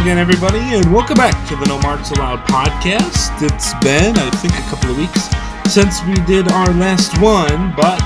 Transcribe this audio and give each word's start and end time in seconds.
Again, 0.00 0.16
everybody, 0.16 0.60
and 0.60 0.90
welcome 0.90 1.16
back 1.16 1.46
to 1.46 1.56
the 1.56 1.66
No 1.66 1.78
Marks 1.80 2.10
Allowed 2.10 2.38
podcast. 2.48 3.42
It's 3.42 3.74
been, 3.84 4.16
I 4.16 4.30
think, 4.30 4.54
a 4.54 4.62
couple 4.70 4.92
of 4.92 4.96
weeks 4.96 5.28
since 5.70 6.02
we 6.06 6.14
did 6.24 6.50
our 6.50 6.72
last 6.72 7.20
one, 7.20 7.74
but 7.76 8.00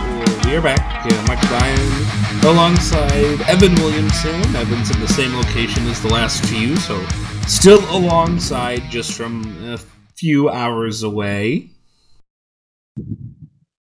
we 0.45 0.57
are 0.57 0.61
back. 0.61 1.07
Yeah, 1.09 1.25
Mike 1.29 1.41
Ryan 1.49 2.45
alongside 2.45 3.41
Evan 3.43 3.77
Williamson. 3.77 4.35
Evan's 4.57 4.91
in 4.91 5.01
the 5.01 5.07
same 5.07 5.37
location 5.37 5.87
as 5.87 6.03
the 6.03 6.09
last 6.09 6.45
few, 6.47 6.77
so 6.77 7.01
still 7.47 7.79
alongside, 7.97 8.83
just 8.91 9.13
from 9.13 9.45
a 9.73 9.79
few 10.17 10.51
hours 10.51 11.05
away. 11.05 11.71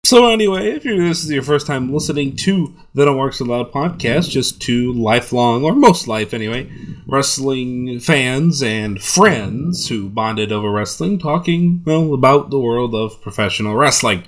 So 0.09 0.31
anyway, 0.31 0.71
if 0.71 0.85
this 0.85 1.23
is 1.23 1.31
your 1.31 1.43
first 1.43 1.67
time 1.67 1.93
listening 1.93 2.35
to 2.37 2.75
the 2.95 3.05
No 3.05 3.15
Marks 3.15 3.41
Allowed 3.41 3.73
podcast, 3.73 4.31
just 4.31 4.59
two 4.59 4.95
lifelong, 4.95 5.65
or 5.65 5.75
most 5.75 6.09
life 6.09 6.33
anyway, 6.33 6.73
wrestling 7.07 8.01
fans 8.01 8.63
and 8.63 9.03
friends 9.03 9.87
who 9.87 10.09
bonded 10.09 10.51
over 10.51 10.71
wrestling, 10.71 11.19
talking 11.19 11.83
well 11.85 12.15
about 12.15 12.49
the 12.49 12.59
world 12.59 12.95
of 12.95 13.21
professional 13.21 13.75
wrestling. 13.75 14.25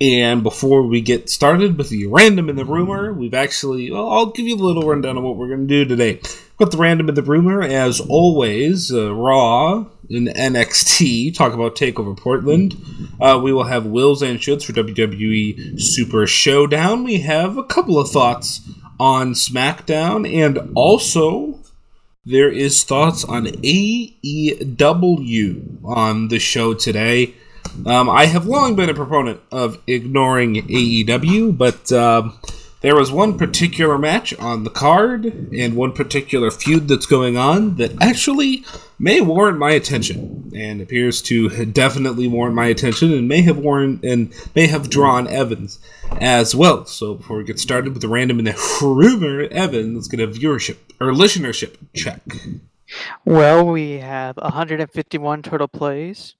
And 0.00 0.44
before 0.44 0.84
we 0.84 1.00
get 1.00 1.28
started 1.28 1.76
with 1.76 1.88
the 1.88 2.06
random 2.06 2.48
and 2.48 2.56
the 2.56 2.64
rumor, 2.64 3.12
we've 3.12 3.34
actually, 3.34 3.90
well, 3.90 4.08
I'll 4.08 4.26
give 4.26 4.46
you 4.46 4.54
a 4.54 4.62
little 4.64 4.88
rundown 4.88 5.16
of 5.16 5.24
what 5.24 5.36
we're 5.36 5.48
going 5.48 5.66
to 5.66 5.84
do 5.84 5.84
today. 5.84 6.20
Got 6.58 6.70
the 6.70 6.78
random 6.78 7.10
in 7.10 7.14
the 7.14 7.22
rumor, 7.22 7.60
as 7.60 8.00
always, 8.00 8.90
uh, 8.90 9.14
Raw 9.14 9.84
and 10.08 10.28
NXT, 10.28 11.34
talk 11.34 11.52
about 11.52 11.76
TakeOver 11.76 12.16
Portland. 12.16 12.74
Uh, 13.20 13.38
we 13.42 13.52
will 13.52 13.64
have 13.64 13.84
Wills 13.84 14.22
and 14.22 14.38
Shoulds 14.38 14.64
for 14.64 14.72
WWE 14.72 15.78
Super 15.78 16.26
Showdown. 16.26 17.04
We 17.04 17.18
have 17.20 17.58
a 17.58 17.62
couple 17.62 17.98
of 17.98 18.10
thoughts 18.10 18.62
on 18.98 19.34
SmackDown, 19.34 20.26
and 20.32 20.72
also 20.74 21.60
there 22.24 22.50
is 22.50 22.84
thoughts 22.84 23.22
on 23.22 23.48
AEW 23.48 24.64
on 25.84 26.28
the 26.28 26.38
show 26.38 26.72
today. 26.72 27.34
Um, 27.84 28.08
I 28.08 28.24
have 28.24 28.46
long 28.46 28.76
been 28.76 28.88
a 28.88 28.94
proponent 28.94 29.42
of 29.52 29.78
ignoring 29.86 30.54
AEW, 30.54 31.58
but 31.58 31.92
um, 31.92 32.38
there 32.86 32.94
was 32.94 33.10
one 33.10 33.36
particular 33.36 33.98
match 33.98 34.32
on 34.38 34.62
the 34.62 34.70
card 34.70 35.24
and 35.52 35.74
one 35.74 35.90
particular 35.90 36.52
feud 36.52 36.86
that's 36.86 37.04
going 37.04 37.36
on 37.36 37.74
that 37.78 37.90
actually 38.00 38.64
may 38.96 39.20
warrant 39.20 39.58
my 39.58 39.72
attention 39.72 40.52
and 40.54 40.80
appears 40.80 41.20
to 41.20 41.48
definitely 41.64 42.28
warrant 42.28 42.54
my 42.54 42.66
attention 42.66 43.12
and 43.12 43.26
may 43.26 43.42
have 43.42 43.58
warrant 43.58 44.04
and 44.04 44.32
may 44.54 44.68
have 44.68 44.88
drawn 44.88 45.26
Evans 45.26 45.80
as 46.20 46.54
well. 46.54 46.86
So 46.86 47.16
before 47.16 47.38
we 47.38 47.44
get 47.44 47.58
started 47.58 47.92
with 47.92 48.02
the 48.02 48.08
random 48.08 48.38
and 48.38 48.46
the 48.46 48.78
rumor, 48.80 49.48
Evan, 49.50 49.96
let's 49.96 50.06
get 50.06 50.20
a 50.20 50.28
viewership 50.28 50.76
or 51.00 51.08
listenership 51.08 51.74
check. 51.92 52.22
Well, 53.24 53.66
we 53.66 53.98
have 53.98 54.36
151 54.36 55.42
total 55.42 55.66
plays, 55.66 56.36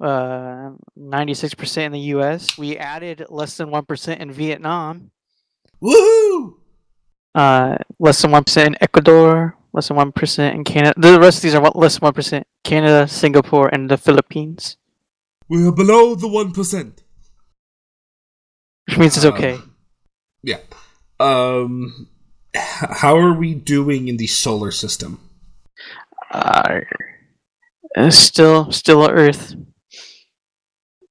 uh, 0.00 0.70
96% 0.98 1.76
in 1.78 1.92
the 1.92 2.00
US. 2.16 2.58
We 2.58 2.76
added 2.76 3.26
less 3.28 3.56
than 3.56 3.70
1% 3.70 4.18
in 4.18 4.32
Vietnam, 4.32 5.12
Woohoo! 5.82 6.54
uh, 7.34 7.76
less 7.98 8.22
than 8.22 8.30
1% 8.32 8.66
in 8.66 8.76
Ecuador, 8.80 9.56
less 9.72 9.88
than 9.88 9.96
1% 9.96 10.54
in 10.54 10.64
Canada. 10.64 10.94
The 10.96 11.20
rest 11.20 11.38
of 11.38 11.42
these 11.42 11.54
are 11.54 11.70
less 11.74 11.98
than 11.98 12.10
1%. 12.12 12.42
Canada, 12.64 13.06
Singapore, 13.06 13.68
and 13.68 13.90
the 13.90 13.96
Philippines, 13.96 14.76
We 15.48 15.66
are 15.66 15.72
below 15.72 16.14
the 16.16 16.26
one 16.28 16.50
percent. 16.52 17.02
which 18.88 18.98
means 18.98 19.16
it's 19.16 19.26
okay. 19.26 19.58
Yeah. 20.42 20.58
Um, 21.20 22.08
h- 22.54 22.62
how 23.02 23.16
are 23.16 23.34
we 23.34 23.54
doing 23.54 24.08
in 24.08 24.16
the 24.16 24.26
solar 24.26 24.70
system? 24.72 25.20
Uh, 26.32 26.80
uh, 27.96 28.10
still, 28.10 28.72
still 28.72 29.06
Earth. 29.08 29.54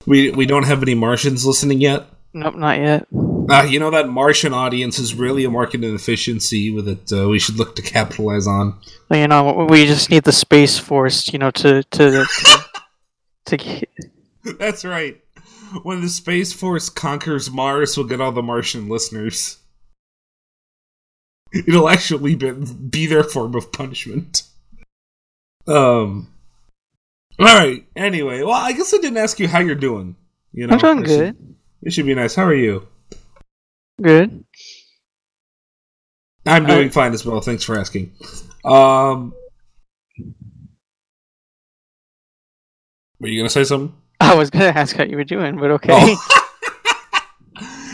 We 0.06 0.32
we 0.32 0.46
don't 0.46 0.66
have 0.68 0.84
any 0.84 0.94
Martians 0.96 1.46
listening 1.46 1.80
yet. 1.82 2.06
Nope, 2.34 2.56
not 2.56 2.78
yet. 2.78 3.08
Uh, 3.50 3.64
you 3.64 3.80
know 3.80 3.92
that 3.92 4.10
Martian 4.10 4.54
audience 4.54 4.98
is 4.98 5.14
really 5.14 5.44
a 5.46 5.50
market 5.50 5.84
inefficiency 5.84 6.72
with 6.72 6.88
it. 6.88 7.12
Uh, 7.12 7.28
we 7.30 7.38
should 7.40 7.58
look 7.58 7.76
to 7.76 7.82
capitalize 7.82 8.48
on. 8.48 8.80
Well, 9.10 9.20
You 9.20 9.28
know, 9.28 9.68
we 9.70 9.86
just 9.86 10.10
need 10.10 10.24
the 10.24 10.32
Space 10.32 10.80
Force, 10.80 11.32
you 11.32 11.38
know, 11.40 11.52
to 11.52 11.84
to 11.84 12.26
to, 12.26 12.60
to 13.46 13.58
get- 13.58 13.90
That's 14.60 14.84
right. 14.86 15.22
When 15.84 16.02
the 16.02 16.10
Space 16.10 16.54
Force 16.54 16.90
conquers 16.90 17.52
Mars, 17.52 17.98
we'll 17.98 18.08
get 18.08 18.22
all 18.22 18.32
the 18.32 18.42
Martian 18.42 18.88
listeners. 18.90 19.58
It'll 21.54 21.88
actually 21.90 22.36
be, 22.36 22.52
be 22.52 23.06
their 23.08 23.24
form 23.24 23.56
of 23.56 23.72
punishment. 23.72 24.44
Um. 25.68 26.32
All 27.40 27.46
right. 27.46 27.86
Anyway, 27.96 28.42
well, 28.44 28.52
I 28.54 28.72
guess 28.74 28.94
I 28.94 28.98
didn't 28.98 29.18
ask 29.18 29.40
you 29.40 29.48
how 29.48 29.60
you're 29.60 29.76
doing. 29.76 30.16
You 30.54 30.68
know, 30.68 30.74
I'm 30.74 30.80
doing 30.80 30.98
should- 31.00 31.08
good. 31.08 31.56
It 31.84 31.94
should 31.94 32.06
be 32.06 32.16
nice. 32.16 32.34
How 32.36 32.44
are 32.46 32.54
you? 32.56 32.88
Good. 34.02 34.44
I'm 36.46 36.66
I- 36.66 36.76
doing 36.76 36.90
fine 36.90 37.14
as 37.14 37.26
well. 37.26 37.42
Thanks 37.42 37.64
for 37.64 37.78
asking. 37.78 38.12
Um. 38.64 39.34
Were 43.20 43.28
you 43.30 43.40
gonna 43.40 43.50
say 43.50 43.64
something? 43.64 43.96
I 44.20 44.36
was 44.36 44.50
gonna 44.50 44.66
ask 44.76 44.96
how 44.96 45.04
you 45.04 45.16
were 45.18 45.24
doing, 45.24 45.58
but 45.58 45.72
okay. 45.72 45.90
Oh. 45.92 46.42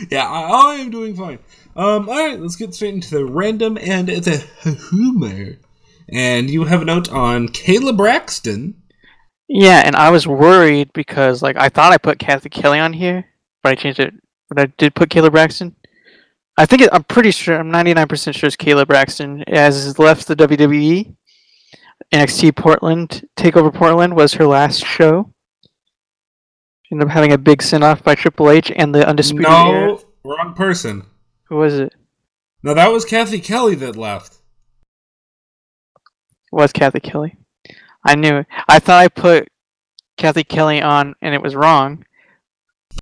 yeah, 0.12 0.28
I, 0.28 0.74
I 0.74 0.76
am 0.76 0.90
doing 0.90 1.16
fine. 1.16 1.40
Um, 1.76 2.10
all 2.10 2.16
right, 2.18 2.40
let's 2.40 2.56
get 2.56 2.74
straight 2.74 2.94
into 2.94 3.12
the 3.12 3.26
random 3.26 3.78
and 3.80 4.08
the 4.08 4.46
humor. 4.90 5.58
And 6.10 6.50
you 6.50 6.66
have 6.66 6.82
a 6.82 6.86
note 6.86 7.10
on 7.10 7.48
Kayla 7.48 7.96
Braxton. 7.96 8.82
Yeah, 9.48 9.82
and 9.86 9.96
I 9.96 10.10
was 10.10 10.28
worried 10.28 10.92
because 10.94 11.42
like 11.42 11.56
I 11.58 11.70
thought 11.70 11.94
I 11.94 11.98
put 11.98 12.20
Kathy 12.20 12.50
Kelly 12.50 12.80
on 12.80 12.92
here, 12.94 13.26
but 13.64 13.72
I 13.72 13.76
changed 13.76 14.00
it. 14.00 14.14
But 14.50 14.60
I 14.60 14.66
did 14.78 14.96
put 14.96 15.10
Kayla 15.10 15.32
Braxton. 15.32 15.76
I 16.62 16.68
think 16.68 16.84
it, 16.84 16.90
I'm 16.94 17.04
pretty 17.06 17.32
sure. 17.32 17.58
I'm 17.58 17.72
99% 17.72 18.36
sure 18.36 18.46
it's 18.46 18.56
Kayla 18.56 18.86
Braxton 18.86 19.44
has 19.48 19.98
left 19.98 20.28
the 20.28 20.36
WWE. 20.36 21.16
NXT 22.14 22.56
Portland 22.56 23.28
Takeover 23.36 23.74
Portland 23.74 24.16
was 24.16 24.36
her 24.36 24.46
last 24.46 24.86
show. 24.86 25.34
She 26.84 26.94
ended 26.94 27.08
up 27.08 27.14
having 27.14 27.34
a 27.34 27.40
big 27.40 27.64
send 27.64 27.84
off 27.84 28.04
by 28.04 28.14
Triple 28.14 28.52
H 28.52 28.72
and 28.76 28.94
the 28.94 29.08
Undisputed 29.08 29.48
Era. 29.48 29.88
No, 29.88 30.04
wrong 30.24 30.54
person. 30.54 31.08
Who 31.46 31.56
was 31.56 31.80
it? 31.80 31.96
No, 32.62 32.76
that 32.76 32.92
was 32.92 33.06
Kathy 33.06 33.40
Kelly 33.40 33.74
that 33.74 33.96
left. 33.96 34.36
It 35.96 36.56
was 36.56 36.72
Kathy 36.72 37.00
Kelly. 37.00 37.38
I 38.06 38.14
knew 38.14 38.38
it. 38.38 38.46
I 38.68 38.78
thought 38.78 39.00
I 39.00 39.08
put 39.08 39.48
Kathy 40.16 40.44
Kelly 40.44 40.80
on 40.80 41.16
and 41.24 41.34
it 41.34 41.42
was 41.42 41.56
wrong. 41.56 42.06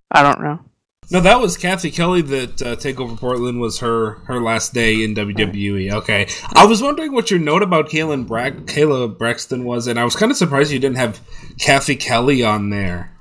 I 0.10 0.24
don't 0.24 0.42
know. 0.42 0.69
No, 1.12 1.20
that 1.22 1.40
was 1.40 1.58
Kathy 1.58 1.90
Kelly 1.90 2.22
that 2.22 2.62
uh, 2.62 2.76
Takeover 2.76 3.18
Portland 3.18 3.60
was 3.60 3.80
her 3.80 4.20
her 4.26 4.40
last 4.40 4.74
day 4.76 5.04
in 5.04 5.16
WWE. 5.16 5.92
Okay, 5.94 6.28
I 6.54 6.66
was 6.68 6.82
wondering 6.84 7.14
what 7.14 7.32
your 7.32 7.40
note 7.40 7.64
about 7.64 7.90
Kayla, 7.90 8.28
Bra- 8.28 8.52
Kayla 8.52 9.18
Braxton 9.18 9.64
was, 9.64 9.88
and 9.88 10.00
I 10.00 10.04
was 10.06 10.16
kind 10.16 10.32
of 10.32 10.38
surprised 10.38 10.72
you 10.72 10.78
didn't 10.80 10.98
have 10.98 11.20
Kathy 11.60 11.96
Kelly 11.96 12.44
on 12.44 12.70
there 12.70 13.18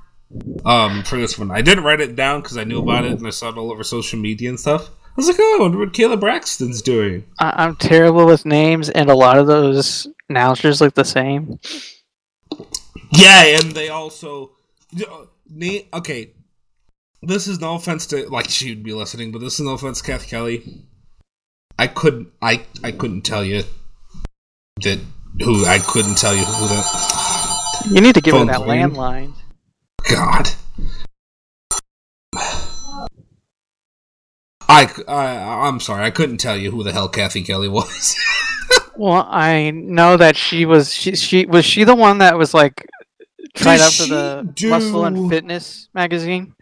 um, 0.65 1.03
for 1.03 1.17
this 1.17 1.39
one. 1.39 1.49
I 1.49 1.61
didn't 1.61 1.83
write 1.83 1.99
it 1.99 2.15
down 2.15 2.41
because 2.41 2.57
I 2.57 2.63
knew 2.63 2.79
about 2.79 3.05
it 3.05 3.13
and 3.13 3.25
I 3.25 3.31
saw 3.31 3.49
it 3.49 3.57
all 3.57 3.71
over 3.71 3.83
social 3.83 4.19
media 4.19 4.49
and 4.49 4.59
stuff. 4.59 4.89
I 4.89 5.11
was 5.17 5.27
like, 5.27 5.37
oh, 5.39 5.57
I 5.59 5.63
wonder 5.63 5.79
what 5.79 5.91
Kayla 5.93 6.19
Braxton's 6.19 6.83
doing. 6.83 7.25
I- 7.39 7.65
I'm 7.65 7.75
terrible 7.75 8.27
with 8.27 8.45
names, 8.45 8.89
and 8.89 9.09
a 9.09 9.15
lot 9.15 9.39
of 9.39 9.47
those 9.47 10.07
announcers 10.29 10.79
look 10.79 10.93
the 10.93 11.03
same. 11.03 11.59
Yeah, 13.11 13.57
and 13.59 13.71
they 13.71 13.89
also, 13.89 14.51
uh, 15.01 15.25
okay. 15.95 16.33
This 17.21 17.47
is 17.47 17.59
no 17.59 17.75
offense 17.75 18.05
to 18.07 18.29
like 18.29 18.49
she'd 18.49 18.83
be 18.83 18.93
listening, 18.93 19.31
but 19.31 19.39
this 19.39 19.55
is 19.59 19.65
no 19.65 19.73
offense, 19.73 20.01
to 20.01 20.07
Kathy 20.07 20.29
Kelly. 20.29 20.83
I 21.77 21.87
couldn't, 21.87 22.29
I, 22.41 22.65
I 22.83 22.91
couldn't 22.91 23.21
tell 23.21 23.43
you 23.43 23.63
that 24.81 24.99
who 25.41 25.65
I 25.65 25.79
couldn't 25.79 26.17
tell 26.17 26.33
you 26.33 26.43
who 26.43 26.67
that. 26.67 27.85
You 27.91 28.01
need 28.01 28.15
to 28.15 28.21
give 28.21 28.35
her 28.35 28.45
that 28.45 28.61
ring. 28.61 28.91
landline. 28.91 29.33
God. 30.09 30.49
I, 34.71 34.87
I, 35.07 35.67
I'm 35.67 35.79
sorry, 35.79 36.05
I 36.05 36.11
couldn't 36.11 36.37
tell 36.37 36.55
you 36.55 36.71
who 36.71 36.83
the 36.83 36.93
hell 36.93 37.09
Kathy 37.09 37.43
Kelly 37.43 37.67
was. 37.67 38.15
Well, 38.95 39.25
I 39.29 39.71
know 39.71 40.17
that 40.17 40.35
she 40.35 40.65
was. 40.65 40.93
She, 40.93 41.15
she 41.15 41.45
was 41.45 41.63
she 41.63 41.85
the 41.85 41.95
one 41.95 42.17
that 42.17 42.37
was 42.37 42.53
like 42.53 42.85
tried 43.55 43.77
Did 43.77 43.81
out 43.81 43.93
for 43.93 44.05
the 44.07 44.51
do- 44.53 44.69
Muscle 44.71 45.05
and 45.05 45.29
Fitness 45.29 45.87
magazine. 45.93 46.53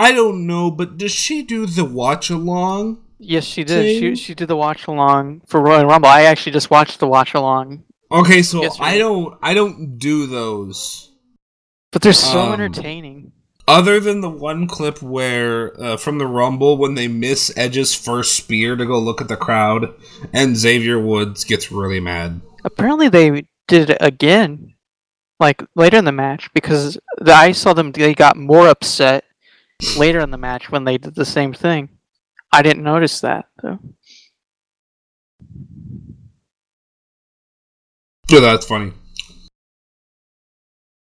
I 0.00 0.12
don't 0.12 0.46
know, 0.46 0.70
but 0.70 0.96
does 0.96 1.12
she 1.12 1.42
do 1.42 1.66
the 1.66 1.84
watch 1.84 2.30
along? 2.30 3.02
Yes, 3.18 3.44
she 3.44 3.64
did. 3.64 3.82
Thing? 4.00 4.00
She 4.16 4.16
she 4.16 4.34
did 4.34 4.48
the 4.48 4.56
watch 4.56 4.86
along 4.86 5.42
for 5.46 5.60
Royal 5.60 5.84
Rumble. 5.84 6.08
I 6.08 6.22
actually 6.22 6.52
just 6.52 6.70
watched 6.70 7.00
the 7.00 7.06
watch 7.06 7.34
along, 7.34 7.84
Okay, 8.10 8.40
so 8.42 8.62
Yes, 8.62 8.78
I 8.80 8.96
don't, 8.96 9.36
I 9.42 9.52
don't 9.54 9.98
do 9.98 10.26
those. 10.26 11.10
but 11.92 12.00
they're 12.02 12.12
so 12.14 12.40
Um, 12.40 12.52
entertaining. 12.54 13.32
Other 13.68 14.00
than 14.00 14.20
the 14.22 14.30
one 14.30 14.66
clip 14.66 15.02
where 15.02 15.78
uh, 15.80 15.96
from 15.98 16.16
the 16.18 16.26
Rumble 16.26 16.78
when 16.78 16.94
they 16.94 17.06
miss 17.06 17.52
Edge's 17.56 17.94
first 17.94 18.34
spear 18.34 18.74
to 18.76 18.86
go 18.86 18.98
look 18.98 19.20
at 19.20 19.28
the 19.28 19.36
crowd, 19.36 19.92
and 20.32 20.56
Xavier 20.56 20.98
Woods 20.98 21.44
gets 21.44 21.70
really 21.70 22.00
mad. 22.00 22.40
Apparently, 22.64 23.08
they 23.10 23.44
did 23.68 23.90
it 23.90 23.98
again, 24.00 24.74
like 25.38 25.62
later 25.76 25.98
in 25.98 26.04
the 26.06 26.10
match, 26.24 26.48
because 26.54 26.98
the, 27.18 27.32
I 27.34 27.52
saw 27.52 27.74
them. 27.74 27.92
They 27.92 28.14
got 28.14 28.36
more 28.36 28.66
upset 28.66 29.24
later 29.96 30.20
in 30.20 30.30
the 30.30 30.38
match 30.38 30.70
when 30.70 30.84
they 30.84 30.98
did 30.98 31.14
the 31.14 31.24
same 31.24 31.52
thing. 31.52 31.88
I 32.52 32.62
didn't 32.62 32.82
notice 32.82 33.20
that 33.20 33.46
though. 33.62 33.78
Yeah, 38.28 38.40
that's 38.40 38.66
funny. 38.66 38.92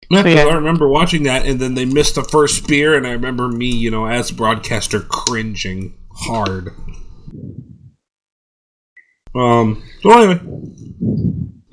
Yeah, 0.10 0.26
Yeah. 0.26 0.42
I 0.44 0.54
remember 0.56 0.88
watching 0.88 1.24
that, 1.24 1.46
and 1.46 1.60
then 1.60 1.74
they 1.74 1.84
missed 1.86 2.16
the 2.16 2.24
first 2.24 2.64
spear, 2.64 2.96
and 2.96 3.06
I 3.06 3.12
remember 3.12 3.48
me, 3.50 3.68
you 3.68 3.92
know, 3.92 4.06
as 4.06 4.32
broadcaster, 4.32 5.02
cringing 5.02 5.96
hard. 6.14 6.74
Um. 9.36 9.84
So 10.02 10.12
anyway, 10.12 10.40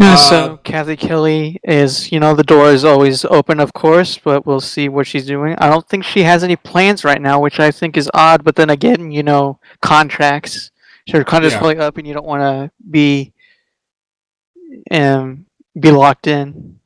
Uh, 0.00 0.16
so 0.16 0.56
Kathy 0.64 0.96
Kelly 0.96 1.60
is, 1.62 2.10
you 2.10 2.18
know, 2.18 2.34
the 2.34 2.42
door 2.42 2.70
is 2.70 2.84
always 2.84 3.24
open, 3.24 3.60
of 3.60 3.72
course, 3.72 4.18
but 4.18 4.44
we'll 4.44 4.60
see 4.60 4.88
what 4.88 5.06
she's 5.06 5.24
doing. 5.26 5.54
I 5.58 5.68
don't 5.68 5.88
think 5.88 6.04
she 6.04 6.24
has 6.24 6.42
any 6.42 6.56
plans 6.56 7.04
right 7.04 7.22
now, 7.22 7.40
which 7.40 7.60
I 7.60 7.70
think 7.70 7.96
is 7.96 8.10
odd. 8.12 8.42
But 8.44 8.56
then 8.56 8.70
again, 8.70 9.12
you 9.12 9.22
know, 9.22 9.60
contracts. 9.80 10.70
So 11.08 11.16
your 11.18 11.24
contract's 11.24 11.54
Yeah. 11.54 11.58
probably 11.58 11.78
up, 11.78 11.96
and 11.96 12.06
you 12.06 12.12
don't 12.14 12.26
want 12.26 12.42
to 12.42 12.70
be, 12.90 13.32
um, 14.90 15.46
be 15.78 15.90
locked 15.90 16.26
in. 16.26 16.80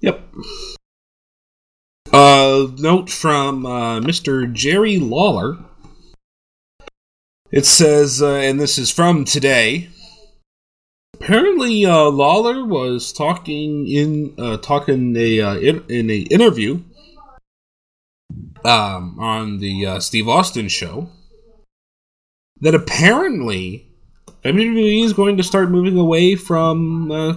Yep. 0.00 0.20
Uh, 2.12 2.66
note 2.78 3.10
from 3.10 3.66
uh, 3.66 4.00
Mr. 4.00 4.50
Jerry 4.52 4.98
Lawler. 4.98 5.56
It 7.50 7.64
says, 7.64 8.20
uh, 8.20 8.34
and 8.34 8.60
this 8.60 8.76
is 8.78 8.90
from 8.90 9.24
today. 9.24 9.88
Apparently, 11.14 11.84
uh, 11.84 12.10
Lawler 12.10 12.64
was 12.64 13.12
talking 13.12 13.88
in 13.88 14.34
uh, 14.38 14.58
talking 14.58 15.16
a 15.16 15.40
uh, 15.40 15.54
in, 15.56 15.84
in 15.88 16.10
a 16.10 16.18
interview 16.18 16.82
um, 18.64 19.18
on 19.18 19.58
the 19.58 19.86
uh, 19.86 20.00
Steve 20.00 20.28
Austin 20.28 20.68
show 20.68 21.08
that 22.60 22.74
apparently 22.74 23.88
WWE 24.44 25.04
is 25.04 25.12
going 25.12 25.36
to 25.36 25.42
start 25.42 25.70
moving 25.70 25.98
away 25.98 26.34
from 26.36 27.10
uh, 27.10 27.36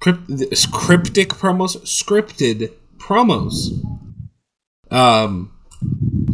crypt- 0.00 0.28
cryptic 0.72 1.30
promos, 1.30 1.76
scripted 1.82 2.72
promos. 2.98 3.70
Um, 4.90 5.52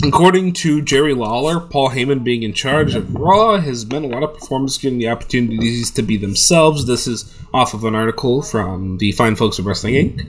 according 0.05 0.53
to 0.53 0.83
Jerry 0.83 1.15
Lawler, 1.15 1.61
Paul 1.61 1.91
Heyman 1.91 2.25
being 2.25 2.43
in 2.43 2.53
charge 2.53 2.95
of 2.95 3.15
Raw 3.15 3.61
has 3.61 3.87
meant 3.87 4.05
a 4.05 4.09
lot 4.09 4.23
of 4.23 4.35
performers 4.35 4.79
getting 4.79 4.99
the 4.99 5.09
opportunities 5.09 5.91
to 5.93 6.03
be 6.03 6.17
themselves. 6.17 6.87
This 6.87 7.07
is 7.07 7.33
off 7.53 7.75
of 7.75 7.85
an 7.85 7.95
article 7.95 8.43
from 8.43 8.99
the 8.99 9.13
Fine 9.13 9.37
Folks 9.37 9.59
of 9.59 9.67
Wrestling 9.67 9.95
Inc. 9.95 10.27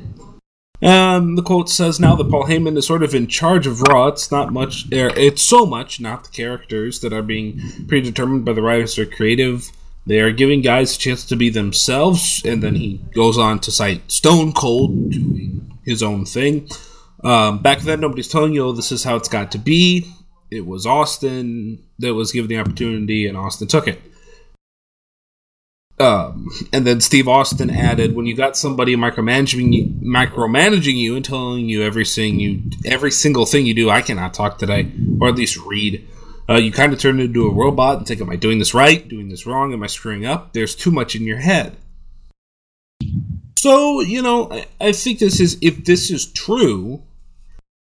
Um, 0.80 1.36
the 1.36 1.42
quote 1.42 1.69
says 1.69 2.00
now 2.00 2.16
that 2.16 2.30
Paul 2.30 2.46
Heyman 2.46 2.78
is 2.78 2.86
sort 2.86 3.02
of 3.02 3.16
in 3.16 3.28
charge 3.28 3.66
of 3.66 3.81
Raw, 3.81 4.08
it's 4.08 4.31
not 4.31 4.54
much, 4.54 4.86
er, 4.94 5.12
it's 5.16 5.42
so 5.42 5.66
much 5.66 6.00
not 6.00 6.25
the 6.25 6.30
characters 6.30 7.00
that 7.00 7.14
are 7.14 7.24
being 7.24 7.60
predetermined 7.88 8.46
by 8.46 8.54
the 8.54 8.62
writers 8.62 9.00
or 9.00 9.06
creative. 9.06 9.72
They 10.06 10.19
are 10.19 10.31
giving 10.31 10.62
guys 10.62 10.96
a 10.96 11.00
chance 11.00 11.25
to 11.25 11.36
be 11.36 11.50
themselves, 11.50 12.42
and 12.46 12.64
then 12.64 12.75
he 12.75 13.02
goes 13.14 13.38
on 13.38 13.60
to 13.62 13.72
cite 13.72 14.10
Stone 14.10 14.54
Cold 14.54 15.10
doing 15.10 15.78
his 15.84 16.04
own 16.04 16.25
thing. 16.25 16.69
Um, 17.24 17.60
back 17.60 17.80
then, 17.80 18.00
nobody's 18.00 18.28
telling 18.28 18.54
you, 18.54 18.66
oh, 18.66 18.72
this 18.72 18.92
is 18.92 19.04
how 19.04 19.16
it's 19.16 19.30
got 19.30 19.52
to 19.54 19.58
be. 19.58 20.12
It 20.50 20.66
was 20.66 20.86
Austin 20.86 21.84
that 22.00 22.14
was 22.14 22.31
given 22.31 22.50
the 22.50 22.60
opportunity, 22.60 23.28
and 23.28 23.38
Austin 23.38 23.68
took 23.68 23.88
it. 23.88 24.00
Um, 26.00 26.48
and 26.72 26.86
then 26.86 27.02
Steve 27.02 27.28
Austin 27.28 27.72
added, 27.72 28.16
"When 28.16 28.28
you 28.28 28.36
got 28.36 28.56
somebody 28.56 28.96
micromanaging 28.96 29.74
you, 29.74 29.88
micromanaging 30.08 30.96
you 30.96 31.16
and 31.16 31.25
telling 31.25 31.68
you 31.68 31.81
everything 31.81 32.40
you, 32.40 32.62
every 32.86 33.12
single 33.12 33.48
thing 33.48 33.66
you 33.66 33.74
do, 33.74 33.90
I 33.90 34.04
cannot 34.04 34.36
talk 34.36 34.60
today, 34.60 34.92
or 35.19 35.28
at 35.28 35.36
least 35.36 35.58
read. 35.58 36.08
Uh, 36.48 36.56
you 36.56 36.72
kind 36.72 36.94
of 36.94 37.00
turn 37.00 37.19
into 37.19 37.48
a 37.48 37.54
robot 37.54 37.98
and 37.98 38.08
think, 38.08 38.22
am 38.22 38.30
I 38.30 38.36
doing 38.36 38.60
this 38.60 38.74
right? 38.74 39.06
Doing 39.08 39.28
this 39.28 39.46
wrong? 39.46 39.74
Am 39.74 39.84
I 39.84 39.88
screwing 39.88 40.25
up? 40.25 40.54
There's 40.54 40.75
too 40.75 40.92
much 40.92 41.16
in 41.16 41.24
your 41.24 41.40
head." 41.40 41.75
So 43.58 44.02
you 44.02 44.22
know, 44.22 44.52
I, 44.52 44.68
I 44.80 44.92
think 44.92 45.18
this 45.18 45.40
is 45.40 45.58
if 45.62 45.84
this 45.84 46.12
is 46.12 46.31
true. 46.31 47.02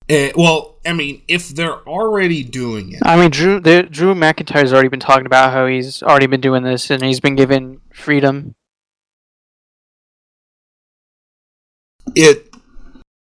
Uh, 0.09 0.29
well, 0.37 0.79
I 0.87 0.93
mean, 0.93 1.23
if 1.27 1.49
they're 1.49 1.87
already 1.89 2.45
doing 2.45 2.93
it, 2.93 3.01
I 3.05 3.17
mean, 3.17 3.31
Drew 3.31 3.59
the, 3.59 3.83
Drew 3.85 4.15
McIntyre's 4.15 4.73
already 4.73 4.89
been 4.89 5.01
talking 5.01 5.27
about 5.27 5.53
how 5.53 5.67
he's 5.67 6.03
already 6.03 6.27
been 6.27 6.41
doing 6.41 6.63
this, 6.63 6.91
and 6.91 7.03
he's 7.03 7.21
been 7.21 7.35
given 7.35 7.81
freedom. 7.93 8.55
it 12.17 12.55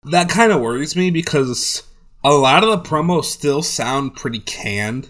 that 0.04 0.30
kind 0.30 0.51
of 0.51 0.62
worries 0.62 0.95
me 0.95 1.12
because 1.12 1.83
a 2.24 2.31
lot 2.31 2.63
of 2.63 2.69
the 2.69 2.89
promos 2.89 3.25
still 3.25 3.62
sound 3.62 4.15
pretty 4.15 4.39
canned. 4.39 5.10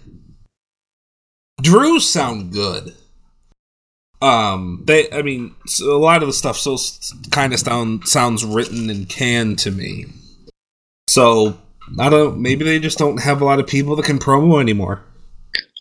Drew's 1.62 2.08
sound 2.08 2.52
good. 2.52 2.94
Um, 4.22 4.82
they, 4.84 5.10
I 5.10 5.22
mean, 5.22 5.54
a 5.80 5.84
lot 5.84 6.22
of 6.22 6.28
the 6.28 6.32
stuff 6.32 6.56
still 6.56 6.78
kind 7.30 7.54
of 7.54 7.60
sound 7.60 8.06
sounds 8.08 8.44
written 8.44 8.90
and 8.90 9.08
canned 9.08 9.58
to 9.60 9.70
me. 9.70 10.06
So 11.10 11.58
I 11.98 12.08
don't. 12.08 12.38
Maybe 12.40 12.64
they 12.64 12.78
just 12.78 12.96
don't 12.96 13.20
have 13.20 13.40
a 13.42 13.44
lot 13.44 13.58
of 13.58 13.66
people 13.66 13.96
that 13.96 14.04
can 14.04 14.20
promo 14.20 14.60
anymore. 14.60 15.02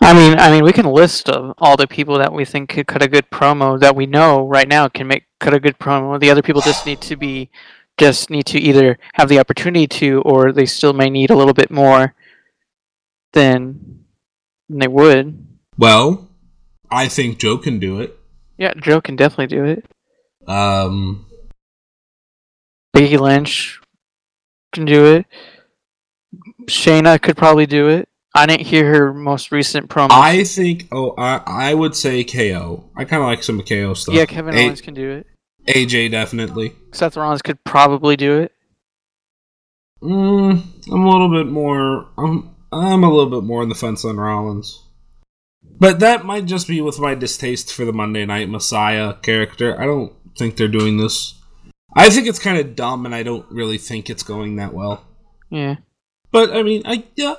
I 0.02 0.14
mean, 0.14 0.40
I 0.40 0.50
mean, 0.50 0.64
we 0.64 0.74
can 0.74 0.86
list 0.86 1.30
of 1.30 1.54
all 1.60 1.78
the 1.78 1.86
people 1.86 2.18
that 2.18 2.34
we 2.34 2.46
think 2.46 2.70
could 2.70 2.88
cut 2.88 3.04
a 3.04 3.08
good 3.08 3.30
promo 3.30 3.80
that 3.80 3.96
we 3.96 4.08
know 4.08 4.48
right 4.48 4.68
now 4.68 4.88
can 4.88 5.06
make 5.06 5.26
cut 5.40 5.54
a 5.54 5.60
good 5.60 5.78
promo. 5.78 6.20
The 6.20 6.32
other 6.32 6.42
people 6.42 6.62
just 6.62 6.88
need 6.88 7.00
to 7.02 7.16
be, 7.16 7.52
just 8.00 8.32
need 8.32 8.48
to 8.48 8.60
either 8.60 8.98
have 9.14 9.30
the 9.30 9.38
opportunity 9.38 9.88
to, 10.00 10.22
or 10.22 10.52
they 10.52 10.66
still 10.66 10.94
may 10.94 11.12
need 11.12 11.30
a 11.30 11.36
little 11.36 11.54
bit 11.54 11.70
more 11.70 12.16
than, 13.34 14.06
than 14.68 14.80
they 14.80 14.88
would. 14.88 15.46
Well, 15.78 16.28
I 16.90 17.08
think 17.08 17.38
Joe 17.38 17.60
can 17.60 17.78
do 17.78 18.00
it. 18.00 18.18
Yeah, 18.58 18.74
Joe 18.74 19.00
can 19.00 19.16
definitely 19.16 19.56
do 19.56 19.66
it. 19.66 19.86
Um, 20.48 21.28
Becky 22.94 23.18
Lynch 23.18 23.80
can 24.72 24.86
do 24.86 25.06
it. 25.06 25.26
Shayna 26.66 27.22
could 27.22 27.38
probably 27.38 27.66
do 27.66 27.88
it. 27.90 28.08
I 28.36 28.46
didn't 28.46 28.68
hear 28.68 28.86
her 28.94 29.14
most 29.14 29.52
recent 29.52 29.90
promo. 29.90 30.10
I 30.12 30.44
think. 30.44 30.88
Oh, 30.92 31.16
I 31.18 31.42
I 31.46 31.74
would 31.74 31.96
say 31.96 32.24
KO. 32.24 32.90
I 32.96 33.04
kind 33.06 33.22
of 33.24 33.28
like 33.28 33.42
some 33.44 33.62
KO 33.64 33.94
stuff. 33.96 34.14
yeah, 34.16 34.26
Kevin 34.26 34.56
A- 34.56 34.66
Owens 34.66 34.82
can 34.82 34.94
do 34.94 35.10
it. 35.10 35.28
AJ 35.68 36.12
definitely. 36.12 36.74
Seth 36.92 37.18
Rollins 37.18 37.42
could 37.42 37.64
probably 37.64 38.16
do 38.16 38.40
it. 38.40 38.52
Mm, 40.02 40.64
I'm 40.92 41.04
a 41.06 41.10
little 41.10 41.30
bit 41.30 41.48
more. 41.52 42.08
I'm 42.18 42.56
I'm 42.72 43.04
a 43.04 43.10
little 43.12 43.30
bit 43.30 43.46
more 43.46 43.62
on 43.64 43.70
the 43.70 43.76
fence 43.76 44.06
on 44.06 44.18
Rollins, 44.18 44.84
but 45.80 46.00
that 46.00 46.24
might 46.26 46.46
just 46.46 46.68
be 46.68 46.82
with 46.82 47.00
my 47.00 47.16
distaste 47.16 47.74
for 47.74 47.84
the 47.84 47.92
Monday 47.94 48.26
Night 48.26 48.48
Messiah 48.50 49.16
character. 49.16 49.80
I 49.80 49.86
don't 49.86 50.14
think 50.38 50.56
they're 50.56 50.68
doing 50.68 50.98
this. 50.98 51.34
I 51.96 52.10
think 52.10 52.28
it's 52.28 52.40
kind 52.40 52.58
of 52.60 52.76
dumb, 52.76 53.06
and 53.06 53.14
I 53.16 53.24
don't 53.24 53.46
really 53.52 53.78
think 53.78 54.10
it's 54.10 54.24
going 54.24 54.58
that 54.58 54.74
well. 54.74 55.06
Yeah. 55.50 55.76
But 56.32 56.52
I 56.52 56.62
mean, 56.62 56.84
I 56.86 57.06
yeah, 57.16 57.36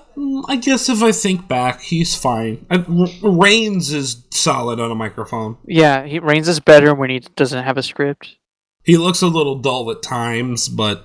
I 0.49 0.57
guess 0.57 0.89
if 0.89 1.01
I 1.03 1.13
think 1.13 1.47
back, 1.47 1.81
he's 1.81 2.17
fine. 2.17 2.67
I, 2.71 2.85
Reigns 3.23 3.93
is 3.93 4.25
solid 4.33 4.81
on 4.81 4.91
a 4.91 4.97
microphone. 4.97 5.59
Yeah, 5.65 6.05
he 6.05 6.19
Reigns 6.19 6.49
is 6.49 6.59
better 6.59 6.93
when 6.95 7.09
he 7.11 7.21
doesn't 7.21 7.63
have 7.65 7.77
a 7.79 7.83
script. 7.85 8.37
He 8.83 8.97
looks 8.97 9.23
a 9.23 9.29
little 9.29 9.57
dull 9.61 9.89
at 9.93 10.03
times, 10.03 10.69
but 10.69 11.05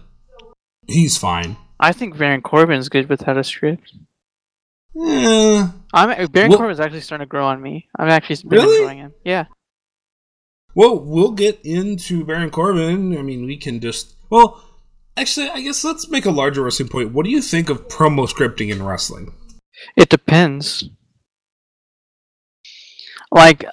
he's 0.88 1.18
fine. 1.18 1.58
I 1.80 1.92
think 1.92 2.18
Baron 2.18 2.42
Corbin's 2.42 2.90
good 2.90 3.08
without 3.10 3.38
a 3.38 3.44
script. 3.44 3.94
Eh, 5.00 5.68
I'm 5.94 6.28
Baron 6.32 6.50
Well- 6.50 6.58
Corbin's 6.58 6.80
actually 6.80 7.02
starting 7.02 7.26
to 7.26 7.30
grow 7.30 7.46
on 7.46 7.62
me. 7.62 7.88
I'm 8.00 8.10
actually 8.10 8.38
Really? 8.46 8.78
enjoying 8.78 8.98
him. 9.00 9.14
Yeah. 9.24 9.46
Well, 10.76 11.00
we'll 11.00 11.32
get 11.32 11.60
into 11.64 12.26
Baron 12.26 12.52
Corbin. 12.52 13.18
I 13.18 13.22
mean, 13.22 13.46
we 13.46 13.58
can 13.58 13.80
just. 13.80 14.16
Well, 14.30 14.62
actually, 15.16 15.50
I 15.50 15.62
guess 15.62 15.84
let's 15.84 16.10
make 16.10 16.26
a 16.26 16.32
larger 16.32 16.64
wrestling 16.64 16.90
point. 16.90 17.14
What 17.14 17.24
do 17.24 17.32
you 17.32 17.42
think 17.42 17.70
of 17.70 17.88
promo 17.88 18.28
scripting 18.28 18.72
in 18.72 18.84
wrestling? 18.84 19.34
It 19.96 20.10
depends. 20.10 20.90
Like 23.32 23.66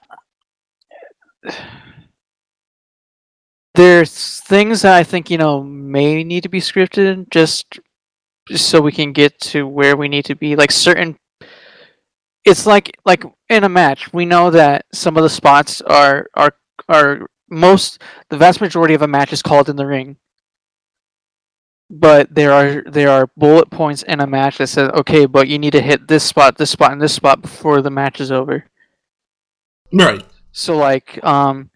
there's 3.75 4.41
things 4.41 4.83
that 4.83 4.95
I 4.95 5.05
think, 5.05 5.31
you 5.31 5.39
know, 5.39 5.63
may 5.63 6.25
need 6.25 6.43
to 6.43 6.49
be 6.49 6.61
scripted 6.61 7.31
just 7.31 7.81
so 8.55 8.81
we 8.81 8.93
can 8.93 9.13
get 9.13 9.41
to 9.41 9.67
where 9.67 9.97
we 9.97 10.09
need 10.09 10.25
to 10.27 10.35
be. 10.35 10.57
Like 10.57 10.71
certain 10.71 11.17
it's 12.45 12.67
like 12.67 12.99
like 13.05 13.25
in 13.49 13.65
a 13.65 13.69
match, 13.69 14.13
we 14.13 14.25
know 14.25 14.51
that 14.51 14.87
some 14.93 15.17
of 15.17 15.23
the 15.23 15.31
spots 15.31 15.81
are 15.83 16.27
are 16.35 16.55
are 16.89 17.27
most 17.49 18.01
the 18.31 18.37
vast 18.37 18.61
majority 18.61 18.95
of 18.95 19.03
a 19.03 19.09
match 19.09 19.33
is 19.33 19.43
called 19.43 19.69
in 19.69 19.77
the 19.77 19.87
ring. 19.87 20.17
but 21.91 22.35
there 22.35 22.53
are 22.53 22.83
there 22.91 23.11
are 23.11 23.29
bullet 23.37 23.71
points 23.71 24.03
in 24.05 24.21
a 24.21 24.27
match 24.27 24.59
that 24.59 24.69
says, 24.69 24.89
okay, 24.95 25.27
but 25.27 25.47
you 25.49 25.59
need 25.59 25.73
to 25.73 25.83
hit 25.83 26.09
this 26.09 26.25
spot, 26.25 26.57
this 26.57 26.71
spot, 26.71 26.93
and 26.93 27.03
this 27.03 27.15
spot 27.15 27.43
before 27.43 27.83
the 27.83 27.91
match 27.91 28.21
is 28.21 28.33
over. 28.33 28.65
Right. 29.93 30.25
So 30.53 30.77
like 30.77 31.23
um 31.25 31.71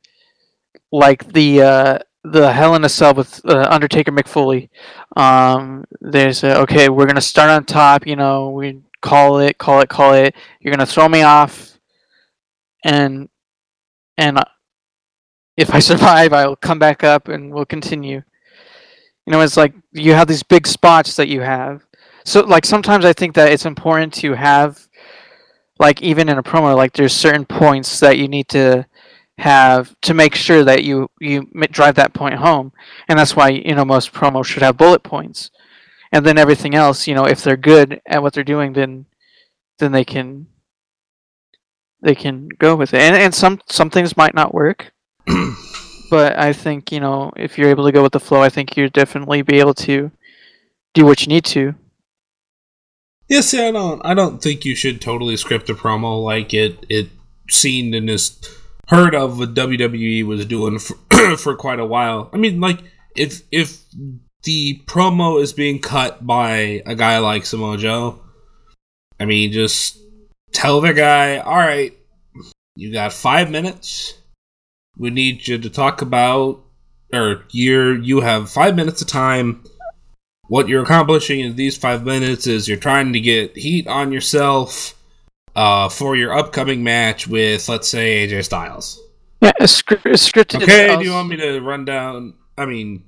like 0.92 1.32
the 1.32 1.62
uh 1.62 1.98
the 2.24 2.52
Hell 2.52 2.74
in 2.74 2.84
a 2.84 2.88
Cell 2.88 3.14
with 3.14 3.40
uh, 3.44 3.68
Undertaker 3.70 4.10
Mick 4.10 4.28
Foley. 4.28 4.70
Um 5.16 5.84
there's 6.00 6.42
a, 6.44 6.60
okay, 6.62 6.88
we're 6.88 7.06
gonna 7.06 7.20
start 7.20 7.50
on 7.50 7.64
top, 7.64 8.06
you 8.06 8.16
know, 8.16 8.50
we 8.50 8.82
call 9.02 9.38
it, 9.40 9.58
call 9.58 9.80
it, 9.80 9.88
call 9.88 10.14
it. 10.14 10.34
You're 10.60 10.72
gonna 10.74 10.86
throw 10.86 11.08
me 11.08 11.22
off 11.22 11.78
and 12.84 13.28
and 14.18 14.42
if 15.56 15.74
I 15.74 15.78
survive 15.90 16.32
I'll 16.32 16.56
come 16.56 16.78
back 16.78 17.04
up 17.04 17.28
and 17.28 17.52
we'll 17.52 17.64
continue. 17.66 18.22
You 19.26 19.32
know, 19.32 19.40
it's 19.40 19.56
like 19.56 19.74
you 19.92 20.12
have 20.12 20.28
these 20.28 20.42
big 20.42 20.66
spots 20.66 21.16
that 21.16 21.28
you 21.28 21.40
have. 21.40 21.84
So 22.24 22.42
like 22.42 22.64
sometimes 22.64 23.04
I 23.04 23.12
think 23.12 23.34
that 23.34 23.52
it's 23.52 23.66
important 23.66 24.12
to 24.14 24.34
have 24.34 24.86
like 25.78 26.02
even 26.02 26.28
in 26.28 26.38
a 26.38 26.42
promo 26.42 26.74
like 26.76 26.92
there's 26.92 27.12
certain 27.12 27.44
points 27.44 28.00
that 28.00 28.18
you 28.18 28.28
need 28.28 28.48
to 28.48 28.86
have 29.38 29.94
to 30.00 30.14
make 30.14 30.34
sure 30.34 30.64
that 30.64 30.82
you 30.84 31.10
you 31.20 31.46
drive 31.70 31.94
that 31.94 32.14
point 32.14 32.34
home 32.34 32.72
and 33.08 33.18
that's 33.18 33.36
why 33.36 33.50
you 33.50 33.74
know 33.74 33.84
most 33.84 34.12
promos 34.12 34.46
should 34.46 34.62
have 34.62 34.78
bullet 34.78 35.02
points 35.02 35.50
and 36.10 36.24
then 36.24 36.38
everything 36.38 36.74
else 36.74 37.06
you 37.06 37.14
know 37.14 37.26
if 37.26 37.42
they're 37.42 37.56
good 37.56 38.00
at 38.06 38.22
what 38.22 38.32
they're 38.32 38.42
doing 38.42 38.72
then 38.72 39.04
then 39.78 39.92
they 39.92 40.04
can 40.04 40.46
they 42.00 42.14
can 42.14 42.48
go 42.58 42.74
with 42.74 42.94
it 42.94 43.00
and, 43.00 43.14
and 43.14 43.34
some 43.34 43.60
some 43.68 43.90
things 43.90 44.16
might 44.16 44.34
not 44.34 44.54
work 44.54 44.92
but 46.10 46.38
i 46.38 46.52
think 46.52 46.92
you 46.92 47.00
know 47.00 47.32
if 47.36 47.58
you're 47.58 47.70
able 47.70 47.84
to 47.84 47.92
go 47.92 48.02
with 48.02 48.12
the 48.12 48.20
flow 48.20 48.42
i 48.42 48.48
think 48.48 48.76
you'll 48.76 48.88
definitely 48.90 49.42
be 49.42 49.58
able 49.58 49.74
to 49.74 50.10
do 50.94 51.04
what 51.04 51.22
you 51.22 51.28
need 51.28 51.44
to 51.44 51.74
yeah, 53.28 53.40
I 53.54 53.72
don't. 53.72 54.00
I 54.04 54.14
don't 54.14 54.40
think 54.40 54.64
you 54.64 54.76
should 54.76 55.00
totally 55.00 55.36
script 55.36 55.68
a 55.68 55.74
promo 55.74 56.22
like 56.22 56.54
it. 56.54 56.86
It 56.88 57.08
seen 57.50 57.92
and 57.94 58.08
is 58.08 58.38
heard 58.88 59.14
of 59.14 59.38
what 59.38 59.54
WWE 59.54 60.24
was 60.24 60.46
doing 60.46 60.78
for, 60.78 60.96
for 61.36 61.56
quite 61.56 61.80
a 61.80 61.86
while. 61.86 62.30
I 62.32 62.36
mean, 62.36 62.60
like 62.60 62.80
if 63.16 63.42
if 63.50 63.82
the 64.44 64.80
promo 64.86 65.42
is 65.42 65.52
being 65.52 65.80
cut 65.80 66.24
by 66.24 66.82
a 66.86 66.94
guy 66.94 67.18
like 67.18 67.46
Samoa 67.46 67.78
Joe, 67.78 68.20
I 69.18 69.24
mean, 69.24 69.50
just 69.50 69.98
tell 70.52 70.80
the 70.80 70.92
guy, 70.92 71.38
all 71.38 71.56
right, 71.56 71.96
you 72.76 72.92
got 72.92 73.12
five 73.12 73.50
minutes. 73.50 74.14
We 74.96 75.10
need 75.10 75.46
you 75.46 75.58
to 75.58 75.70
talk 75.70 76.00
about, 76.02 76.60
or 77.12 77.44
you're 77.50 77.96
you 77.98 78.20
have 78.20 78.50
five 78.50 78.74
minutes 78.76 79.02
of 79.02 79.08
time 79.08 79.62
what 80.48 80.68
you're 80.68 80.82
accomplishing 80.84 81.40
in 81.40 81.56
these 81.56 81.76
five 81.76 82.04
minutes 82.04 82.46
is 82.46 82.68
you're 82.68 82.76
trying 82.76 83.12
to 83.12 83.18
get 83.20 83.56
heat 83.56 83.86
on 83.88 84.12
yourself 84.12 84.94
uh, 85.56 85.88
for 85.88 86.14
your 86.14 86.32
upcoming 86.32 86.84
match 86.84 87.26
with, 87.26 87.68
let's 87.68 87.88
say, 87.88 88.28
AJ 88.28 88.44
Styles. 88.44 89.00
yeah 89.42 89.50
a, 89.58 89.66
script, 89.66 90.06
a 90.06 90.10
scripted 90.10 90.62
Okay, 90.62 90.84
itself- 90.84 91.00
do 91.02 91.06
you 91.08 91.12
want 91.14 91.28
me 91.30 91.36
to 91.38 91.58
run 91.60 91.84
down? 91.84 92.34
I 92.56 92.64
mean, 92.64 93.02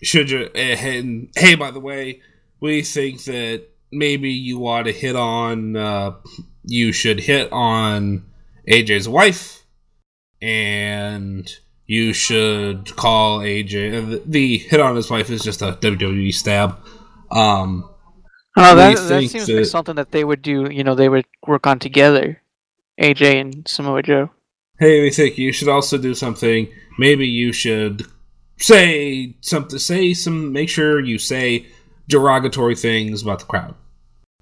should 0.00 0.30
you? 0.30 0.48
eh, 0.54 0.76
And 0.76 1.28
hey, 1.34 1.56
by 1.56 1.72
the 1.72 1.80
way, 1.80 2.20
we 2.60 2.82
think 2.82 3.24
that 3.24 3.64
maybe 3.90 4.30
you 4.30 4.64
ought 4.68 4.84
to 4.84 4.92
hit 4.92 5.16
on. 5.16 5.74
Uh, 5.74 6.12
you 6.62 6.92
should 6.92 7.18
hit 7.18 7.50
on 7.50 8.24
AJ's 8.70 9.08
wife, 9.08 9.64
and 10.42 11.48
you 11.86 12.12
should 12.12 12.94
call 12.96 13.40
AJ. 13.40 14.16
uh, 14.16 14.20
The, 14.26 14.58
hit 14.58 14.80
on 14.80 14.96
his 14.96 15.10
wife 15.10 15.30
is 15.30 15.42
just 15.42 15.62
a 15.62 15.72
WWE 15.80 16.32
stab. 16.34 16.78
Um, 17.30 17.90
Oh, 18.58 18.74
that, 18.74 18.96
that 18.96 19.20
seems 19.28 19.34
like 19.34 19.46
that- 19.58 19.64
something 19.66 19.96
that 19.96 20.12
they 20.12 20.24
would 20.24 20.40
do. 20.40 20.70
You 20.70 20.82
know, 20.82 20.94
they 20.94 21.10
would 21.10 21.26
work 21.46 21.66
on 21.66 21.78
together, 21.78 22.40
AJ 23.00 23.38
and 23.40 23.68
Samoa 23.68 24.02
Joe. 24.02 24.30
hey, 24.78 25.02
we 25.02 25.10
think 25.10 25.36
you 25.36 25.52
should 25.52 25.68
also 25.68 25.98
do 25.98 26.14
something. 26.14 26.66
Maybe 26.98 27.26
you 27.26 27.52
should 27.52 28.06
say 28.58 29.36
something. 29.42 29.78
Say 29.78 30.14
some. 30.14 30.52
Make 30.54 30.70
sure 30.70 31.00
you 31.00 31.18
say 31.18 31.66
derogatory 32.08 32.76
things 32.76 33.20
about 33.22 33.40
the 33.40 33.44
crowd. 33.44 33.74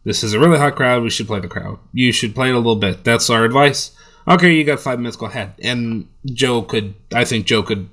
This 0.05 0.23
is 0.23 0.33
a 0.33 0.39
really 0.39 0.59
hot 0.59 0.77
crowd. 0.77 1.03
We 1.03 1.11
should 1.11 1.27
play 1.27 1.41
the 1.41 1.49
crowd. 1.49 1.79
You 1.93 2.13
should 2.13 2.35
play 2.37 2.51
it 2.51 2.55
a 2.55 2.59
little 2.59 2.77
bit. 2.77 3.03
That's 3.03 3.29
our 3.31 3.45
advice. 3.45 3.91
Okay, 4.27 4.55
you 4.55 4.65
got 4.65 4.81
five 4.81 4.99
minutes. 4.99 5.17
Go 5.17 5.27
ahead. 5.27 5.55
And 5.63 6.09
Joe 6.25 6.63
could. 6.63 6.95
I 7.13 7.25
think 7.25 7.47
Joe 7.47 7.63
could 7.63 7.89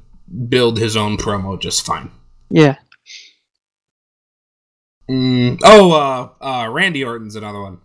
build 0.48 0.80
his 0.80 0.96
own 0.96 1.18
promo 1.18 1.60
just 1.60 1.86
fine. 1.86 2.10
Yeah, 2.50 2.76
Mm, 5.10 5.60
oh, 5.64 5.92
uh, 5.92 6.30
uh, 6.46 6.70
Randy 6.70 7.04
Orton's 7.04 7.36
another 7.36 7.62
one. 7.62 7.80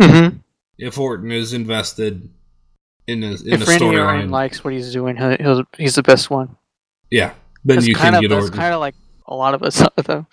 hmm 0.00 0.38
If 0.78 0.98
Orton 0.98 1.30
is 1.30 1.52
invested 1.52 2.28
in 3.06 3.22
a, 3.22 3.28
in 3.28 3.52
if 3.52 3.62
a 3.62 3.64
Randy 3.70 3.96
Orton 3.98 4.30
likes 4.30 4.64
what 4.64 4.72
he's 4.72 4.92
doing, 4.92 5.16
he'll, 5.16 5.36
he'll, 5.36 5.64
he's 5.76 5.94
the 5.94 6.02
best 6.02 6.28
one. 6.28 6.56
yeah, 7.10 7.34
then 7.64 7.76
That's 7.76 7.86
you 7.86 7.94
kind 7.94 8.14
can 8.16 8.24
of 8.24 8.30
get 8.30 8.32
Orton. 8.32 8.52
kind 8.58 8.74
of 8.74 8.80
like 8.80 8.96
a 9.26 9.34
lot 9.34 9.54
of 9.54 9.62
us, 9.62 9.80
though. 10.04 10.26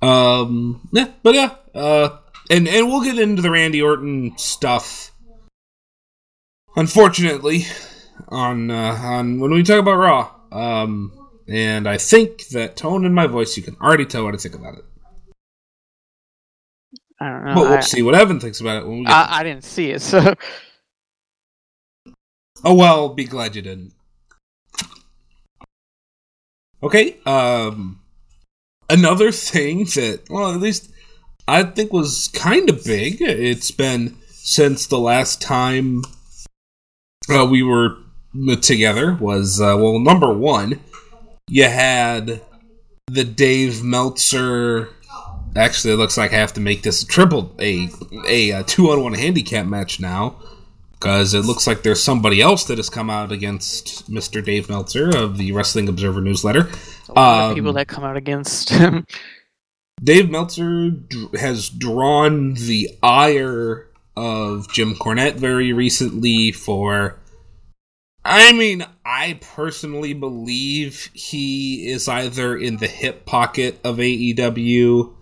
Um, 0.00 0.88
yeah, 0.92 1.08
but 1.22 1.34
yeah, 1.34 1.54
uh, 1.74 2.16
and 2.50 2.66
and 2.68 2.88
we'll 2.88 3.02
get 3.04 3.18
into 3.18 3.42
the 3.42 3.50
Randy 3.50 3.82
Orton 3.82 4.38
stuff. 4.38 5.12
Unfortunately, 6.76 7.66
on 8.28 8.70
uh, 8.70 8.98
on 9.00 9.38
when 9.38 9.52
we 9.52 9.62
talk 9.62 9.78
about 9.78 9.96
Raw, 9.96 10.30
um, 10.50 11.12
and 11.46 11.88
I 11.88 11.98
think 11.98 12.48
that 12.48 12.76
tone 12.76 13.04
in 13.04 13.14
my 13.14 13.26
voice, 13.26 13.56
you 13.56 13.62
can 13.62 13.76
already 13.80 14.06
tell 14.06 14.24
what 14.24 14.34
I 14.34 14.38
think 14.38 14.54
about 14.54 14.78
it. 14.78 14.84
I 17.20 17.28
don't 17.28 17.44
know. 17.44 17.54
but 17.54 17.62
we'll 17.62 17.78
I, 17.78 17.80
see 17.80 18.02
what 18.02 18.14
Evan 18.14 18.40
thinks 18.40 18.60
about 18.60 18.82
it 18.82 18.86
when 18.88 19.00
we. 19.00 19.06
I, 19.06 19.40
I 19.40 19.42
didn't 19.44 19.64
see 19.64 19.90
it, 19.90 20.02
so 20.02 20.34
Oh 22.64 22.74
well, 22.74 23.10
be 23.10 23.24
glad 23.24 23.54
you 23.54 23.62
didn't. 23.62 23.92
Okay, 26.82 27.18
um 27.26 28.00
another 28.90 29.30
thing 29.32 29.84
that 29.84 30.22
well 30.28 30.52
at 30.52 30.60
least 30.60 30.90
I 31.46 31.62
think 31.62 31.92
was 31.92 32.28
kind 32.34 32.70
of 32.70 32.84
big. 32.84 33.20
It's 33.20 33.70
been 33.70 34.16
since 34.30 34.86
the 34.86 34.98
last 34.98 35.42
time 35.42 36.02
uh, 37.30 37.46
we 37.46 37.62
were 37.62 37.96
together 38.60 39.14
was 39.14 39.60
uh, 39.60 39.76
well 39.78 39.98
number 39.98 40.32
1 40.32 40.80
you 41.48 41.64
had 41.64 42.40
the 43.06 43.22
Dave 43.24 43.82
Meltzer 43.84 44.88
actually 45.54 45.94
it 45.94 45.96
looks 45.98 46.16
like 46.16 46.32
I 46.32 46.36
have 46.36 46.52
to 46.54 46.60
make 46.60 46.82
this 46.82 47.02
a 47.02 47.06
triple 47.06 47.54
a 47.60 47.88
a, 48.26 48.52
uh 48.52 48.62
2 48.66 48.90
on 48.90 49.02
1 49.04 49.14
handicap 49.14 49.66
match 49.66 50.00
now 50.00 50.36
because 50.92 51.34
it 51.34 51.44
looks 51.44 51.66
like 51.66 51.82
there's 51.82 52.02
somebody 52.02 52.40
else 52.40 52.64
that 52.64 52.78
has 52.78 52.88
come 52.90 53.10
out 53.10 53.30
against 53.30 54.10
Mr. 54.10 54.42
Dave 54.42 54.68
Meltzer 54.70 55.14
of 55.16 55.36
the 55.36 55.52
Wrestling 55.52 55.86
Observer 55.88 56.20
newsletter. 56.22 56.60
a 57.08 57.12
lot 57.12 57.44
of 57.44 57.50
Um, 57.50 57.54
people 57.54 57.72
that 57.74 57.88
come 57.88 58.04
out 58.04 58.16
against 58.16 58.70
him. 58.70 59.06
Dave 60.02 60.30
Meltzer 60.30 60.90
has 61.38 61.68
drawn 61.68 62.54
the 62.54 62.88
ire 63.02 63.86
of 64.16 64.70
Jim 64.72 64.94
Cornette 64.94 65.34
very 65.34 65.72
recently 65.72 66.52
for. 66.52 67.18
I 68.24 68.52
mean, 68.52 68.86
I 69.04 69.38
personally 69.40 70.14
believe 70.14 71.10
he 71.12 71.90
is 71.90 72.08
either 72.08 72.56
in 72.56 72.78
the 72.78 72.86
hip 72.86 73.26
pocket 73.26 73.78
of 73.84 73.98
AEW, 73.98 75.14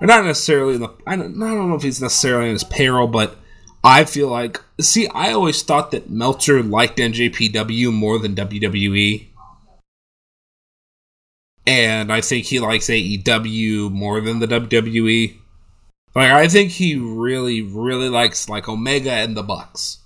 or 0.00 0.06
not 0.06 0.24
necessarily 0.24 0.74
in 0.74 0.80
the. 0.80 0.92
I 1.06 1.16
don't, 1.16 1.40
I 1.42 1.54
don't 1.54 1.68
know 1.68 1.76
if 1.76 1.82
he's 1.82 2.02
necessarily 2.02 2.46
in 2.46 2.54
his 2.54 2.64
payroll, 2.64 3.06
but 3.06 3.36
I 3.84 4.04
feel 4.04 4.28
like. 4.28 4.60
See, 4.80 5.08
I 5.08 5.32
always 5.32 5.62
thought 5.62 5.92
that 5.92 6.10
Meltzer 6.10 6.62
liked 6.62 6.98
NJPW 6.98 7.92
more 7.92 8.18
than 8.18 8.34
WWE 8.34 9.28
and 11.68 12.10
I 12.10 12.22
think 12.22 12.46
he 12.46 12.60
likes 12.60 12.86
AEW 12.86 13.92
more 13.92 14.22
than 14.22 14.38
the 14.38 14.46
WWE. 14.46 15.36
Like 16.14 16.30
I 16.30 16.48
think 16.48 16.70
he 16.70 16.96
really, 16.96 17.62
really 17.62 18.08
likes 18.08 18.48
like 18.48 18.68
Omega 18.68 19.12
and 19.12 19.36
the 19.36 19.42
Bucks. 19.42 19.98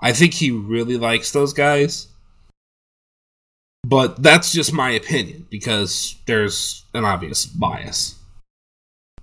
I 0.00 0.12
think 0.12 0.34
he 0.34 0.50
really 0.50 0.96
likes 0.96 1.32
those 1.32 1.52
guys. 1.52 2.08
But 3.86 4.22
that's 4.22 4.52
just 4.52 4.72
my 4.72 4.90
opinion 4.90 5.46
because 5.50 6.16
there's 6.26 6.84
an 6.94 7.04
obvious 7.04 7.46
bias. 7.46 8.16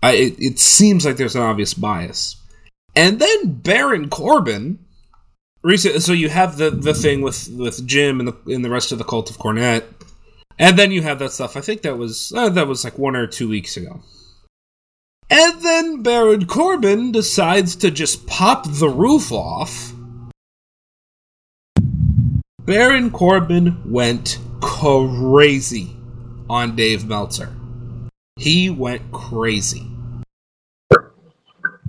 I 0.02 0.14
it, 0.14 0.36
it 0.40 0.60
seems 0.60 1.06
like 1.06 1.18
there's 1.18 1.36
an 1.36 1.42
obvious 1.42 1.74
bias. 1.74 2.38
And 2.96 3.20
then 3.20 3.54
Baron 3.54 4.10
Corbin 4.10 4.80
recent 5.64 6.02
so 6.02 6.14
you 6.14 6.30
have 6.30 6.58
the 6.58 6.70
the 6.70 6.94
thing 6.94 7.22
with 7.22 7.50
with 7.50 7.86
Jim 7.86 8.20
and 8.20 8.30
the 8.30 8.54
and 8.54 8.64
the 8.64 8.70
rest 8.70 8.92
of 8.92 8.98
the 8.98 9.04
cult 9.04 9.30
of 9.30 9.38
Cornette. 9.38 9.84
And 10.58 10.80
then 10.80 10.92
you 10.92 11.02
have 11.02 11.20
that 11.20 11.32
stuff. 11.32 11.58
I 11.58 11.62
think 11.62 11.82
that 11.82 11.98
was 11.98 12.32
uh, 12.36 12.50
that 12.50 12.68
was 12.68 12.84
like 12.84 12.98
one 12.98 13.16
or 13.16 13.28
two 13.28 13.50
weeks 13.50 13.76
ago. 13.76 14.02
And 15.30 15.62
then 15.62 16.04
Baron 16.04 16.46
Corbin 16.46 17.12
decides 17.12 17.76
to 17.78 17.90
just 17.90 18.28
pop 18.28 18.66
the 18.68 18.90
roof 18.90 19.32
off. 19.32 19.92
Baron 22.60 23.10
Corbin 23.10 23.82
went 23.86 24.40
crazy 24.62 25.96
on 26.50 26.76
Dave 26.76 27.06
Meltzer. 27.06 27.52
He 28.38 28.70
went 28.70 29.12
crazy. 29.12 29.88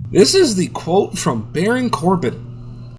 This 0.09 0.33
is 0.33 0.55
the 0.55 0.67
quote 0.69 1.17
from 1.17 1.51
Baron 1.51 1.89
Corbin. 1.89 2.95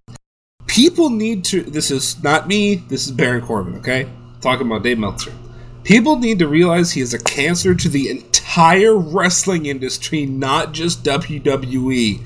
People 0.66 1.10
need 1.10 1.44
to. 1.46 1.62
This 1.62 1.90
is 1.90 2.22
not 2.22 2.46
me. 2.46 2.76
This 2.76 3.06
is 3.06 3.12
Baron 3.12 3.40
Corbin. 3.44 3.76
Okay, 3.76 4.08
talking 4.40 4.66
about 4.66 4.82
Dave 4.82 4.98
Meltzer. 4.98 5.32
People 5.84 6.18
need 6.18 6.38
to 6.40 6.48
realize 6.48 6.90
he 6.90 7.00
is 7.00 7.14
a 7.14 7.18
cancer 7.18 7.74
to 7.74 7.88
the 7.88 8.10
entire 8.10 8.47
wrestling 8.58 9.66
industry, 9.66 10.26
not 10.26 10.72
just 10.72 11.04
WWE. 11.04 12.20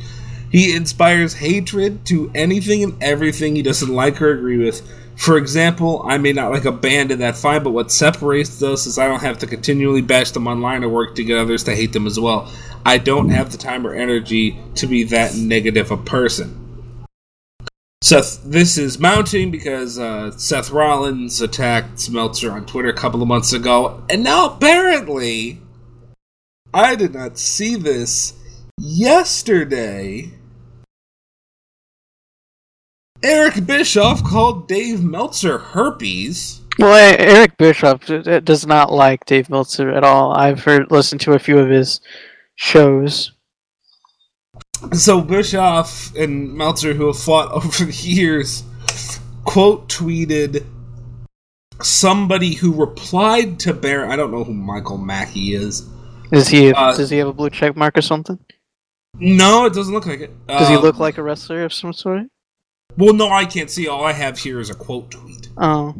He 0.50 0.76
inspires 0.76 1.34
hatred 1.34 2.04
to 2.06 2.30
anything 2.34 2.82
and 2.82 3.02
everything 3.02 3.56
he 3.56 3.62
doesn't 3.62 3.92
like 3.92 4.20
or 4.20 4.30
agree 4.30 4.58
with. 4.58 4.82
For 5.16 5.36
example, 5.36 6.02
I 6.06 6.18
may 6.18 6.32
not 6.32 6.50
like 6.50 6.64
a 6.64 6.72
band 6.72 7.10
and 7.10 7.20
that 7.20 7.36
fine, 7.36 7.62
but 7.62 7.72
what 7.72 7.92
separates 7.92 8.62
us 8.62 8.86
is 8.86 8.98
I 8.98 9.06
don't 9.06 9.20
have 9.20 9.38
to 9.38 9.46
continually 9.46 10.00
bash 10.00 10.30
them 10.30 10.46
online 10.46 10.84
or 10.84 10.88
work 10.88 11.14
to 11.16 11.24
get 11.24 11.38
others 11.38 11.64
to 11.64 11.74
hate 11.74 11.92
them 11.92 12.06
as 12.06 12.18
well. 12.18 12.50
I 12.84 12.98
don't 12.98 13.28
have 13.28 13.52
the 13.52 13.58
time 13.58 13.86
or 13.86 13.94
energy 13.94 14.58
to 14.76 14.86
be 14.86 15.04
that 15.04 15.34
negative 15.36 15.90
a 15.90 15.96
person. 15.96 16.58
Seth, 18.02 18.42
this 18.42 18.78
is 18.78 18.98
mounting 18.98 19.50
because 19.50 19.98
uh, 19.98 20.32
Seth 20.32 20.70
Rollins 20.70 21.40
attacked 21.40 22.10
Meltzer 22.10 22.52
on 22.52 22.66
Twitter 22.66 22.88
a 22.88 22.94
couple 22.94 23.22
of 23.22 23.28
months 23.28 23.52
ago, 23.52 24.02
and 24.10 24.24
now 24.24 24.46
apparently, 24.46 25.60
I 26.74 26.94
did 26.94 27.14
not 27.14 27.38
see 27.38 27.76
this 27.76 28.34
yesterday. 28.78 30.30
Eric 33.22 33.66
Bischoff 33.66 34.24
called 34.24 34.66
Dave 34.66 35.02
Meltzer 35.02 35.58
herpes. 35.58 36.60
Well, 36.78 37.16
Eric 37.18 37.56
Bischoff 37.58 38.04
does 38.06 38.66
not 38.66 38.90
like 38.90 39.26
Dave 39.26 39.50
Meltzer 39.50 39.90
at 39.90 40.02
all. 40.02 40.32
I've 40.32 40.64
heard 40.64 40.90
listened 40.90 41.20
to 41.22 41.34
a 41.34 41.38
few 41.38 41.58
of 41.58 41.68
his 41.68 42.00
shows. 42.56 43.32
So 44.92 45.20
Bischoff 45.20 46.14
and 46.16 46.54
Meltzer, 46.54 46.94
who 46.94 47.06
have 47.06 47.18
fought 47.18 47.52
over 47.52 47.84
the 47.84 47.92
years, 47.92 48.64
quote 49.44 49.88
tweeted 49.88 50.66
somebody 51.82 52.54
who 52.54 52.72
replied 52.72 53.60
to 53.60 53.74
Bear. 53.74 54.08
I 54.08 54.16
don't 54.16 54.32
know 54.32 54.44
who 54.44 54.54
Michael 54.54 54.98
Mackey 54.98 55.54
is. 55.54 55.88
Is 56.32 56.48
he? 56.48 56.72
Uh, 56.72 56.96
does 56.96 57.10
he 57.10 57.18
have 57.18 57.28
a 57.28 57.32
blue 57.32 57.50
check 57.50 57.76
mark 57.76 57.96
or 57.96 58.02
something? 58.02 58.38
No, 59.18 59.66
it 59.66 59.74
doesn't 59.74 59.92
look 59.92 60.06
like 60.06 60.20
it. 60.20 60.46
Does 60.46 60.68
he 60.68 60.76
Um, 60.76 60.82
look 60.82 60.98
like 60.98 61.18
a 61.18 61.22
wrestler 61.22 61.62
of 61.64 61.72
some 61.72 61.92
sort? 61.92 62.22
Well, 62.96 63.14
no, 63.14 63.28
I 63.30 63.44
can't 63.44 63.70
see. 63.70 63.86
All 63.86 64.04
I 64.04 64.12
have 64.12 64.38
here 64.38 64.58
is 64.58 64.70
a 64.70 64.74
quote 64.74 65.10
tweet. 65.10 65.48
Oh, 65.58 65.94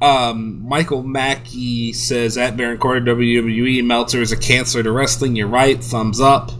Um, 0.00 0.62
Michael 0.68 1.02
Mackey 1.02 1.92
says 1.92 2.36
at 2.38 2.56
Baron 2.56 2.78
Corbin 2.78 3.04
WWE 3.04 3.82
Meltzer 3.84 4.20
is 4.22 4.30
a 4.32 4.36
cancer 4.36 4.82
to 4.82 4.92
wrestling. 4.92 5.34
You're 5.36 5.48
right. 5.48 5.82
Thumbs 5.82 6.20
up. 6.20 6.52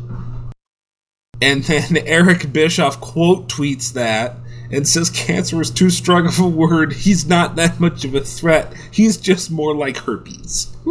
And 1.41 1.63
then 1.65 1.99
Eric 2.07 2.53
Bischoff 2.53 3.01
quote 3.01 3.49
tweets 3.49 3.93
that 3.93 4.37
and 4.73 4.87
says 4.89 5.09
cancer 5.11 5.61
is 5.63 5.71
too 5.71 5.89
strong 5.91 6.27
of 6.27 6.39
a 6.41 6.49
word. 6.49 6.93
He's 6.93 7.27
not 7.27 7.57
that 7.57 7.79
much 7.81 8.05
of 8.05 8.15
a 8.15 8.21
threat. 8.21 8.73
He's 8.91 9.17
just 9.17 9.51
more 9.51 9.75
like 9.75 9.99
herpes. 9.99 10.75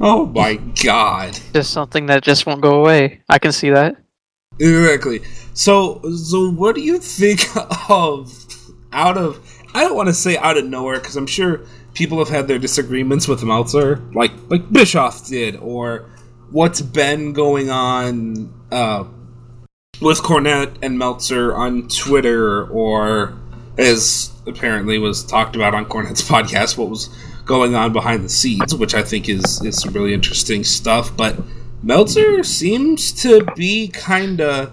oh 0.00 0.30
my 0.34 0.56
god. 0.82 1.38
just 1.52 1.72
something 1.72 2.06
that 2.06 2.22
just 2.22 2.46
won't 2.46 2.60
go 2.60 2.80
away. 2.80 3.20
I 3.28 3.38
can 3.38 3.52
see 3.52 3.70
that. 3.70 3.96
Exactly. 4.60 5.22
So, 5.54 6.00
so 6.12 6.50
what 6.50 6.74
do 6.74 6.80
you 6.80 6.98
think 6.98 7.40
of 7.90 8.32
out 8.92 9.16
of? 9.16 9.44
I 9.74 9.84
don't 9.84 9.96
want 9.96 10.08
to 10.08 10.14
say 10.14 10.36
out 10.36 10.56
of 10.56 10.64
nowhere 10.64 10.98
because 10.98 11.16
I'm 11.16 11.26
sure 11.26 11.60
people 11.94 12.18
have 12.18 12.28
had 12.28 12.48
their 12.48 12.58
disagreements 12.58 13.28
with 13.28 13.42
Meltzer, 13.42 14.02
like 14.14 14.32
like 14.48 14.70
Bischoff 14.72 15.26
did, 15.26 15.56
or 15.56 16.10
what's 16.50 16.80
been 16.80 17.32
going 17.32 17.70
on 17.70 18.52
uh, 18.72 19.04
with 20.00 20.18
Cornette 20.18 20.76
and 20.82 20.98
Meltzer 20.98 21.54
on 21.54 21.88
Twitter, 21.88 22.66
or 22.68 23.38
as 23.76 24.32
apparently 24.46 24.98
was 24.98 25.24
talked 25.24 25.54
about 25.54 25.74
on 25.74 25.86
Cornette's 25.86 26.22
podcast, 26.28 26.78
what 26.78 26.88
was 26.88 27.08
going 27.48 27.74
on 27.74 27.92
behind 27.92 28.24
the 28.24 28.28
scenes, 28.28 28.72
which 28.76 28.94
I 28.94 29.02
think 29.02 29.28
is 29.28 29.60
is 29.64 29.80
some 29.80 29.92
really 29.92 30.14
interesting 30.14 30.62
stuff, 30.62 31.16
but. 31.16 31.36
Meltzer 31.80 32.42
seems 32.42 33.12
to 33.22 33.44
be 33.54 33.86
kind 33.86 34.40
of. 34.40 34.72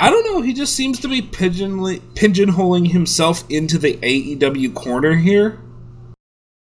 I 0.00 0.10
don't 0.10 0.24
know. 0.24 0.40
He 0.40 0.52
just 0.52 0.74
seems 0.74 0.98
to 1.00 1.08
be 1.08 1.22
pigeonly, 1.22 2.00
pigeonholing 2.14 2.90
himself 2.90 3.44
into 3.48 3.78
the 3.78 3.94
AEW 3.98 4.74
corner 4.74 5.14
here. 5.14 5.60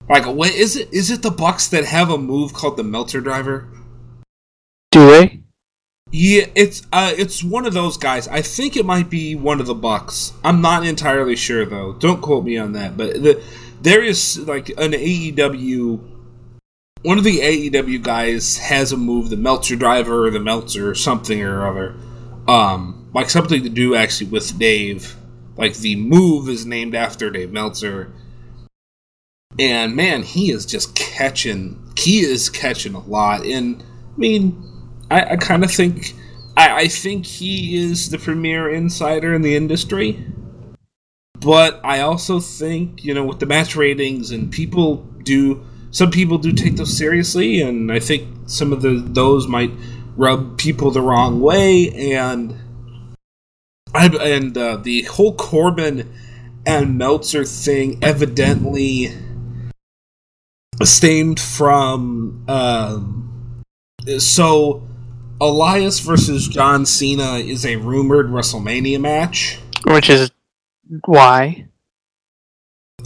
Like, 0.08 0.25
what 0.25 0.51
is 0.51 0.75
it? 0.75 0.93
Is 0.93 1.10
it 1.10 1.21
the 1.21 1.32
Bucks 1.32 1.67
that 1.67 1.86
have 1.86 2.10
a 2.10 2.17
move 2.17 2.53
called 2.53 2.77
the 2.77 2.84
Meltzer 2.84 3.21
Driver? 3.21 3.67
Do 4.91 5.08
they? 5.08 5.39
Yeah, 6.12 6.47
it's 6.55 6.82
uh, 6.91 7.13
it's 7.15 7.43
one 7.43 7.65
of 7.65 7.73
those 7.73 7.97
guys. 7.97 8.27
I 8.27 8.41
think 8.41 8.75
it 8.75 8.86
might 8.86 9.10
be 9.10 9.36
one 9.36 9.60
of 9.60 9.67
the 9.67 9.75
Bucks. 9.75 10.34
I'm 10.43 10.62
not 10.62 10.86
entirely 10.86 11.36
sure 11.36 11.65
though. 11.65 11.93
Don't 11.93 12.21
quote 12.21 12.43
me 12.43 12.58
on 12.58 12.73
that. 12.73 12.97
But 12.97 13.21
the, 13.21 13.43
there 13.82 14.04
is 14.04 14.39
like 14.39 14.70
an 14.70 14.92
AEW. 14.92 16.15
One 17.04 17.18
of 17.18 17.24
the 17.24 17.39
AEW 17.39 18.04
guys 18.04 18.58
has 18.58 18.92
a 18.92 18.98
move, 18.98 19.30
the 19.30 19.38
Meltzer 19.38 19.76
Driver 19.76 20.28
or 20.28 20.32
the 20.32 20.39
Meltzer 20.39 20.94
something 20.96 21.42
or 21.42 21.65
other, 21.65 21.96
um, 22.48 23.10
like 23.13 23.30
something 23.30 23.63
to 23.63 23.70
do 23.70 23.96
actually 23.96 24.30
with 24.30 24.58
Dave. 24.60 25.15
Like 25.56 25.76
the 25.78 25.96
move 25.96 26.50
is 26.50 26.65
named 26.65 26.96
after 26.96 27.30
Dave 27.30 27.52
Meltzer, 27.52 28.12
and 29.58 29.96
man, 29.96 30.24
he 30.24 30.52
is 30.52 30.65
just 30.65 30.96
catching. 30.96 31.82
He 31.98 32.20
is 32.20 32.50
catching 32.50 32.94
a 32.94 33.00
lot, 33.00 33.46
and 33.46 33.82
I 33.82 34.18
mean, 34.18 34.63
I, 35.12 35.32
I 35.32 35.36
kind 35.36 35.63
of 35.63 35.72
think 35.72 36.13
I, 36.56 36.82
I 36.82 36.88
think 36.88 37.26
he 37.26 37.78
is 37.78 38.10
the 38.10 38.18
premier 38.18 38.70
insider 38.70 39.34
in 39.34 39.42
the 39.42 39.56
industry. 39.56 40.26
But 41.41 41.80
I 41.84 42.02
also 42.02 42.39
think, 42.39 43.04
you 43.04 43.13
know, 43.13 43.25
with 43.25 43.39
the 43.39 43.45
match 43.45 43.75
ratings 43.75 44.32
and 44.32 44.52
people 44.52 44.97
do 45.23 45.63
some 45.91 46.12
people 46.12 46.38
do 46.38 46.52
take 46.52 46.75
those 46.75 46.95
seriously 46.95 47.62
and 47.62 47.91
I 47.91 47.99
think 47.99 48.28
some 48.45 48.71
of 48.73 48.82
the 48.82 49.02
those 49.06 49.47
might 49.47 49.71
rub 50.15 50.58
people 50.58 50.91
the 50.91 51.02
wrong 51.02 51.41
way 51.41 51.89
and 51.91 52.56
I, 53.93 54.08
and 54.08 54.58
uh, 54.58 54.78
the 54.78 55.04
whole 55.04 55.34
Corbin 55.36 56.13
and 56.65 56.97
Meltzer 56.97 57.45
thing 57.45 57.97
evidently 58.04 59.12
stemmed 60.84 61.39
from 61.39 62.43
um, 62.47 63.63
so 64.19 64.88
Elias 65.41 65.99
versus 65.99 66.47
John 66.47 66.86
Cena 66.86 67.36
is 67.36 67.65
a 67.65 67.78
rumored 67.78 68.28
WrestleMania 68.28 68.99
match. 68.99 69.60
Which 69.86 70.10
is 70.10 70.32
why. 71.06 71.67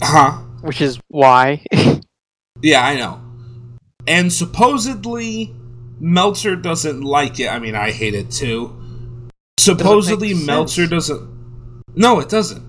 Huh? 0.00 0.38
Which 0.62 0.80
is 0.80 0.98
why. 1.08 1.64
Yeah, 2.62 2.82
I 2.82 2.96
know. 2.96 3.20
And 4.06 4.32
supposedly 4.32 5.54
Meltzer 6.00 6.56
doesn't 6.56 7.02
like 7.02 7.38
it. 7.38 7.48
I 7.48 7.58
mean, 7.58 7.74
I 7.74 7.90
hate 7.90 8.14
it 8.14 8.30
too. 8.30 8.74
Supposedly 9.58 10.32
make 10.32 10.46
Meltzer 10.46 10.82
sense. 10.82 10.90
doesn't 10.90 11.94
No, 11.94 12.20
it 12.20 12.30
doesn't. 12.30 12.64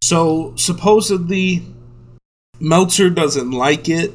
So 0.00 0.54
supposedly 0.56 1.62
Meltzer 2.60 3.10
doesn't 3.10 3.50
like 3.50 3.88
it. 3.88 4.12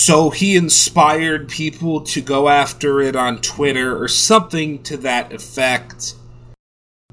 So 0.00 0.30
he 0.30 0.56
inspired 0.56 1.48
people 1.48 2.00
to 2.00 2.20
go 2.20 2.48
after 2.48 3.00
it 3.00 3.14
on 3.14 3.40
Twitter 3.40 4.00
or 4.02 4.08
something 4.08 4.82
to 4.84 4.96
that 4.98 5.32
effect. 5.32 6.14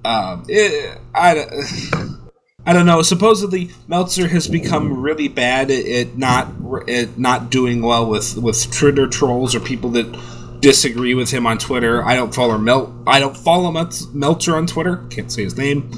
Um, 0.05 0.43
it, 0.47 0.99
I, 1.13 1.45
I 2.65 2.73
don't 2.73 2.85
know. 2.85 3.01
Supposedly, 3.01 3.71
Meltzer 3.87 4.27
has 4.27 4.47
become 4.47 5.01
really 5.01 5.27
bad 5.27 5.71
at, 5.71 6.15
not 6.17 6.47
at 6.87 7.17
not 7.17 7.49
doing 7.49 7.81
well 7.81 8.07
with 8.09 8.37
with 8.37 8.71
Twitter 8.71 9.07
trolls 9.07 9.55
or 9.55 9.59
people 9.59 9.89
that 9.91 10.59
disagree 10.61 11.13
with 11.13 11.29
him 11.31 11.45
on 11.45 11.57
Twitter. 11.57 12.03
I 12.03 12.15
don't 12.15 12.33
follow 12.33 12.57
Mel. 12.57 12.95
I 13.05 13.19
don't 13.19 13.35
follow 13.37 13.71
Meltzer 14.13 14.55
on 14.55 14.67
Twitter. 14.67 14.97
Can't 15.09 15.31
say 15.31 15.43
his 15.43 15.57
name. 15.57 15.91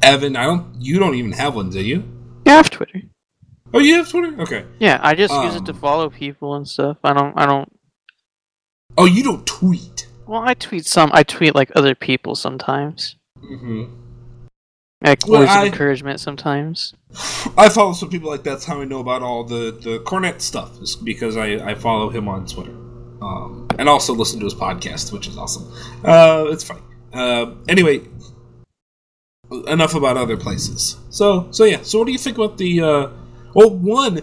Evan, 0.00 0.36
I 0.36 0.44
don't. 0.44 0.74
You 0.80 0.98
don't 0.98 1.14
even 1.14 1.32
have 1.32 1.54
one, 1.54 1.70
do 1.70 1.80
you? 1.82 2.02
yeah, 2.44 2.54
I 2.54 2.56
have 2.56 2.70
Twitter. 2.70 3.02
Oh, 3.74 3.78
you 3.78 3.94
have 3.96 4.08
Twitter? 4.10 4.40
Okay. 4.42 4.64
Yeah, 4.80 4.98
I 5.02 5.14
just 5.14 5.32
use 5.32 5.54
it 5.54 5.64
to 5.66 5.72
Um, 5.72 5.78
follow 5.78 6.10
people 6.10 6.54
and 6.56 6.66
stuff. 6.68 6.98
I 7.04 7.12
don't. 7.12 7.38
I 7.38 7.46
don't. 7.46 7.68
Oh, 8.98 9.06
you 9.06 9.22
don't 9.22 9.46
tweet. 9.46 10.08
Well, 10.26 10.42
I 10.42 10.54
tweet 10.54 10.86
some. 10.86 11.10
I 11.12 11.22
tweet 11.22 11.54
like 11.54 11.70
other 11.74 11.94
people 11.94 12.34
sometimes. 12.34 13.16
hmm 13.40 13.84
Like 15.02 15.26
Well, 15.26 15.40
words 15.40 15.50
I- 15.52 15.62
of 15.62 15.72
encouragement 15.72 16.20
sometimes. 16.20 16.94
I 17.58 17.68
follow 17.68 17.92
some 17.92 18.08
people 18.08 18.30
like 18.30 18.42
that's 18.44 18.64
how 18.64 18.80
I 18.80 18.84
know 18.84 19.00
about 19.00 19.22
all 19.22 19.44
the 19.44 19.70
the 19.72 19.98
Cornette 20.00 20.40
stuff 20.40 20.80
is 20.80 20.96
because 20.96 21.36
I 21.36 21.70
I 21.70 21.74
follow 21.74 22.08
him 22.08 22.26
on 22.28 22.46
Twitter, 22.46 22.72
um, 23.20 23.66
and 23.78 23.88
also 23.88 24.14
listen 24.14 24.38
to 24.40 24.44
his 24.46 24.54
podcast, 24.54 25.12
which 25.12 25.26
is 25.28 25.36
awesome. 25.36 25.70
Uh, 26.04 26.46
it's 26.48 26.64
funny. 26.64 26.80
Uh, 27.12 27.54
anyway, 27.68 28.00
enough 29.66 29.94
about 29.94 30.16
other 30.16 30.36
places. 30.38 30.96
So 31.10 31.48
so 31.50 31.64
yeah. 31.64 31.82
So 31.82 31.98
what 31.98 32.06
do 32.06 32.12
you 32.12 32.18
think 32.18 32.38
about 32.38 32.56
the? 32.56 32.80
Uh, 32.80 33.08
well, 33.54 33.70
one, 33.70 34.20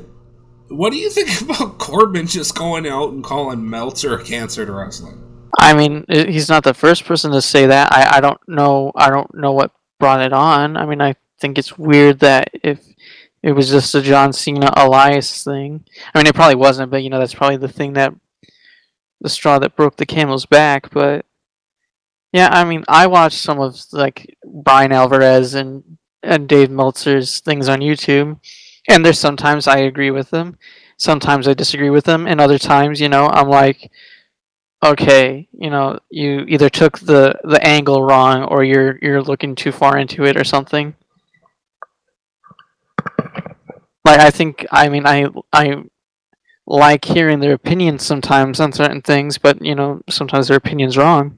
what 0.70 0.90
do 0.92 0.98
you 0.98 1.12
think 1.12 1.42
about 1.50 1.78
Corbin 1.78 2.26
just 2.26 2.56
going 2.58 2.88
out 2.88 3.12
and 3.12 3.24
calling 3.24 3.70
Meltzer 3.70 4.18
a 4.18 4.24
cancer 4.24 4.66
to 4.66 4.72
wrestling? 4.72 5.22
I 5.58 5.74
mean, 5.74 6.06
he's 6.10 6.50
not 6.50 6.64
the 6.64 6.74
first 6.74 7.06
person 7.06 7.32
to 7.32 7.42
say 7.42 7.66
that. 7.66 7.92
I, 7.92 8.18
I 8.18 8.22
don't 8.22 8.40
know. 8.48 8.92
I 8.96 9.10
don't 9.10 9.34
know 9.34 9.54
what 9.54 9.72
brought 10.00 10.22
it 10.22 10.34
on. 10.34 10.78
I 10.78 10.86
mean, 10.86 11.02
I 11.02 11.16
think 11.40 11.58
it's 11.58 11.78
weird 11.78 12.20
that 12.20 12.50
if 12.64 12.80
it 13.42 13.54
was 13.54 13.70
just 13.70 13.96
a 13.96 14.02
John 14.02 14.34
Cena 14.34 14.72
Elias 14.76 15.44
thing. 15.44 15.86
I 16.14 16.18
mean, 16.18 16.28
it 16.28 16.36
probably 16.36 16.56
wasn't, 16.56 16.92
but 16.92 17.04
you 17.04 17.10
know, 17.10 17.20
that's 17.20 17.34
probably 17.34 17.58
the 17.58 17.68
thing 17.68 17.94
that 17.94 18.14
the 19.22 19.30
straw 19.30 19.60
that 19.60 19.76
broke 19.76 19.96
the 19.96 20.06
camel's 20.06 20.46
back. 20.46 20.90
But 20.92 21.26
yeah, 22.32 22.50
I 22.52 22.64
mean, 22.64 22.84
I 22.88 23.08
watched 23.08 23.40
some 23.40 23.60
of 23.60 23.82
like 23.92 24.38
Brian 24.46 24.92
Alvarez 24.92 25.54
and 25.54 25.98
and 26.22 26.50
Dave 26.50 26.70
Meltzer's 26.70 27.40
things 27.40 27.70
on 27.70 27.80
YouTube, 27.80 28.40
and 28.90 29.06
there's 29.06 29.20
sometimes 29.20 29.68
I 29.68 29.78
agree 29.80 30.12
with 30.12 30.30
them, 30.30 30.58
sometimes 30.98 31.48
I 31.48 31.54
disagree 31.54 31.90
with 31.90 32.04
them, 32.04 32.28
and 32.28 32.42
other 32.42 32.60
times, 32.60 33.00
you 33.00 33.08
know, 33.08 33.28
I'm 33.28 33.48
like 33.48 33.90
okay, 34.84 35.48
you 35.52 35.70
know, 35.70 36.00
you 36.10 36.46
either 36.48 36.70
took 36.70 37.00
the 37.00 37.36
the 37.44 37.64
angle 37.66 38.04
wrong 38.04 38.44
or 38.44 38.64
you're 38.64 38.98
you're 39.02 39.22
looking 39.22 39.56
too 39.56 39.72
far 39.72 39.98
into 39.98 40.26
it 40.26 40.38
or 40.38 40.44
something. 40.44 40.96
Like 44.06 44.20
I 44.20 44.32
think 44.32 44.66
I 44.72 44.90
mean 44.90 45.06
I 45.06 45.28
I 45.52 45.84
like 46.66 47.04
hearing 47.04 47.40
their 47.40 47.54
opinions 47.54 48.06
sometimes 48.06 48.60
on 48.60 48.72
certain 48.72 49.02
things, 49.02 49.38
but 49.38 49.62
you 49.64 49.76
know, 49.76 50.02
sometimes 50.10 50.48
their 50.48 50.58
opinion's 50.58 50.98
wrong. 50.98 51.38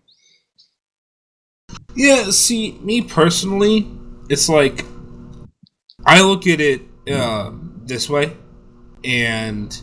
Yeah, 1.96 2.30
see, 2.32 2.74
me 2.82 3.02
personally, 3.02 3.90
it's 4.30 4.50
like 4.50 4.86
I 6.06 6.22
look 6.22 6.48
at 6.48 6.60
it 6.62 6.82
uh, 7.10 7.52
this 7.84 8.10
way, 8.10 8.36
and 9.04 9.80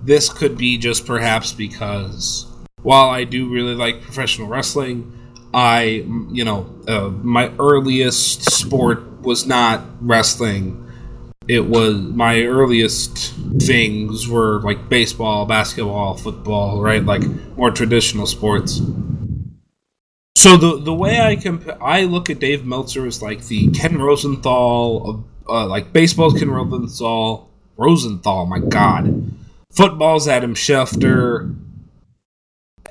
this 0.00 0.32
could 0.32 0.56
be 0.56 0.78
just 0.78 1.06
perhaps 1.06 1.52
because 1.52 2.51
while 2.82 3.10
I 3.10 3.24
do 3.24 3.48
really 3.48 3.74
like 3.74 4.02
professional 4.02 4.48
wrestling, 4.48 5.12
I, 5.54 6.06
you 6.30 6.44
know, 6.44 6.66
uh, 6.88 7.10
my 7.10 7.52
earliest 7.58 8.50
sport 8.50 9.22
was 9.22 9.46
not 9.46 9.84
wrestling. 10.00 10.78
It 11.48 11.66
was 11.66 11.96
my 11.96 12.42
earliest 12.42 13.34
things 13.60 14.28
were 14.28 14.60
like 14.62 14.88
baseball, 14.88 15.44
basketball, 15.44 16.16
football, 16.16 16.80
right? 16.80 17.04
Like 17.04 17.22
more 17.56 17.70
traditional 17.70 18.26
sports. 18.26 18.80
So 20.36 20.56
the 20.56 20.78
the 20.80 20.94
way 20.94 21.20
I 21.20 21.36
comp- 21.36 21.80
I 21.80 22.04
look 22.04 22.30
at 22.30 22.38
Dave 22.38 22.64
Meltzer 22.64 23.06
is 23.06 23.22
like 23.22 23.46
the 23.46 23.68
Ken 23.70 23.98
Rosenthal 23.98 25.10
of 25.10 25.24
uh, 25.48 25.66
like 25.66 25.92
baseball's 25.92 26.38
Ken 26.38 26.50
Rosenthal. 26.50 27.50
Rosenthal, 27.76 28.46
my 28.46 28.58
God. 28.58 29.32
Football's 29.70 30.28
Adam 30.28 30.54
Schefter. 30.54 31.54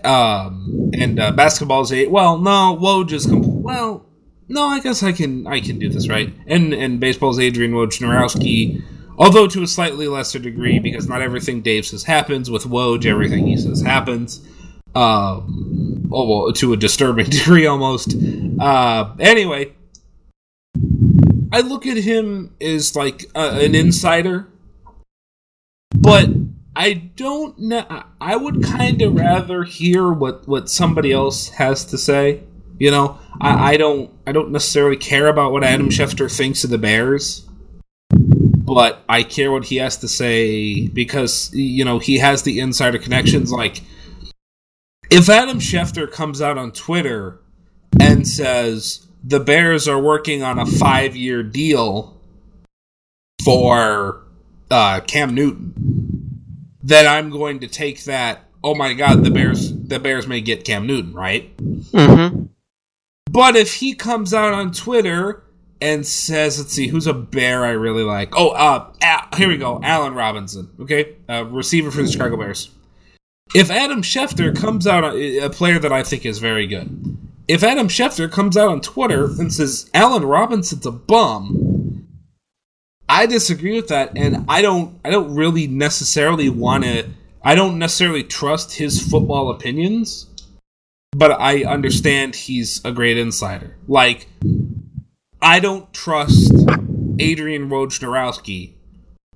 Um, 0.03 0.91
and 0.93 1.19
uh, 1.19 1.31
basketball's 1.31 1.91
eight. 1.91 2.11
Well, 2.11 2.37
no, 2.37 2.77
Woj 2.79 3.11
is 3.11 3.25
com- 3.25 3.63
well. 3.63 4.05
No, 4.47 4.65
I 4.65 4.81
guess 4.81 5.01
I 5.01 5.13
can 5.13 5.47
I 5.47 5.61
can 5.61 5.79
do 5.79 5.87
this 5.89 6.09
right. 6.09 6.33
And 6.45 6.73
and 6.73 6.99
baseball's 6.99 7.39
Adrian 7.39 7.71
Wojnarowski, 7.71 8.83
although 9.17 9.47
to 9.47 9.63
a 9.63 9.67
slightly 9.67 10.07
lesser 10.07 10.39
degree 10.39 10.79
because 10.79 11.07
not 11.07 11.21
everything 11.21 11.61
Dave 11.61 11.85
says 11.85 12.03
happens. 12.03 12.51
With 12.51 12.63
Woj, 12.63 13.05
everything 13.05 13.47
he 13.47 13.55
says 13.57 13.81
happens. 13.81 14.45
Um, 14.93 16.09
oh, 16.11 16.43
well, 16.43 16.53
to 16.53 16.73
a 16.73 16.77
disturbing 16.77 17.25
degree 17.29 17.65
almost. 17.65 18.15
Uh, 18.59 19.15
anyway, 19.19 19.73
I 21.51 21.61
look 21.61 21.87
at 21.87 21.97
him 21.97 22.53
as 22.59 22.95
like 22.95 23.25
uh, 23.35 23.59
an 23.61 23.73
insider, 23.73 24.47
but 25.91 26.29
I 26.75 26.93
don't 26.93 27.57
know. 27.60 28.03
I 28.19 28.36
would 28.36 28.63
kind 28.63 29.01
of 29.01 29.15
rather 29.15 29.63
hear 29.63 30.12
what 30.12 30.47
what 30.47 30.69
somebody 30.69 31.12
else 31.12 31.49
has 31.49 31.86
to 31.86 31.97
say. 31.97 32.43
You 32.79 32.91
know, 32.91 33.19
I, 33.41 33.73
I 33.73 33.77
don't 33.77 34.12
I 34.25 34.31
don't 34.31 34.51
necessarily 34.51 34.97
care 34.97 35.27
about 35.27 35.51
what 35.51 35.63
Adam 35.63 35.89
Schefter 35.89 36.36
thinks 36.36 36.63
of 36.63 36.69
the 36.69 36.77
Bears, 36.77 37.47
but 38.10 39.03
I 39.10 39.23
care 39.23 39.51
what 39.51 39.65
he 39.65 39.75
has 39.77 39.97
to 39.97 40.07
say 40.07 40.88
because 40.88 41.53
you 41.53 41.84
know 41.84 41.99
he 41.99 42.17
has 42.19 42.43
the 42.43 42.60
insider 42.60 42.97
connections. 42.97 43.51
Like, 43.51 43.81
if 45.10 45.29
Adam 45.29 45.60
Schefter 45.60 46.10
comes 46.10 46.41
out 46.41 46.57
on 46.57 46.71
Twitter 46.71 47.41
and 47.99 48.25
says 48.25 49.05
the 49.23 49.41
Bears 49.41 49.88
are 49.88 49.99
working 49.99 50.41
on 50.41 50.57
a 50.57 50.65
five 50.65 51.15
year 51.15 51.43
deal 51.43 52.17
for 53.43 54.23
uh, 54.71 55.01
Cam 55.01 55.36
Newton, 55.36 56.00
then 56.83 57.07
I'm 57.07 57.29
going 57.29 57.59
to 57.59 57.67
take 57.67 58.03
that. 58.05 58.45
Oh 58.63 58.75
my 58.75 58.93
God, 58.93 59.23
the 59.23 59.31
Bears 59.31 59.73
the 59.73 59.99
Bears 59.99 60.27
may 60.27 60.41
get 60.41 60.65
Cam 60.65 60.85
Newton, 60.85 61.13
right? 61.13 61.55
Mm-hmm. 61.57 62.45
But 63.31 63.55
if 63.55 63.75
he 63.75 63.93
comes 63.93 64.33
out 64.33 64.53
on 64.53 64.71
Twitter 64.71 65.43
and 65.81 66.05
says, 66.05 66.59
let's 66.59 66.73
see, 66.73 66.87
who's 66.87 67.07
a 67.07 67.13
bear 67.13 67.65
I 67.65 67.71
really 67.71 68.03
like? 68.03 68.29
Oh, 68.33 68.49
uh, 68.49 68.91
Al- 69.01 69.27
here 69.35 69.47
we 69.47 69.57
go, 69.57 69.79
Allen 69.81 70.13
Robinson, 70.13 70.69
okay, 70.81 71.15
uh, 71.29 71.45
receiver 71.45 71.91
for 71.91 72.03
the 72.03 72.11
Chicago 72.11 72.37
Bears. 72.37 72.69
If 73.55 73.71
Adam 73.71 74.01
Schefter 74.01 74.55
comes 74.55 74.85
out, 74.85 75.03
a 75.15 75.49
player 75.49 75.79
that 75.79 75.91
I 75.91 76.03
think 76.03 76.25
is 76.25 76.39
very 76.39 76.67
good. 76.67 77.17
If 77.47 77.63
Adam 77.63 77.87
Schefter 77.87 78.31
comes 78.31 78.55
out 78.55 78.69
on 78.69 78.79
Twitter 78.81 79.25
and 79.25 79.51
says 79.51 79.89
Allen 79.93 80.23
Robinson's 80.23 80.85
a 80.85 80.91
bum, 80.91 81.80
I 83.12 83.26
disagree 83.26 83.76
with 83.76 83.89
that, 83.89 84.17
and 84.17 84.45
I 84.47 84.62
don't. 84.62 85.00
I 85.04 85.10
don't 85.10 85.36
really 85.36 85.67
necessarily 85.67 86.50
want 86.50 86.86
to. 86.86 87.10
I 87.43 87.56
don't 87.56 87.78
necessarily 87.78 88.24
trust 88.24 88.74
his 88.74 89.02
football 89.02 89.52
opinions 89.52 90.28
but 91.12 91.32
I 91.32 91.63
understand 91.63 92.36
he's 92.36 92.84
a 92.86 92.91
great 92.91 93.17
insider. 93.17 93.76
Like, 93.88 94.28
I 95.41 95.60
don't 95.60 95.91
trust 95.93 96.54
Adrian 97.19 97.69
Wojnarowski 97.69 98.74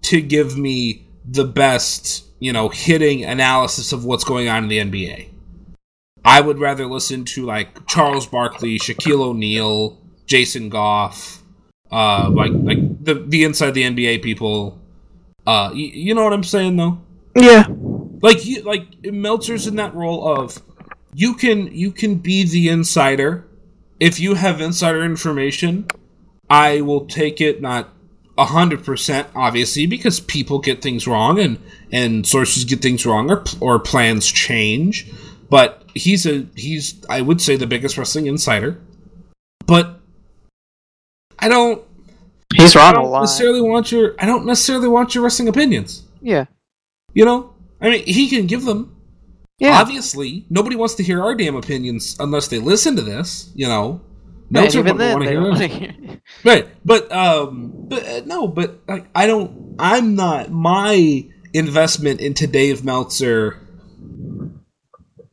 to 0.04 0.22
give 0.22 0.58
me 0.58 1.08
the 1.26 1.44
best, 1.44 2.26
you 2.40 2.54
know, 2.54 2.70
hitting 2.70 3.26
analysis 3.26 3.92
of 3.92 4.06
what's 4.06 4.24
going 4.24 4.48
on 4.48 4.64
in 4.64 4.70
the 4.70 4.78
NBA. 4.80 5.30
I 6.24 6.42
would 6.42 6.60
rather 6.60 6.86
listen 6.86 7.26
to 7.26 7.46
like 7.46 7.86
Charles 7.88 8.26
Barkley, 8.26 8.80
Shaquille 8.80 9.22
O'Neal, 9.22 10.00
Jason 10.26 10.70
Goff, 10.70 11.44
uh, 11.92 12.30
like 12.32 12.52
like 12.54 12.80
the 13.06 13.16
the 13.16 13.44
inside 13.44 13.72
the 13.72 13.84
NBA 13.84 14.22
people. 14.24 14.80
Uh, 15.48 15.70
y- 15.72 15.92
you 15.94 16.14
know 16.16 16.24
what 16.24 16.34
I'm 16.34 16.44
saying 16.44 16.76
though? 16.78 17.00
Yeah. 17.36 17.66
like 18.22 18.46
you 18.46 18.62
like 18.64 18.88
Meltzer's 19.04 19.68
in 19.68 19.76
that 19.76 19.94
role 19.94 20.28
of 20.40 20.62
you 21.14 21.34
can 21.36 21.68
you 21.76 21.92
can 21.92 22.16
be 22.16 22.44
the 22.44 22.70
insider 22.70 23.46
if 24.00 24.20
you 24.20 24.36
have 24.36 24.62
insider 24.62 25.04
information 25.04 25.86
I 26.50 26.82
will 26.82 27.06
take 27.06 27.42
it 27.42 27.62
not 27.62 27.90
a 28.38 28.46
hundred 28.46 28.84
percent 28.86 29.28
obviously 29.36 29.86
because 29.86 30.20
people 30.22 30.60
get 30.60 30.82
things 30.82 31.08
wrong 31.08 31.40
and 31.40 31.60
and 31.92 32.26
sources 32.26 32.64
get 32.64 32.82
things 32.82 33.06
wrong 33.06 33.30
or 33.30 33.44
or 33.60 33.80
plans 33.80 34.26
change 34.32 35.12
but 35.50 35.84
he's 35.94 36.26
a 36.26 36.48
he's 36.56 36.96
I 37.10 37.20
would 37.22 37.42
say 37.42 37.58
the 37.58 37.68
biggest 37.68 37.98
wrestling 37.98 38.28
insider 38.28 38.80
but 39.68 40.00
I 41.38 41.50
don't 41.50 41.84
He's 42.56 42.76
I 42.76 42.80
wrong 42.80 42.92
a 42.92 42.96
don't 43.02 43.12
lot. 43.12 43.22
necessarily 43.22 43.62
want 43.62 43.92
your 43.92 44.16
I 44.20 44.26
don't 44.26 44.46
necessarily 44.46 44.88
want 44.88 45.14
your 45.16 45.24
wrestling 45.24 45.48
opinions 45.48 46.04
Yeah. 46.22 46.46
you 47.14 47.26
know 47.26 47.54
I 47.82 47.90
mean 47.90 48.04
he 48.06 48.28
can 48.30 48.48
give 48.48 48.64
them 48.66 48.96
Yeah. 49.60 49.80
Obviously, 49.80 50.46
nobody 50.50 50.76
wants 50.76 50.96
to 50.96 51.04
hear 51.04 51.22
our 51.24 51.34
damn 51.36 51.56
opinions 51.56 52.16
unless 52.20 52.48
they 52.50 52.60
listen 52.60 52.96
to 52.98 53.02
this. 53.02 53.52
You 53.56 53.68
know, 53.68 54.02
And 54.02 54.52
Meltzer 54.52 54.80
even 54.80 54.98
wouldn't 54.98 55.00
then, 55.00 55.14
wanna 55.14 55.26
they 55.26 55.32
hear 55.32 55.42
don't 55.42 55.58
this. 55.58 55.72
wanna 55.72 55.94
hear- 56.08 56.22
right? 56.44 56.68
But 56.84 57.10
um, 57.12 57.72
but 57.88 58.06
uh, 58.06 58.22
no, 58.26 58.48
but 58.50 58.82
like 58.88 59.06
I 59.16 59.28
don't. 59.28 59.76
I'm 59.80 60.16
not. 60.16 60.52
My 60.52 61.24
investment 61.54 62.20
into 62.20 62.48
Dave 62.48 62.84
Meltzer 62.84 63.60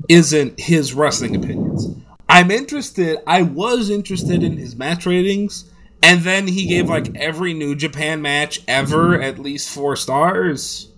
isn't 0.09 0.59
his 0.61 0.95
wrestling 0.95 1.35
opinions. 1.37 1.89
I'm 2.29 2.51
interested. 2.51 3.19
I 3.27 3.43
was 3.43 3.91
interested 3.91 4.43
in 4.43 4.57
his 4.57 4.77
match 4.77 5.05
ratings, 5.07 5.71
and 6.03 6.21
then 6.23 6.47
he 6.49 6.67
gave 6.67 6.88
like 6.88 7.15
every 7.17 7.55
New 7.55 7.75
Japan 7.75 8.23
match 8.23 8.61
ever 8.69 9.21
at 9.21 9.38
least 9.38 9.69
four 9.69 9.97
stars. 9.97 10.88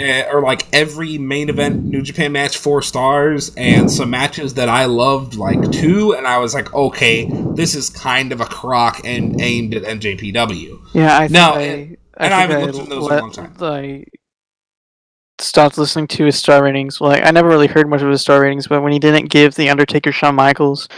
Eh, 0.00 0.24
or 0.30 0.40
like 0.42 0.64
every 0.72 1.18
main 1.18 1.48
event 1.48 1.84
New 1.84 2.02
Japan 2.02 2.30
match 2.30 2.56
four 2.56 2.82
stars, 2.82 3.52
and 3.56 3.90
some 3.90 4.10
matches 4.10 4.54
that 4.54 4.68
I 4.68 4.84
loved 4.84 5.34
like 5.34 5.72
two, 5.72 6.12
and 6.14 6.24
I 6.26 6.38
was 6.38 6.54
like, 6.54 6.72
okay, 6.72 7.28
this 7.54 7.74
is 7.74 7.90
kind 7.90 8.30
of 8.30 8.40
a 8.40 8.46
crock 8.46 9.00
and 9.04 9.40
aimed 9.40 9.74
at 9.74 9.82
NJPW. 9.82 10.78
Yeah, 10.94 11.16
I 11.18 11.20
think 11.22 11.32
No, 11.32 11.50
I, 11.50 11.60
and- 11.62 11.96
I, 12.16 12.24
and 12.26 12.34
I 12.34 12.40
haven't 12.40 12.60
looked 12.60 12.78
at 12.78 12.88
those 12.88 13.06
in 13.06 13.12
a 13.12 13.20
long 13.20 13.32
time. 13.32 13.52
I 13.60 14.04
stopped 15.40 15.78
listening 15.78 16.08
to 16.08 16.24
his 16.24 16.38
star 16.38 16.62
ratings. 16.62 17.00
Well, 17.00 17.10
like, 17.10 17.24
I 17.24 17.30
never 17.30 17.48
really 17.48 17.66
heard 17.66 17.88
much 17.88 18.02
of 18.02 18.10
his 18.10 18.20
star 18.20 18.40
ratings, 18.42 18.66
but 18.66 18.82
when 18.82 18.92
he 18.92 18.98
didn't 18.98 19.30
give 19.30 19.54
the 19.54 19.70
Undertaker 19.70 20.12
Shawn 20.12 20.34
Michaels 20.34 20.88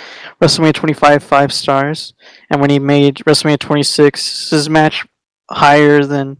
WrestleMania 0.40 0.74
25 0.74 1.22
five 1.22 1.52
stars, 1.52 2.14
and 2.50 2.60
when 2.60 2.70
he 2.70 2.78
made 2.78 3.16
WrestleMania 3.16 3.58
26 3.58 4.50
his 4.50 4.68
match 4.68 5.06
higher 5.50 6.04
than 6.04 6.38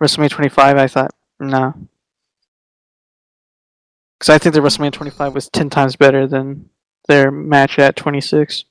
WrestleMania 0.00 0.30
25, 0.30 0.76
I 0.76 0.86
thought, 0.86 1.14
No. 1.40 1.74
Because 4.18 4.34
I 4.34 4.38
think 4.38 4.54
the 4.54 4.60
WrestleMania 4.60 4.92
25 4.92 5.34
was 5.34 5.48
10 5.48 5.70
times 5.70 5.96
better 5.96 6.26
than 6.26 6.70
their 7.08 7.30
match 7.30 7.78
at 7.78 7.96
26. 7.96 8.64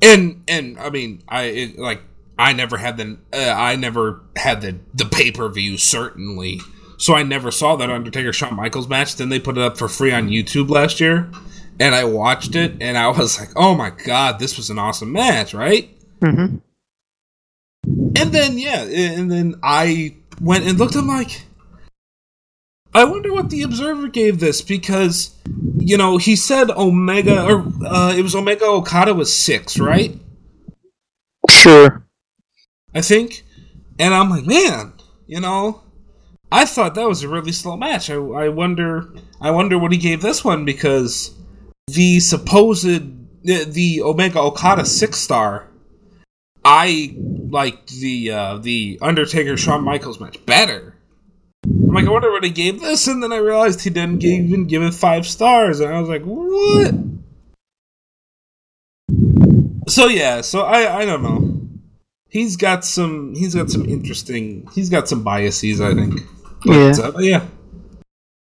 And 0.00 0.44
and 0.46 0.78
I 0.78 0.90
mean, 0.90 1.22
I 1.28 1.42
it, 1.44 1.78
like 1.78 2.02
I 2.38 2.52
never 2.52 2.76
had 2.76 2.96
the 2.96 3.18
uh, 3.32 3.54
I 3.56 3.74
never 3.76 4.22
had 4.36 4.60
the 4.60 4.78
the 4.94 5.04
pay 5.04 5.32
per 5.32 5.48
view 5.48 5.76
certainly, 5.76 6.60
so 6.98 7.14
I 7.14 7.22
never 7.22 7.50
saw 7.50 7.76
that 7.76 7.90
Undertaker 7.90 8.32
Shawn 8.32 8.54
Michaels 8.54 8.88
match. 8.88 9.16
Then 9.16 9.28
they 9.28 9.40
put 9.40 9.56
it 9.56 9.62
up 9.62 9.78
for 9.78 9.88
free 9.88 10.12
on 10.12 10.28
YouTube 10.28 10.68
last 10.68 11.00
year, 11.00 11.30
and 11.80 11.94
I 11.94 12.04
watched 12.04 12.54
it, 12.54 12.74
and 12.80 12.98
I 12.98 13.08
was 13.08 13.38
like, 13.40 13.50
oh 13.56 13.74
my 13.74 13.90
god, 13.90 14.38
this 14.38 14.56
was 14.56 14.68
an 14.68 14.78
awesome 14.78 15.12
match, 15.12 15.54
right? 15.54 15.88
Mm-hmm. 16.20 16.56
And 18.16 18.32
then 18.32 18.58
yeah, 18.58 18.82
and 18.82 19.30
then 19.30 19.54
I 19.62 20.16
went 20.40 20.66
and 20.66 20.78
looked. 20.78 20.96
I'm 20.96 21.06
like, 21.06 21.42
I 22.92 23.04
wonder 23.04 23.32
what 23.32 23.50
the 23.50 23.62
Observer 23.62 24.08
gave 24.08 24.40
this 24.40 24.60
because 24.60 25.34
you 25.78 25.96
know 25.96 26.18
he 26.18 26.34
said 26.36 26.70
Omega 26.70 27.44
or 27.44 27.64
uh, 27.86 28.12
it 28.14 28.22
was 28.22 28.34
Omega 28.34 28.66
Okada 28.66 29.14
was 29.14 29.32
six, 29.32 29.78
right? 29.78 30.18
Sure. 31.48 32.04
I 32.94 33.00
think. 33.00 33.44
And 34.00 34.14
I'm 34.14 34.30
like, 34.30 34.46
man, 34.46 34.92
you 35.26 35.40
know, 35.40 35.82
I 36.50 36.64
thought 36.64 36.94
that 36.94 37.08
was 37.08 37.22
a 37.22 37.28
really 37.28 37.52
slow 37.52 37.76
match. 37.76 38.10
I, 38.10 38.14
I 38.14 38.48
wonder, 38.48 39.12
I 39.40 39.50
wonder 39.50 39.78
what 39.78 39.92
he 39.92 39.98
gave 39.98 40.22
this 40.22 40.44
one 40.44 40.64
because 40.64 41.34
the 41.88 42.20
supposed 42.20 42.84
the, 42.84 43.64
the 43.64 44.02
Omega 44.02 44.40
Okada 44.40 44.84
six 44.84 45.18
star, 45.18 45.68
I 46.64 47.14
liked 47.18 47.88
the 47.88 48.30
uh, 48.30 48.58
the 48.58 48.98
Undertaker 49.00 49.56
Shawn 49.56 49.84
Michaels 49.84 50.20
match 50.20 50.44
better. 50.46 50.94
I'm 51.64 51.94
like, 51.94 52.06
I 52.06 52.10
wonder 52.10 52.30
what 52.30 52.44
he 52.44 52.50
gave 52.50 52.80
this, 52.80 53.08
and 53.08 53.22
then 53.22 53.32
I 53.32 53.36
realized 53.36 53.80
he 53.80 53.90
didn't 53.90 54.24
even 54.24 54.66
give 54.66 54.82
it 54.82 54.94
five 54.94 55.26
stars, 55.26 55.80
and 55.80 55.94
I 55.94 56.00
was 56.00 56.08
like, 56.08 56.22
what? 56.24 56.94
So 59.88 60.08
yeah, 60.08 60.40
so 60.42 60.62
I 60.62 61.00
I 61.00 61.04
don't 61.04 61.22
know. 61.22 61.54
He's 62.28 62.56
got 62.56 62.84
some 62.84 63.34
he's 63.34 63.54
got 63.54 63.70
some 63.70 63.86
interesting 63.86 64.68
he's 64.74 64.90
got 64.90 65.08
some 65.08 65.22
biases, 65.22 65.80
I 65.80 65.94
think. 65.94 66.20
But, 66.68 66.74
Yeah. 66.98 67.04
uh, 67.04 67.10
but 67.12 67.24
yeah. 67.24 67.46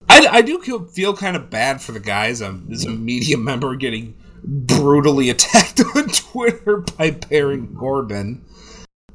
I, 0.10 0.28
I 0.32 0.42
do 0.42 0.60
feel- 0.62 1.16
kind 1.18 1.36
of 1.36 1.50
bad 1.50 1.82
for 1.82 1.92
the 1.92 2.00
guys 2.00 2.42
um, 2.42 2.68
as 2.72 2.86
a 2.86 2.90
media 2.90 3.38
member 3.50 3.76
getting 3.76 4.16
brutally 4.44 5.30
attacked 5.32 5.80
on 5.96 6.08
Twitter 6.10 6.78
by 6.98 7.12
Baron 7.12 7.76
Corbin. 7.76 8.44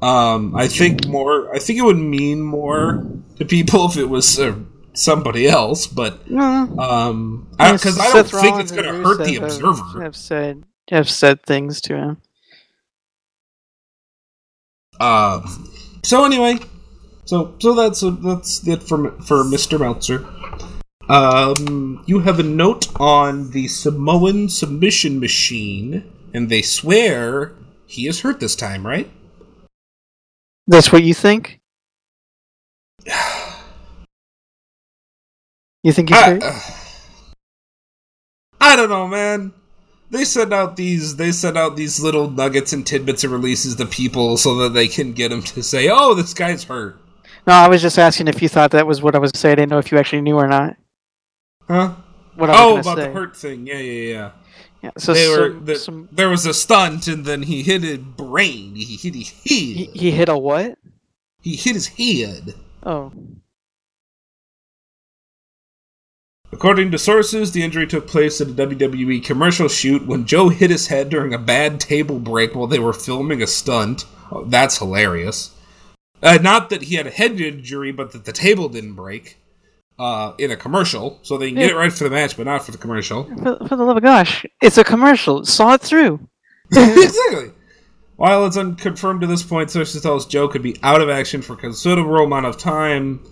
Um, 0.01 0.53
I 0.55 0.67
think 0.67 1.07
more. 1.07 1.53
I 1.55 1.59
think 1.59 1.79
it 1.79 1.83
would 1.83 1.97
mean 1.97 2.41
more 2.41 3.05
to 3.37 3.45
people 3.45 3.85
if 3.85 3.95
it 3.95 4.09
was 4.09 4.37
uh, 4.37 4.53
somebody 4.93 5.47
else, 5.47 5.87
but 5.87 6.19
um, 6.29 7.47
because 7.57 7.97
I, 7.97 8.11
don't 8.11 8.27
Seth 8.27 8.31
think 8.31 8.43
Rollins 8.51 8.71
it's 8.71 8.81
going 8.81 8.93
to 8.93 9.01
hurt 9.07 9.19
the 9.19 9.23
Rusev 9.23 9.33
have- 9.35 9.43
observer. 9.43 10.03
Have 10.03 10.15
said 10.17 10.63
have 10.89 11.09
said 11.09 11.41
things 11.43 11.79
to 11.81 11.95
him. 11.95 12.17
Uh, 14.99 15.47
so 16.03 16.25
anyway, 16.25 16.59
so 17.25 17.55
so 17.59 17.73
that's 17.73 18.01
that's 18.21 18.67
it 18.67 18.83
for 18.83 19.11
for 19.21 19.43
Mr. 19.43 19.79
Meltzer. 19.79 20.25
Um, 21.09 22.03
you 22.07 22.19
have 22.19 22.39
a 22.39 22.43
note 22.43 22.87
on 22.99 23.51
the 23.51 23.67
Samoan 23.67 24.47
submission 24.49 25.19
machine, 25.19 26.09
and 26.33 26.49
they 26.49 26.61
swear 26.61 27.53
he 27.85 28.07
is 28.07 28.21
hurt 28.21 28.39
this 28.39 28.55
time, 28.55 28.87
right? 28.87 29.11
That's 30.67 30.91
what 30.91 31.03
you 31.03 31.13
think? 31.13 31.59
You 35.83 35.91
think 35.91 36.09
he's 36.09 36.21
I, 36.21 36.23
hurt? 36.23 36.43
uh, 36.43 36.59
I 38.61 38.75
don't 38.77 38.89
know, 38.89 39.07
man. 39.07 39.53
They 40.09 40.23
send 40.23 40.53
out 40.53 40.77
these 40.77 41.17
they 41.17 41.31
send 41.31 41.57
out 41.57 41.75
these 41.75 41.99
little 41.99 42.29
nuggets 42.29 42.71
and 42.71 42.87
tidbits 42.87 43.23
and 43.23 43.33
releases 43.33 43.75
to 43.75 43.85
people 43.85 44.37
so 44.37 44.55
that 44.59 44.73
they 44.73 44.87
can 44.87 45.11
get 45.11 45.29
them 45.29 45.41
to 45.41 45.61
say, 45.61 45.89
"Oh, 45.91 46.13
this 46.13 46.33
guy's 46.33 46.63
hurt." 46.63 47.02
No, 47.45 47.53
I 47.53 47.67
was 47.67 47.81
just 47.81 47.99
asking 47.99 48.27
if 48.29 48.41
you 48.41 48.49
thought 48.49 48.71
that 48.71 48.87
was 48.87 49.01
what 49.01 49.15
I 49.15 49.19
was 49.19 49.31
saying. 49.35 49.53
I 49.53 49.55
didn't 49.55 49.71
know 49.71 49.77
if 49.77 49.91
you 49.91 49.97
actually 49.97 50.21
knew 50.21 50.35
or 50.37 50.47
not. 50.47 50.77
Huh? 51.67 51.95
What 52.35 52.49
I 52.49 52.53
was 52.53 52.59
Oh, 52.87 52.91
about 52.91 52.97
say. 52.97 53.07
the 53.07 53.13
hurt 53.13 53.35
thing. 53.35 53.67
Yeah, 53.67 53.77
yeah, 53.77 54.13
yeah. 54.13 54.31
Yeah, 54.81 54.91
so 54.97 55.13
they 55.13 55.29
were 55.29 55.49
the, 55.49 55.75
some, 55.77 56.09
there 56.11 56.27
was 56.29 56.45
a 56.45 56.53
stunt 56.53 57.07
and 57.07 57.23
then 57.25 57.43
he 57.43 57.63
hit 57.63 57.83
his 57.83 57.99
brain 57.99 58.75
he 58.75 58.97
hit 58.97 59.15
his 59.15 59.29
head 59.29 59.37
he, 59.47 59.89
he 59.93 60.11
hit 60.11 60.27
a 60.27 60.37
what? 60.37 60.77
he 61.41 61.55
hit 61.55 61.75
his 61.75 61.87
head 61.87 62.53
Oh, 62.85 63.13
according 66.51 66.91
to 66.91 66.97
sources 66.97 67.53
the 67.53 67.63
injury 67.63 67.87
took 67.87 68.07
place 68.07 68.41
at 68.41 68.47
a 68.49 68.51
wwe 68.51 69.23
commercial 69.23 69.69
shoot 69.69 70.05
when 70.05 70.25
joe 70.25 70.49
hit 70.49 70.69
his 70.69 70.87
head 70.87 71.07
during 71.07 71.33
a 71.33 71.37
bad 71.39 71.79
table 71.79 72.19
break 72.19 72.53
while 72.53 72.67
they 72.67 72.79
were 72.79 72.91
filming 72.91 73.41
a 73.41 73.47
stunt 73.47 74.03
oh, 74.33 74.43
that's 74.43 74.79
hilarious 74.79 75.52
uh, 76.23 76.39
not 76.41 76.69
that 76.69 76.83
he 76.83 76.95
had 76.95 77.05
a 77.05 77.11
head 77.11 77.39
injury 77.39 77.91
but 77.91 78.11
that 78.11 78.25
the 78.25 78.31
table 78.31 78.69
didn't 78.69 78.93
break 78.93 79.37
uh, 79.99 80.33
in 80.39 80.49
a 80.49 80.55
commercial 80.55 81.19
so 81.21 81.37
they 81.37 81.49
can 81.49 81.59
get 81.59 81.69
it 81.69 81.75
right 81.75 81.93
for 81.93 82.03
the 82.03 82.09
match 82.09 82.35
but 82.35 82.45
not 82.45 82.65
for 82.65 82.71
the 82.71 82.77
commercial 82.77 83.25
for, 83.25 83.67
for 83.67 83.75
the 83.75 83.83
love 83.83 83.97
of 83.97 84.03
gosh, 84.03 84.45
it's 84.61 84.77
a 84.77 84.83
commercial. 84.83 85.43
Saw 85.45 85.73
it 85.73 85.81
through. 85.81 86.19
exactly. 86.71 87.51
While 88.17 88.45
it's 88.45 88.57
unconfirmed 88.57 89.21
to 89.21 89.27
this 89.27 89.41
point, 89.41 89.71
sources 89.71 90.03
tell 90.03 90.15
us 90.15 90.27
Joe 90.27 90.47
could 90.47 90.61
be 90.61 90.77
out 90.83 91.01
of 91.01 91.09
action 91.09 91.41
for 91.41 91.53
a 91.53 91.57
considerable 91.57 92.25
amount 92.25 92.45
of 92.45 92.59
time. 92.59 93.25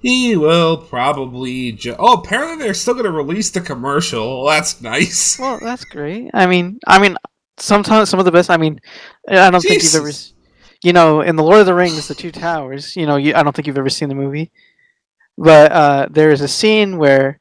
He 0.00 0.36
will 0.36 0.76
probably. 0.76 1.72
Ju- 1.72 1.96
oh, 1.98 2.14
apparently 2.14 2.64
they're 2.64 2.74
still 2.74 2.94
going 2.94 3.04
to 3.04 3.12
release 3.12 3.50
the 3.50 3.60
commercial. 3.60 4.44
That's 4.46 4.80
nice. 4.80 5.38
Well, 5.38 5.58
that's 5.60 5.84
great. 5.84 6.30
I 6.34 6.46
mean, 6.46 6.78
I 6.86 6.98
mean, 6.98 7.16
sometimes 7.58 8.08
some 8.08 8.18
of 8.18 8.24
the 8.24 8.32
best. 8.32 8.50
I 8.50 8.56
mean, 8.56 8.80
I 9.28 9.50
don't 9.50 9.60
think 9.60 9.82
you've 9.82 9.94
ever, 9.94 10.08
Jesus. 10.08 10.34
You 10.82 10.92
know, 10.92 11.20
in 11.20 11.36
the 11.36 11.42
Lord 11.42 11.60
of 11.60 11.66
the 11.66 11.74
Rings, 11.74 12.08
the 12.08 12.14
Two 12.14 12.30
Towers. 12.30 12.96
You 12.96 13.06
know, 13.06 13.16
you, 13.16 13.34
I 13.34 13.42
don't 13.42 13.54
think 13.54 13.66
you've 13.66 13.78
ever 13.78 13.90
seen 13.90 14.08
the 14.08 14.14
movie, 14.14 14.50
but 15.36 15.72
uh, 15.72 16.06
there 16.10 16.30
is 16.30 16.40
a 16.40 16.48
scene 16.48 16.98
where 16.98 17.40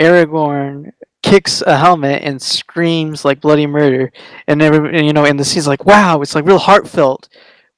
Aragorn 0.00 0.92
kicks 1.22 1.62
a 1.62 1.76
helmet 1.76 2.22
and 2.24 2.42
screams 2.42 3.24
like 3.24 3.40
bloody 3.40 3.66
murder, 3.66 4.12
and 4.46 4.60
every, 4.62 4.96
and, 4.96 5.06
you 5.06 5.12
know, 5.12 5.24
and 5.24 5.38
the 5.38 5.44
scene's 5.44 5.68
like, 5.68 5.84
wow, 5.84 6.20
it's 6.20 6.34
like 6.34 6.44
real 6.46 6.58
heartfelt. 6.58 7.28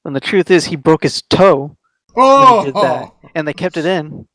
When 0.01 0.13
the 0.13 0.19
truth 0.19 0.51
is, 0.51 0.65
he 0.65 0.75
broke 0.75 1.03
his 1.03 1.21
toe 1.23 1.77
Oh, 2.15 2.71
that, 2.71 3.11
and 3.33 3.47
they 3.47 3.53
kept 3.53 3.75
it 3.77 3.85
in. 3.85 4.27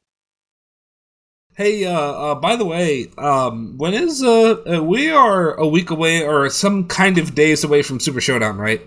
hey, 1.57 1.85
uh, 1.85 1.93
uh, 1.93 2.35
by 2.35 2.57
the 2.57 2.65
way, 2.65 3.07
um, 3.19 3.77
when 3.79 3.95
is 3.95 4.23
uh, 4.23 4.63
uh, 4.67 4.83
we 4.83 5.11
are 5.11 5.55
a 5.55 5.67
week 5.67 5.91
away 5.91 6.23
or 6.25 6.49
some 6.51 6.87
kind 6.89 7.19
of 7.19 7.35
days 7.35 7.65
away 7.65 7.83
from 7.83 8.01
Super 8.01 8.21
Showdown, 8.21 8.59
right? 8.59 8.83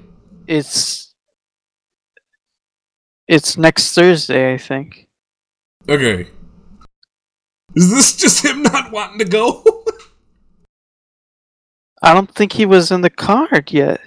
It's 0.48 1.13
it's 3.28 3.58
next 3.58 3.94
Thursday, 3.94 4.54
I 4.54 4.58
think. 4.58 5.08
Okay. 5.88 6.28
Is 7.76 7.90
this 7.90 8.16
just 8.16 8.46
him 8.46 8.62
not 8.64 8.92
wanting 8.92 9.20
to 9.20 9.26
go? 9.26 9.64
I 12.04 12.14
don't 12.14 12.34
think 12.34 12.54
he 12.54 12.66
was 12.66 12.92
in 12.92 13.02
the 13.02 13.10
card 13.10 13.72
yet. 13.72 14.02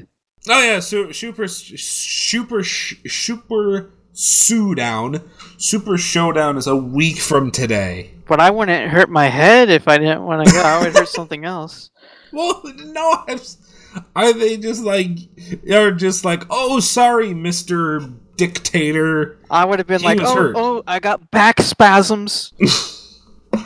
Oh 0.49 0.63
yeah, 0.63 0.81
su- 0.81 1.13
super, 1.13 1.49
super, 1.49 2.63
sh- 2.63 2.97
super 3.07 3.91
showdown. 4.15 5.29
Super 5.57 5.99
showdown 5.99 6.57
is 6.57 6.67
a 6.67 6.77
week 6.77 7.19
from 7.19 7.51
today. 7.51 8.13
But 8.27 8.41
I 8.41 8.51
wouldn't 8.51 8.91
hurt 8.91 9.09
my 9.11 9.27
head 9.27 9.71
if 9.71 9.89
I 9.89 9.99
didn't 9.99 10.25
want 10.25 10.47
to 10.47 10.53
go. 10.53 10.61
I 10.63 10.85
would 10.85 10.95
hurt 10.95 11.09
something 11.09 11.45
else. 11.45 11.91
Well, 12.33 12.61
no, 12.65 13.23
I'm 13.29 13.39
are 14.15 14.33
they 14.35 14.57
just 14.59 14.83
like, 14.83 15.11
are 15.73 15.93
just 15.93 16.25
like, 16.25 16.43
oh, 16.51 16.81
sorry, 16.81 17.33
Mister 17.33 18.01
Dictator. 18.37 19.39
I 19.51 19.65
would 19.65 19.79
have 19.79 19.87
been 19.89 20.01
He 20.01 20.07
like, 20.07 20.21
oh, 20.21 20.35
hurt." 20.35 20.55
oh, 20.57 20.83
I 20.87 20.99
got 21.01 21.31
back 21.31 21.61
spasms. 21.61 22.53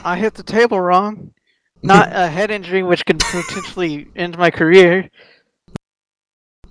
I 0.04 0.16
hit 0.16 0.35
the 0.35 0.42
table 0.42 0.80
wrong. 0.80 1.33
Not 1.83 2.11
a 2.12 2.28
head 2.28 2.50
injury, 2.50 2.83
which 2.83 3.04
could 3.06 3.18
potentially 3.20 4.06
end 4.14 4.37
my 4.38 4.50
career. 4.50 5.11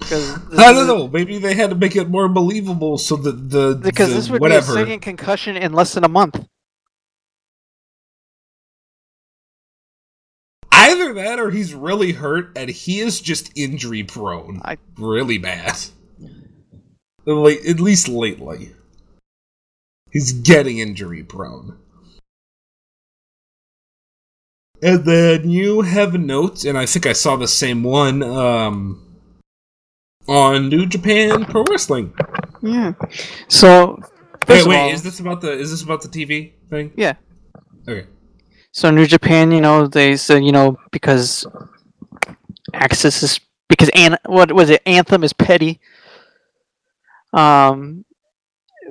I 0.01 0.71
don't 0.71 0.87
know. 0.87 1.07
Maybe 1.07 1.39
they 1.39 1.53
had 1.55 1.71
to 1.71 1.75
make 1.75 1.95
it 1.95 2.09
more 2.09 2.29
believable 2.29 2.97
so 2.97 3.15
that 3.17 3.49
the 3.49 3.75
Because 3.75 4.09
the 4.09 4.15
this 4.15 4.29
would 4.29 4.39
whatever. 4.39 4.75
be 4.75 4.81
a 4.81 4.83
second 4.85 4.99
concussion 5.01 5.57
in 5.57 5.73
less 5.73 5.93
than 5.93 6.03
a 6.03 6.07
month. 6.09 6.45
Either 10.71 11.13
that, 11.13 11.39
or 11.39 11.49
he's 11.51 11.73
really 11.73 12.13
hurt 12.13 12.51
and 12.57 12.69
he 12.69 12.99
is 12.99 13.19
just 13.19 13.51
injury 13.55 14.03
prone. 14.03 14.61
I- 14.63 14.77
Really 14.97 15.37
bad. 15.37 15.75
Like, 17.25 17.59
at 17.67 17.79
least 17.79 18.07
lately. 18.07 18.71
He's 20.11 20.31
getting 20.33 20.79
injury 20.79 21.23
prone. 21.23 21.77
And 24.81 25.03
then 25.05 25.49
you 25.49 25.81
have 25.81 26.13
notes, 26.13 26.63
and 26.63 26.77
I 26.77 26.85
think 26.85 27.05
I 27.05 27.13
saw 27.13 27.35
the 27.35 27.47
same 27.47 27.83
one 27.83 28.23
um, 28.23 29.05
on 30.27 30.69
New 30.69 30.85
Japan 30.85 31.45
Pro 31.45 31.63
Wrestling. 31.69 32.13
Yeah. 32.61 32.93
So, 33.49 33.99
Wait, 34.47 34.65
wait, 34.65 34.77
all, 34.77 34.89
is 34.89 35.03
this 35.03 35.19
about 35.19 35.41
the 35.41 35.51
is 35.51 35.69
this 35.69 35.83
about 35.83 36.01
the 36.01 36.07
TV? 36.07 36.53
thing? 36.69 36.91
Yeah. 36.95 37.13
Okay. 37.87 38.07
So 38.71 38.91
New 38.91 39.05
Japan, 39.05 39.51
you 39.51 39.61
know, 39.61 39.87
they 39.87 40.15
said, 40.15 40.43
you 40.43 40.51
know, 40.51 40.77
because 40.91 41.45
AXS 42.73 43.23
is 43.23 43.39
because 43.67 43.89
an 43.95 44.17
what 44.25 44.51
was 44.53 44.69
it? 44.69 44.81
Anthem 44.85 45.23
is 45.23 45.33
petty. 45.33 45.79
Um, 47.33 48.05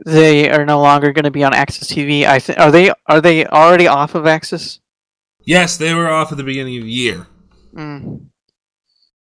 they 0.05 0.51
are 0.51 0.65
no 0.65 0.81
longer 0.81 1.13
going 1.13 1.25
to 1.25 1.31
be 1.31 1.45
on 1.45 1.53
AXS 1.53 1.93
TV. 1.93 2.25
I 2.25 2.39
think 2.39 2.59
are 2.59 2.71
they 2.71 2.93
are 3.07 3.21
they 3.21 3.47
already 3.47 3.87
off 3.87 4.15
of 4.15 4.25
AXS? 4.25 4.79
Yes, 5.41 5.77
they 5.77 5.95
were 5.95 6.09
off 6.09 6.31
at 6.31 6.39
the 6.39 6.45
beginning 6.45 6.79
of 6.79 6.85
the 6.85 6.91
year. 6.91 7.27
Mm. 7.75 8.27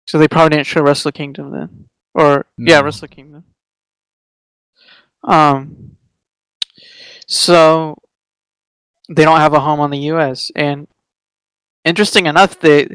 So 0.06 0.18
they 0.18 0.28
probably 0.28 0.56
didn't 0.56 0.66
show 0.66 0.82
Wrestle 0.82 1.12
Kingdom 1.12 1.50
then, 1.50 1.88
or 2.14 2.46
yeah, 2.56 2.78
No. 2.78 2.84
Wrestle 2.84 3.08
Kingdom. 3.08 3.44
Um. 5.24 5.96
So 7.28 7.96
they 9.08 9.24
don't 9.24 9.40
have 9.40 9.54
a 9.54 9.60
home 9.60 9.80
on 9.80 9.90
the 9.90 9.98
U.S. 9.98 10.50
and 10.54 10.86
interesting 11.84 12.26
enough, 12.26 12.58
they 12.60 12.88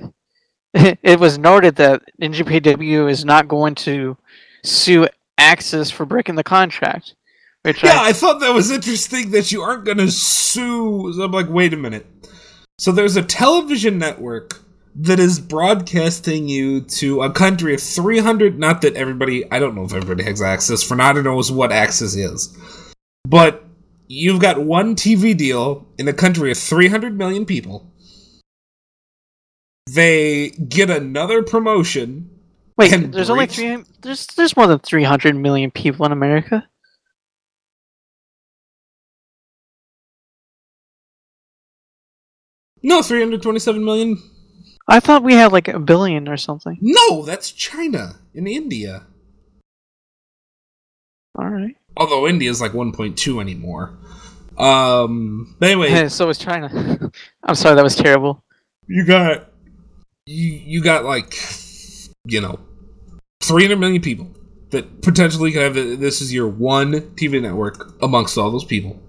it 0.74 1.20
was 1.20 1.38
noted 1.38 1.76
that 1.78 2.04
NJPW 2.22 3.10
is 3.10 3.26
not 3.26 3.48
going 3.48 3.76
to 3.76 4.18
sue 4.64 5.08
AXS 5.42 5.92
for 5.92 6.06
breaking 6.06 6.36
the 6.36 6.44
contract, 6.44 7.16
which 7.64 7.84
Yeah, 7.84 8.00
I, 8.00 8.10
I 8.10 8.14
thought 8.14 8.40
that 8.40 8.54
was 8.54 8.72
interesting 8.72 9.32
that 9.32 9.52
you 9.52 9.62
aren't 9.62 9.86
going 9.86 9.98
to 9.98 10.12
sue. 10.12 11.22
I'm 11.22 11.32
like, 11.32 11.50
wait 11.50 11.74
a 11.74 11.78
minute. 11.78 12.06
So 12.78 12.92
there's 12.92 13.16
a 13.16 13.22
television 13.22 13.98
network 13.98 14.60
that 14.96 15.20
is 15.20 15.40
broadcasting 15.40 16.48
you 16.50 16.82
to 16.82 17.22
a 17.22 17.32
country 17.32 17.74
of 17.74 17.82
300. 17.82 18.60
Not 18.60 18.82
that 18.82 18.96
everybody, 18.96 19.50
I 19.52 19.60
don't 19.60 19.76
know 19.76 19.84
if 19.84 19.94
everybody 19.94 20.24
has 20.24 20.42
access. 20.42 20.84
for 20.84 20.90
Fernando 20.90 21.22
knows 21.22 21.52
what 21.52 21.72
access 21.72 22.16
is. 22.16 22.58
But 23.24 23.64
you've 24.08 24.42
got 24.42 24.64
one 24.64 24.96
TV 24.96 25.38
deal 25.38 25.88
in 25.98 26.08
a 26.08 26.14
country 26.14 26.52
of 26.52 26.58
300 26.58 27.18
million 27.18 27.46
people. 27.46 27.94
They 29.90 30.50
get 30.50 30.90
another 30.90 31.44
promotion. 31.44 32.31
Wait. 32.90 33.12
There's 33.12 33.30
only 33.30 33.48
three. 33.48 33.84
There's 34.02 34.26
there's 34.28 34.56
more 34.58 34.68
than 34.68 34.80
three 34.80 35.04
hundred 35.04 35.36
million 35.36 35.72
people 35.72 36.06
in 36.06 36.12
America. 36.12 36.68
No, 42.84 43.02
327 43.02 43.84
million. 43.84 44.22
I 44.88 45.00
thought 45.00 45.24
we 45.24 45.36
had 45.36 45.52
like 45.52 45.68
a 45.68 45.80
billion 45.80 46.28
or 46.28 46.38
something. 46.38 46.78
No, 46.82 47.24
that's 47.24 47.52
China 47.52 48.16
and 48.34 48.48
India. 48.48 49.06
All 51.38 51.48
right. 51.48 51.78
although 51.96 52.28
India's 52.28 52.60
like 52.60 52.74
1.2 52.74 53.40
anymore. 53.40 53.98
Um, 54.58 55.56
but 55.60 55.70
anyway, 55.70 56.08
so 56.10 56.28
was 56.28 56.38
China. 56.38 56.70
I'm 57.44 57.56
sorry, 57.56 57.76
that 57.76 57.84
was 57.84 57.96
terrible. 57.96 58.44
you 58.88 59.06
got 59.06 59.50
you 60.26 60.52
you 60.52 60.84
got 60.84 61.06
like 61.06 61.36
you 62.26 62.42
know 62.42 62.60
300 63.42 63.78
million 63.80 64.02
people 64.02 64.30
that 64.70 65.02
potentially 65.02 65.52
could 65.52 65.62
have 65.62 65.74
this 66.00 66.22
is 66.22 66.34
your 66.34 66.48
one 66.48 66.94
TV 67.16 67.42
network 67.42 67.94
amongst 68.02 68.38
all 68.38 68.50
those 68.52 68.66
people 68.66 69.02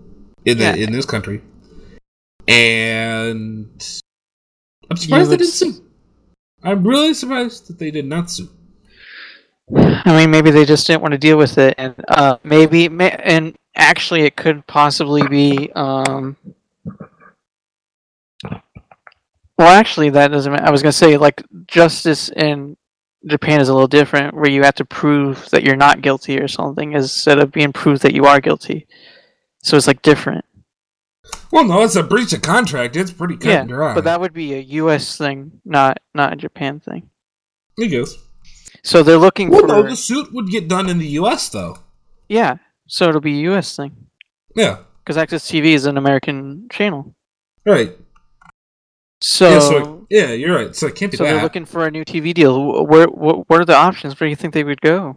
in 0.45 0.59
the 0.59 0.65
Yeah. 0.65 0.75
in 0.75 0.93
this 0.93 1.07
country, 1.07 1.41
and 2.49 3.71
I'm 4.91 4.97
surprised 4.97 5.31
they 5.31 5.35
would 5.35 5.39
didn't 5.39 5.49
s- 5.49 5.55
sue. 5.55 5.85
I'm 6.65 6.87
really 6.87 7.15
surprised 7.15 7.69
that 7.69 7.79
they 7.79 7.91
did 7.91 8.07
not 8.07 8.31
sue. 8.31 8.49
I 9.75 10.17
mean, 10.17 10.31
maybe 10.31 10.51
they 10.51 10.65
just 10.65 10.87
didn't 10.87 11.03
want 11.03 11.13
to 11.13 11.19
deal 11.19 11.39
with 11.39 11.57
it, 11.59 11.75
and 11.79 11.95
uh, 12.09 12.37
maybe, 12.45 12.89
ma- 12.89 13.05
and 13.05 13.57
actually, 13.77 14.23
it 14.23 14.37
could 14.37 14.67
possibly 14.67 15.27
be. 15.29 15.71
Um, 15.73 16.37
well, 18.45 19.69
actually, 19.69 20.11
that 20.11 20.29
doesn't. 20.33 20.53
ma- 20.53 20.59
I 20.63 20.71
was 20.71 20.83
gonna 20.83 20.93
say 20.93 21.17
like 21.17 21.43
justice 21.67 22.29
in 22.31 22.77
Japan 23.27 23.61
is 23.61 23.69
a 23.69 23.73
little 23.75 23.89
different, 23.89 24.35
where 24.35 24.51
you 24.51 24.63
have 24.65 24.75
to 24.77 24.85
prove 24.85 25.49
that 25.51 25.63
you're 25.63 25.77
not 25.77 26.03
guilty 26.03 26.39
or 26.41 26.49
something, 26.49 26.93
instead 26.93 27.39
of 27.39 27.53
being 27.53 27.73
proved 27.73 28.03
that 28.03 28.15
you 28.15 28.25
are 28.27 28.41
guilty. 28.41 28.87
So 29.63 29.77
it's 29.77 29.87
like 29.87 30.03
different. 30.03 30.45
Well, 31.53 31.65
no, 31.65 31.83
it's 31.83 31.97
a 31.97 32.03
breach 32.03 32.33
of 32.33 32.43
contract. 32.43 32.97
It's 32.97 33.13
pretty 33.13 33.37
cut 33.37 33.49
yeah, 33.49 33.61
and 33.61 33.69
dry. 33.69 33.95
but 33.95 34.05
that 34.05 34.21
would 34.21 34.33
be 34.33 34.55
a 34.55 34.59
U.S. 34.59 35.17
thing, 35.17 35.61
not 35.65 35.99
not 36.15 36.33
a 36.33 36.37
Japan 36.37 36.81
thing. 36.81 37.11
I 37.81 37.87
guess. 37.87 38.17
So 38.83 39.03
they're 39.03 39.17
looking 39.19 39.49
Well, 39.51 39.61
for. 39.61 39.67
no, 39.69 39.83
the 39.83 39.97
suit 39.97 40.33
would 40.33 40.49
get 40.51 40.67
done 40.69 40.89
in 40.89 40.99
the 40.99 41.07
U.S. 41.23 41.49
though. 41.49 41.79
Yeah, 42.29 42.57
so 42.87 43.09
it'll 43.09 43.21
be 43.21 43.39
a 43.39 43.43
U.S. 43.53 43.77
thing. 43.77 44.09
Yeah, 44.57 44.79
because 45.05 45.17
AXS 45.17 45.49
TV 45.51 45.67
is 45.75 45.87
an 45.87 45.97
American 45.97 46.67
channel. 46.71 47.15
right. 47.65 47.97
So, 49.23 49.51
yeah, 49.51 49.59
so 49.61 50.07
yeah, 50.11 50.33
you're 50.33 50.55
right. 50.55 50.75
So 50.75 50.89
it 50.89 50.97
can't 50.97 51.13
be 51.13 51.17
so 51.17 51.25
that. 51.25 51.33
they're 51.33 51.43
looking 51.43 51.65
for 51.65 51.87
a 51.87 51.91
new 51.91 52.05
TV 52.05 52.35
deal. 52.35 52.59
Wh- 52.59 52.89
Where, 52.89 53.07
what, 53.07 53.49
what 53.49 53.61
are 53.61 53.65
the 53.65 53.77
options? 53.77 54.19
Where 54.19 54.27
do 54.27 54.31
you 54.31 54.37
think 54.37 54.53
they 54.53 54.65
would 54.65 54.81
go? 54.81 55.17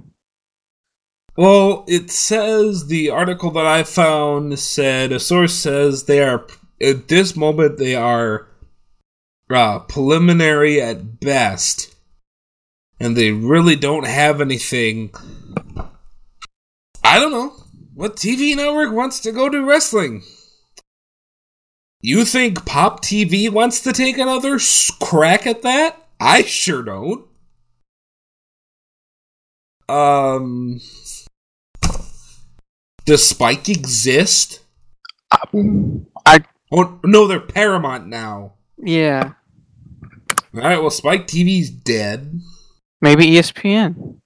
Well, 1.37 1.83
it 1.87 2.11
says 2.11 2.85
the 2.87 3.09
article 3.09 3.51
that 3.51 3.65
I 3.65 3.83
found 3.83 4.57
said 4.59 5.11
a 5.11 5.19
source 5.19 5.53
says 5.53 6.03
they 6.03 6.23
are 6.23 6.45
at 6.81 7.07
this 7.07 7.35
moment 7.35 7.77
they 7.77 7.95
are 7.95 8.47
uh, 9.49 9.79
preliminary 9.79 10.81
at 10.81 11.19
best, 11.19 11.93
and 12.99 13.17
they 13.17 13.31
really 13.31 13.75
don't 13.75 14.07
have 14.07 14.39
anything. 14.39 15.11
I 17.03 17.19
don't 17.19 17.31
know 17.31 17.53
what 17.93 18.15
TV 18.15 18.55
network 18.55 18.93
wants 18.93 19.19
to 19.21 19.31
go 19.31 19.49
to 19.49 19.65
wrestling. 19.65 20.23
You 22.05 22.23
think 22.23 22.67
Pop 22.67 23.03
TV 23.03 23.49
wants 23.49 23.79
to 23.79 23.91
take 23.91 24.19
another 24.19 24.59
crack 25.01 25.47
at 25.47 25.63
that? 25.63 26.07
I 26.19 26.43
sure 26.43 26.83
don't. 26.83 27.25
Um, 29.89 30.81
does 33.05 33.27
Spike 33.27 33.67
exist? 33.69 34.59
I 35.31 36.43
Oh 36.71 36.99
no, 37.03 37.25
they're 37.25 37.39
Paramount 37.39 38.05
now. 38.05 38.53
yeah, 38.77 39.33
All 40.53 40.61
right, 40.61 40.77
well, 40.77 40.91
Spike 40.91 41.25
TV's 41.25 41.71
dead. 41.71 42.39
maybe 43.01 43.31
ESPN. 43.31 44.19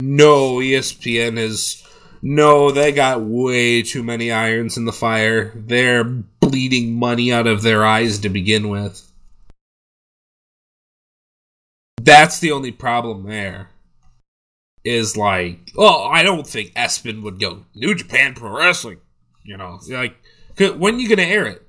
No, 0.00 0.58
ESPN 0.58 1.36
is. 1.36 1.82
No, 2.22 2.70
they 2.70 2.92
got 2.92 3.22
way 3.22 3.82
too 3.82 4.02
many 4.02 4.30
irons 4.32 4.76
in 4.76 4.84
the 4.84 4.92
fire. 4.92 5.52
They're 5.54 6.04
bleeding 6.04 6.94
money 6.98 7.32
out 7.32 7.46
of 7.46 7.62
their 7.62 7.84
eyes 7.84 8.18
to 8.20 8.28
begin 8.28 8.68
with. 8.68 9.02
That's 12.00 12.38
the 12.40 12.52
only 12.52 12.72
problem 12.72 13.24
there. 13.24 13.70
Is 14.84 15.16
like, 15.16 15.72
oh, 15.76 16.04
I 16.04 16.22
don't 16.22 16.46
think 16.46 16.72
Espen 16.74 17.22
would 17.22 17.40
go 17.40 17.64
New 17.74 17.94
Japan 17.96 18.34
Pro 18.34 18.56
Wrestling. 18.56 19.00
You 19.42 19.56
know, 19.56 19.80
like, 19.90 20.16
when 20.76 21.00
you 21.00 21.08
gonna 21.08 21.22
air 21.22 21.46
it? 21.46 21.66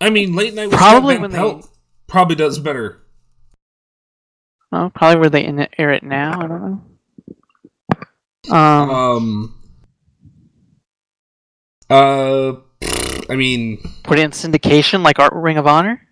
I 0.00 0.08
mean, 0.10 0.34
late 0.34 0.54
night 0.54 0.68
with 0.70 0.78
Probably 0.78 1.18
when 1.18 1.30
they- 1.30 1.60
probably 2.06 2.36
does 2.36 2.58
better. 2.58 3.02
Oh, 4.72 4.90
probably 4.94 5.20
where 5.20 5.30
they 5.30 5.44
in 5.44 5.66
air 5.78 5.92
it 5.92 6.02
now. 6.02 6.38
I 6.40 6.46
don't 6.46 6.62
know. 6.62 6.82
Um, 8.50 8.90
Um. 8.90 9.54
Uh, 11.90 12.52
I 13.30 13.36
mean, 13.36 13.78
put 14.02 14.18
in 14.18 14.30
syndication 14.30 15.02
like 15.02 15.18
Art 15.18 15.32
Ring 15.32 15.56
of 15.58 15.66
Honor. 15.66 16.02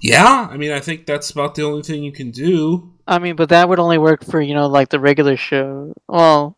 yeah. 0.00 0.46
I 0.50 0.56
mean, 0.56 0.70
I 0.72 0.80
think 0.80 1.06
that's 1.06 1.30
about 1.30 1.54
the 1.54 1.62
only 1.64 1.82
thing 1.82 2.02
you 2.02 2.12
can 2.12 2.30
do. 2.30 2.92
I 3.06 3.18
mean, 3.18 3.36
but 3.36 3.48
that 3.48 3.68
would 3.68 3.78
only 3.78 3.98
work 3.98 4.24
for 4.24 4.40
you 4.40 4.54
know 4.54 4.66
like 4.66 4.90
the 4.90 5.00
regular 5.00 5.36
show. 5.36 5.94
Well, 6.06 6.56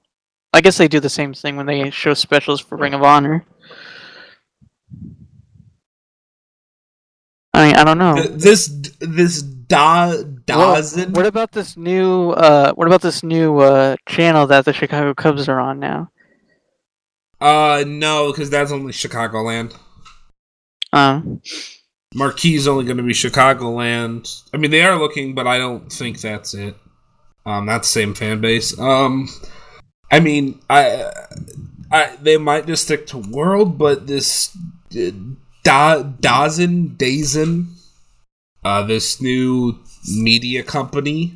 I 0.53 0.61
guess 0.61 0.77
they 0.79 0.89
do 0.89 1.01
the 1.01 1.09
same 1.09 1.33
thing 1.35 1.57
when 1.57 1.67
they 1.67 1.91
show 1.91 2.15
specials 2.15 2.61
for 2.61 2.77
Ring 2.77 2.95
of 2.95 3.03
Honor. 3.03 3.45
I 7.55 7.67
mean, 7.67 7.77
I 7.77 7.85
don't 7.85 7.99
know. 7.99 8.23
This 8.23 8.69
this 9.01 9.43
da 9.43 10.17
Well, 10.49 10.83
what 11.11 11.27
about 11.27 11.53
this 11.53 11.77
new? 11.77 12.31
Uh, 12.31 12.73
what 12.75 12.87
about 12.87 13.03
this 13.03 13.23
new 13.23 13.59
uh, 13.59 13.97
channel 14.09 14.47
that 14.47 14.65
the 14.65 14.73
Chicago 14.73 15.15
Cubs 15.15 15.49
are 15.49 15.61
on 15.61 15.79
now? 15.79 16.11
Uh, 17.41 17.85
no, 17.87 18.31
because 18.33 18.51
that's 18.51 18.73
only 18.73 18.93
Chicagoland. 18.93 19.75
Um, 20.93 21.41
Marquee's 22.15 22.67
only 22.67 22.85
going 22.85 22.97
to 22.97 23.03
be 23.03 23.13
Chicagoland. 23.13 24.43
I 24.53 24.57
mean, 24.57 24.71
they 24.71 24.83
are 24.83 24.99
looking, 24.99 25.35
but 25.35 25.47
I 25.47 25.59
don't 25.59 25.91
think 25.91 26.21
that's 26.21 26.55
it. 26.55 26.77
Um, 27.47 27.67
not 27.67 27.83
the 27.83 27.89
same 27.89 28.15
fan 28.15 28.41
base. 28.41 28.79
Um, 28.79 29.29
I 30.11 30.21
mean, 30.21 30.61
I, 30.69 31.11
I 31.91 32.17
they 32.21 32.37
might 32.37 32.67
just 32.67 32.85
stick 32.85 33.07
to 33.09 33.19
World, 33.19 33.79
but 33.79 34.07
this 34.07 34.57
uh, 34.97 35.11
da 35.63 36.03
DAZN 36.03 36.97
DAZN, 36.97 37.67
uh, 38.65 38.83
this 38.83 39.23
new 39.23 39.79
media 40.09 40.63
company, 40.63 41.35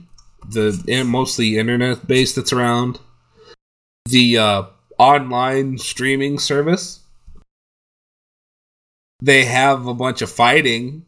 the 0.49 0.83
and 0.89 1.09
mostly 1.09 1.59
internet 1.59 2.07
based 2.07 2.37
that's 2.37 2.53
around. 2.53 2.99
The 4.07 4.39
uh, 4.39 4.62
online 4.99 5.79
streaming 5.79 6.39
service. 6.39 7.01
They 9.23 9.45
have 9.45 9.87
a 9.87 9.95
bunch 9.95 10.21
of 10.23 10.31
fighting. 10.31 11.07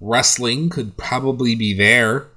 Wrestling 0.00 0.68
could 0.70 0.96
probably 0.96 1.56
be 1.56 1.74
there. 1.74 2.28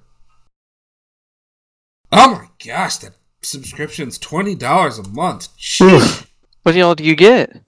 Oh 2.12 2.34
my 2.34 2.48
gosh, 2.66 2.98
that 2.98 3.14
subscription's 3.42 4.18
twenty 4.18 4.56
dollars 4.56 4.98
a 4.98 5.08
month. 5.08 5.56
Jeez. 5.58 6.26
What 6.64 6.74
the 6.74 6.80
hell 6.80 6.96
do 6.96 7.04
you 7.04 7.16
get? 7.16 7.62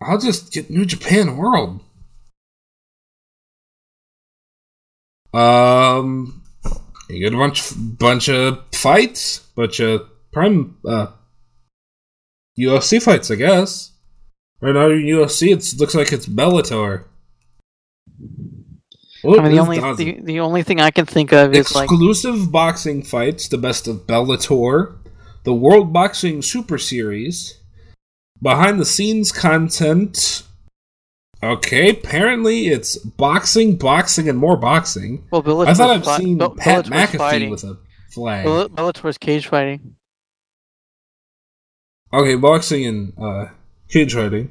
I'll 0.00 0.18
just 0.18 0.52
get 0.52 0.70
New 0.70 0.86
Japan 0.86 1.36
World. 1.36 1.80
Um, 5.32 6.42
you 7.08 7.20
get 7.20 7.34
a 7.34 7.36
bunch 7.36 7.72
bunch 7.76 8.28
of 8.28 8.64
fights, 8.72 9.40
bunch 9.54 9.80
of 9.80 10.08
prime 10.32 10.76
uh 10.86 11.08
UFC 12.58 13.02
fights, 13.02 13.30
I 13.30 13.36
guess. 13.36 13.92
Right 14.60 14.74
now 14.74 14.90
in 14.90 15.02
UFC, 15.02 15.52
it 15.52 15.80
looks 15.80 15.94
like 15.94 16.12
it's 16.12 16.26
Bellator. 16.26 17.04
What 19.22 19.40
I 19.40 19.42
mean, 19.44 19.52
the 19.52 19.58
only 19.58 19.78
the, 19.78 20.20
the 20.20 20.40
only 20.40 20.62
thing 20.62 20.80
I 20.80 20.90
can 20.90 21.06
think 21.06 21.32
of 21.32 21.54
is 21.54 21.74
like 21.74 21.84
exclusive 21.84 22.50
boxing 22.50 23.02
fights, 23.02 23.48
the 23.48 23.58
best 23.58 23.86
of 23.86 24.06
Bellator, 24.06 24.96
the 25.44 25.54
World 25.54 25.92
Boxing 25.92 26.42
Super 26.42 26.78
Series, 26.78 27.58
behind 28.42 28.80
the 28.80 28.86
scenes 28.86 29.32
content. 29.32 30.42
Okay, 31.42 31.88
apparently 31.90 32.68
it's 32.68 32.96
boxing, 32.98 33.76
boxing, 33.76 34.28
and 34.28 34.36
more 34.38 34.56
boxing. 34.58 35.24
well, 35.30 35.42
Bellator 35.42 35.68
I 35.68 35.74
thought 35.74 35.90
I've 35.90 36.04
fi- 36.04 36.18
seen 36.18 36.36
Bell- 36.38 36.50
Pat 36.54 36.84
Bellator's 36.84 36.90
McAfee 37.10 37.16
fighting. 37.18 37.50
with 37.50 37.64
a 37.64 37.78
flag. 38.10 38.44
Bell- 38.44 38.68
Bellator's 38.68 39.16
cage 39.18 39.46
fighting. 39.46 39.96
Okay, 42.12 42.34
boxing 42.34 42.84
and 42.84 43.12
uh, 43.18 43.46
cage 43.88 44.12
fighting. 44.14 44.50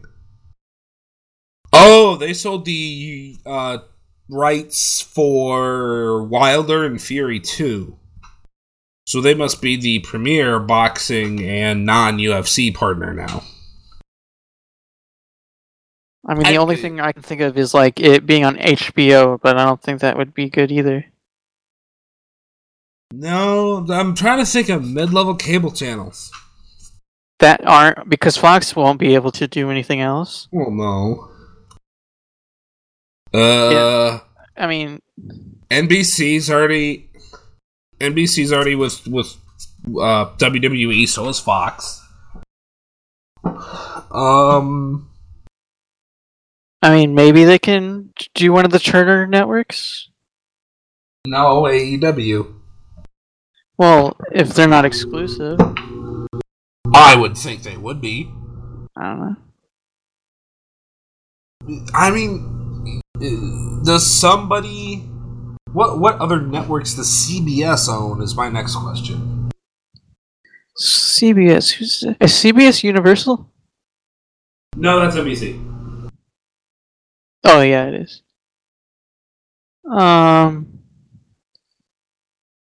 Oh, 1.73 2.15
they 2.15 2.33
sold 2.33 2.65
the 2.65 3.37
uh, 3.45 3.77
rights 4.29 5.01
for 5.01 6.23
Wilder 6.23 6.85
and 6.85 6.99
Fury 6.99 7.39
too. 7.39 7.97
So 9.05 9.21
they 9.21 9.33
must 9.35 9.61
be 9.61 9.75
the 9.75 9.99
premier 9.99 10.59
boxing 10.59 11.43
and 11.43 11.85
non 11.85 12.17
UFC 12.17 12.73
partner 12.73 13.13
now. 13.13 13.43
I 16.29 16.35
mean, 16.35 16.43
the 16.43 16.53
I- 16.53 16.57
only 16.57 16.75
thing 16.75 16.99
I 16.99 17.11
can 17.11 17.23
think 17.23 17.41
of 17.41 17.57
is 17.57 17.73
like 17.73 17.99
it 17.99 18.25
being 18.25 18.45
on 18.45 18.55
HBO, 18.55 19.41
but 19.41 19.57
I 19.57 19.65
don't 19.65 19.81
think 19.81 20.01
that 20.01 20.15
would 20.15 20.33
be 20.33 20.47
good 20.49 20.71
either. 20.71 21.05
No, 23.11 23.83
I'm 23.89 24.13
trying 24.13 24.37
to 24.37 24.45
think 24.45 24.69
of 24.69 24.85
mid 24.85 25.11
level 25.11 25.33
cable 25.35 25.71
channels. 25.71 26.31
That 27.39 27.65
aren't 27.65 28.07
because 28.09 28.37
Fox 28.37 28.75
won't 28.75 28.99
be 28.99 29.15
able 29.15 29.31
to 29.31 29.47
do 29.47 29.71
anything 29.71 30.01
else. 30.01 30.47
Well, 30.51 30.69
no. 30.69 31.31
Uh, 33.33 34.19
I 34.55 34.67
mean, 34.67 35.01
NBC's 35.71 36.51
already 36.51 37.09
NBC's 37.99 38.53
already 38.53 38.75
with 38.75 39.07
with 39.07 39.35
uh, 39.87 40.29
WWE, 40.37 41.07
so 41.07 41.29
is 41.29 41.39
Fox. 41.39 42.05
Um, 44.11 45.08
I 46.81 46.95
mean, 46.95 47.13
maybe 47.13 47.43
they 47.43 47.59
can 47.59 48.13
do 48.33 48.53
one 48.53 48.65
of 48.65 48.71
the 48.71 48.79
Turner 48.79 49.27
networks. 49.27 50.09
no 51.25 51.63
AEW. 51.63 52.53
Well, 53.77 54.17
if 54.31 54.53
they're 54.53 54.67
not 54.67 54.85
exclusive, 54.85 55.59
I 56.93 57.15
would 57.15 57.37
think 57.37 57.63
they 57.63 57.77
would 57.77 58.01
be. 58.01 58.29
I 58.97 59.09
don't 59.09 59.19
know. 59.19 59.35
I 61.93 62.11
mean, 62.11 63.01
does 63.83 64.05
somebody? 64.05 64.97
What 65.71 65.99
what 65.99 66.19
other 66.19 66.41
networks 66.41 66.95
does 66.95 67.07
CBS 67.07 67.87
own? 67.87 68.21
Is 68.21 68.35
my 68.35 68.49
next 68.49 68.75
question. 68.75 69.49
CBS, 70.77 71.73
who's 71.73 72.03
is 72.19 72.31
CBS 72.31 72.83
Universal? 72.83 73.49
No, 74.75 74.99
that's 74.99 75.15
NBC. 75.15 75.68
Oh 77.43 77.61
yeah, 77.61 77.87
it 77.87 77.93
is. 78.01 78.21
Um, 79.89 80.79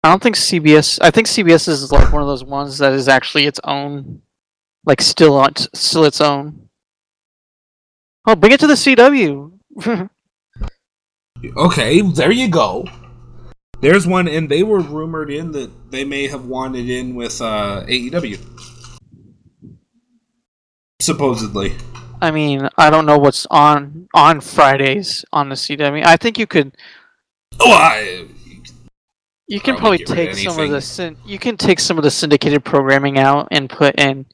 I 0.03 0.11
don't 0.11 0.23
think 0.23 0.37
CBS. 0.37 0.99
I 1.03 1.11
think 1.11 1.27
CBS 1.27 1.69
is 1.69 1.91
like 1.91 2.13
one 2.13 2.23
of 2.23 2.29
those 2.29 2.45
ones 2.45 2.79
that 2.79 2.93
is 2.93 3.09
actually 3.09 3.47
its 3.47 3.61
own, 3.65 4.23
like 4.85 5.01
still 5.01 5.37
on, 5.37 5.55
still 5.75 6.05
its 6.05 6.21
own. 6.21 6.69
Oh, 8.27 8.37
bring 8.37 8.53
it 8.53 8.61
to 8.61 8.67
the 8.67 8.75
CW. 8.75 10.09
Okay, 11.57 12.03
there 12.03 12.31
you 12.31 12.49
go. 12.49 12.87
There's 13.81 14.07
one, 14.07 14.29
and 14.29 14.51
they 14.51 14.63
were 14.63 14.81
rumored 14.81 15.31
in 15.31 15.53
that 15.53 15.91
they 15.91 16.05
may 16.05 16.29
have 16.29 16.45
wanted 16.45 16.91
in 16.91 17.15
with 17.15 17.41
uh, 17.41 17.83
AEW. 17.89 18.39
Supposedly. 21.01 21.73
I 22.23 22.31
mean, 22.31 22.69
I 22.77 22.91
don't 22.91 23.07
know 23.07 23.19
what's 23.19 23.47
on 23.51 24.09
on 24.15 24.41
Fridays 24.41 25.25
on 25.33 25.49
the 25.49 25.55
CW. 25.55 26.05
I 26.05 26.17
think 26.17 26.39
you 26.39 26.47
could 26.47 26.77
Oh, 27.59 27.73
I, 27.73 28.27
you 29.47 29.61
can 29.61 29.77
Probably 29.77 29.99
probably 29.99 30.23
of 30.23 30.35
take 30.35 30.37
some 30.37 30.61
of 30.61 30.71
the 30.71 30.81
syn- 30.81 31.17
you 31.27 31.39
can 31.39 31.57
take 31.57 31.81
some 31.81 31.99
of 31.99 32.05
the 32.05 32.11
syndicated 32.11 32.65
programming 32.65 33.19
out 33.19 33.49
and 33.51 33.69
put 33.69 33.99
in 33.99 34.27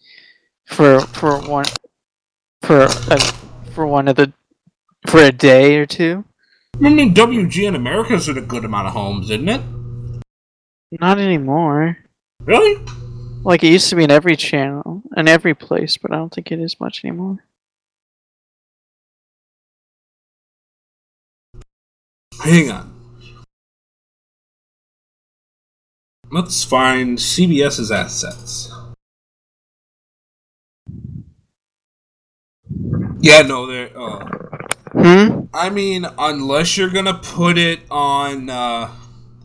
for 0.66 1.00
for 1.00 1.40
one 1.40 1.64
for 2.62 2.82
a, 2.82 3.20
for 3.72 3.86
one 3.86 4.08
of 4.08 4.16
the 4.16 4.32
for 5.06 5.20
a 5.20 5.32
day 5.32 5.76
or 5.76 5.86
two. 5.86 6.24
I 6.76 6.90
mean, 6.90 7.14
WGN 7.14 7.74
America's 7.74 8.28
in 8.28 8.36
a 8.36 8.42
good 8.42 8.64
amount 8.64 8.88
of 8.88 8.92
homes, 8.92 9.30
isn't 9.30 9.48
it? 9.48 9.62
Not 11.00 11.18
anymore. 11.18 11.96
Really? 12.44 12.84
Like 13.42 13.64
it 13.64 13.72
used 13.72 13.88
to 13.88 13.96
be 13.96 14.04
in 14.04 14.10
every 14.10 14.36
channel 14.36 15.02
in 15.16 15.28
every 15.28 15.54
place, 15.54 15.96
but 15.96 16.12
I 16.12 16.16
don't 16.16 16.32
think 16.32 16.52
it 16.52 16.60
is 16.60 16.78
much 16.78 17.04
anymore. 17.04 17.45
Hang 22.42 22.70
on. 22.70 22.92
Let's 26.30 26.64
find 26.64 27.18
CBS's 27.18 27.90
assets. 27.90 28.72
Yeah, 33.20 33.42
no, 33.42 33.66
they're. 33.66 33.90
Uh, 33.98 34.28
Hmm. 34.96 35.42
I 35.52 35.68
mean, 35.68 36.06
unless 36.18 36.78
you're 36.78 36.88
gonna 36.90 37.14
put 37.14 37.58
it 37.58 37.80
on. 37.90 38.48
Uh, 38.48 38.90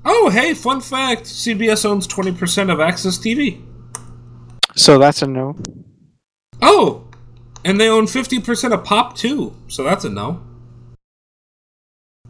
oh, 0.06 0.30
hey, 0.30 0.54
fun 0.54 0.80
fact: 0.80 1.26
CBS 1.26 1.86
owns 1.86 2.08
twenty 2.08 2.32
percent 2.32 2.70
of 2.70 2.80
AXS 2.80 3.20
TV. 3.20 3.62
So 4.76 4.98
that's 4.98 5.22
a 5.22 5.28
no. 5.28 5.58
Oh, 6.62 7.04
and 7.66 7.82
they 7.82 7.90
own 7.90 8.08
fifty 8.08 8.40
percent 8.40 8.74
of 8.74 8.86
Pop 8.86 9.18
too, 9.18 9.54
so 9.68 9.84
that's 9.84 10.06
a 10.06 10.10
no. 10.10 10.42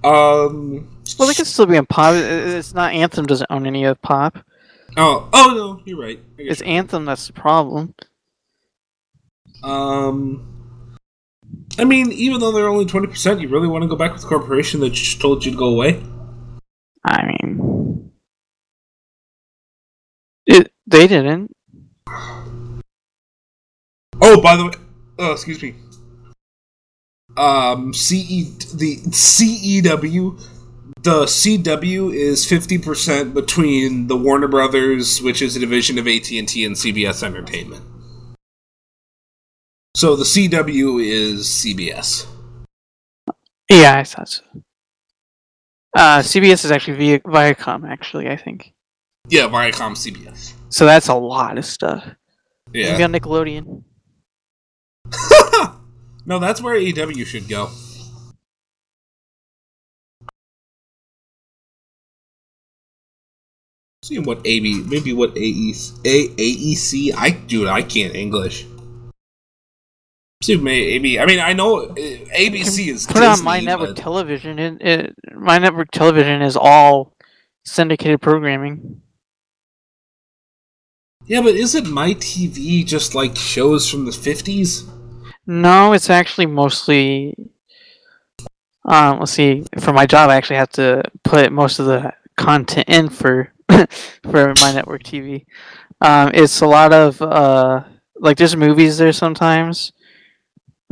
Um. 0.04 0.88
Well, 1.20 1.28
they 1.28 1.34
could 1.34 1.48
still 1.48 1.66
be 1.66 1.76
in 1.76 1.86
pop. 1.86 2.16
It's 2.16 2.74
not 2.74 2.94
Anthem 2.94 3.26
doesn't 3.26 3.48
own 3.50 3.68
any 3.68 3.84
of 3.84 4.02
pop. 4.02 4.40
Oh, 4.98 5.30
oh 5.32 5.54
no, 5.56 5.82
you're 5.86 6.00
right. 6.00 6.20
It's 6.38 6.62
Anthem 6.62 7.06
that's 7.06 7.28
the 7.28 7.34
problem. 7.34 7.94
Um, 9.64 11.00
I 11.78 11.86
mean, 11.86 12.12
even 12.12 12.40
though 12.40 12.52
they're 12.52 12.68
only 12.68 12.86
twenty 12.86 13.08
percent, 13.08 13.42
you 13.42 13.48
really 13.48 13.68
want 13.68 13.84
to 13.84 13.88
go 13.88 13.96
back 13.96 14.12
with 14.14 14.22
the 14.22 14.28
corporation 14.28 14.80
that 14.82 14.92
just 14.92 15.22
told 15.22 15.46
you 15.46 15.52
to 15.52 15.58
go 15.58 15.70
away? 15.70 16.04
I 17.06 17.26
mean, 17.26 18.12
it 20.46 20.72
they 20.88 21.08
didn't. 21.08 21.56
Oh, 24.24 24.42
by 24.42 24.56
the 24.56 24.66
way, 24.66 24.74
oh, 25.20 25.32
excuse 25.32 25.62
me. 25.62 25.76
Um, 27.42 27.92
CE 27.92 28.54
the 28.76 28.98
CEW, 29.10 30.40
the 31.02 31.24
CW 31.24 32.14
is 32.14 32.46
fifty 32.46 32.78
percent 32.78 33.34
between 33.34 34.06
the 34.06 34.16
Warner 34.16 34.48
Brothers, 34.48 35.24
which 35.24 35.42
is 35.42 35.56
a 35.56 35.60
division 35.60 35.98
of 35.98 36.06
AT 36.08 36.30
and 36.32 36.48
T, 36.48 36.64
and 36.64 36.76
CBS 36.76 37.24
Entertainment. 37.24 37.84
So 39.96 40.16
the 40.16 40.24
CW 40.24 41.04
is 41.04 41.48
CBS. 41.48 42.28
Yeah, 43.72 43.98
I 43.98 44.04
thought 44.04 44.30
so. 44.30 44.44
Uh, 45.98 46.20
CBS 46.20 46.64
is 46.64 46.72
actually 46.72 46.98
via 46.98 47.20
Viacom, 47.22 47.90
actually. 47.90 48.30
I 48.30 48.38
think 48.38 48.72
Yeah, 49.30 49.48
Viacom 49.48 49.94
CBS. 49.94 50.54
so. 50.70 50.86
That's 50.86 51.08
a 51.08 51.16
lot 51.16 51.58
of 51.58 51.66
stuff. 51.66 52.06
Yeah. 52.72 53.04
On 53.04 53.12
Nickelodeon. 53.12 53.84
no, 56.26 56.40
that's 56.40 56.62
where 56.62 56.76
AEW 56.76 57.26
should 57.26 57.48
go. 57.48 57.70
Seeing 64.04 64.24
what 64.24 64.42
AB, 64.46 64.84
maybe 64.88 65.14
what 65.14 65.36
AEC, 65.36 66.00
A, 66.06 66.28
AEC, 66.30 67.14
I 67.16 67.30
dude, 67.32 67.68
I 67.68 67.84
can't 67.84 68.16
English. 68.16 68.66
So 70.42 70.58
maybe 70.58 71.20
I 71.20 71.26
mean 71.28 71.40
I 71.40 71.54
know 71.54 71.86
ABC 71.88 72.88
is 72.88 73.06
Put 73.06 73.18
it 73.18 73.24
on 73.24 73.44
my 73.44 73.60
network 73.60 73.90
but- 73.90 73.98
television. 73.98 74.58
It, 74.58 74.82
it 74.82 75.16
my 75.36 75.60
network 75.60 75.92
television 75.92 76.42
is 76.42 76.58
all 76.58 77.14
syndicated 77.64 78.22
programming. 78.22 79.02
Yeah, 81.28 81.42
but 81.42 81.54
isn't 81.54 81.88
my 81.88 82.16
TV 82.16 82.84
just 82.84 83.14
like 83.14 83.36
shows 83.38 83.88
from 83.88 84.06
the 84.06 84.12
fifties? 84.12 84.86
No, 85.46 85.94
it's 85.94 86.10
actually 86.10 86.46
mostly. 86.46 87.36
Um, 88.86 89.20
let's 89.20 89.32
see. 89.32 89.64
For 89.80 89.94
my 89.94 90.06
job, 90.06 90.30
I 90.30 90.36
actually 90.36 90.58
have 90.58 90.72
to 90.72 91.04
put 91.24 91.52
most 91.52 91.80
of 91.80 91.86
the 91.86 92.14
content 92.38 92.90
in 92.90 93.10
for 93.10 93.54
for 93.70 94.54
my 94.62 94.72
network 94.74 95.04
TV. 95.04 95.46
Um, 96.02 96.32
it's 96.34 96.62
a 96.62 96.68
lot 96.68 96.94
of 96.94 97.22
uh, 97.22 97.84
like 98.16 98.38
there's 98.38 98.56
movies 98.56 98.98
there 98.98 99.14
sometimes. 99.14 99.92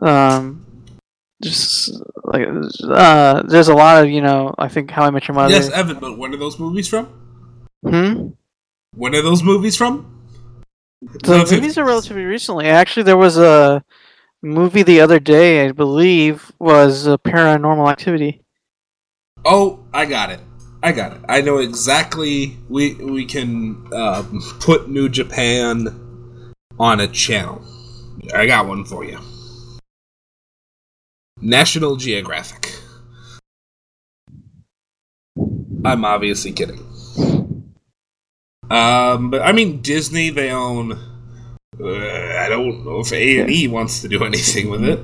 Um, 0.01 0.65
just 1.41 1.91
like 2.23 2.47
uh, 2.83 3.43
there's 3.43 3.69
a 3.69 3.73
lot 3.73 4.03
of 4.03 4.09
you 4.09 4.21
know. 4.21 4.53
I 4.57 4.67
think 4.67 4.91
How 4.91 5.03
I 5.03 5.09
Met 5.09 5.27
Your 5.27 5.35
Mother. 5.35 5.53
Yes, 5.53 5.69
Evan. 5.71 5.99
But 5.99 6.17
when 6.17 6.33
are 6.33 6.37
those 6.37 6.59
movies 6.59 6.87
from? 6.87 7.05
Hmm. 7.83 8.29
When 8.95 9.15
are 9.15 9.21
those 9.21 9.43
movies 9.43 9.77
from? 9.77 10.27
The 11.01 11.19
The 11.19 11.55
movies 11.55 11.77
are 11.77 11.85
relatively 11.85 12.23
recently. 12.23 12.65
Actually, 12.67 13.03
there 13.03 13.17
was 13.17 13.37
a 13.37 13.83
movie 14.41 14.83
the 14.83 15.01
other 15.01 15.19
day, 15.19 15.65
I 15.65 15.71
believe, 15.71 16.51
was 16.59 17.07
uh, 17.07 17.17
Paranormal 17.17 17.89
Activity. 17.89 18.41
Oh, 19.45 19.83
I 19.93 20.05
got 20.05 20.29
it. 20.31 20.39
I 20.81 20.91
got 20.91 21.13
it. 21.13 21.21
I 21.27 21.41
know 21.41 21.57
exactly. 21.57 22.57
We 22.69 22.95
we 22.95 23.25
can 23.25 23.85
um, 23.93 24.41
put 24.59 24.89
New 24.89 25.09
Japan 25.09 26.53
on 26.79 26.99
a 26.99 27.07
channel. 27.07 27.61
I 28.33 28.45
got 28.45 28.67
one 28.67 28.85
for 28.85 29.03
you. 29.03 29.19
National 31.41 31.95
Geographic. 31.95 32.73
I'm 35.85 36.05
obviously 36.05 36.51
kidding. 36.51 36.85
Um, 38.69 39.29
but 39.31 39.41
I 39.41 39.51
mean 39.51 39.81
Disney. 39.81 40.29
They 40.29 40.51
own. 40.51 41.08
Uh, 41.81 42.43
I 42.43 42.49
don't 42.49 42.83
know 42.83 42.99
if 42.99 43.11
A 43.13 43.39
and 43.39 43.49
E 43.49 43.67
wants 43.67 44.01
to 44.01 44.07
do 44.07 44.23
anything 44.31 44.69
with 44.69 44.83
it. 44.83 44.99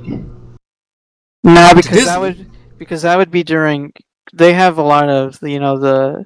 No, 1.44 1.72
because 1.76 2.06
that 2.06 2.20
would 2.20 2.50
because 2.78 3.04
that 3.04 3.18
would 3.18 3.32
be 3.32 3.44
during. 3.44 3.94
They 4.34 4.54
have 4.54 4.78
a 4.78 4.84
lot 4.84 5.08
of 5.10 5.38
you 5.42 5.60
know 5.60 5.78
the, 5.78 6.26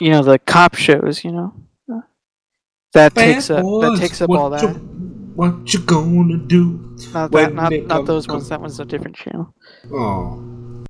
you 0.00 0.10
know 0.10 0.22
the 0.22 0.38
cop 0.38 0.76
shows. 0.76 1.24
You 1.24 1.32
know, 1.32 1.52
that 2.94 3.14
takes 3.14 3.50
up 3.50 3.62
that 3.62 3.96
takes 4.00 4.22
up 4.22 4.30
all 4.30 4.50
that. 4.50 4.62
You, 4.62 4.68
what 5.34 5.72
you 5.74 5.80
gonna 5.80 6.38
do? 6.38 6.96
Not 7.12 7.30
that, 7.32 7.54
not, 7.54 7.72
not 7.72 7.88
come- 7.88 8.06
those 8.06 8.26
come- 8.26 8.36
ones. 8.36 8.48
That 8.48 8.60
one's 8.60 8.80
a 8.80 8.84
different 8.84 9.16
channel. 9.16 9.54
Oh, 9.92 10.84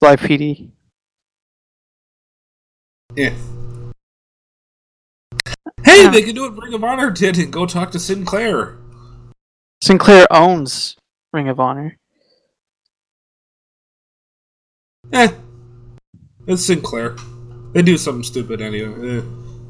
Live 0.00 0.20
PD. 0.20 0.70
yeah. 3.14 3.34
Hey, 5.84 6.04
Yeah. 6.04 6.10
they 6.10 6.22
can 6.22 6.34
do 6.34 6.42
what 6.42 6.56
Ring 6.62 6.74
of 6.74 6.84
Honor 6.84 7.10
did 7.10 7.38
and 7.38 7.52
go 7.52 7.66
talk 7.66 7.90
to 7.92 7.98
Sinclair. 7.98 8.76
Sinclair 9.82 10.26
owns 10.30 10.96
Ring 11.32 11.48
of 11.48 11.58
Honor. 11.58 11.98
Eh, 15.12 15.32
it's 16.46 16.64
Sinclair. 16.64 17.16
They 17.72 17.82
do 17.82 17.96
something 17.98 18.22
stupid 18.22 18.60
anyway. 18.60 19.18
Eh, 19.18 19.22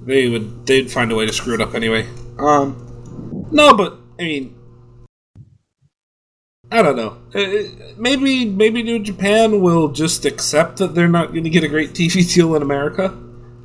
they 0.05 0.29
would 0.29 0.67
they'd 0.67 0.91
find 0.91 1.11
a 1.11 1.15
way 1.15 1.27
to 1.27 1.33
screw 1.33 1.55
it 1.55 1.61
up 1.61 1.75
anyway. 1.75 2.07
Um, 2.39 2.77
no, 3.51 3.75
but 3.77 3.97
I 4.19 4.23
mean, 4.25 4.55
I 6.71 6.83
don't 6.83 6.97
know. 6.97 7.17
Eh, 7.35 7.69
maybe 7.97 8.45
maybe 8.45 8.83
New 8.83 8.99
Japan 8.99 9.61
will 9.61 9.89
just 9.89 10.25
accept 10.25 10.79
that 10.79 10.95
they're 10.95 11.09
not 11.09 11.33
going 11.33 11.45
to 11.45 11.51
get 11.51 11.65
a 11.65 11.69
great 11.69 11.91
TV 11.93 12.23
deal 12.35 12.55
in 12.55 12.63
America, 12.63 13.17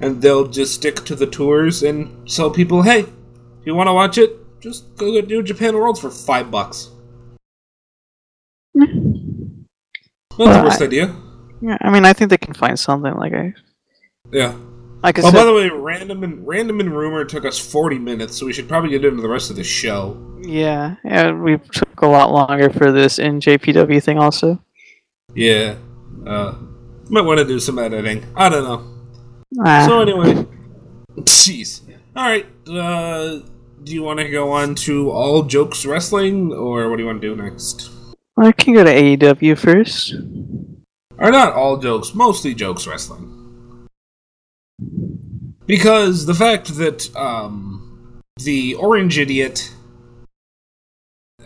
and 0.02 0.22
they'll 0.22 0.48
just 0.48 0.74
stick 0.76 0.96
to 1.06 1.16
the 1.16 1.28
tours 1.28 1.84
and 1.84 2.28
tell 2.30 2.50
people, 2.52 2.82
hey, 2.84 3.00
if 3.02 3.66
you 3.66 3.76
want 3.76 3.88
to 3.88 3.94
watch 3.94 4.18
it, 4.18 4.60
just 4.62 4.96
go 4.96 5.20
to 5.20 5.26
New 5.28 5.44
Japan 5.44 5.76
World 5.76 6.00
for 6.00 6.10
five 6.10 6.50
bucks. 6.52 6.90
The 8.74 10.46
Well, 10.46 10.64
worst 10.64 10.82
I- 10.82 10.86
idea. 10.86 11.16
Yeah, 11.62 11.78
I 11.82 11.90
mean, 11.90 12.06
I 12.06 12.14
think 12.14 12.30
they 12.30 12.38
can 12.38 12.54
find 12.54 12.78
something 12.78 13.16
like 13.16 13.34
I 13.34 13.54
Yeah. 14.32 14.54
like 15.04 15.18
I 15.18 15.24
Oh, 15.24 15.26
said. 15.32 15.34
by 15.34 15.44
the 15.46 15.54
way, 15.54 15.70
random 15.70 16.24
and 16.24 16.48
random 16.48 16.80
and 16.80 16.96
rumor 16.96 17.26
took 17.26 17.46
us 17.46 17.58
forty 17.58 17.98
minutes, 17.98 18.36
so 18.38 18.46
we 18.46 18.54
should 18.54 18.68
probably 18.68 18.92
get 18.92 19.04
into 19.04 19.22
the 19.24 19.28
rest 19.30 19.50
of 19.50 19.56
the 19.56 19.64
show. 19.64 20.16
Yeah, 20.42 20.96
yeah, 21.04 21.32
we 21.32 21.58
took 21.58 22.02
a 22.02 22.08
lot 22.08 22.32
longer 22.32 22.70
for 22.70 22.92
this 22.92 23.18
NJPW 23.18 24.00
thing 24.04 24.20
also. 24.20 24.62
Yeah, 25.34 25.76
uh, 26.28 26.54
might 27.10 27.22
want 27.26 27.40
to 27.40 27.46
do 27.46 27.60
some 27.60 27.80
editing. 27.80 28.24
I 28.36 28.50
don't 28.50 28.64
know. 28.64 28.84
Ah, 29.64 29.86
So 29.88 30.02
anyway, 30.02 30.46
jeez. 31.22 31.82
All 32.16 32.26
right. 32.28 32.46
Uh, 32.68 33.40
do 33.84 33.94
you 33.94 34.04
want 34.04 34.20
to 34.20 34.30
go 34.30 34.52
on 34.52 34.76
to 34.76 35.12
all 35.12 35.44
jokes 35.44 35.86
wrestling, 35.86 36.52
or 36.52 36.90
what 36.90 36.98
do 36.98 37.04
you 37.04 37.08
want 37.08 37.22
to 37.22 37.36
do 37.36 37.42
next? 37.42 37.90
I 38.38 38.52
can 38.52 38.74
go 38.74 38.84
to 38.84 38.90
AEW 38.94 39.58
first. 39.58 40.14
Are 41.18 41.32
not 41.32 41.54
all 41.54 41.78
jokes, 41.78 42.14
mostly 42.14 42.54
jokes 42.54 42.86
wrestling. 42.86 43.34
Because 45.66 46.26
the 46.26 46.34
fact 46.36 46.78
that 46.78 47.16
um, 47.16 48.22
the 48.38 48.76
Orange 48.76 49.18
Idiot 49.18 49.74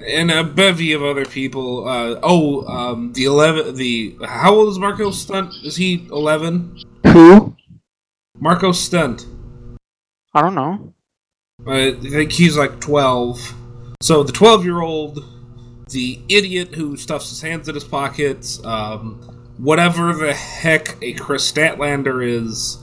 and 0.05 0.31
a 0.31 0.43
bevy 0.43 0.93
of 0.93 1.03
other 1.03 1.25
people. 1.25 1.87
Uh, 1.87 2.19
oh, 2.23 2.65
um, 2.67 3.13
the 3.13 3.25
eleven. 3.25 3.75
The 3.75 4.17
how 4.25 4.53
old 4.55 4.69
is 4.69 4.79
Marko 4.79 5.11
Stunt? 5.11 5.53
Is 5.63 5.75
he 5.75 6.07
eleven? 6.11 6.81
Who? 7.07 7.55
Marko 8.41 8.71
Stunt. 8.71 9.27
I 10.33 10.41
don't 10.41 10.55
know. 10.55 10.95
I 11.67 11.91
think 11.93 12.31
he's 12.31 12.57
like 12.57 12.81
12. 12.81 13.53
So 14.01 14.23
the 14.23 14.31
12 14.31 14.65
year 14.65 14.81
old, 14.81 15.23
the 15.91 16.19
idiot 16.27 16.73
who 16.73 16.97
stuffs 16.97 17.29
his 17.29 17.39
hands 17.39 17.69
in 17.69 17.75
his 17.75 17.83
pockets, 17.83 18.59
um, 18.65 19.21
whatever 19.57 20.11
the 20.13 20.33
heck 20.33 20.97
a 21.03 21.13
Kris 21.13 21.49
Statlander 21.51 22.27
is, 22.27 22.79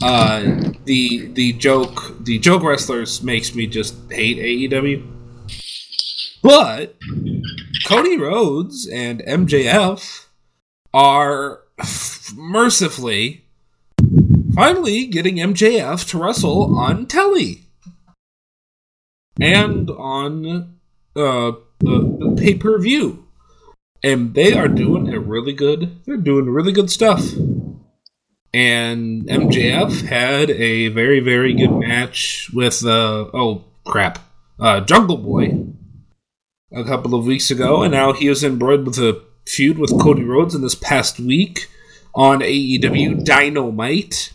uh, 0.00 0.40
the 0.84 1.26
the 1.26 1.52
joke 1.54 2.16
the 2.20 2.38
joke 2.38 2.62
wrestlers 2.62 3.22
makes 3.22 3.54
me 3.54 3.66
just 3.66 3.94
hate 4.10 4.38
AEW. 4.38 5.06
But 6.42 6.96
Cody 7.86 8.16
Rhodes 8.16 8.88
and 8.88 9.20
MJF 9.20 10.26
are 10.94 11.60
mercifully 12.34 13.45
finally 14.56 15.06
getting 15.06 15.36
MJF 15.36 16.08
to 16.08 16.18
wrestle 16.18 16.76
on 16.76 17.06
telly 17.06 17.66
and 19.38 19.90
on 19.90 20.78
uh, 21.14 21.52
pay 22.36 22.54
per 22.54 22.78
view, 22.78 23.26
and 24.02 24.34
they 24.34 24.54
are 24.54 24.66
doing 24.66 25.12
a 25.12 25.20
really 25.20 25.52
good. 25.52 26.04
They're 26.06 26.16
doing 26.16 26.46
really 26.46 26.72
good 26.72 26.90
stuff. 26.90 27.32
And 28.54 29.26
MJF 29.26 30.06
had 30.06 30.50
a 30.50 30.88
very 30.88 31.20
very 31.20 31.52
good 31.52 31.72
match 31.72 32.50
with 32.54 32.84
uh 32.86 33.26
oh 33.34 33.64
crap 33.84 34.18
uh 34.58 34.80
Jungle 34.80 35.18
Boy 35.18 35.66
a 36.72 36.84
couple 36.84 37.14
of 37.14 37.26
weeks 37.26 37.50
ago, 37.50 37.82
and 37.82 37.92
now 37.92 38.14
he 38.14 38.28
is 38.28 38.42
embroiled 38.42 38.86
with 38.86 38.98
a 38.98 39.22
feud 39.46 39.78
with 39.78 40.00
Cody 40.00 40.24
Rhodes 40.24 40.54
in 40.54 40.62
this 40.62 40.74
past 40.74 41.20
week 41.20 41.68
on 42.14 42.40
AEW 42.40 43.24
Dynamite, 43.24 44.32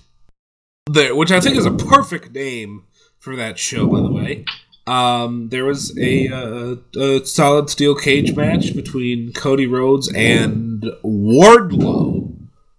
there, 0.88 1.16
which 1.16 1.32
I 1.32 1.40
think 1.40 1.58
is 1.58 1.66
a 1.66 1.72
perfect 1.72 2.34
name 2.34 2.86
for 3.20 3.36
that 3.36 3.60
show, 3.60 3.88
by 3.88 4.02
the 4.02 4.12
way. 4.12 4.46
Um, 4.88 5.50
there 5.50 5.66
was 5.66 5.96
a, 5.98 6.28
uh, 6.28 6.76
a 7.00 7.26
solid 7.26 7.70
steel 7.70 7.96
cage 7.96 8.36
match 8.36 8.76
between 8.76 9.32
Cody 9.34 9.68
Rhodes 9.68 10.12
and 10.14 10.84
Wardlow, 11.04 12.36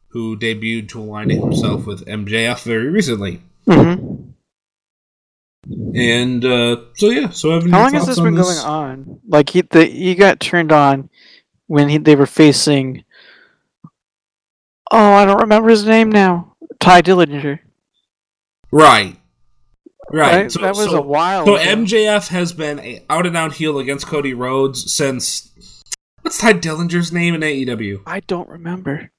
who 0.09 0.37
debuted 0.37 0.89
to 0.91 1.01
aligning 1.01 1.41
himself 1.41 1.87
with 1.87 2.05
MJF 2.07 2.65
very 2.65 2.89
recently. 2.89 3.41
hmm 3.67 4.31
And 5.95 6.45
uh, 6.45 6.77
so 6.95 7.11
yeah, 7.11 7.31
so 7.31 7.53
Evan, 7.53 7.71
How 7.71 7.83
long 7.83 7.95
has 7.95 8.07
this 8.07 8.21
been 8.21 8.35
going 8.35 8.59
on? 8.59 9.21
Like 9.29 9.51
he, 9.51 9.63
the, 9.63 9.85
he 9.85 10.17
got 10.17 10.41
turned 10.41 10.73
on 10.73 11.09
when 11.69 11.89
he, 11.89 11.99
they 11.99 12.17
were 12.17 12.27
facing. 12.27 13.05
Oh, 14.91 15.13
I 15.13 15.25
don't 15.25 15.41
remember 15.41 15.71
his 15.71 15.87
name 15.87 16.11
now. 16.11 16.57
Tye 16.81 17.01
Dillinger. 17.01 17.61
Right, 18.73 19.17
right. 20.11 20.37
Right? 20.43 20.53
So, 20.53 20.61
that 20.61 20.75
was 20.75 20.91
so- 20.91 20.99
a 20.99 21.03
while. 21.03 21.45
So 21.47 21.57
ago. 21.57 21.65
MJF 21.65 22.29
has 22.29 22.53
been 22.53 22.81
a 22.81 23.05
out 23.11 23.27
and 23.27 23.37
out 23.37 23.55
heel 23.55 23.79
against 23.79 24.07
Cody 24.07 24.35
Rhodes 24.35 24.93
since 24.93 25.51
what's 26.23 26.39
Tye 26.39 26.55
Dillinger's 26.55 27.13
name 27.13 27.35
in 27.35 27.43
AEW? 27.43 28.03
I 28.07 28.21
don't 28.21 28.49
remember. 28.49 29.11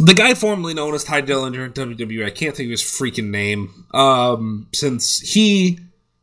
The 0.00 0.14
guy 0.14 0.34
formerly 0.34 0.74
known 0.74 0.94
as 0.94 1.02
Tye 1.02 1.22
Dillinger 1.22 1.66
in 1.66 1.72
WWE. 1.72 2.24
I 2.24 2.30
can't 2.30 2.54
think 2.54 2.68
of 2.68 2.70
his 2.72 2.82
freaking 2.82 3.30
name. 3.30 3.84
Um, 3.92 4.68
since 4.72 5.18
he 5.20 5.80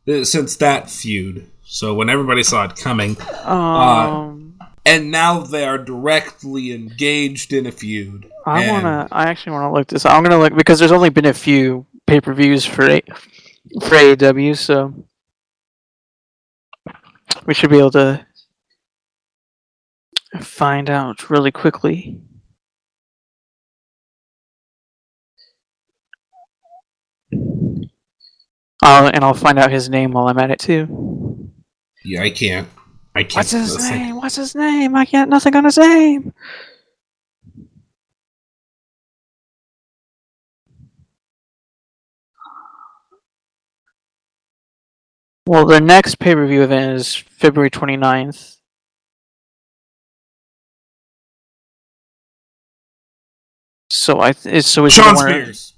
uh, 0.08 0.24
since 0.24 0.56
that 0.56 0.88
feud, 0.88 1.50
So 1.64 1.94
when 1.94 2.08
everybody 2.08 2.42
saw 2.42 2.64
it 2.64 2.76
coming, 2.76 3.16
Um, 3.44 4.56
and 4.86 5.10
now 5.10 5.40
they 5.40 5.64
are 5.66 5.78
directly 5.78 6.72
engaged 6.72 7.52
in 7.52 7.66
a 7.66 7.72
feud. 7.72 8.30
I 8.46 8.62
and- 8.62 8.70
wanna. 8.70 9.08
I 9.10 9.24
actually 9.28 9.52
wanna 9.52 9.72
look 9.72 9.88
this. 9.88 10.06
I'm 10.06 10.22
gonna 10.22 10.38
look 10.38 10.54
because 10.54 10.78
there's 10.78 10.92
only 10.92 11.10
been 11.10 11.26
a 11.26 11.34
few 11.34 11.86
pay 12.06 12.20
per 12.20 12.32
views 12.32 12.64
for 12.64 12.88
A- 12.88 13.02
for 13.82 13.96
AEW, 13.96 14.54
so 14.56 14.94
we 17.46 17.54
should 17.54 17.70
be 17.70 17.78
able 17.78 17.90
to 17.92 18.24
find 20.40 20.88
out 20.90 21.28
really 21.30 21.50
quickly. 21.50 22.20
Oh, 28.82 29.10
and 29.12 29.24
I'll 29.24 29.34
find 29.34 29.58
out 29.58 29.70
his 29.70 29.88
name 29.88 30.12
while 30.12 30.28
I'm 30.28 30.38
at 30.38 30.50
it 30.50 30.58
too. 30.58 31.50
Yeah, 32.04 32.22
I 32.22 32.30
can't. 32.30 32.68
I 33.14 33.22
can't. 33.22 33.36
What's 33.36 33.50
his 33.50 33.74
listen. 33.74 33.98
name? 33.98 34.16
What's 34.16 34.36
his 34.36 34.54
name? 34.54 34.94
I 34.94 35.04
can't. 35.04 35.30
Nothing 35.30 35.56
on 35.56 35.64
his 35.64 35.78
name. 35.78 36.32
Well, 45.46 45.64
the 45.64 45.80
next 45.80 46.18
pay 46.18 46.34
per 46.34 46.46
view 46.46 46.62
event 46.62 46.96
is 46.96 47.14
February 47.14 47.70
29th. 47.70 48.56
So 53.90 54.20
I 54.20 54.32
th- 54.32 54.64
so 54.64 54.82
we 54.82 54.90
Shawn 54.90 55.16
Spears. 55.16 55.74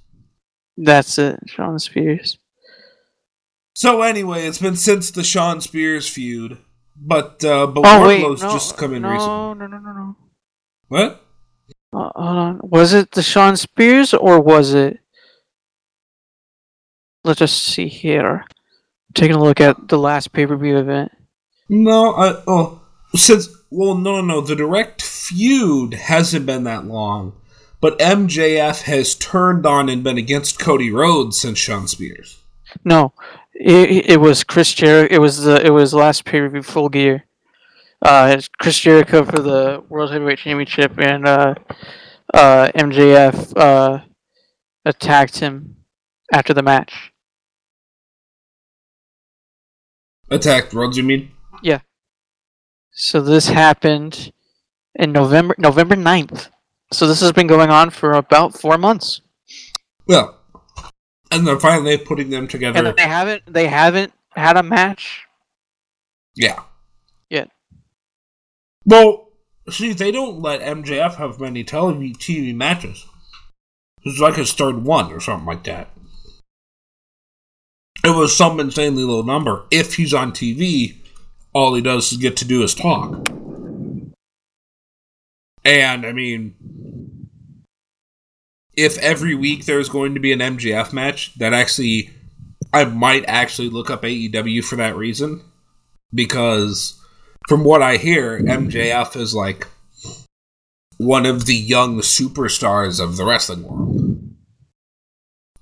That's 0.77 1.19
it, 1.19 1.41
Shawn 1.47 1.79
Spears. 1.79 2.39
So 3.77 4.03
anyway, 4.03 4.47
it's 4.47 4.59
been 4.59 4.77
since 4.77 5.11
the 5.11 5.23
Shawn 5.23 5.61
Spears 5.61 6.09
feud, 6.09 6.59
but 6.97 7.45
uh, 7.45 7.67
but 7.67 7.83
Oh 7.85 8.01
Wardlow's 8.01 8.43
no, 8.43 8.51
just 8.51 8.77
come 8.77 8.95
in 8.95 9.03
no, 9.03 9.11
recently. 9.13 9.55
no, 9.55 9.67
no, 9.67 9.79
no, 9.79 9.93
no. 9.93 10.17
What? 10.89 11.25
Uh, 11.93 12.11
hold 12.17 12.39
on. 12.39 12.61
Was 12.63 12.95
it 12.95 13.11
the 13.13 13.23
Shawn 13.23 13.57
Spears 13.57 14.15
or 14.15 14.41
was 14.41 14.73
it? 14.73 14.99
Let's 17.25 17.41
just 17.41 17.63
see 17.63 17.89
here. 17.89 18.45
Taking 19.19 19.35
a 19.35 19.43
look 19.43 19.61
at 19.61 19.89
the 19.89 19.99
last 19.99 20.33
pay 20.33 20.47
per 20.47 20.57
view 20.57 20.79
event. 20.79 21.11
No, 21.69 22.15
I 22.15 22.41
oh 22.47 22.81
since 23.17 23.49
well 23.69 23.97
no 23.97 24.21
no 24.21 24.23
no 24.23 24.41
the 24.41 24.55
direct 24.55 25.03
feud 25.03 25.95
hasn't 25.95 26.47
been 26.47 26.63
that 26.65 26.85
long, 26.85 27.33
but 27.81 27.99
MJF 27.99 28.83
has 28.83 29.17
turned 29.17 29.67
on 29.67 29.89
and 29.89 30.05
been 30.05 30.19
against 30.19 30.61
Cody 30.61 30.93
Rhodes 30.93 31.37
since 31.37 31.59
Shawn 31.59 31.89
Spears. 31.89 32.39
No, 32.85 33.13
it, 33.55 34.09
it 34.09 34.21
was 34.21 34.45
Chris 34.45 34.73
Jericho. 34.73 35.13
It 35.13 35.19
was 35.19 35.43
the 35.43 35.67
it 35.67 35.71
was 35.71 35.93
last 35.93 36.25
pay 36.25 36.39
per 36.39 36.49
view 36.49 36.63
Full 36.63 36.89
Gear. 36.89 37.25
Uh, 38.01 38.35
it's 38.39 38.47
Chris 38.47 38.79
Jericho 38.79 39.25
for 39.25 39.41
the 39.41 39.83
World 39.89 40.13
Heavyweight 40.13 40.39
Championship, 40.39 40.97
and 40.97 41.27
uh, 41.27 41.55
uh, 42.33 42.71
MJF 42.77 43.53
uh, 43.57 44.01
attacked 44.85 45.41
him 45.41 45.79
after 46.33 46.55
the 46.55 46.63
match. 46.63 47.13
Attacked 50.31 50.73
Rhodes, 50.73 50.97
you 50.97 51.03
mean? 51.03 51.31
Yeah. 51.63 51.81
So 52.93 53.21
this 53.21 53.49
happened 53.49 54.33
in 54.95 55.13
November 55.13 55.55
November 55.59 55.97
9th. 55.97 56.49
So 56.93 57.07
this 57.07 57.21
has 57.21 57.33
been 57.33 57.47
going 57.47 57.71
on 57.71 57.91
for 57.91 58.13
about 58.13 58.59
four 58.59 58.79
months. 58.79 59.21
Well, 60.07 60.39
and 61.31 61.47
they're 61.47 61.61
finally 61.61 61.99
putting 61.99 62.31
them 62.31 62.49
together. 62.49 62.85
And 62.87 62.97
they 62.97 63.03
haven't 63.03 63.43
they 63.47 63.67
haven't 63.67 64.13
had 64.31 64.57
a 64.57 64.63
match. 64.63 65.27
yeah. 66.35 66.63
Yet. 67.31 67.51
Well, 68.87 69.29
see, 69.69 69.93
they 69.93 70.11
don't 70.11 70.41
let 70.41 70.63
MJF 70.63 71.17
have 71.17 71.39
many 71.41 71.63
telev- 71.63 72.17
TV 72.17 72.55
matches. 72.55 73.05
It's 74.03 74.19
like 74.19 74.37
his 74.37 74.53
third 74.55 74.85
one 74.85 75.13
or 75.13 75.21
something 75.21 75.47
like 75.47 75.65
that. 75.65 75.91
It 78.05 78.11
was 78.11 78.37
some 78.37 78.61
insanely 78.61 79.05
low 79.05 79.23
number. 79.23 79.65
If 79.71 79.95
he's 79.95 80.15
on 80.15 80.33
TV, 80.33 80.97
all 81.53 81.75
he 81.75 81.83
does 81.83 82.13
is 82.13 82.19
get 82.19 82.37
to 82.39 82.45
do 82.45 82.63
is 82.63 82.75
talk. 82.75 83.29
And, 85.65 86.07
I 86.07 86.13
mean, 86.13 86.55
if 88.77 88.97
every 88.99 89.35
week 89.35 89.65
there's 89.65 89.89
going 89.89 90.15
to 90.15 90.21
be 90.21 90.33
an 90.33 90.39
MJF 90.39 90.93
match, 90.93 91.35
that 91.35 91.53
actually, 91.53 92.11
I 92.73 92.85
might 92.85 93.25
actually 93.27 93.69
look 93.69 93.91
up 93.91 94.03
AEW 94.03 94.65
for 94.65 94.77
that 94.77 94.97
reason. 94.97 95.43
Because 96.15 96.99
from 97.49 97.65
what 97.65 97.83
I 97.83 97.97
hear, 97.97 98.41
MJF 98.41 99.17
is 99.17 99.35
like 99.35 99.67
one 100.97 101.27
of 101.27 101.47
the 101.47 101.57
young 101.57 101.99
superstars 102.01 103.03
of 103.03 103.17
the 103.17 103.25
wrestling 103.25 103.65
world. 103.65 104.35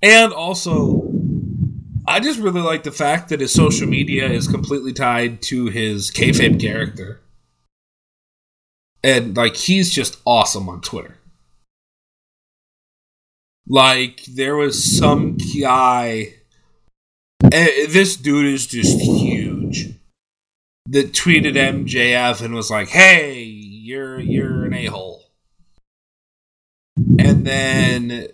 And 0.02 0.32
also, 0.32 1.15
I 2.16 2.20
just 2.20 2.40
really 2.40 2.62
like 2.62 2.82
the 2.82 2.92
fact 2.92 3.28
that 3.28 3.40
his 3.42 3.52
social 3.52 3.86
media 3.86 4.26
is 4.26 4.48
completely 4.48 4.94
tied 4.94 5.42
to 5.42 5.66
his 5.66 6.10
kayfabe 6.10 6.58
character. 6.58 7.20
And, 9.04 9.36
like, 9.36 9.54
he's 9.54 9.92
just 9.92 10.16
awesome 10.24 10.66
on 10.70 10.80
Twitter. 10.80 11.18
Like, 13.68 14.24
there 14.24 14.56
was 14.56 14.82
some 14.98 15.36
guy. 15.60 16.32
eh, 17.52 17.86
This 17.86 18.16
dude 18.16 18.46
is 18.46 18.66
just 18.66 18.98
huge 18.98 19.90
that 20.88 21.12
tweeted 21.12 21.56
MJF 21.58 22.40
and 22.40 22.54
was 22.54 22.70
like, 22.70 22.88
"Hey, 22.88 23.42
you're 23.42 24.18
you're 24.18 24.64
an 24.64 24.72
a 24.72 24.86
hole," 24.86 25.22
and 27.18 27.46
then 27.46 28.28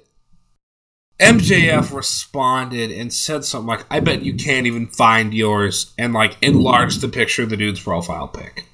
MJF 1.23 1.95
responded 1.95 2.91
and 2.91 3.13
said 3.13 3.45
something 3.45 3.69
like, 3.69 3.87
"I 3.89 4.01
bet 4.01 4.23
you 4.23 4.35
can't 4.35 4.67
even 4.67 4.89
find 4.89 5.33
yours," 5.33 5.93
and 5.97 6.13
like 6.13 6.37
enlarged 6.43 7.01
the 7.01 7.09
picture 7.09 7.45
of 7.45 7.51
the 7.51 7.57
dude's 7.57 7.79
profile 7.81 8.27
pic. 8.27 8.67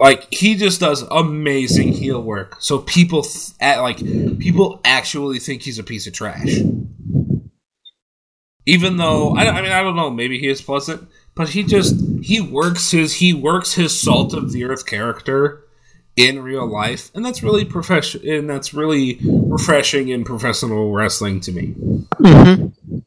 Like 0.00 0.26
he 0.34 0.56
just 0.56 0.80
does 0.80 1.02
amazing 1.02 1.92
heel 1.92 2.20
work, 2.20 2.56
so 2.60 2.80
people 2.80 3.22
th- 3.22 3.50
at, 3.60 3.78
like 3.78 3.98
people 4.38 4.80
actually 4.84 5.38
think 5.38 5.62
he's 5.62 5.78
a 5.78 5.84
piece 5.84 6.08
of 6.08 6.12
trash. 6.12 6.58
Even 8.66 8.96
though 8.96 9.36
I, 9.36 9.48
I 9.48 9.62
mean 9.62 9.70
I 9.70 9.82
don't 9.82 9.94
know, 9.94 10.10
maybe 10.10 10.40
he 10.40 10.48
is 10.48 10.60
pleasant, 10.60 11.08
but 11.36 11.50
he 11.50 11.62
just 11.62 11.94
he 12.22 12.40
works 12.40 12.90
his 12.90 13.14
he 13.14 13.32
works 13.32 13.74
his 13.74 13.98
salt 13.98 14.34
of 14.34 14.50
the 14.50 14.64
earth 14.64 14.84
character 14.84 15.65
in 16.16 16.42
real 16.42 16.66
life, 16.66 17.10
and 17.14 17.24
that's 17.24 17.42
really 17.42 17.64
profession 17.64 18.26
and 18.28 18.48
that's 18.48 18.72
really 18.72 19.18
refreshing 19.22 20.08
in 20.08 20.24
professional 20.24 20.92
wrestling 20.92 21.40
to 21.40 21.52
me. 21.52 21.74
Mm-hmm. 22.14 22.98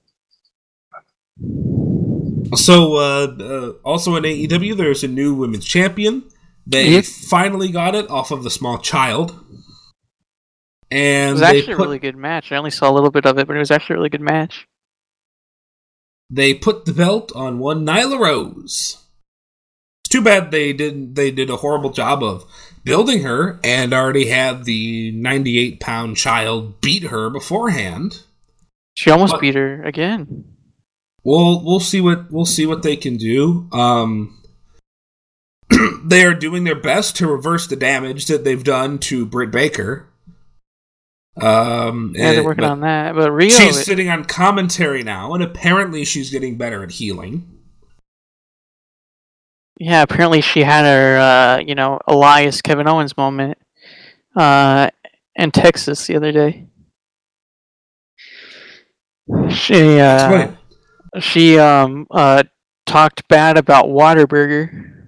So, 2.56 2.96
uh, 2.96 3.28
uh, 3.40 3.70
also 3.84 4.16
in 4.16 4.24
AEW, 4.24 4.76
there's 4.76 5.04
a 5.04 5.08
new 5.08 5.34
women's 5.34 5.66
champion. 5.66 6.24
They 6.66 6.90
Yep. 6.90 7.06
finally 7.06 7.72
got 7.72 7.96
it 7.96 8.10
off 8.10 8.32
of 8.32 8.44
the 8.44 8.50
small 8.50 8.78
child, 8.80 9.36
And 10.92 11.30
It 11.30 11.34
was 11.34 11.42
actually 11.44 11.76
put 11.76 11.84
a 11.84 11.86
really 11.86 12.00
good 12.00 12.18
match. 12.18 12.52
I 12.52 12.58
only 12.58 12.72
saw 12.72 12.90
a 12.90 12.94
little 12.94 13.12
bit 13.12 13.26
of 13.28 13.38
it, 13.38 13.46
but 13.46 13.56
it 13.56 13.60
was 13.60 13.70
actually 13.72 13.94
a 13.96 13.98
really 13.98 14.10
good 14.10 14.22
match. 14.22 14.68
they 16.32 16.54
put 16.54 16.86
the 16.86 16.94
belt 16.94 17.32
on 17.36 17.58
one 17.60 17.86
Nyla 17.86 18.20
Rose. 18.20 18.98
It's 20.04 20.10
too 20.10 20.22
bad 20.22 20.50
they 20.52 20.74
didn't. 20.74 21.16
They 21.16 21.30
did 21.32 21.50
a 21.50 21.58
horrible 21.58 21.90
job 21.92 22.24
of 22.24 22.46
building 22.90 23.24
her, 23.24 23.60
and 23.64 23.94
already 23.94 24.28
had 24.28 24.66
the 24.66 25.12
98 25.12 25.80
pound 25.80 26.18
child 26.18 26.82
beat 26.82 27.04
her 27.04 27.30
beforehand. 27.30 28.24
She 28.96 29.10
almost 29.12 29.34
What? 29.34 29.42
beat 29.42 29.56
her 29.56 29.84
again. 29.84 30.46
We'll 31.24 31.64
we'll 31.64 31.80
see 31.80 32.02
what 32.02 32.32
we'll 32.32 32.46
see 32.46 32.66
what 32.66 32.82
they 32.82 32.96
can 32.96 33.18
do. 33.18 33.68
Um, 33.72 34.42
they 36.04 36.26
are 36.26 36.34
doing 36.34 36.64
their 36.64 36.80
best 36.80 37.16
to 37.18 37.28
reverse 37.28 37.68
the 37.68 37.76
damage 37.76 38.26
that 38.28 38.44
they've 38.44 38.64
done 38.64 38.98
to 39.00 39.26
Britt 39.26 39.52
Baker. 39.52 40.08
Um, 41.40 42.14
Yeah, 42.16 42.32
they're 42.34 42.44
working 42.44 42.64
on 42.66 42.82
that. 42.82 43.16
But 43.16 43.30
Riho, 43.30 43.52
She's 43.52 43.78
it- 43.78 43.86
sitting 43.86 44.10
on 44.10 44.26
commentary 44.26 45.04
now, 45.04 45.34
and 45.34 45.44
apparently 45.44 46.04
she's 46.04 46.32
getting 46.32 46.58
better 46.58 46.84
at 46.84 46.92
heeling. 46.92 47.59
Yeah, 49.80 50.02
apparently 50.02 50.42
she 50.42 50.64
had 50.64 50.84
her, 50.84 51.18
uh, 51.18 51.60
you 51.66 51.74
know, 51.74 52.00
Elias 52.06 52.62
Kevin 52.62 52.88
Owens 52.88 53.16
moment 53.16 53.58
uh, 54.36 54.90
in 55.36 55.52
Texas 55.52 56.06
the 56.06 56.18
other 56.18 56.34
day. 56.34 56.68
She 59.50 60.00
uh, 60.00 60.52
she 61.20 61.58
um 61.60 62.08
uh 62.12 62.44
talked 62.86 63.28
bad 63.28 63.58
about 63.58 63.86
Whataburger. 63.86 65.06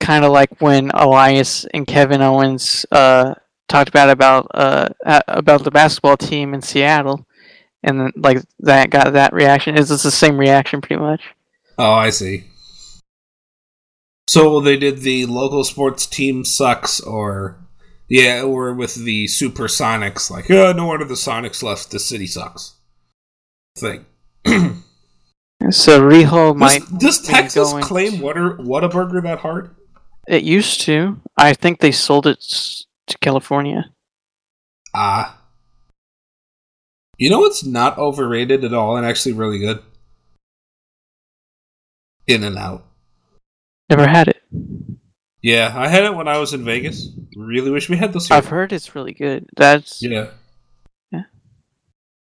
Kind 0.00 0.24
of 0.24 0.32
like 0.32 0.60
when 0.60 0.90
Elias 0.90 1.64
and 1.72 1.86
Kevin 1.86 2.20
Owens 2.20 2.84
uh 2.92 3.34
talked 3.68 3.92
bad 3.92 4.10
about 4.10 4.48
uh 4.52 4.88
about 5.28 5.64
the 5.64 5.70
basketball 5.70 6.16
team 6.16 6.54
in 6.54 6.60
Seattle, 6.60 7.24
and 7.82 8.12
like 8.16 8.42
that 8.58 8.90
got 8.90 9.12
that 9.14 9.32
reaction. 9.32 9.78
Is 9.78 9.88
this 9.88 10.02
the 10.02 10.10
same 10.10 10.36
reaction 10.36 10.80
pretty 10.80 11.00
much? 11.00 11.22
Oh, 11.78 11.92
I 11.92 12.10
see. 12.10 12.44
So 14.28 14.60
they 14.60 14.76
did 14.76 14.98
the 14.98 15.26
local 15.26 15.64
sports 15.64 16.06
team 16.06 16.44
sucks, 16.44 17.00
or 17.00 17.58
yeah, 18.08 18.42
or 18.42 18.72
with 18.72 18.94
the 18.94 19.26
Supersonics, 19.26 20.30
like 20.30 20.50
oh, 20.50 20.72
no 20.72 20.86
wonder 20.86 21.04
the 21.04 21.14
Sonics 21.14 21.62
left. 21.62 21.90
The 21.90 21.98
city 21.98 22.26
sucks. 22.26 22.74
Thing. 23.76 24.06
So 25.70 26.00
Riho 26.00 26.54
might. 26.54 26.80
does, 26.80 27.20
does 27.20 27.22
Texas 27.22 27.70
going 27.70 27.82
claim 27.82 28.12
Whataburger 28.14 28.58
Whataburger 28.58 29.22
that 29.22 29.38
hard? 29.38 29.74
It 30.28 30.42
used 30.42 30.82
to. 30.82 31.20
I 31.36 31.54
think 31.54 31.80
they 31.80 31.92
sold 31.92 32.26
it 32.26 32.40
to 33.06 33.18
California. 33.18 33.90
Ah. 34.94 35.40
You 37.16 37.30
know 37.30 37.40
what's 37.40 37.64
not 37.64 37.96
overrated 37.98 38.64
at 38.64 38.74
all 38.74 38.96
and 38.96 39.06
actually 39.06 39.32
really 39.32 39.58
good? 39.58 39.82
In 42.26 42.44
and 42.44 42.58
out. 42.58 42.84
Never 43.96 44.10
had 44.10 44.28
it. 44.28 44.42
Yeah, 45.42 45.72
I 45.76 45.88
had 45.88 46.04
it 46.04 46.14
when 46.14 46.26
I 46.26 46.38
was 46.38 46.54
in 46.54 46.64
Vegas. 46.64 47.08
Really 47.36 47.70
wish 47.70 47.88
we 47.88 47.96
had 47.96 48.12
those 48.12 48.28
here. 48.28 48.36
I've 48.36 48.46
heard 48.48 48.72
it's 48.72 48.94
really 48.94 49.12
good. 49.12 49.46
That's 49.56 50.02
Yeah. 50.02 50.28
Yeah. 51.12 51.24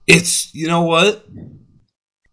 It's 0.06 0.54
you 0.54 0.68
know 0.68 0.82
what? 0.82 1.26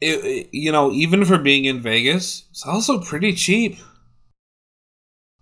It, 0.01 0.23
it- 0.25 0.49
you 0.51 0.71
know 0.71 0.91
even 0.91 1.25
for 1.25 1.37
being 1.37 1.65
in 1.65 1.81
Vegas, 1.81 2.45
it's 2.51 2.65
also 2.65 2.99
pretty 2.99 3.33
cheap. 3.33 3.77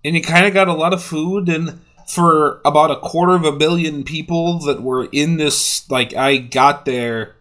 And 0.05 0.15
you 0.15 0.21
kind 0.21 0.45
of 0.45 0.53
got 0.53 0.67
a 0.67 0.73
lot 0.73 0.93
of 0.93 1.03
food 1.03 1.47
and 1.49 1.79
for 2.07 2.61
about 2.65 2.91
a 2.91 2.97
quarter 2.99 3.33
of 3.33 3.45
a 3.45 3.51
billion 3.55 4.03
people 4.03 4.59
that 4.59 4.81
were 4.81 5.07
in 5.11 5.37
this 5.37 5.89
like 5.89 6.13
I 6.15 6.37
got 6.37 6.85
there 6.85 7.35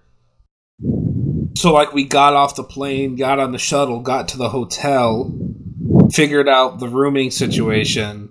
so 1.57 1.73
like 1.73 1.93
we 1.93 2.05
got 2.05 2.35
off 2.35 2.57
the 2.57 2.65
plane, 2.65 3.15
got 3.17 3.39
on 3.39 3.53
the 3.53 3.59
shuttle, 3.59 4.01
got 4.01 4.29
to 4.29 4.39
the 4.39 4.49
hotel, 4.49 5.33
figured 6.13 6.49
out 6.49 6.79
the 6.79 6.89
rooming 6.89 7.31
situation, 7.31 8.31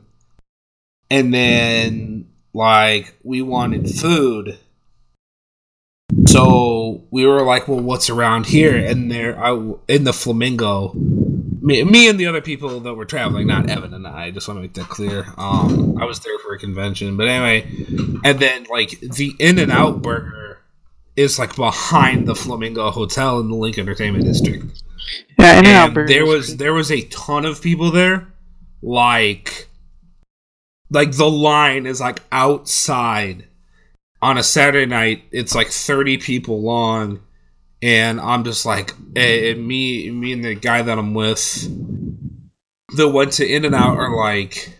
and 1.10 1.34
then 1.34 2.30
like 2.54 3.16
we 3.24 3.42
wanted 3.42 3.90
food. 3.90 4.58
So 6.28 7.04
we 7.10 7.26
were 7.26 7.44
like, 7.44 7.68
"Well, 7.68 7.80
what's 7.80 8.10
around 8.10 8.48
here?" 8.48 8.76
And 8.76 9.12
there, 9.12 9.38
I 9.38 9.52
in 9.88 10.04
the 10.04 10.14
Flamingo, 10.14 10.94
me, 10.94 11.84
me 11.84 12.10
and 12.10 12.20
the 12.20 12.28
other 12.28 12.42
people 12.42 12.80
that 12.82 12.94
were 12.94 13.06
traveling, 13.06 13.48
not 13.48 13.70
Evan 13.70 13.94
and 13.94 14.08
I. 14.08 14.32
Just 14.32 14.48
want 14.48 14.58
to 14.58 14.62
make 14.62 14.74
that 14.74 14.90
clear. 14.90 15.26
Um, 15.38 15.98
I 16.02 16.06
was 16.06 16.20
there 16.20 16.38
for 16.40 16.54
a 16.54 16.60
convention, 16.60 17.18
but 17.18 17.28
anyway, 17.28 17.68
and 18.24 18.40
then 18.40 18.66
like 18.70 19.00
the 19.00 19.34
In 19.40 19.60
and 19.60 19.72
Out 19.72 20.02
Burger 20.02 20.60
is 21.16 21.40
like 21.40 21.56
behind 21.56 22.28
the 22.28 22.36
Flamingo 22.36 22.92
Hotel 22.92 23.40
in 23.40 23.50
the 23.50 23.56
LINQ 23.56 23.80
Entertainment 23.80 24.26
District 24.26 24.81
yeah. 25.38 25.60
In 25.60 25.66
and 25.66 25.98
and 25.98 26.10
there 26.10 26.26
was 26.26 26.58
there 26.58 26.74
was 26.74 26.92
a 26.92 27.02
ton 27.08 27.46
of 27.46 27.62
people 27.62 27.92
there 27.92 28.28
like 28.82 29.68
like 30.90 31.12
the 31.14 31.30
line 31.30 31.86
is 31.86 32.02
like 32.02 32.22
outside 32.32 33.46
on 34.22 34.38
a 34.38 34.44
saturday 34.44 34.86
night 34.86 35.24
it's 35.32 35.56
like 35.56 35.70
30 35.70 36.18
people 36.18 36.62
long 36.62 37.22
and 37.82 38.20
i'm 38.20 38.44
just 38.44 38.66
like 38.66 38.94
eh, 39.16 39.54
me 39.54 40.10
me 40.12 40.34
and 40.34 40.44
the 40.44 40.56
guy 40.56 40.82
that 40.82 40.98
i'm 40.98 41.14
with 41.14 41.68
that 42.96 43.10
went 43.10 43.34
to 43.34 43.48
in 43.48 43.66
and 43.66 43.76
out 43.76 43.98
are 43.98 44.16
like 44.16 44.74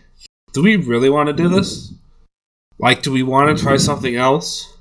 do 0.52 0.62
we 0.62 0.76
really 0.76 1.10
want 1.10 1.28
to 1.28 1.32
do 1.32 1.48
this 1.48 1.92
like 2.78 3.02
do 3.02 3.10
we 3.10 3.22
want 3.22 3.56
to 3.56 3.62
try 3.62 3.76
something 3.76 4.16
else 4.16 4.71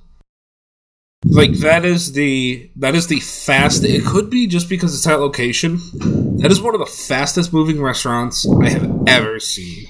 like 1.26 1.54
that 1.60 1.86
is 1.86 2.14
the 2.14 2.70
that 2.78 2.96
is 2.96 3.08
the 3.08 3.20
fast 3.20 3.84
it 3.84 4.04
could 4.06 4.30
be 4.30 4.48
just 4.48 4.68
because 4.70 4.96
it's 4.96 5.06
that 5.06 5.20
location. 5.20 5.80
That 6.40 6.52
is 6.52 6.62
one 6.62 6.74
of 6.74 6.80
the 6.80 6.86
fastest 6.88 7.54
moving 7.54 7.82
restaurants 7.82 8.48
i 8.62 8.70
have 8.70 8.92
ever 9.08 9.40
seen. 9.40 9.88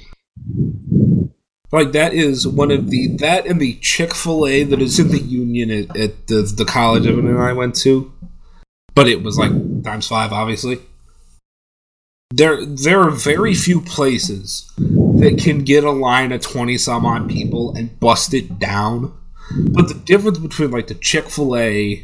Like 1.71 1.93
that 1.93 2.13
is 2.13 2.45
one 2.45 2.69
of 2.69 2.89
the 2.89 3.15
that 3.17 3.45
and 3.45 3.61
the 3.61 3.75
chick-fil-a 3.75 4.63
that 4.63 4.81
is 4.81 4.99
in 4.99 5.07
the 5.07 5.19
union 5.19 5.71
at, 5.71 5.95
at 5.95 6.27
the, 6.27 6.41
the 6.41 6.65
college 6.65 7.07
evan 7.07 7.27
and 7.27 7.39
i 7.39 7.53
went 7.53 7.75
to. 7.75 8.11
But 8.93 9.07
it 9.07 9.23
was 9.23 9.37
like 9.37 9.51
times 9.83 10.07
five 10.07 10.33
obviously. 10.33 10.79
There 12.33 12.65
there 12.65 12.99
are 12.99 13.11
very 13.11 13.55
few 13.55 13.79
places 13.79 14.69
that 14.77 15.39
can 15.41 15.63
get 15.63 15.85
a 15.85 15.91
line 15.91 16.33
of 16.33 16.41
20 16.41 16.77
some 16.77 17.05
odd 17.05 17.29
people 17.29 17.73
and 17.75 17.97
bust 18.01 18.33
it 18.33 18.59
down 18.59 19.13
but 19.55 19.87
the 19.87 20.01
difference 20.05 20.39
between 20.39 20.71
like 20.71 20.87
the 20.87 20.95
Chick 20.95 21.29
Fil 21.29 21.55
A 21.55 22.03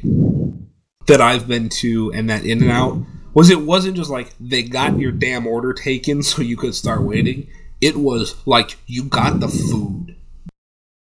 that 1.08 1.22
I've 1.22 1.48
been 1.48 1.70
to 1.70 2.12
and 2.14 2.30
that 2.30 2.46
In 2.46 2.62
and 2.62 2.72
Out 2.72 3.00
was 3.34 3.50
it 3.50 3.62
wasn't 3.62 3.96
just 3.96 4.10
like 4.10 4.34
they 4.40 4.64
got 4.64 5.00
your 5.00 5.12
damn 5.12 5.48
order 5.48 5.74
taken 5.74 6.24
so 6.24 6.42
you 6.42 6.58
could 6.58 6.76
start 6.76 7.02
waiting. 7.04 7.48
It 7.82 7.98
was 7.98 8.36
like 8.46 8.78
you 8.88 9.04
got 9.04 9.40
the 9.40 9.48
food 9.48 10.16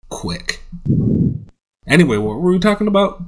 quick. 0.09 0.63
Anyway, 1.87 2.17
what 2.17 2.39
were 2.39 2.51
we 2.51 2.59
talking 2.59 2.87
about? 2.87 3.21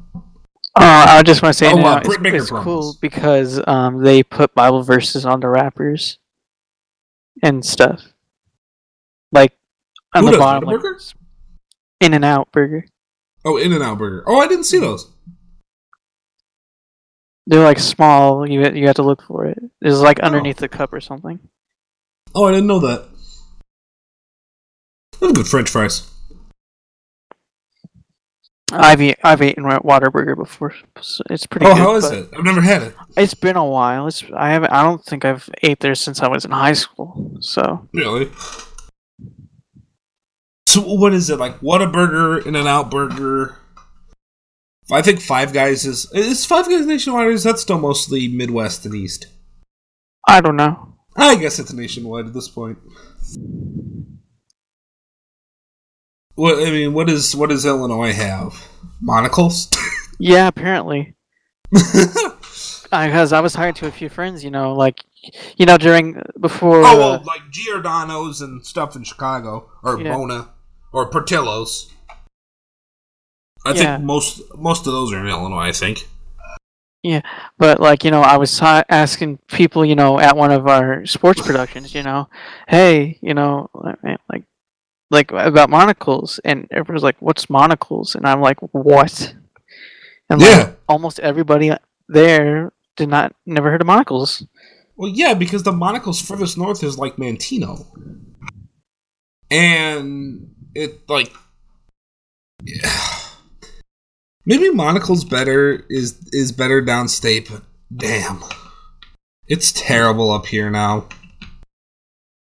Uh, 0.78 1.06
I 1.08 1.24
just 1.24 1.42
want 1.42 1.54
to 1.54 1.58
say 1.58 1.72
Oh, 1.72 1.80
uh, 1.80 2.02
it's, 2.04 2.18
it's 2.20 2.50
cool 2.50 2.98
because 3.00 3.62
um, 3.66 4.04
they 4.04 4.24
put 4.24 4.54
Bible 4.54 4.84
verses 4.84 5.26
on 5.26 5.40
the 5.40 5.48
wrappers 5.48 6.18
and 7.42 7.64
stuff. 7.64 8.02
Like 9.32 9.54
on 10.14 10.26
Who 10.26 10.32
the 10.32 10.38
bottom, 10.38 10.70
like? 10.70 10.82
In 12.02 12.14
and 12.14 12.26
Out 12.26 12.52
Burger. 12.52 12.86
Oh, 13.46 13.58
In 13.58 13.72
and 13.74 13.84
Out 13.84 13.98
Burger. 14.00 14.24
Oh, 14.26 14.40
I 14.40 14.48
didn't 14.48 14.64
see 14.66 14.78
mm-hmm. 14.78 14.88
those. 14.88 15.12
They're 17.48 17.64
like 17.64 17.78
small. 17.80 18.50
You 18.50 18.68
you 18.72 18.88
have 18.88 18.96
to 18.96 19.04
look 19.04 19.22
for 19.22 19.46
it. 19.46 19.60
It's 19.82 20.00
like 20.00 20.20
Oh. 20.22 20.26
underneath 20.26 20.58
the 20.58 20.68
cup 20.68 20.92
or 20.92 21.00
something. 21.00 21.40
Oh, 22.34 22.46
I 22.46 22.52
didn't 22.52 22.68
know 22.68 22.80
that. 22.80 23.08
Those 25.20 25.34
good 25.34 25.48
French 25.48 25.70
fries. 25.70 26.10
I've 28.72 29.00
eat, 29.00 29.18
I've 29.24 29.44
eaten 29.44 29.64
Whataburger 29.64 30.36
before. 30.36 30.74
so 31.00 31.24
It's 31.30 31.46
pretty 31.46 31.68
good. 31.68 31.74
Oh, 31.74 31.76
good. 31.76 31.82
how 31.82 31.96
is 31.96 32.12
it? 32.12 32.30
I've 32.36 32.44
never 32.44 32.62
had 32.62 32.82
it. 32.82 32.96
It's 33.16 33.36
been 33.36 33.56
a 33.56 33.64
while. 33.64 34.08
It's 34.08 34.24
I 34.36 34.50
haven't. 34.50 34.72
I 34.72 34.82
don't 34.84 35.04
think 35.06 35.24
I've 35.24 35.48
ate 35.62 35.80
there 35.82 35.94
since 35.96 36.22
I 36.22 36.28
was 36.28 36.46
in 36.46 36.52
high 36.52 36.74
school. 36.74 37.38
So 37.42 37.88
Really? 37.94 38.32
So 40.68 40.82
what 40.82 41.14
is 41.14 41.30
it 41.30 41.38
like? 41.40 41.58
What 41.60 41.82
a 41.82 41.88
burger, 41.88 42.38
In 42.48 42.56
and 42.56 42.68
Out 42.68 42.92
Burger. 42.92 43.58
I 44.92 45.02
think 45.02 45.22
Five 45.22 45.54
Guys 45.54 45.86
is 45.86 46.12
is 46.14 46.46
Five 46.46 46.66
Guys 46.70 46.86
nationwide. 46.86 47.28
Or 47.28 47.32
is 47.32 47.44
that 47.44 47.60
still 47.60 47.80
mostly 47.80 48.28
Midwest 48.28 48.86
and 48.86 48.94
East? 48.96 49.28
I 50.28 50.42
don't 50.42 50.56
know. 50.56 50.96
I 51.16 51.36
guess 51.36 51.60
it's 51.60 51.72
nationwide 51.74 52.26
at 52.28 52.34
this 52.34 52.50
point. 52.50 52.78
What 56.36 56.60
I 56.68 56.72
mean, 56.72 56.94
what 56.94 57.10
is 57.10 57.36
what 57.36 57.50
does 57.50 57.66
Illinois 57.66 58.14
have? 58.14 58.68
Monical's. 59.02 59.70
Yeah, 60.18 60.48
apparently. 60.48 61.14
Because 62.90 63.34
I 63.34 63.42
was 63.42 63.54
hired 63.54 63.76
to 63.78 63.88
a 63.88 63.92
few 63.92 64.08
friends, 64.08 64.42
you 64.46 64.50
know, 64.52 64.72
like, 64.74 65.04
you 65.58 65.66
know, 65.66 65.78
during 65.78 66.22
before. 66.40 66.78
oh, 66.86 66.98
well, 66.98 67.14
uh, 67.16 67.24
like 67.26 67.42
Giordano's 67.52 68.40
and 68.40 68.66
stuff 68.66 68.96
in 68.96 69.04
Chicago, 69.04 69.70
or 69.84 70.00
Yeah. 70.00 70.14
Bona, 70.16 70.48
or 70.96 71.10
Portillo's. 71.10 71.92
I 73.66 73.74
Yeah. 73.74 73.98
think 73.98 74.06
most 74.06 74.42
most 74.58 74.88
of 74.88 74.94
those 74.94 75.12
are 75.14 75.20
in 75.20 75.28
Illinois. 75.28 75.68
I 75.68 75.72
think. 75.74 76.08
Yeah, 77.04 77.22
but 77.60 77.80
like, 77.80 78.04
you 78.04 78.10
know, 78.10 78.22
I 78.22 78.38
was 78.38 78.60
asking 78.64 79.38
people, 79.48 79.86
you 79.86 79.94
know, 79.94 80.20
at 80.20 80.36
one 80.36 80.52
of 80.52 80.66
our 80.68 81.06
sports 81.06 81.40
productions, 81.40 81.94
you 81.94 82.02
know, 82.02 82.30
hey, 82.68 83.20
you 83.22 83.36
know, 83.36 83.70
like, 83.76 84.20
like, 84.32 84.44
like 85.12 85.32
about 85.32 85.70
Monical's, 85.70 86.40
and 86.44 86.68
everyone's 86.72 87.04
like, 87.04 87.18
"What's 87.20 87.48
Monical's?" 87.48 88.16
And 88.16 88.26
I'm 88.26 88.42
like, 88.42 88.58
"What?" 88.72 89.36
And 90.32 90.42
like, 90.42 90.50
Yeah. 90.50 90.72
almost 90.90 91.20
everybody 91.20 91.72
there 92.08 92.72
did 92.98 93.10
not 93.10 93.36
never 93.46 93.70
heard 93.70 93.82
of 93.82 93.88
Monical's. 93.88 94.44
Well, 94.96 95.12
yeah, 95.12 95.36
because 95.36 95.62
the 95.62 95.72
Monical's 95.74 96.22
furthest 96.22 96.58
north 96.58 96.84
is 96.84 96.98
like 96.98 97.18
Manteno, 97.18 97.86
and 99.52 100.55
it 100.76 101.10
like 101.10 101.34
yeah. 102.64 103.10
maybe 104.46 104.70
Monical's 104.70 105.26
better 105.26 105.86
is 105.90 106.20
is 106.32 106.52
better 106.52 106.82
downstate, 106.82 107.50
but 107.50 107.64
damn, 107.96 108.44
it's 109.48 109.72
terrible 109.72 110.32
up 110.32 110.46
here 110.46 110.70
now. 110.70 111.08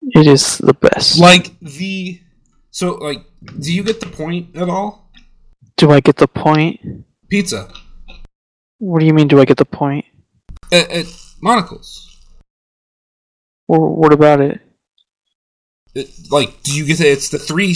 It 0.01 0.27
is 0.27 0.57
the 0.59 0.73
best. 0.73 1.19
Like 1.19 1.57
the 1.59 2.21
so 2.71 2.95
like, 2.95 3.25
do 3.59 3.73
you 3.73 3.83
get 3.83 3.99
the 3.99 4.07
point 4.07 4.55
at 4.55 4.69
all? 4.69 5.11
Do 5.77 5.91
I 5.91 5.99
get 5.99 6.17
the 6.17 6.27
point? 6.27 7.05
Pizza 7.29 7.71
What 8.79 8.99
do 8.99 9.05
you 9.05 9.13
mean? 9.13 9.27
Do 9.27 9.39
I 9.39 9.45
get 9.45 9.57
the 9.57 9.65
point? 9.65 10.05
at, 10.71 10.89
at 10.91 11.05
Monical's. 11.41 12.05
Or 13.67 13.95
what 13.95 14.13
about 14.13 14.41
it? 14.41 14.61
It, 15.95 16.09
like, 16.31 16.61
do 16.63 16.75
you 16.75 16.85
get 16.85 16.99
it? 16.99 17.07
It's 17.07 17.29
the 17.29 17.39
three 17.39 17.75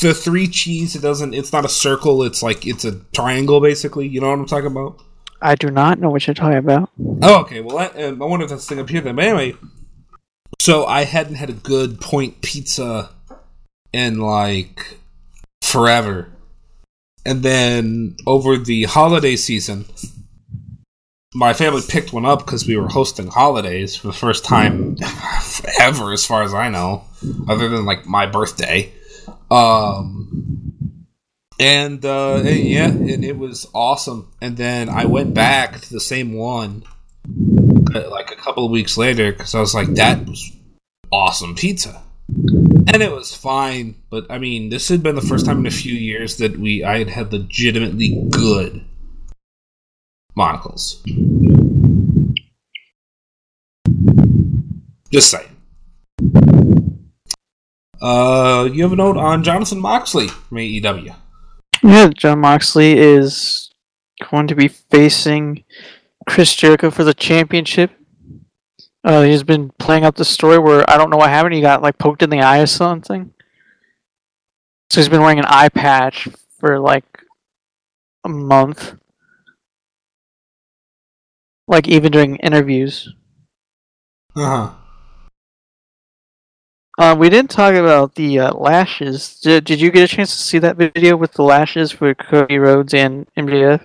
the 0.00 0.14
three 0.14 0.48
cheese. 0.48 0.96
It 0.96 1.02
doesn't. 1.02 1.34
It's 1.34 1.52
not 1.52 1.64
a 1.64 1.68
circle. 1.68 2.22
It's 2.22 2.42
like 2.42 2.66
it's 2.66 2.84
a 2.84 2.98
triangle 3.12 3.60
basically. 3.60 4.08
You 4.08 4.20
know 4.20 4.30
what 4.30 4.38
I'm 4.38 4.46
talking 4.46 4.70
about? 4.70 5.00
I 5.40 5.56
do 5.56 5.70
not 5.70 5.98
know 5.98 6.08
what 6.10 6.26
you're 6.26 6.34
talking 6.34 6.58
about. 6.58 6.88
Oh, 7.22 7.40
okay. 7.40 7.60
Well, 7.60 7.78
I, 7.78 7.86
um, 8.02 8.22
I 8.22 8.26
wonder 8.26 8.44
if 8.44 8.50
that's 8.50 8.66
the 8.66 8.74
thing 8.74 8.82
up 8.82 8.88
here 8.88 9.00
then. 9.00 9.16
But 9.16 9.24
anyway, 9.24 9.56
so 10.60 10.86
I 10.86 11.04
hadn't 11.04 11.34
had 11.34 11.50
a 11.50 11.54
good 11.54 12.00
point 12.00 12.40
pizza 12.40 13.10
in 13.92 14.20
like 14.20 14.98
forever. 15.62 16.28
And 17.24 17.42
then 17.42 18.16
over 18.26 18.56
the 18.56 18.84
holiday 18.84 19.36
season, 19.36 19.86
my 21.34 21.54
family 21.54 21.82
picked 21.88 22.12
one 22.12 22.26
up 22.26 22.44
because 22.44 22.66
we 22.66 22.76
were 22.76 22.88
hosting 22.88 23.28
holidays 23.28 23.96
for 23.96 24.06
the 24.08 24.12
first 24.12 24.44
time 24.44 24.96
ever, 25.80 26.12
as 26.12 26.26
far 26.26 26.42
as 26.42 26.52
I 26.52 26.68
know, 26.68 27.04
other 27.48 27.68
than 27.68 27.84
like 27.84 28.06
my 28.06 28.26
birthday. 28.26 28.92
Um, 29.52 31.06
and, 31.58 32.04
uh, 32.04 32.36
and 32.36 32.58
yeah, 32.58 32.88
and 32.88 33.24
it 33.24 33.36
was 33.36 33.66
awesome. 33.74 34.32
And 34.40 34.56
then 34.56 34.88
I 34.88 35.04
went 35.04 35.34
back 35.34 35.80
to 35.80 35.92
the 35.92 36.00
same 36.00 36.32
one 36.32 36.84
uh, 37.94 38.10
like 38.10 38.30
a 38.30 38.36
couple 38.36 38.64
of 38.64 38.70
weeks 38.70 38.96
later 38.96 39.32
because 39.32 39.54
I 39.54 39.60
was 39.60 39.74
like, 39.74 39.88
that 39.94 40.26
was 40.26 40.52
awesome 41.12 41.54
pizza. 41.54 42.02
And 42.28 43.02
it 43.02 43.12
was 43.12 43.34
fine, 43.34 43.96
but 44.08 44.26
I 44.30 44.38
mean, 44.38 44.70
this 44.70 44.88
had 44.88 45.02
been 45.02 45.16
the 45.16 45.20
first 45.20 45.44
time 45.44 45.58
in 45.58 45.66
a 45.66 45.70
few 45.70 45.92
years 45.94 46.38
that 46.38 46.56
we 46.56 46.82
I 46.82 46.98
had 46.98 47.10
had 47.10 47.32
legitimately 47.32 48.26
good 48.30 48.82
Monical's. 50.34 51.02
Just 55.10 55.30
saying. 55.30 56.71
Uh, 58.02 58.68
you 58.72 58.82
have 58.82 58.92
a 58.92 58.96
note 58.96 59.16
on 59.16 59.44
Jonathan 59.44 59.80
Moxley 59.80 60.26
from 60.26 60.58
AEW. 60.58 61.14
Yeah, 61.84 62.08
Jon 62.08 62.40
Moxley 62.40 62.98
is 62.98 63.70
going 64.28 64.48
to 64.48 64.56
be 64.56 64.66
facing 64.66 65.62
Chris 66.28 66.54
Jericho 66.54 66.90
for 66.90 67.04
the 67.04 67.14
championship. 67.14 67.92
Uh, 69.04 69.22
he's 69.22 69.44
been 69.44 69.70
playing 69.78 70.04
out 70.04 70.16
the 70.16 70.24
story 70.24 70.58
where 70.58 70.88
I 70.90 70.96
don't 70.96 71.10
know 71.10 71.16
what 71.16 71.30
happened. 71.30 71.54
He 71.54 71.60
got 71.60 71.82
like 71.82 71.98
poked 71.98 72.22
in 72.22 72.30
the 72.30 72.40
eye 72.40 72.60
or 72.60 72.66
something. 72.66 73.32
So 74.90 75.00
he's 75.00 75.08
been 75.08 75.22
wearing 75.22 75.38
an 75.38 75.46
eye 75.46 75.68
patch 75.68 76.28
for 76.58 76.80
like 76.80 77.04
a 78.24 78.28
month. 78.28 78.96
Like 81.68 81.86
even 81.86 82.10
during 82.10 82.36
interviews. 82.36 83.12
Uh 84.34 84.44
huh. 84.44 84.74
Uh, 87.02 87.16
we 87.16 87.28
didn't 87.28 87.50
talk 87.50 87.74
about 87.74 88.14
the 88.14 88.38
uh, 88.38 88.54
lashes. 88.54 89.40
Did, 89.40 89.64
did 89.64 89.80
you 89.80 89.90
get 89.90 90.04
a 90.04 90.06
chance 90.06 90.30
to 90.30 90.40
see 90.40 90.60
that 90.60 90.76
video 90.76 91.16
with 91.16 91.32
the 91.32 91.42
lashes 91.42 91.90
for 91.90 92.14
Cody 92.14 92.58
Rhodes 92.58 92.94
and 92.94 93.26
MJF? 93.36 93.84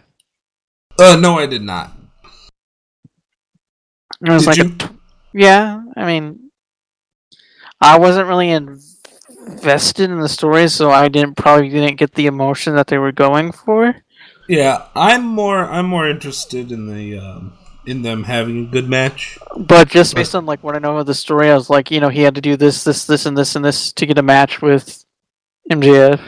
Uh, 0.99 1.17
no, 1.19 1.39
I 1.39 1.47
did 1.47 1.63
not. 1.63 1.93
It 4.21 4.29
was 4.29 4.45
Did 4.45 4.59
like, 4.59 4.81
you? 4.83 4.99
yeah. 5.33 5.81
I 5.95 6.05
mean, 6.05 6.51
I 7.81 7.97
wasn't 7.97 8.27
really 8.27 8.51
invested 8.51 10.11
in 10.11 10.19
the 10.19 10.29
story, 10.29 10.67
so 10.67 10.91
I 10.91 11.07
didn't 11.07 11.37
probably 11.37 11.69
didn't 11.69 11.95
get 11.95 12.13
the 12.13 12.27
emotion 12.27 12.75
that 12.75 12.85
they 12.85 12.99
were 12.99 13.11
going 13.11 13.51
for. 13.51 13.95
Yeah, 14.47 14.89
I'm 14.93 15.25
more 15.25 15.65
I'm 15.65 15.87
more 15.87 16.07
interested 16.07 16.71
in 16.71 16.85
the 16.85 17.17
um, 17.17 17.57
in 17.87 18.01
them 18.01 18.23
having 18.23 18.65
a 18.67 18.69
good 18.69 18.89
match. 18.89 19.37
But 19.57 19.87
just 19.89 20.13
based 20.15 20.35
on 20.35 20.45
like 20.45 20.63
what 20.63 20.75
I 20.75 20.79
know 20.79 20.97
of 20.97 21.05
the 21.05 21.13
story, 21.13 21.49
I 21.49 21.55
was 21.55 21.69
like, 21.69 21.89
you 21.89 21.99
know, 21.99 22.09
he 22.09 22.21
had 22.21 22.35
to 22.35 22.41
do 22.41 22.55
this, 22.57 22.83
this, 22.83 23.05
this, 23.05 23.25
and 23.25 23.37
this, 23.37 23.55
and 23.55 23.63
this 23.63 23.91
to 23.93 24.05
get 24.05 24.17
a 24.17 24.21
match 24.21 24.61
with 24.61 25.05
MJF, 25.71 26.19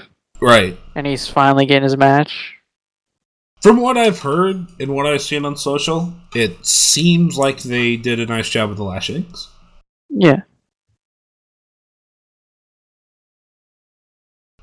Right. 0.42 0.78
and 0.96 1.06
he's 1.06 1.28
finally 1.28 1.66
getting 1.66 1.84
his 1.84 1.98
match. 1.98 2.56
From 3.62 3.82
what 3.82 3.98
I've 3.98 4.20
heard 4.20 4.68
and 4.80 4.96
what 4.96 5.06
I've 5.06 5.22
seen 5.22 5.44
on 5.44 5.58
social, 5.58 6.14
it 6.34 6.66
seems 6.66 7.38
like 7.38 7.60
they 7.60 7.98
did 7.98 8.20
a 8.22 8.26
nice 8.26 8.48
job 8.50 8.70
with 8.70 8.78
the 8.78 8.86
lashings. 8.86 9.50
Yeah. 10.10 10.42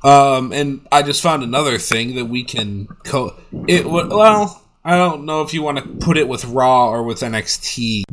Um, 0.03 0.53
and 0.53 0.87
I 0.93 1.03
just 1.03 1.23
found 1.23 1.43
another 1.43 1.79
thing 1.79 2.15
that 2.17 2.27
we 2.27 2.45
can 2.45 2.87
co. 3.05 3.35
It 3.67 3.85
well, 3.87 4.63
I 4.87 4.97
don't 4.97 5.25
know 5.25 5.43
if 5.43 5.53
you 5.53 5.63
want 5.63 5.79
to 5.79 6.07
put 6.07 6.17
it 6.17 6.29
with 6.29 6.45
Raw 6.45 6.91
or 6.91 7.03
with 7.03 7.19
NXT. 7.19 8.05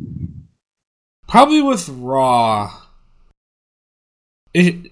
Probably 1.28 1.62
with 1.62 1.88
Raw. 1.88 2.74
Is, 4.56 4.88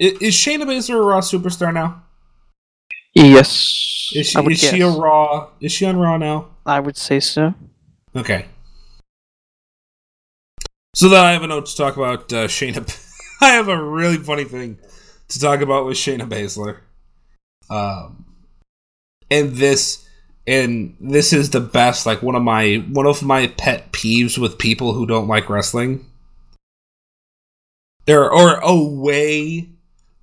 is 0.00 0.34
Shayna 0.34 0.64
Baszler 0.64 0.96
a 0.96 1.02
Raw 1.02 1.20
superstar 1.20 1.72
now? 1.72 2.02
Yes. 3.14 4.10
Is 4.12 4.26
she 4.26 4.38
is 4.40 4.58
she 4.58 4.80
a. 4.80 4.88
Raw? 4.88 5.50
Is 5.60 5.70
she 5.70 5.86
on 5.86 5.98
Raw 5.98 6.16
now? 6.16 6.48
I 6.66 6.80
would 6.80 6.96
say 6.96 7.20
so. 7.20 7.54
Okay. 8.16 8.46
So 10.96 11.08
then 11.08 11.24
I 11.24 11.30
have 11.30 11.44
a 11.44 11.46
note 11.46 11.66
to 11.66 11.76
talk 11.76 11.96
about 11.96 12.32
uh, 12.32 12.48
Shayna. 12.48 12.84
I 13.40 13.50
have 13.50 13.68
a 13.68 13.80
really 13.80 14.16
funny 14.18 14.44
thing 14.44 14.78
to 15.28 15.38
talk 15.38 15.60
about 15.60 15.86
with 15.86 15.96
Shayna 15.96 16.28
Baszler. 16.28 16.80
Um, 17.70 18.24
and 19.30 19.52
this, 19.54 20.01
and 20.46 20.96
this 21.00 21.32
is 21.32 21.50
the 21.50 21.60
best. 21.60 22.06
Like 22.06 22.22
one 22.22 22.34
of 22.34 22.42
my 22.42 22.84
one 22.90 23.06
of 23.06 23.22
my 23.22 23.46
pet 23.46 23.92
peeves 23.92 24.38
with 24.38 24.58
people 24.58 24.92
who 24.92 25.06
don't 25.06 25.28
like 25.28 25.48
wrestling. 25.48 26.06
There 28.06 28.32
are 28.32 28.60
a 28.62 28.76
way 28.76 29.68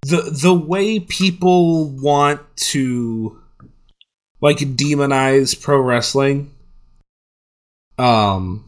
the 0.02 0.22
the 0.42 0.54
way 0.54 1.00
people 1.00 1.90
want 1.90 2.42
to 2.56 3.42
like 4.42 4.58
demonize 4.58 5.60
pro 5.60 5.80
wrestling 5.80 6.52
um 7.98 8.66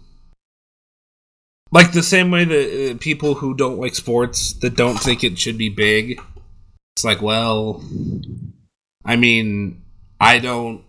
like 1.72 1.94
the 1.94 2.04
same 2.04 2.32
way 2.32 2.44
that 2.44 2.92
uh, 2.92 2.98
people 2.98 3.36
who 3.36 3.54
don't 3.54 3.80
like 3.80 3.96
sports 3.96 4.54
that 4.56 4.76
don't 4.76 5.00
think 5.00 5.24
it 5.24 5.40
should 5.40 5.58
be 5.58 5.70
big 5.70 6.22
it's 6.96 7.06
like 7.06 7.22
well 7.22 7.82
i 9.06 9.16
mean 9.16 9.82
i 10.20 10.38
don't 10.38 10.84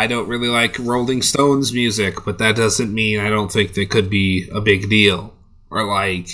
i 0.00 0.06
don't 0.06 0.28
really 0.28 0.48
like 0.48 0.78
rolling 0.78 1.22
stones 1.22 1.72
music 1.72 2.24
but 2.24 2.38
that 2.38 2.56
doesn't 2.56 2.92
mean 2.92 3.20
i 3.20 3.28
don't 3.28 3.52
think 3.52 3.74
they 3.74 3.86
could 3.86 4.08
be 4.10 4.48
a 4.52 4.60
big 4.60 4.88
deal 4.88 5.34
or 5.70 5.84
like 5.84 6.28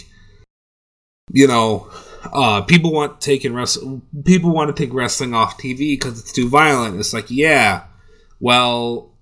you 1.33 1.47
know 1.47 1.91
uh, 2.33 2.63
people 2.63 2.93
want 2.93 3.21
taking 3.21 3.55
rest- 3.55 3.79
people 4.25 4.51
want 4.51 4.75
to 4.75 4.83
take 4.85 4.93
wrestling 4.93 5.33
off 5.35 5.59
TV 5.59 5.93
because 5.95 6.19
it's 6.19 6.33
too 6.33 6.49
violent. 6.49 6.99
It's 6.99 7.13
like, 7.15 7.31
yeah, 7.31 7.85
well, 8.41 9.13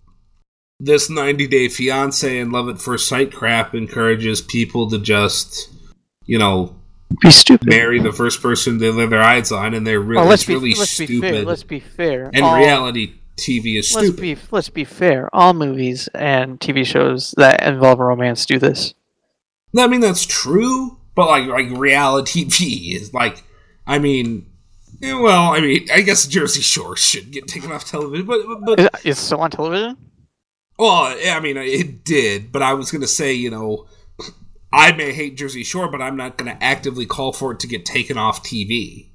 this 0.80 1.10
90 1.10 1.46
Day 1.48 1.68
Fiance 1.68 2.38
and 2.38 2.50
Love 2.50 2.70
at 2.70 2.80
First 2.80 3.06
Sight 3.08 3.30
crap 3.30 3.74
encourages 3.74 4.40
people 4.40 4.88
to 4.90 4.98
just, 4.98 5.68
you 6.24 6.38
know, 6.38 6.74
Be 7.20 7.30
stupid. 7.30 7.68
marry 7.68 8.00
the 8.00 8.12
first 8.12 8.40
person 8.40 8.78
they 8.78 8.90
lay 8.90 9.06
their 9.06 9.22
eyes 9.22 9.52
on, 9.52 9.74
and 9.74 9.86
they're 9.86 10.00
really, 10.00 10.22
oh, 10.24 10.28
let's 10.28 10.44
be 10.44 10.54
really 10.54 10.74
let's 10.74 10.96
be 10.98 11.04
stupid. 11.06 11.30
fair. 11.30 11.44
Let's 11.44 11.62
be 11.62 11.80
fair. 11.80 12.30
In 12.32 12.42
All- 12.42 12.56
reality 12.56 13.12
TV 13.36 13.78
is 13.78 13.94
Let's 13.94 14.08
stupid. 14.08 14.20
be 14.20 14.36
let's 14.50 14.68
be 14.68 14.84
fair. 14.84 15.28
All 15.34 15.54
movies 15.54 16.08
and 16.14 16.58
TV 16.60 16.86
shows 16.86 17.34
that 17.36 17.62
involve 17.62 17.98
romance 17.98 18.46
do 18.46 18.58
this. 18.58 18.94
I 19.76 19.88
mean, 19.88 20.00
that's 20.00 20.24
true, 20.24 20.98
but 21.14 21.26
like 21.26 21.46
like 21.46 21.78
reality 21.78 22.44
TV 22.44 22.96
is 23.00 23.12
like, 23.12 23.42
I 23.86 23.98
mean, 23.98 24.46
eh, 25.02 25.12
well, 25.14 25.52
I 25.52 25.60
mean, 25.60 25.86
I 25.92 26.02
guess 26.02 26.26
Jersey 26.26 26.60
Shore 26.60 26.96
should 26.96 27.32
get 27.32 27.48
taken 27.48 27.72
off 27.72 27.84
television, 27.84 28.26
but 28.26 28.40
but 28.64 28.80
Is 28.80 28.88
it's 29.04 29.20
still 29.20 29.40
on 29.40 29.50
television? 29.50 29.96
Well, 30.78 31.16
I 31.28 31.38
mean, 31.40 31.56
it 31.56 32.04
did, 32.04 32.50
but 32.50 32.62
I 32.62 32.74
was 32.74 32.90
going 32.90 33.02
to 33.02 33.08
say, 33.08 33.32
you 33.32 33.48
know, 33.50 33.86
I 34.72 34.90
may 34.92 35.12
hate 35.12 35.36
Jersey 35.36 35.62
Shore, 35.62 35.88
but 35.88 36.02
I'm 36.02 36.16
not 36.16 36.36
going 36.36 36.52
to 36.52 36.62
actively 36.62 37.06
call 37.06 37.32
for 37.32 37.52
it 37.52 37.60
to 37.60 37.68
get 37.68 37.84
taken 37.86 38.18
off 38.18 38.42
TV. 38.42 39.10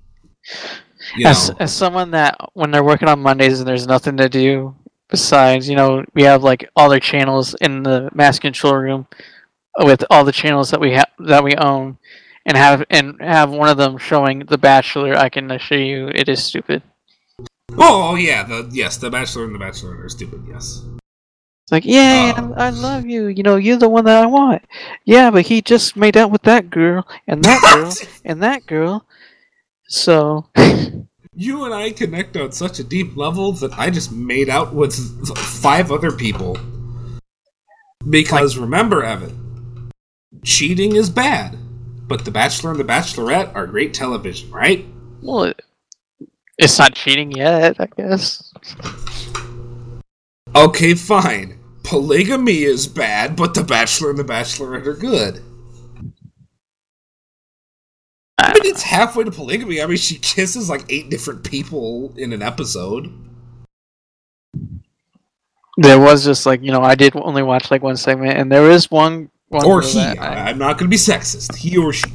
As 1.26 1.50
know, 1.50 1.56
as 1.60 1.74
someone 1.74 2.12
that 2.12 2.38
when 2.54 2.72
they're 2.72 2.84
working 2.84 3.08
on 3.08 3.20
Mondays 3.22 3.60
and 3.60 3.68
there's 3.68 3.88
nothing 3.88 4.18
to 4.18 4.30
do 4.30 4.76
besides, 5.10 5.68
you 5.70 5.76
know, 5.76 6.04
we 6.14 6.24
have 6.24 6.44
like 6.44 6.70
all 6.76 6.90
their 6.90 7.00
channels 7.00 7.56
in 7.62 7.84
the 7.84 8.10
mass 8.14 8.38
control 8.40 8.76
room 8.76 9.08
with 9.80 10.04
all 10.10 10.24
the 10.24 10.32
channels 10.32 10.70
that 10.72 10.80
we 10.80 10.92
have 10.94 11.08
that 11.20 11.44
we 11.44 11.56
own 11.56 11.98
and 12.46 12.58
have 12.58 12.84
and 12.90 13.20
have 13.22 13.50
one 13.52 13.70
of 13.70 13.78
them 13.78 13.98
showing 13.98 14.40
The 14.40 14.58
Bachelor, 14.58 15.16
I 15.16 15.30
can 15.30 15.50
assure 15.52 15.78
you 15.80 16.10
it 16.14 16.30
is 16.30 16.44
stupid. 16.44 16.82
oh, 17.78 18.12
oh, 18.12 18.16
yeah, 18.16 18.44
the 18.44 18.70
yes, 18.72 18.98
the 18.98 19.10
Bachelor 19.10 19.46
and 19.46 19.56
the 19.56 19.60
Bachelor 19.60 20.04
are 20.04 20.10
stupid. 20.10 20.44
Yes, 20.50 20.84
It's 21.64 21.72
like, 21.72 21.86
yeah, 21.86 22.34
Oh. 22.38 22.54
I 22.58 22.70
love 22.72 23.06
you. 23.06 23.28
You 23.28 23.44
know, 23.44 23.58
you're 23.58 23.78
the 23.78 23.90
one 23.90 24.06
that 24.06 24.24
I 24.24 24.26
want. 24.26 24.64
Yeah, 25.06 25.30
but 25.32 25.46
he 25.46 25.62
just 25.62 25.96
made 25.96 26.18
out 26.18 26.32
with 26.32 26.42
that 26.44 26.70
girl 26.70 27.08
and 27.28 27.44
that 27.44 27.62
girl 27.76 27.94
and 28.26 28.42
that 28.44 28.66
girl. 28.66 29.06
So, 29.90 30.46
you 31.34 31.66
and 31.66 31.74
I 31.74 31.90
connect 31.90 32.38
on 32.38 32.52
such 32.52 32.78
a 32.78 32.84
deep 32.84 33.18
level 33.18 33.54
that 33.54 33.74
I 33.74 33.90
just 33.90 34.12
made 34.12 34.48
out 34.48 34.72
with 34.72 34.94
five 35.36 35.92
other 35.92 36.12
people. 36.12 36.58
Because 38.08 38.56
remember, 38.56 39.04
Evan, 39.04 39.90
cheating 40.44 40.96
is 40.96 41.10
bad, 41.10 41.58
but 42.08 42.24
The 42.24 42.30
Bachelor 42.30 42.72
and 42.72 42.80
the 42.80 42.84
Bachelorette 42.84 43.54
are 43.56 43.66
great 43.66 43.94
television, 43.96 44.52
right? 44.52 44.86
well, 45.22 45.52
it's 46.60 46.78
not 46.78 46.94
cheating 46.94 47.32
yet, 47.32 47.78
I 47.80 47.88
guess. 47.98 48.54
Okay, 50.56 50.94
fine. 50.94 51.58
Polygamy 51.84 52.62
is 52.64 52.86
bad, 52.86 53.36
but 53.36 53.56
The 53.56 53.64
Bachelor 53.64 54.12
and 54.12 54.20
The 54.20 54.24
Bachelorette 54.24 54.86
are 54.86 54.94
good. 54.94 55.42
I 58.38 58.49
mean, 58.62 58.72
it's 58.72 58.84
halfway 58.84 59.24
to 59.24 59.32
polygamy. 59.32 59.82
I 59.82 59.86
mean, 59.86 59.98
she 59.98 60.16
kisses 60.18 60.70
like 60.70 60.86
eight 60.90 61.10
different 61.10 61.44
people 61.44 62.14
in 62.18 62.34
an 62.34 62.42
episode. 62.42 63.12
There 65.78 66.00
was 66.00 66.26
just 66.26 66.46
like 66.46 66.62
you 66.62 66.72
know 66.72 66.82
I 66.82 66.96
did 66.96 67.16
only 67.16 67.44
watch 67.44 67.72
like 67.72 67.82
one 67.82 67.96
segment, 67.98 68.38
and 68.38 68.52
there 68.52 68.70
is 68.70 68.92
one. 68.92 69.30
one 69.48 69.66
or 69.66 69.82
he. 69.82 70.00
I, 70.02 70.48
I- 70.48 70.50
am 70.50 70.58
not 70.58 70.78
going 70.78 70.90
to 70.90 70.94
be 70.94 70.98
sexist. 70.98 71.56
He 71.56 71.78
or 71.78 71.94
she. 71.94 72.10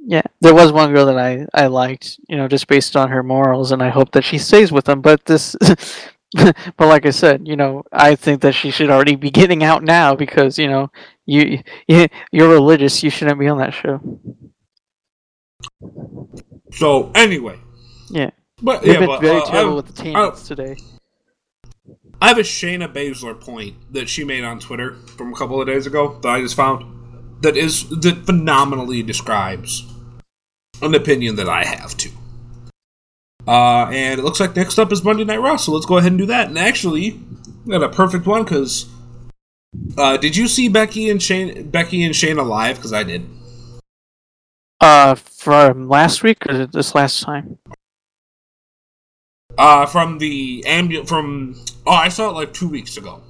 yeah, 0.00 0.22
there 0.40 0.54
was 0.54 0.72
one 0.72 0.92
girl 0.92 1.06
that 1.06 1.18
I 1.18 1.46
I 1.54 1.66
liked, 1.68 2.18
you 2.28 2.36
know, 2.36 2.48
just 2.48 2.66
based 2.66 2.96
on 2.96 3.10
her 3.10 3.22
morals, 3.22 3.70
and 3.70 3.82
I 3.82 3.90
hope 3.90 4.10
that 4.12 4.24
she 4.24 4.38
stays 4.38 4.72
with 4.72 4.86
them. 4.86 5.00
But 5.02 5.24
this, 5.26 5.54
but 6.34 6.54
like 6.80 7.06
I 7.06 7.10
said, 7.10 7.46
you 7.46 7.54
know, 7.54 7.84
I 7.92 8.16
think 8.16 8.40
that 8.40 8.54
she 8.54 8.72
should 8.72 8.90
already 8.90 9.14
be 9.14 9.30
getting 9.30 9.62
out 9.62 9.84
now 9.84 10.16
because 10.16 10.58
you 10.58 10.66
know 10.68 10.90
you 11.26 11.62
you 11.86 12.08
you're 12.32 12.48
religious, 12.50 13.04
you 13.04 13.10
shouldn't 13.10 13.38
be 13.38 13.46
on 13.46 13.58
that 13.58 13.72
show. 13.74 14.00
So 16.72 17.10
anyway, 17.14 17.58
Yeah, 18.10 18.30
but 18.62 18.82
they've 18.82 18.94
yeah, 18.94 19.00
been 19.00 19.08
but 19.08 19.20
very 19.20 19.40
uh, 19.40 19.46
terrible 19.46 19.72
I, 19.72 19.76
with 19.76 19.86
the 19.86 20.02
tangents 20.02 20.48
today. 20.48 20.76
I 22.20 22.28
have 22.28 22.38
a 22.38 22.42
Shayna 22.42 22.92
Baszler 22.92 23.38
point 23.38 23.92
that 23.92 24.08
she 24.08 24.24
made 24.24 24.42
on 24.42 24.58
Twitter 24.58 24.94
from 24.94 25.32
a 25.32 25.36
couple 25.36 25.60
of 25.60 25.66
days 25.66 25.86
ago 25.86 26.18
that 26.22 26.28
I 26.28 26.40
just 26.40 26.54
found 26.54 27.42
that 27.42 27.56
is 27.56 27.88
that 27.90 28.24
phenomenally 28.24 29.02
describes 29.02 29.84
an 30.82 30.94
opinion 30.94 31.36
that 31.36 31.48
I 31.48 31.64
have 31.64 31.96
too. 31.96 32.10
Uh, 33.46 33.86
and 33.92 34.18
it 34.18 34.24
looks 34.24 34.40
like 34.40 34.56
next 34.56 34.78
up 34.78 34.90
is 34.90 35.04
Monday 35.04 35.24
Night 35.24 35.40
Raw, 35.40 35.56
so 35.56 35.72
let's 35.72 35.86
go 35.86 35.98
ahead 35.98 36.12
and 36.12 36.18
do 36.18 36.26
that. 36.26 36.48
And 36.48 36.58
actually, 36.58 37.20
got 37.68 37.82
a 37.82 37.88
perfect 37.88 38.26
one 38.26 38.44
because 38.44 38.86
uh, 39.96 40.16
did 40.16 40.36
you 40.36 40.48
see 40.48 40.68
Becky 40.68 41.10
and 41.10 41.22
Shane 41.22 41.70
Becky 41.70 42.02
and 42.02 42.14
Shayna 42.14 42.46
live? 42.46 42.76
Because 42.76 42.92
I 42.92 43.02
did. 43.02 43.28
Uh, 44.80 45.14
from 45.14 45.88
last 45.88 46.22
week 46.22 46.38
or 46.48 46.66
this 46.66 46.94
last 46.94 47.22
time? 47.22 47.58
Uh, 49.56 49.86
from 49.86 50.18
the 50.18 50.62
ambulance 50.66 51.08
from 51.08 51.54
oh, 51.86 51.92
I 51.92 52.08
saw 52.08 52.28
it 52.28 52.32
like 52.32 52.52
two 52.52 52.68
weeks 52.68 52.96
ago. 52.98 53.22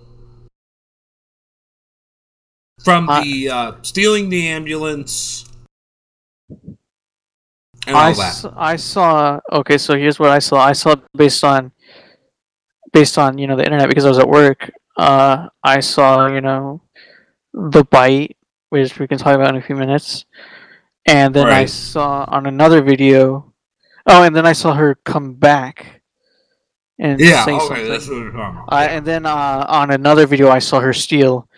From 2.82 3.08
Uh, 3.08 3.22
the 3.22 3.48
uh, 3.48 3.72
stealing 3.82 4.28
the 4.28 4.48
ambulance 4.48 5.44
and 7.86 7.96
I, 7.96 8.10
that. 8.10 8.18
s- 8.18 8.44
I 8.56 8.76
saw 8.76 9.38
okay 9.52 9.78
so 9.78 9.96
here's 9.96 10.18
what 10.18 10.30
i 10.30 10.38
saw 10.40 10.58
i 10.58 10.72
saw 10.72 10.96
based 11.16 11.44
on 11.44 11.70
based 12.92 13.18
on 13.18 13.38
you 13.38 13.46
know 13.46 13.56
the 13.56 13.64
internet 13.64 13.88
because 13.88 14.04
i 14.04 14.08
was 14.08 14.18
at 14.18 14.28
work 14.28 14.70
uh 14.96 15.48
i 15.62 15.78
saw 15.80 16.26
you 16.26 16.40
know 16.40 16.80
the 17.52 17.84
bite 17.84 18.36
which 18.70 18.98
we 18.98 19.06
can 19.06 19.18
talk 19.18 19.34
about 19.34 19.50
in 19.50 19.56
a 19.56 19.62
few 19.62 19.76
minutes 19.76 20.24
and 21.06 21.34
then 21.34 21.46
i 21.48 21.64
saw 21.64 22.24
on 22.28 22.46
another 22.46 22.82
video 22.82 23.52
oh 24.06 24.22
and 24.22 24.34
then 24.34 24.46
i 24.46 24.52
saw 24.52 24.74
her 24.74 24.94
come 25.04 25.34
back 25.34 25.96
and 26.98 27.20
yeah, 27.20 27.44
say 27.44 27.52
okay, 27.52 27.66
something. 27.66 27.88
that's 27.88 28.08
what 28.08 28.18
we're 28.18 28.30
talking 28.30 28.56
about. 28.56 28.68
I, 28.68 28.86
and 28.86 29.06
then 29.06 29.26
uh, 29.26 29.66
on 29.68 29.90
another 29.90 30.26
video, 30.26 30.48
I 30.48 30.60
saw 30.60 30.80
her 30.80 30.92
steal, 30.92 31.48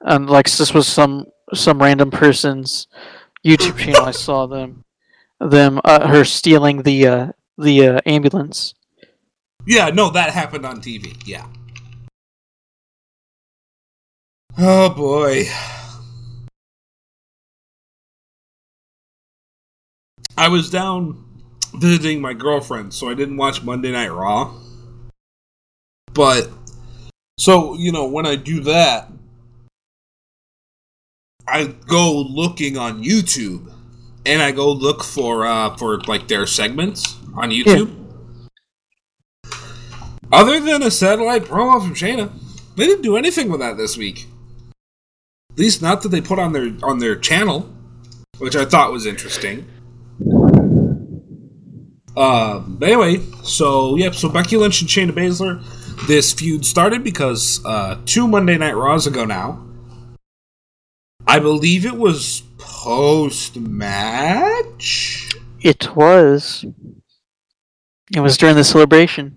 and 0.00 0.28
like 0.28 0.46
this 0.50 0.72
was 0.72 0.88
some 0.88 1.26
some 1.52 1.80
random 1.80 2.10
person's 2.10 2.86
YouTube 3.46 3.78
channel. 3.78 4.02
I 4.02 4.12
saw 4.12 4.46
them 4.46 4.84
them 5.38 5.80
uh, 5.84 6.08
her 6.08 6.24
stealing 6.24 6.82
the 6.82 7.06
uh, 7.06 7.28
the 7.58 7.86
uh, 7.86 8.00
ambulance. 8.06 8.74
yeah, 9.66 9.90
no, 9.90 10.10
that 10.10 10.30
happened 10.30 10.64
on 10.64 10.80
TV. 10.80 11.14
Yeah. 11.26 11.46
Oh 14.58 14.88
boy. 14.88 15.44
I 20.36 20.48
was 20.48 20.70
down 20.70 21.24
visiting 21.74 22.20
my 22.20 22.34
girlfriend, 22.34 22.92
so 22.92 23.08
I 23.08 23.14
didn't 23.14 23.36
watch 23.36 23.62
Monday 23.62 23.92
Night 23.92 24.12
Raw. 24.12 24.54
But 26.12 26.50
so, 27.38 27.74
you 27.74 27.92
know, 27.92 28.06
when 28.06 28.26
I 28.26 28.36
do 28.36 28.60
that, 28.60 29.10
I 31.48 31.66
go 31.86 32.12
looking 32.12 32.76
on 32.76 33.02
YouTube 33.02 33.72
and 34.24 34.42
I 34.42 34.50
go 34.50 34.72
look 34.72 35.04
for 35.04 35.46
uh 35.46 35.76
for 35.76 36.00
like 36.02 36.28
their 36.28 36.46
segments 36.46 37.16
on 37.34 37.50
YouTube. 37.50 37.94
Other 40.32 40.58
than 40.58 40.82
a 40.82 40.90
satellite 40.90 41.44
promo 41.44 41.80
from 41.80 41.94
Shayna, 41.94 42.32
they 42.74 42.86
didn't 42.86 43.02
do 43.02 43.16
anything 43.16 43.48
with 43.48 43.60
that 43.60 43.76
this 43.76 43.96
week. 43.96 44.26
At 45.52 45.58
least 45.58 45.80
not 45.80 46.02
that 46.02 46.08
they 46.08 46.20
put 46.20 46.38
on 46.38 46.52
their 46.52 46.72
on 46.82 46.98
their 46.98 47.16
channel, 47.16 47.72
which 48.38 48.56
I 48.56 48.64
thought 48.64 48.92
was 48.92 49.06
interesting. 49.06 49.66
Um, 52.16 52.76
but 52.78 52.88
anyway, 52.88 53.20
so 53.42 53.96
yep, 53.96 54.14
so 54.14 54.28
Becky 54.28 54.56
Lynch 54.56 54.80
and 54.80 54.88
Shayna 54.88 55.10
Baszler, 55.10 55.62
this 56.06 56.32
feud 56.32 56.64
started 56.64 57.04
because 57.04 57.60
uh, 57.64 57.98
two 58.06 58.26
Monday 58.26 58.56
Night 58.56 58.74
Raws 58.74 59.06
ago 59.06 59.24
now. 59.24 59.62
I 61.26 61.40
believe 61.40 61.84
it 61.84 61.96
was 61.96 62.42
post 62.58 63.56
match. 63.56 65.28
It 65.60 65.94
was. 65.94 66.64
It 68.14 68.20
was 68.20 68.38
during 68.38 68.56
the 68.56 68.64
celebration. 68.64 69.36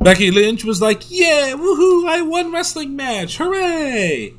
Becky 0.00 0.30
Lynch 0.30 0.64
was 0.64 0.80
like, 0.80 1.02
"Yeah, 1.08 1.52
woohoo! 1.52 2.08
I 2.08 2.22
won 2.22 2.52
wrestling 2.52 2.96
match, 2.96 3.36
hooray!" 3.36 4.32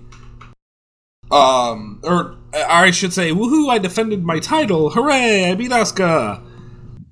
Um, 1.31 1.99
or 2.03 2.35
I 2.53 2.91
should 2.91 3.13
say, 3.13 3.31
"Woohoo! 3.31 3.69
I 3.69 3.77
defended 3.77 4.23
my 4.23 4.39
title, 4.39 4.89
hooray! 4.89 5.51
I 5.51 5.55
beat 5.55 5.71
Asuka." 5.71 6.46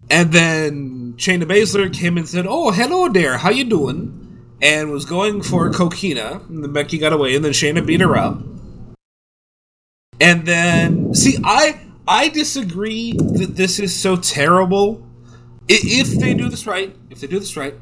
And 0.09 0.31
then 0.31 1.13
Shayna 1.17 1.43
Baszler 1.43 1.91
came 1.91 2.17
and 2.17 2.27
said, 2.27 2.45
"Oh, 2.47 2.71
hello 2.71 3.09
there, 3.09 3.37
how 3.37 3.49
you 3.49 3.63
doing?" 3.63 4.21
And 4.61 4.91
was 4.91 5.05
going 5.05 5.41
for 5.41 5.69
Coquina. 5.71 6.47
and 6.47 6.63
then 6.63 6.73
Becky 6.73 6.97
got 6.97 7.13
away, 7.13 7.35
and 7.35 7.43
then 7.43 7.51
Shayna 7.51 7.85
beat 7.85 8.01
her 8.01 8.15
up. 8.15 8.41
And 10.19 10.45
then, 10.45 11.13
see, 11.13 11.37
I 11.43 11.79
I 12.07 12.29
disagree 12.29 13.13
that 13.13 13.55
this 13.55 13.79
is 13.79 13.95
so 13.95 14.15
terrible. 14.15 15.05
If 15.67 16.19
they 16.19 16.35
do 16.35 16.47
this 16.49 16.67
right, 16.67 16.95
if 17.09 17.19
they 17.19 17.27
do 17.27 17.39
this 17.39 17.57
right, 17.57 17.73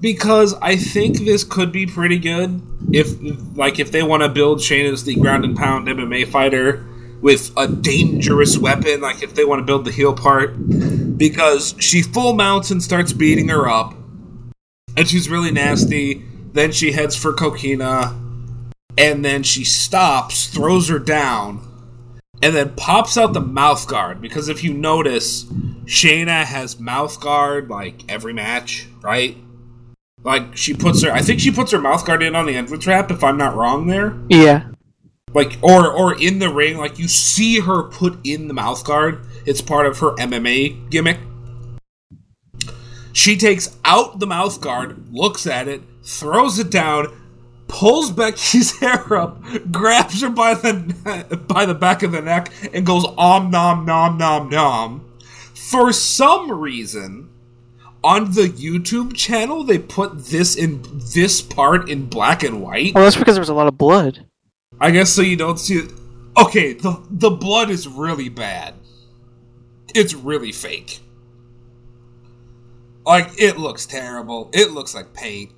because 0.00 0.54
I 0.60 0.74
think 0.76 1.18
this 1.18 1.44
could 1.44 1.70
be 1.70 1.86
pretty 1.86 2.18
good 2.18 2.60
if 2.92 3.14
like 3.56 3.78
if 3.78 3.92
they 3.92 4.02
want 4.02 4.24
to 4.24 4.28
build 4.28 4.60
Shane 4.60 4.92
as 4.92 5.04
the 5.04 5.14
ground 5.14 5.44
and 5.44 5.56
pound 5.56 5.86
MMA 5.86 6.26
fighter 6.28 6.84
with 7.22 7.52
a 7.56 7.68
dangerous 7.68 8.58
weapon, 8.58 9.00
like 9.00 9.22
if 9.22 9.34
they 9.34 9.44
want 9.44 9.60
to 9.60 9.64
build 9.64 9.84
the 9.84 9.92
heel 9.92 10.12
part, 10.12 10.54
because 11.16 11.74
she 11.78 12.02
full 12.02 12.34
mounts 12.34 12.70
and 12.70 12.82
starts 12.82 13.12
beating 13.12 13.48
her 13.48 13.68
up, 13.68 13.94
and 14.96 15.08
she's 15.08 15.30
really 15.30 15.52
nasty. 15.52 16.24
Then 16.52 16.72
she 16.72 16.92
heads 16.92 17.16
for 17.16 17.32
Coquina, 17.32 18.14
and 18.98 19.24
then 19.24 19.42
she 19.42 19.64
stops, 19.64 20.48
throws 20.48 20.88
her 20.88 20.98
down, 20.98 21.66
and 22.42 22.54
then 22.54 22.74
pops 22.74 23.16
out 23.16 23.32
the 23.32 23.40
mouth 23.40 23.86
guard. 23.88 24.20
Because 24.20 24.50
if 24.50 24.62
you 24.62 24.74
notice, 24.74 25.44
Shayna 25.84 26.44
has 26.44 26.78
mouth 26.78 27.18
guard 27.20 27.70
like 27.70 28.02
every 28.10 28.34
match, 28.34 28.86
right? 29.00 29.36
Like 30.24 30.56
she 30.56 30.74
puts 30.74 31.02
her, 31.02 31.12
I 31.12 31.22
think 31.22 31.40
she 31.40 31.50
puts 31.50 31.72
her 31.72 31.80
mouth 31.80 32.04
guard 32.04 32.22
in 32.22 32.34
on 32.34 32.46
the 32.46 32.56
entrance 32.56 32.86
wrap. 32.86 33.10
If 33.10 33.24
I'm 33.24 33.38
not 33.38 33.56
wrong, 33.56 33.86
there, 33.86 34.18
Yeah. 34.28 34.71
Like 35.34 35.58
or 35.62 35.90
or 35.90 36.20
in 36.20 36.38
the 36.38 36.52
ring, 36.52 36.78
like 36.78 36.98
you 36.98 37.08
see 37.08 37.60
her 37.60 37.84
put 37.84 38.18
in 38.24 38.48
the 38.48 38.54
mouth 38.54 38.84
guard. 38.84 39.26
It's 39.46 39.60
part 39.60 39.86
of 39.86 39.98
her 39.98 40.12
MMA 40.16 40.90
gimmick. 40.90 41.18
She 43.12 43.36
takes 43.36 43.76
out 43.84 44.20
the 44.20 44.26
mouth 44.26 44.60
guard, 44.60 45.12
looks 45.12 45.46
at 45.46 45.68
it, 45.68 45.82
throws 46.02 46.58
it 46.58 46.70
down, 46.70 47.14
pulls 47.68 48.10
Becky's 48.10 48.78
hair 48.80 49.14
up, 49.16 49.42
grabs 49.70 50.22
her 50.22 50.30
by 50.30 50.54
the 50.54 51.44
by 51.48 51.66
the 51.66 51.74
back 51.74 52.02
of 52.02 52.12
the 52.12 52.22
neck, 52.22 52.52
and 52.72 52.86
goes 52.86 53.04
om 53.18 53.50
nom 53.50 53.84
nom 53.84 54.18
nom 54.18 54.48
nom. 54.48 55.08
For 55.54 55.92
some 55.92 56.50
reason, 56.50 57.30
on 58.04 58.32
the 58.32 58.48
YouTube 58.48 59.14
channel, 59.14 59.64
they 59.64 59.78
put 59.78 60.26
this 60.26 60.56
in 60.56 60.82
this 61.14 61.40
part 61.40 61.88
in 61.88 62.06
black 62.06 62.42
and 62.42 62.60
white. 62.62 62.94
Well, 62.94 63.04
that's 63.04 63.16
because 63.16 63.34
there 63.36 63.40
was 63.42 63.48
a 63.48 63.54
lot 63.54 63.68
of 63.68 63.78
blood. 63.78 64.26
I 64.82 64.90
guess 64.90 65.10
so 65.10 65.22
you 65.22 65.36
don't 65.36 65.60
see 65.60 65.76
it. 65.76 65.92
Okay, 66.36 66.72
the 66.72 67.00
the 67.08 67.30
blood 67.30 67.70
is 67.70 67.86
really 67.86 68.28
bad. 68.28 68.74
It's 69.94 70.12
really 70.12 70.50
fake. 70.50 70.98
Like 73.06 73.40
it 73.40 73.58
looks 73.58 73.86
terrible. 73.86 74.50
It 74.52 74.72
looks 74.72 74.92
like 74.92 75.14
paint. 75.14 75.52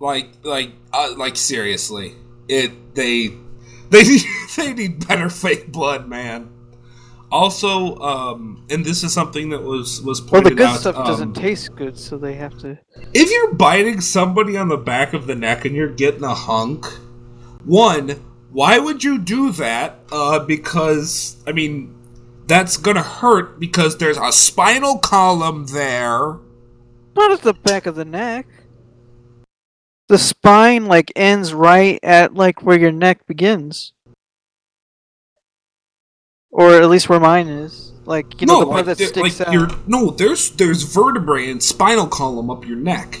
Like 0.00 0.30
like 0.42 0.72
uh, 0.92 1.14
like 1.16 1.36
seriously. 1.36 2.16
It 2.48 2.96
they 2.96 3.28
they 3.90 4.02
need, 4.02 4.22
they 4.56 4.72
need 4.72 5.06
better 5.06 5.30
fake 5.30 5.70
blood, 5.70 6.08
man. 6.08 6.50
Also, 7.30 7.96
um, 7.98 8.66
and 8.70 8.84
this 8.84 9.04
is 9.04 9.12
something 9.12 9.50
that 9.50 9.62
was 9.62 10.02
was 10.02 10.20
pointed 10.20 10.34
out. 10.34 10.34
Well, 10.34 10.42
the 10.42 10.54
good 10.56 10.66
out. 10.66 10.80
stuff 10.80 10.96
um, 10.96 11.06
doesn't 11.06 11.34
taste 11.34 11.76
good, 11.76 11.96
so 11.96 12.18
they 12.18 12.34
have 12.34 12.58
to. 12.58 12.76
if 13.14 13.30
you're 13.30 13.54
biting 13.54 14.00
somebody 14.00 14.56
on 14.56 14.66
the 14.66 14.76
back 14.76 15.12
of 15.12 15.28
the 15.28 15.36
neck 15.36 15.64
and 15.64 15.76
you're 15.76 15.94
getting 15.94 16.24
a 16.24 16.34
hunk, 16.34 16.86
one, 17.64 18.10
why 18.50 18.78
would 18.78 19.04
you 19.04 19.18
do 19.18 19.52
that? 19.52 20.00
Uh, 20.10 20.40
because 20.40 21.36
I 21.46 21.52
mean, 21.52 21.94
that's 22.46 22.76
gonna 22.76 23.02
hurt 23.02 23.60
because 23.60 23.98
there's 23.98 24.18
a 24.18 24.32
spinal 24.32 24.98
column 24.98 25.66
there. 25.66 26.38
Not 27.16 27.30
at 27.32 27.42
the 27.42 27.54
back 27.54 27.86
of 27.86 27.94
the 27.94 28.04
neck. 28.04 28.46
The 30.08 30.18
spine 30.18 30.86
like 30.86 31.12
ends 31.14 31.54
right 31.54 32.00
at 32.02 32.34
like 32.34 32.62
where 32.62 32.78
your 32.78 32.90
neck 32.90 33.26
begins, 33.26 33.92
or 36.50 36.74
at 36.74 36.88
least 36.88 37.08
where 37.08 37.20
mine 37.20 37.46
is. 37.46 37.92
Like 38.04 38.40
you 38.40 38.46
know 38.48 38.60
the 38.60 38.66
part 38.66 38.86
that 38.86 38.96
sticks 38.96 39.38
like 39.38 39.48
out. 39.48 39.86
no, 39.86 40.10
there's 40.10 40.50
there's 40.50 40.82
vertebrae 40.82 41.48
and 41.48 41.62
spinal 41.62 42.08
column 42.08 42.50
up 42.50 42.66
your 42.66 42.76
neck. 42.76 43.20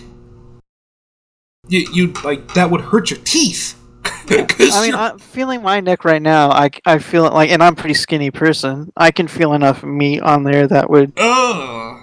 You 1.68 1.86
you 1.92 2.12
like 2.24 2.54
that 2.54 2.70
would 2.72 2.80
hurt 2.80 3.10
your 3.10 3.20
teeth. 3.20 3.79
I 4.30 4.82
mean, 4.82 4.94
I'm 4.94 5.18
feeling 5.18 5.62
my 5.62 5.80
neck 5.80 6.04
right 6.04 6.22
now. 6.22 6.50
I, 6.50 6.70
I 6.86 6.98
feel 6.98 7.26
it 7.26 7.32
like, 7.32 7.50
and 7.50 7.62
I'm 7.62 7.72
a 7.72 7.76
pretty 7.76 7.94
skinny 7.94 8.30
person. 8.30 8.92
I 8.96 9.10
can 9.10 9.26
feel 9.26 9.52
enough 9.54 9.82
meat 9.82 10.20
on 10.20 10.44
there 10.44 10.66
that 10.68 10.88
would 10.88 11.12
Ugh. 11.16 12.00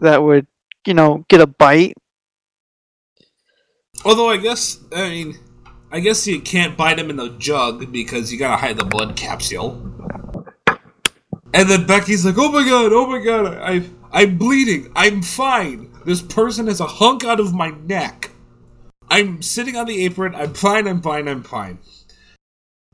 that 0.00 0.22
would 0.22 0.46
you 0.86 0.94
know 0.94 1.24
get 1.28 1.40
a 1.40 1.46
bite. 1.46 1.94
Although 4.04 4.28
I 4.28 4.38
guess 4.38 4.78
I 4.92 5.08
mean, 5.08 5.38
I 5.90 6.00
guess 6.00 6.26
you 6.26 6.40
can't 6.40 6.76
bite 6.76 6.98
him 6.98 7.10
in 7.10 7.16
the 7.16 7.30
jug 7.38 7.92
because 7.92 8.32
you 8.32 8.38
gotta 8.38 8.56
hide 8.56 8.76
the 8.76 8.84
blood 8.84 9.16
capsule. 9.16 9.92
And 11.52 11.70
then 11.70 11.86
Becky's 11.86 12.24
like, 12.24 12.36
"Oh 12.38 12.50
my 12.52 12.64
god, 12.64 12.92
oh 12.92 13.06
my 13.06 13.18
god, 13.18 13.58
I, 13.58 13.82
I'm 14.12 14.36
bleeding. 14.36 14.92
I'm 14.94 15.22
fine. 15.22 15.92
This 16.04 16.22
person 16.22 16.66
has 16.66 16.80
a 16.80 16.86
hunk 16.86 17.24
out 17.24 17.40
of 17.40 17.54
my 17.54 17.70
neck. 17.70 18.30
I'm 19.10 19.42
sitting 19.42 19.76
on 19.76 19.86
the 19.86 20.04
apron. 20.04 20.34
I'm 20.34 20.54
fine. 20.54 20.86
I'm 20.86 21.02
fine. 21.02 21.28
I'm 21.28 21.42
fine." 21.42 21.78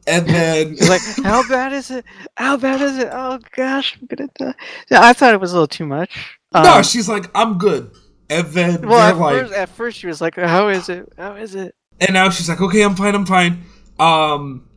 And 0.06 0.26
then 0.26 0.76
like, 0.88 1.00
how 1.22 1.46
bad 1.48 1.72
is 1.72 1.90
it? 1.90 2.04
How 2.36 2.56
bad 2.56 2.80
is 2.80 2.98
it? 2.98 3.08
Oh 3.12 3.38
gosh, 3.54 3.96
I'm 4.00 4.06
gonna 4.06 4.28
die. 4.36 4.54
Yeah, 4.90 5.00
I 5.02 5.12
thought 5.12 5.32
it 5.34 5.40
was 5.40 5.52
a 5.52 5.54
little 5.54 5.68
too 5.68 5.86
much. 5.86 6.10
no, 6.52 6.60
Um, 6.60 6.82
she's 6.82 7.08
like, 7.08 7.30
"I'm 7.34 7.58
good." 7.58 7.90
And 8.28 8.46
then 8.48 8.88
well, 8.88 8.98
at 8.98 9.16
like, 9.16 9.40
first, 9.40 9.52
at 9.52 9.68
first 9.68 9.98
she 9.98 10.06
was 10.06 10.20
like, 10.20 10.36
"How 10.36 10.68
is 10.68 10.88
it? 10.88 11.12
How 11.16 11.34
is 11.34 11.54
it?" 11.54 11.74
And 12.00 12.14
now 12.14 12.30
she's 12.30 12.48
like, 12.48 12.60
okay, 12.60 12.82
I'm 12.82 12.96
fine, 12.96 13.14
I'm 13.14 13.26
fine. 13.26 13.64
Um, 14.00 14.68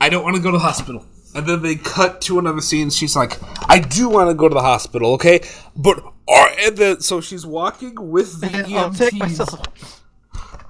I 0.00 0.08
don't 0.08 0.24
want 0.24 0.34
to 0.34 0.42
go 0.42 0.50
to 0.50 0.56
the 0.58 0.64
hospital. 0.64 1.06
And 1.34 1.46
then 1.46 1.62
they 1.62 1.76
cut 1.76 2.20
to 2.22 2.40
another 2.40 2.60
scene. 2.60 2.90
She's 2.90 3.14
like, 3.14 3.38
I 3.70 3.78
do 3.78 4.08
want 4.08 4.30
to 4.30 4.34
go 4.34 4.48
to 4.48 4.54
the 4.54 4.62
hospital, 4.62 5.12
okay? 5.14 5.40
But, 5.76 6.02
are, 6.28 6.48
and 6.58 6.76
then, 6.76 7.00
so 7.00 7.20
she's 7.20 7.46
walking 7.46 8.10
with 8.10 8.40
the 8.40 8.48
EMTs. 8.48 8.74
I'll 8.76 8.92
take 8.92 9.14
myself. 9.14 10.01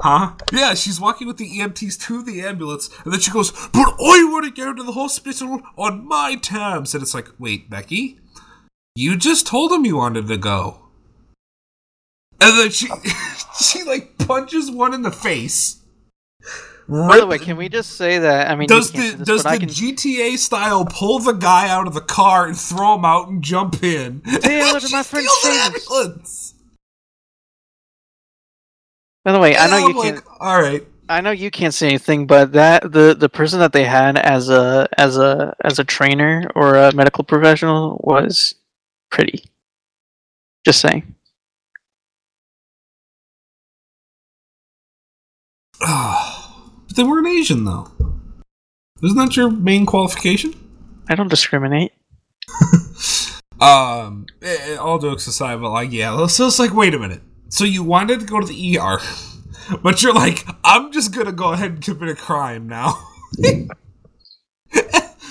Huh? 0.03 0.32
Yeah, 0.53 0.74
she's 0.74 1.00
walking 1.00 1.28
with 1.28 1.36
the 1.36 1.48
EMTs 1.48 1.96
to 2.07 2.24
the 2.24 2.40
ambulance. 2.42 2.90
And 3.05 3.12
then 3.12 3.20
she 3.20 3.30
goes, 3.30 3.53
but 3.53 3.94
I 4.00 4.28
want 4.32 4.44
to 4.44 4.50
go 4.50 4.72
to 4.74 4.82
the 4.82 4.90
hospital 4.90 5.62
on 5.78 6.09
my 6.09 6.34
terms. 6.34 6.92
And 6.92 7.03
it's 7.05 7.14
like, 7.14 7.28
wait, 7.38 7.70
Becky? 7.70 8.18
You 8.96 9.16
just 9.16 9.46
told 9.46 9.70
him 9.70 9.84
you 9.84 9.96
wanted 9.98 10.26
to 10.26 10.36
go. 10.36 10.80
And 12.40 12.59
then 12.59 12.70
she, 12.70 12.88
she 13.61 13.84
like 13.84 14.18
punches 14.18 14.72
one 14.72 14.92
in 14.92 15.03
the 15.03 15.12
face. 15.12 15.80
By 16.88 17.20
the 17.20 17.26
way, 17.26 17.38
can 17.38 17.57
we 17.57 17.68
just 17.68 17.92
say 17.92 18.18
that? 18.18 18.50
I 18.50 18.57
mean, 18.57 18.66
does 18.66 18.90
the 18.90 18.98
see 18.98 19.11
this, 19.14 19.26
does 19.26 19.42
the 19.44 19.57
can. 19.57 19.68
GTA 19.68 20.36
style 20.36 20.84
pull 20.84 21.20
the 21.20 21.32
guy 21.32 21.68
out 21.68 21.86
of 21.86 21.94
the 21.94 22.00
car 22.00 22.46
and 22.48 22.59
throw 22.59 22.96
him 22.96 23.05
out 23.05 23.28
and 23.28 23.40
jump 23.40 23.84
in? 23.84 24.20
Taylor, 24.20 24.80
She 24.80 24.92
my 24.92 25.05
friend 25.05 25.28
steals 25.28 25.44
an 25.44 25.72
Chase. 25.72 25.88
ambulance. 25.88 26.51
By 29.24 29.32
the 29.32 29.38
way, 29.38 29.56
I 29.56 29.68
know 29.68 29.76
I'm 29.76 29.90
you 29.90 29.98
like, 29.98 30.14
can't. 30.14 30.26
All 30.40 30.60
right. 30.60 30.86
I 31.08 31.20
know 31.20 31.30
you 31.30 31.50
can't 31.50 31.74
say 31.74 31.88
anything, 31.88 32.26
but 32.26 32.52
that 32.52 32.90
the 32.90 33.14
the 33.18 33.28
person 33.28 33.58
that 33.60 33.72
they 33.72 33.84
had 33.84 34.18
as 34.18 34.48
a 34.48 34.88
as 34.96 35.16
a 35.16 35.54
as 35.62 35.78
a 35.78 35.84
trainer 35.84 36.48
or 36.54 36.76
a 36.76 36.92
medical 36.92 37.24
professional 37.24 38.00
was 38.02 38.54
pretty. 39.10 39.44
Just 40.64 40.80
saying. 40.80 41.14
but 45.80 46.96
they 46.96 47.02
weren't 47.02 47.26
Asian 47.26 47.64
though. 47.64 47.90
Isn't 49.02 49.16
that 49.16 49.36
your 49.36 49.50
main 49.50 49.84
qualification? 49.86 50.54
I 51.08 51.14
don't 51.16 51.28
discriminate. 51.28 51.92
Um, 53.62 54.26
eh, 54.42 54.56
eh, 54.60 54.74
all 54.74 54.98
jokes 54.98 55.28
aside, 55.28 55.60
but 55.60 55.70
like, 55.70 55.92
yeah, 55.92 56.26
so 56.26 56.48
it's 56.48 56.58
like, 56.58 56.74
wait 56.74 56.94
a 56.94 56.98
minute. 56.98 57.22
So 57.53 57.64
you 57.64 57.82
wanted 57.82 58.20
to 58.20 58.24
go 58.24 58.40
to 58.40 58.46
the 58.46 58.78
ER, 58.78 58.98
but 59.82 60.03
you're 60.03 60.14
like, 60.14 60.46
I'm 60.64 60.90
just 60.90 61.14
gonna 61.14 61.32
go 61.32 61.53
ahead 61.53 61.72
and 61.72 61.82
commit 61.82 62.09
a 62.09 62.14
crime 62.14 62.66
now. 62.66 63.07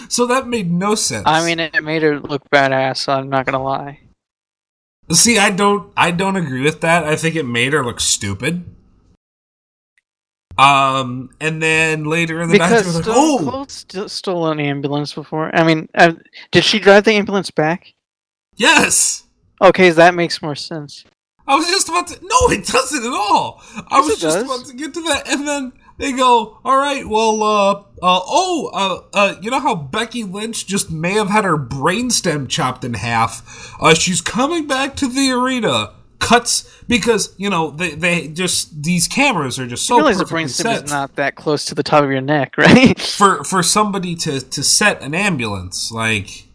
so 0.08 0.28
that 0.28 0.46
made 0.46 0.72
no 0.72 0.94
sense. 0.94 1.24
I 1.26 1.44
mean, 1.44 1.60
it 1.60 1.84
made 1.84 2.04
her 2.04 2.20
look 2.20 2.48
badass. 2.52 2.98
So 2.98 3.14
I'm 3.14 3.28
not 3.28 3.48
gonna 3.48 3.64
lie. 3.64 4.02
See, 5.12 5.40
I 5.40 5.50
don't 5.50 5.92
I 5.98 6.12
don't 6.12 6.36
agree 6.36 6.62
with 6.62 6.82
that. 6.82 7.06
I 7.06 7.16
think 7.16 7.36
it 7.36 7.48
made 7.48 7.74
her 7.74 7.84
look 7.84 8.00
stupid. 8.00 8.66
Um, 10.60 11.32
and 11.42 11.60
then 11.60 12.04
later 12.04 12.40
in 12.40 12.50
the 12.50 12.54
Because 12.54 12.94
like, 12.94 13.04
Stone 13.04 13.16
"Oh, 13.18 13.50
Cold 13.50 13.72
st- 13.72 14.12
stole 14.12 14.48
an 14.50 14.60
ambulance 14.60 15.12
before. 15.12 15.50
I 15.56 15.64
mean, 15.64 15.90
uh, 15.96 16.14
did 16.52 16.66
she 16.66 16.78
drive 16.78 17.06
the 17.06 17.14
ambulance 17.14 17.50
back? 17.50 17.96
yes." 18.58 19.24
Okay, 19.60 19.90
that 19.90 20.14
makes 20.14 20.40
more 20.44 20.56
sense. 20.56 21.04
I 21.52 21.56
was 21.56 21.68
just 21.68 21.90
about 21.90 22.08
to. 22.08 22.20
No, 22.22 22.38
it 22.50 22.66
doesn't 22.66 23.04
at 23.06 23.12
all. 23.14 23.62
I 23.76 23.98
Yes, 23.98 24.06
was 24.10 24.20
just 24.22 24.38
does. 24.38 24.46
about 24.46 24.66
to 24.68 24.74
get 24.74 24.94
to 24.94 25.02
that, 25.04 25.28
and 25.28 25.46
then 25.46 25.74
they 25.98 26.14
go, 26.14 26.58
"All 26.64 26.78
right, 26.78 27.06
well, 27.06 27.44
uh, 27.44 27.72
uh, 27.74 27.84
oh, 28.02 28.70
uh, 28.74 29.02
uh, 29.14 29.36
you 29.42 29.52
know 29.52 29.60
how 29.60 29.76
Becky 29.76 30.24
Lynch 30.24 30.66
just 30.66 30.90
may 30.90 31.12
have 31.14 31.30
had 31.30 31.44
her 31.44 31.58
brainstem 31.58 32.48
chopped 32.48 32.86
in 32.86 32.94
half? 32.94 33.76
Uh, 33.82 33.94
she's 33.94 34.22
coming 34.22 34.66
back 34.66 34.96
to 34.98 35.08
the 35.08 35.32
arena." 35.32 35.92
Cuts 36.20 36.72
because 36.88 37.34
you 37.38 37.50
know 37.50 37.72
they 37.72 37.96
they 37.96 38.28
just 38.28 38.84
these 38.84 39.08
cameras 39.08 39.58
are 39.58 39.66
just 39.66 39.88
so 39.88 39.96
you 39.96 40.02
realize 40.04 40.20
the 40.20 40.26
brainstem 40.26 40.84
is 40.84 40.92
not 40.92 41.16
that 41.16 41.36
close 41.36 41.66
to 41.66 41.74
the 41.76 41.82
top 41.82 42.04
of 42.04 42.12
your 42.12 42.22
neck, 42.22 42.56
right? 42.60 43.02
for 43.02 43.44
for 43.44 43.64
somebody 43.64 44.16
to 44.18 44.40
to 44.40 44.62
set 44.64 45.02
an 45.02 45.16
ambulance 45.16 45.92
like 45.92 46.48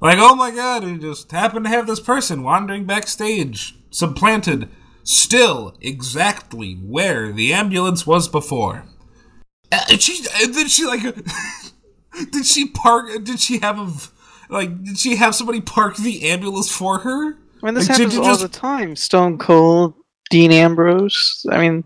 like 0.00 0.16
oh 0.18 0.34
my 0.34 0.50
god 0.50 0.82
we 0.82 0.96
just 0.96 1.30
happened 1.30 1.66
to 1.66 1.70
have 1.70 1.86
this 1.86 2.00
person 2.00 2.42
wandering 2.42 2.86
backstage 2.86 3.76
supplanted 3.92 4.68
still 5.04 5.76
exactly 5.80 6.74
where 6.74 7.32
the 7.32 7.52
ambulance 7.52 8.06
was 8.06 8.28
before 8.28 8.84
and 9.70 10.00
she 10.02 10.24
and 10.42 10.54
then 10.54 10.66
she 10.68 10.84
like 10.84 11.02
did 12.32 12.44
she 12.46 12.68
park 12.68 13.08
did 13.24 13.38
she 13.40 13.58
have 13.58 13.78
a 13.78 13.90
like 14.52 14.82
did 14.84 14.98
she 14.98 15.16
have 15.16 15.34
somebody 15.34 15.60
park 15.60 15.96
the 15.96 16.28
ambulance 16.28 16.70
for 16.70 16.98
her 17.00 17.36
I 17.62 17.66
mean, 17.66 17.74
this 17.74 17.88
Like, 17.88 17.98
happens 17.98 18.16
all 18.16 18.24
just- 18.24 18.40
the 18.40 18.48
time. 18.48 18.96
Stone 18.96 19.38
Cold, 19.38 19.94
Dean 20.30 20.50
Ambrose. 20.50 21.46
I 21.48 21.58
mean, 21.60 21.84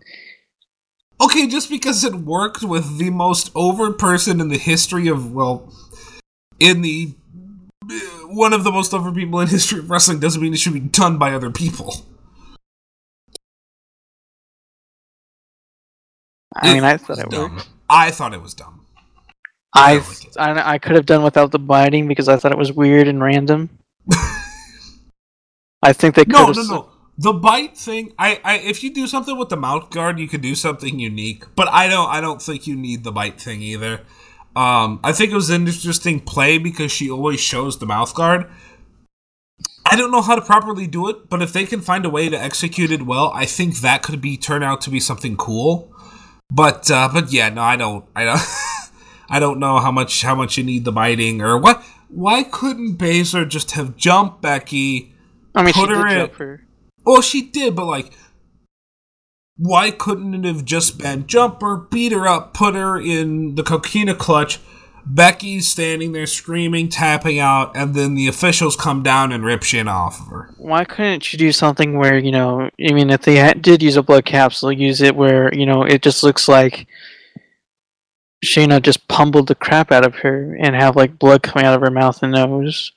Okay, 1.20 1.46
just 1.46 1.68
because 1.68 2.02
it 2.02 2.14
worked 2.14 2.62
with 2.62 2.96
the 2.96 3.10
most 3.10 3.50
over 3.54 3.92
person 3.92 4.40
in 4.40 4.48
the 4.48 4.56
history 4.56 5.06
of 5.08 5.32
well, 5.32 5.70
in 6.58 6.80
the 6.80 7.14
uh, 7.90 8.15
one 8.28 8.52
of 8.52 8.64
the 8.64 8.70
most 8.72 8.92
over 8.94 9.12
people 9.12 9.40
in 9.40 9.48
history 9.48 9.78
of 9.80 9.90
wrestling 9.90 10.20
doesn't 10.20 10.40
mean 10.40 10.52
it 10.54 10.58
should 10.58 10.72
be 10.74 10.80
done 10.80 11.18
by 11.18 11.32
other 11.32 11.50
people. 11.50 11.94
I 16.54 16.72
mean, 16.74 16.84
I 16.84 16.96
thought 16.96 17.08
was 17.16 17.18
it 17.18 17.30
dumb. 17.30 17.60
I 17.88 18.10
thought 18.10 18.32
it 18.34 18.42
was 18.42 18.54
dumb. 18.54 18.86
I, 19.74 19.96
don't 19.96 20.08
like. 20.08 20.38
I 20.38 20.72
I 20.74 20.78
could 20.78 20.96
have 20.96 21.06
done 21.06 21.22
without 21.22 21.50
the 21.50 21.58
biting 21.58 22.08
because 22.08 22.28
I 22.28 22.36
thought 22.36 22.52
it 22.52 22.58
was 22.58 22.72
weird 22.72 23.08
and 23.08 23.22
random. 23.22 23.68
I 25.82 25.92
think 25.92 26.14
they 26.14 26.24
could 26.24 26.32
No, 26.32 26.46
have. 26.46 26.56
no, 26.56 26.62
no. 26.62 26.88
The 27.18 27.32
bite 27.32 27.76
thing, 27.78 28.12
I, 28.18 28.40
I, 28.44 28.58
if 28.58 28.82
you 28.82 28.92
do 28.92 29.06
something 29.06 29.38
with 29.38 29.48
the 29.48 29.56
mouth 29.56 29.90
guard, 29.90 30.18
you 30.18 30.28
could 30.28 30.42
do 30.42 30.54
something 30.54 30.98
unique. 30.98 31.44
But 31.56 31.68
I 31.68 31.88
don't, 31.88 32.10
I 32.10 32.20
don't 32.20 32.42
think 32.42 32.66
you 32.66 32.76
need 32.76 33.04
the 33.04 33.12
bite 33.12 33.40
thing 33.40 33.62
either. 33.62 34.02
Um, 34.56 35.00
I 35.04 35.12
think 35.12 35.30
it 35.30 35.34
was 35.34 35.50
an 35.50 35.66
interesting 35.66 36.18
play 36.18 36.56
because 36.56 36.90
she 36.90 37.10
always 37.10 37.40
shows 37.40 37.78
the 37.78 37.84
mouth 37.84 38.14
guard. 38.14 38.50
I 39.84 39.96
don't 39.96 40.10
know 40.10 40.22
how 40.22 40.34
to 40.34 40.40
properly 40.40 40.86
do 40.86 41.08
it, 41.10 41.28
but 41.28 41.42
if 41.42 41.52
they 41.52 41.66
can 41.66 41.82
find 41.82 42.06
a 42.06 42.10
way 42.10 42.30
to 42.30 42.40
execute 42.40 42.90
it 42.90 43.02
well, 43.02 43.30
I 43.34 43.44
think 43.44 43.80
that 43.80 44.02
could 44.02 44.20
be 44.20 44.38
turn 44.38 44.62
out 44.62 44.80
to 44.82 44.90
be 44.90 44.98
something 44.98 45.36
cool. 45.36 45.94
But, 46.50 46.90
uh, 46.90 47.10
but 47.12 47.30
yeah, 47.30 47.50
no, 47.50 47.60
I 47.62 47.76
don't, 47.76 48.06
I 48.16 48.24
don't, 48.24 48.40
I 49.28 49.38
don't 49.38 49.60
know 49.60 49.78
how 49.78 49.92
much, 49.92 50.22
how 50.22 50.34
much 50.34 50.56
you 50.56 50.64
need 50.64 50.86
the 50.86 50.92
biting 50.92 51.42
or 51.42 51.58
what. 51.58 51.84
Why 52.08 52.42
couldn't 52.42 52.96
Baszler 52.96 53.46
just 53.46 53.72
have 53.72 53.96
jumped 53.96 54.40
Becky? 54.40 55.14
I 55.54 55.62
mean, 55.62 55.74
she 55.74 55.80
put 55.80 55.90
her 55.90 56.06
in- 56.06 56.14
jump 56.14 56.34
her. 56.36 56.62
Well, 57.04 57.20
she 57.20 57.42
did, 57.42 57.76
but 57.76 57.84
like, 57.84 58.12
why 59.56 59.90
couldn't 59.90 60.34
it 60.34 60.44
have 60.44 60.64
just 60.64 60.98
been 60.98 61.26
jump 61.26 61.62
her, 61.62 61.76
beat 61.76 62.12
her 62.12 62.26
up, 62.26 62.54
put 62.54 62.74
her 62.74 63.00
in 63.00 63.54
the 63.54 63.62
coquina 63.62 64.14
clutch, 64.14 64.60
Becky's 65.06 65.68
standing 65.68 66.12
there 66.12 66.26
screaming, 66.26 66.88
tapping 66.88 67.38
out, 67.38 67.76
and 67.76 67.94
then 67.94 68.16
the 68.16 68.26
officials 68.26 68.74
come 68.74 69.04
down 69.04 69.30
and 69.30 69.44
rip 69.44 69.60
Shayna 69.60 69.92
off 69.92 70.20
of 70.20 70.26
her. 70.26 70.50
Why 70.58 70.84
couldn't 70.84 71.32
you 71.32 71.38
do 71.38 71.52
something 71.52 71.96
where 71.96 72.18
you 72.18 72.32
know? 72.32 72.68
I 72.80 72.92
mean, 72.92 73.10
if 73.10 73.22
they 73.22 73.52
did 73.54 73.84
use 73.84 73.96
a 73.96 74.02
blood 74.02 74.24
capsule, 74.24 74.72
use 74.72 75.00
it 75.00 75.14
where 75.14 75.54
you 75.54 75.64
know 75.64 75.84
it 75.84 76.02
just 76.02 76.24
looks 76.24 76.48
like 76.48 76.88
Shayna 78.44 78.82
just 78.82 79.06
pummeled 79.06 79.46
the 79.46 79.54
crap 79.54 79.92
out 79.92 80.04
of 80.04 80.16
her 80.16 80.56
and 80.60 80.74
have 80.74 80.96
like 80.96 81.20
blood 81.20 81.44
coming 81.44 81.66
out 81.66 81.74
of 81.74 81.82
her 81.82 81.90
mouth 81.90 82.20
and 82.22 82.32
nose. 82.32 82.92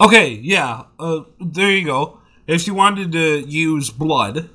Okay, 0.00 0.28
yeah, 0.28 0.84
uh, 0.98 1.22
there 1.40 1.70
you 1.70 1.86
go. 1.86 2.20
If 2.46 2.60
she 2.60 2.70
wanted 2.70 3.12
to 3.12 3.38
use 3.40 3.88
blood, 3.88 4.50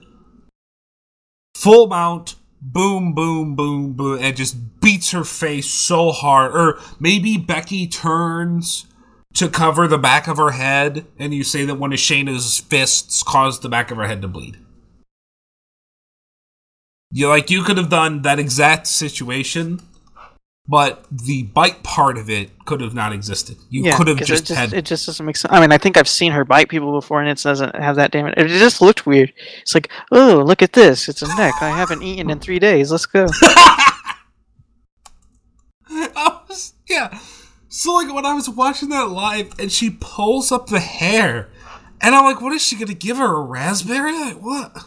full 1.60 1.88
mount, 1.88 2.36
boom, 2.62 3.14
boom, 3.14 3.54
boom, 3.56 3.94
boom, 3.94 4.20
and 4.22 4.36
just 4.36 4.80
beats 4.80 5.12
her 5.12 5.26
face 5.26 5.70
so 5.70 6.12
hard. 6.12 6.56
Or 6.56 6.80
maybe 7.00 7.38
Becky 7.38 7.86
turns 7.86 8.86
to 9.34 9.50
cover 9.50 9.88
the 9.88 9.98
back 9.98 10.28
of 10.28 10.38
her 10.38 10.52
head, 10.52 11.06
and 11.18 11.34
you 11.34 11.44
say 11.44 11.66
that 11.66 11.76
one 11.76 11.92
of 11.92 12.00
Shayna's 12.00 12.60
fists 12.60 13.24
caused 13.24 13.62
the 13.62 13.70
back 13.70 13.92
of 13.92 13.98
her 13.98 14.08
head 14.08 14.22
to 14.22 14.28
bleed. 14.28 14.58
You 17.12 17.28
like 17.28 17.50
you 17.50 17.64
could 17.64 17.78
have 17.78 17.90
done 17.90 18.22
that 18.22 18.40
exact 18.40 18.88
situation, 18.88 19.82
but 20.70 21.04
the 21.10 21.42
bite 21.44 21.82
part 21.82 22.16
of 22.20 22.30
it 22.30 22.52
could 22.66 22.80
have 22.82 22.94
not 22.94 23.12
existed. 23.12 23.58
You 23.72 23.86
yeah, 23.86 23.98
could 23.98 24.08
have 24.08 24.20
just, 24.20 24.30
it 24.30 24.46
just 24.46 24.52
had 24.52 24.72
it 24.72 24.86
just 24.86 25.08
doesn't 25.08 25.26
make 25.26 25.36
sense. 25.36 25.52
I 25.52 25.60
mean, 25.60 25.72
I 25.72 25.80
think 25.80 25.98
I've 25.98 26.08
seen 26.08 26.32
her 26.32 26.46
bite 26.46 26.70
people 26.70 26.92
before, 26.92 27.20
and 27.20 27.28
it 27.28 27.42
doesn't 27.42 27.76
have 27.76 27.96
that 27.96 28.12
damage. 28.12 28.36
It 28.38 28.50
just 28.50 28.80
looked 28.80 29.08
weird. 29.08 29.34
It's 29.64 29.74
like, 29.74 29.90
oh, 30.12 30.44
look 30.46 30.62
at 30.62 30.74
this. 30.74 31.10
It's 31.10 31.24
a 31.24 31.36
neck. 31.38 31.56
I 31.60 31.70
haven't 31.70 32.04
eaten 32.04 32.30
in 32.30 32.40
three 32.40 32.60
days. 32.60 32.92
Let's 32.92 33.08
go. 33.08 33.26
Was, 35.90 36.76
yeah. 36.88 37.20
So 37.68 37.96
like 37.96 38.14
when 38.14 38.28
I 38.28 38.36
was 38.36 38.48
watching 38.48 38.90
that 38.90 39.10
live 39.10 39.60
and 39.60 39.72
she 39.72 39.98
pulls 40.00 40.52
up 40.52 40.68
the 40.68 40.80
hair, 40.80 41.50
and 42.00 42.14
I'm 42.14 42.26
like, 42.26 42.42
what 42.42 42.54
is 42.54 42.62
she 42.62 42.78
gonna 42.78 42.94
give 42.94 43.18
her 43.18 43.38
a 43.38 43.42
raspberry? 43.42 44.14
Like 44.14 44.38
what? 44.38 44.86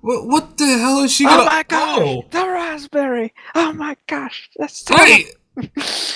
What 0.00 0.26
what 0.26 0.56
the 0.58 0.66
hell 0.66 1.00
is 1.00 1.12
she 1.12 1.26
oh 1.26 1.28
gonna? 1.28 1.42
oh 1.42 1.46
my 1.46 1.62
gosh, 1.64 1.98
Oh, 2.00 2.24
the 2.30 2.48
raspberry. 2.48 3.34
Oh 3.54 3.72
my 3.72 3.96
gosh, 4.06 4.48
that's 4.56 4.84
right. 4.90 5.26
terrible. 5.54 5.72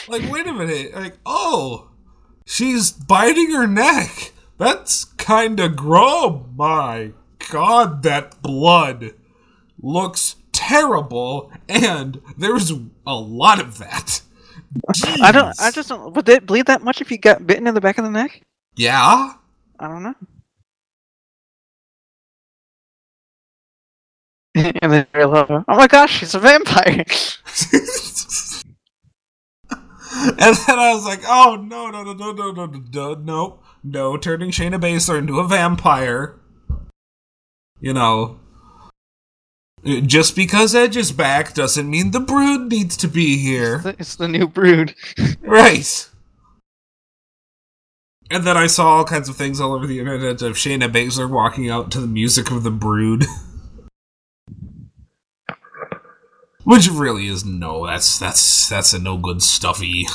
like 0.09 0.31
wait 0.33 0.47
a 0.47 0.53
minute. 0.53 0.95
Like 0.95 1.19
oh, 1.27 1.91
she's 2.47 2.93
biting 2.93 3.51
her 3.53 3.67
neck. 3.67 4.33
That's 4.59 5.05
kind 5.05 5.59
of 5.61 5.77
gross. 5.77 6.45
My 6.57 7.13
God, 7.51 8.03
that 8.05 8.41
blood 8.41 9.15
looks 9.83 10.37
terrible, 10.53 11.53
and 11.69 12.23
there's 12.39 12.71
a 13.07 13.15
lot 13.15 13.61
of 13.61 13.79
that. 13.79 14.23
I 15.21 15.31
don't. 15.33 15.55
I 15.61 15.71
just 15.71 15.89
don't. 15.89 16.15
Would 16.15 16.29
it 16.29 16.47
bleed 16.47 16.67
that 16.67 16.83
much 16.83 17.01
if 17.01 17.11
you 17.11 17.19
got 17.19 17.47
bitten 17.47 17.67
in 17.67 17.75
the 17.75 17.81
back 17.81 17.99
of 17.99 18.05
the 18.05 18.11
neck? 18.11 18.41
yeah. 18.77 19.35
I 19.81 19.89
don't 19.89 20.05
know. 20.05 20.15
And 24.55 24.93
then 24.93 25.07
you're 25.15 25.27
like, 25.27 25.51
oh 25.51 25.65
my 25.69 25.87
gosh, 25.87 26.19
she's 26.19 26.35
a 26.35 26.39
vampire. 26.39 27.05
and 29.71 30.57
then 30.57 30.79
I 30.79 30.93
was 30.95 31.05
like, 31.05 31.21
oh 31.27 31.57
no 31.61 31.91
no 31.91 32.03
no 32.03 32.13
no 32.13 32.33
no 32.33 32.53
no 32.53 32.67
no 32.67 32.81
no 32.93 33.15
no 33.15 33.59
no 33.83 34.17
turning 34.17 34.51
Shayna 34.51 34.81
Baszler 34.81 35.19
into 35.19 35.41
a 35.41 35.49
vampire. 35.49 36.39
You 37.81 37.93
know. 37.93 38.39
Just 39.85 40.35
because 40.35 40.75
Edge 40.75 40.97
is 40.97 41.13
back 41.13 41.53
doesn't 41.53 41.91
mean 41.91 42.13
the 42.13 42.21
brood 42.21 42.71
needs 42.71 42.97
to 42.97 43.07
be 43.07 43.35
It's 43.35 43.43
here. 43.43 43.79
the, 43.79 43.97
it's 43.99 44.17
the 44.17 44.29
new 44.29 44.49
brood. 44.49 44.95
Right. 45.43 46.09
And 48.31 48.45
then 48.45 48.57
I 48.57 48.67
saw 48.67 48.87
all 48.97 49.05
kinds 49.05 49.29
of 49.29 49.37
things 49.37 49.61
all 49.61 49.75
over 49.75 49.87
the 49.87 49.99
internet 49.99 50.41
of 50.41 50.55
Shayna 50.55 50.91
Baszler 50.91 51.29
walking 51.29 51.69
out 51.69 51.91
to 51.91 52.01
the 52.01 52.07
music 52.07 52.51
of 52.51 52.63
the 52.63 52.71
brood. 52.71 53.27
Which 56.65 56.89
really 56.89 57.27
is 57.27 57.45
no, 57.45 57.87
that's 57.87 58.19
that's 58.19 58.69
that's 58.69 58.95
a 58.95 58.99
no 58.99 59.19
good 59.19 59.43
stuffy. 59.43 60.07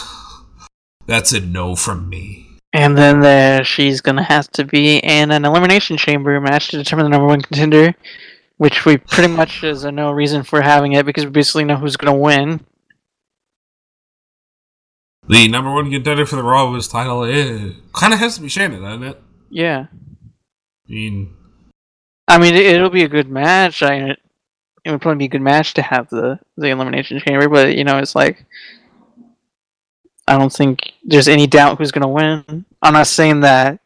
That's 1.06 1.32
a 1.32 1.40
no 1.40 1.76
from 1.76 2.10
me. 2.10 2.48
And 2.74 2.98
then 2.98 3.22
there, 3.22 3.64
she's 3.64 4.02
gonna 4.02 4.24
have 4.24 4.50
to 4.52 4.66
be 4.66 4.98
in 4.98 5.32
an 5.32 5.46
elimination 5.46 5.98
chamber 5.98 6.40
match 6.42 6.70
to 6.70 6.78
determine 6.78 7.06
the 7.06 7.10
number 7.10 7.28
one 7.28 7.42
contender, 7.42 7.96
which 8.58 8.84
we 8.84 8.98
pretty 8.98 9.32
much 9.32 9.64
is 9.64 9.84
a 9.84 9.92
no 9.92 10.12
reason 10.12 10.44
for 10.44 10.62
having 10.62 10.94
it 10.94 11.06
because 11.06 11.26
we 11.26 11.32
basically 11.32 11.66
know 11.66 11.78
who's 11.78 11.98
gonna 11.98 12.18
win. 12.18 12.66
The 15.28 15.48
number 15.48 15.72
one 15.72 15.92
contender 15.92 16.26
for 16.26 16.36
the 16.36 16.44
Raw 16.44 16.66
Women's 16.66 16.88
title 16.88 17.24
eh, 17.26 17.74
kind 17.94 18.14
of 18.14 18.20
has 18.20 18.36
to 18.36 18.42
be 18.42 18.50
Shannon, 18.50 18.82
doesn't 18.82 19.04
it? 19.04 19.22
Yeah, 19.52 19.86
I 19.92 20.92
mean, 20.92 21.36
I 22.28 22.40
mean 22.40 22.56
it, 22.56 22.66
it'll 22.66 22.90
be 22.90 23.04
a 23.04 23.08
good 23.08 23.30
match. 23.30 23.84
I 23.84 24.16
it 24.90 24.94
would 24.94 25.02
probably 25.02 25.20
be 25.20 25.26
a 25.26 25.30
good 25.30 25.42
match 25.42 25.76
to 25.76 25.82
have 25.82 26.10
the 26.10 26.40
the 26.58 26.70
elimination 26.70 27.20
chamber, 27.20 27.48
but 27.48 27.76
you 27.76 27.84
know 27.84 28.00
it's 28.00 28.16
like 28.16 28.46
I 30.28 30.38
don't 30.38 30.52
think 30.52 30.94
there's 31.04 31.28
any 31.28 31.48
doubt 31.48 31.78
who's 31.78 31.92
gonna 31.92 32.08
win. 32.08 32.66
I'm 32.82 32.94
not 32.94 33.08
saying 33.08 33.42
that. 33.42 33.80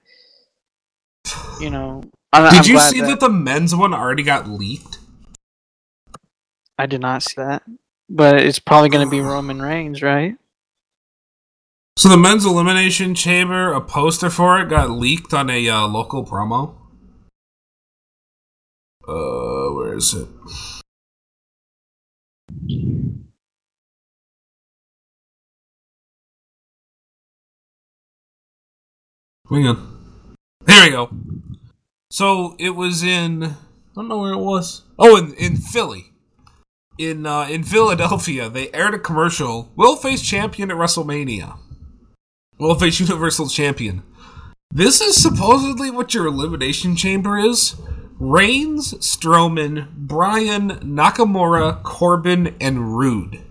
You 1.60 1.70
know, 1.70 2.04
I'm, 2.32 2.52
did 2.52 2.60
I'm 2.60 2.66
you 2.66 2.80
see 2.80 3.02
that 3.02 3.20
the 3.20 3.30
men's 3.30 3.76
one 3.76 3.94
already 3.94 4.24
got 4.24 4.48
leaked? 4.48 5.00
I 6.78 6.86
did 6.86 7.02
not 7.02 7.24
see 7.24 7.36
that, 7.38 7.64
but 8.10 8.38
it's 8.38 8.60
probably 8.60 8.90
gonna 8.90 9.10
be 9.10 9.22
Roman 9.22 9.62
Reigns, 9.62 10.02
right? 10.02 10.36
So 11.98 12.10
the 12.10 12.18
men's 12.18 12.46
elimination 12.46 13.14
chamber, 13.14 13.72
a 13.74 13.82
poster 13.82 14.30
for 14.30 14.60
it 14.60 14.70
got 14.70 14.90
leaked 14.90 15.34
on 15.34 15.50
a 15.50 15.70
uh, 15.70 15.88
local 15.88 16.26
promo. 16.26 16.76
Uh, 19.08 19.74
where 19.76 19.94
is 19.96 20.14
it? 20.14 20.28
Hang 29.50 29.68
on. 29.68 30.36
There 30.66 30.86
we 30.86 30.92
go. 30.92 31.10
So 32.10 32.56
it 32.60 32.72
was 32.72 33.04
in. 33.04 33.44
I 33.44 33.56
don't 33.96 34.08
know 34.08 34.18
where 34.18 34.34
it 34.34 34.38
was. 34.38 34.84
Oh, 34.98 35.18
in 35.18 35.34
in 35.36 35.58
Philly. 35.58 36.12
In 36.98 37.26
uh, 37.26 37.48
in 37.50 37.64
Philadelphia, 37.64 38.50
they 38.50 38.72
aired 38.72 38.94
a 38.94 39.00
commercial. 39.00 39.72
Will 39.76 39.96
face 39.96 40.22
champion 40.22 40.72
at 40.72 40.78
WrestleMania. 40.78 41.58
Will 42.60 42.76
face 42.76 43.00
Universal 43.00 43.50
Champion. 43.50 44.04
This 44.72 45.02
is 45.02 45.22
supposedly 45.22 45.92
what 45.92 46.14
your 46.14 46.26
elimination 46.28 46.96
chamber 46.96 47.38
is. 47.38 47.76
Reigns, 48.20 48.94
Strowman, 48.96 49.90
Bryan, 49.92 50.72
Nakamura, 50.80 51.82
Corbin, 51.84 52.56
and 52.60 52.98
Roode. 52.98 53.42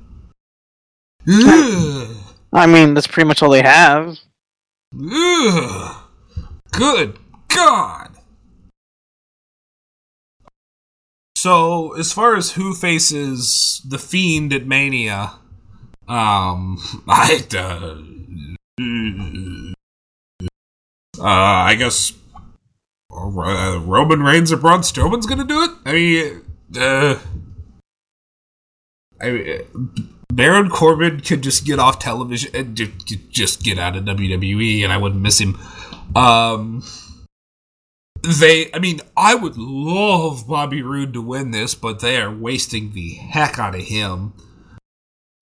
Ugh. 1.29 2.17
I 2.53 2.67
mean, 2.67 2.95
that's 2.95 3.07
pretty 3.07 3.29
much 3.29 3.43
all 3.43 3.51
they 3.51 3.63
have. 3.63 4.19
Ugh. 4.95 5.97
Good 6.73 7.19
God. 7.49 8.11
So, 11.37 11.93
as 11.95 12.13
far 12.13 12.37
as 12.37 12.53
who 12.53 12.73
faces 12.73 13.83
the 13.85 13.99
Fiend 13.99 14.53
at 14.53 14.67
Mania, 14.67 15.33
um, 16.07 16.79
I, 17.09 17.43
uh, 17.55 17.97
uh, 21.19 21.25
I 21.25 21.75
guess 21.75 22.13
uh, 23.13 23.79
Roman 23.81 24.23
Reigns 24.23 24.53
or 24.53 24.57
Braun 24.57 24.81
Strowman's 24.81 25.27
gonna 25.27 25.45
do 25.45 25.63
it. 25.63 25.71
I 25.85 25.93
mean, 25.93 26.43
uh, 26.79 27.19
I 29.21 29.31
mean, 29.31 30.09
Baron 30.33 30.71
Corbin 30.71 31.21
could 31.21 31.43
just 31.43 31.65
get 31.67 31.79
off 31.79 31.99
television 31.99 32.55
and 32.55 32.77
ju- 32.77 32.93
ju- 33.05 33.17
just 33.31 33.63
get 33.63 33.79
out 33.79 33.97
of 33.97 34.05
WWE, 34.05 34.83
and 34.83 34.93
I 34.93 34.97
wouldn't 34.97 35.21
miss 35.21 35.41
him. 35.41 35.59
Um, 36.17 36.83
they, 38.23 38.71
I 38.73 38.79
mean, 38.79 39.01
I 39.17 39.35
would 39.35 39.57
love 39.57 40.47
Bobby 40.47 40.81
Roode 40.81 41.13
to 41.15 41.23
win 41.23 41.51
this, 41.51 41.75
but 41.75 42.01
they 42.01 42.21
are 42.21 42.35
wasting 42.35 42.93
the 42.93 43.15
heck 43.15 43.59
out 43.59 43.75
of 43.75 43.83
him. 43.83 44.33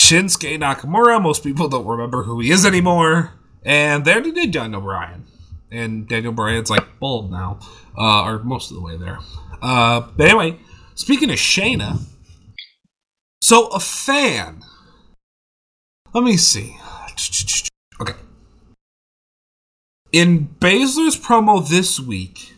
Shinsuke 0.03 0.59
Nakamura, 0.59 1.23
most 1.23 1.45
people 1.45 1.69
don't 1.69 1.87
remember 1.87 2.25
who 2.25 2.41
he 2.41 2.51
is 2.51 2.67
anymore, 2.67 3.33
and 3.63 4.07
already 4.09 4.33
did 4.33 4.51
Daniel 4.51 4.81
Bryan, 4.81 5.25
and 5.71 6.09
Daniel 6.09 6.33
Bryan's 6.33 6.71
like 6.71 6.99
bald 6.99 7.31
now, 7.31 7.59
uh, 7.97 8.25
or 8.25 8.41
most 8.41 8.71
of 8.71 8.77
the 8.77 8.83
way 8.83 8.97
there. 8.97 9.19
Uh, 9.63 10.01
but 10.17 10.29
anyway, 10.29 10.59
speaking 10.95 11.31
of 11.31 11.37
Shayna, 11.37 12.01
so 13.43 13.69
a 13.69 13.81
fan. 13.81 14.63
Let 16.13 16.25
me 16.25 16.37
see. 16.37 16.77
Okay. 18.01 18.15
In 20.13 20.49
Baszler's 20.61 21.17
promo 21.17 21.67
this 21.67 22.01
week, 22.01 22.55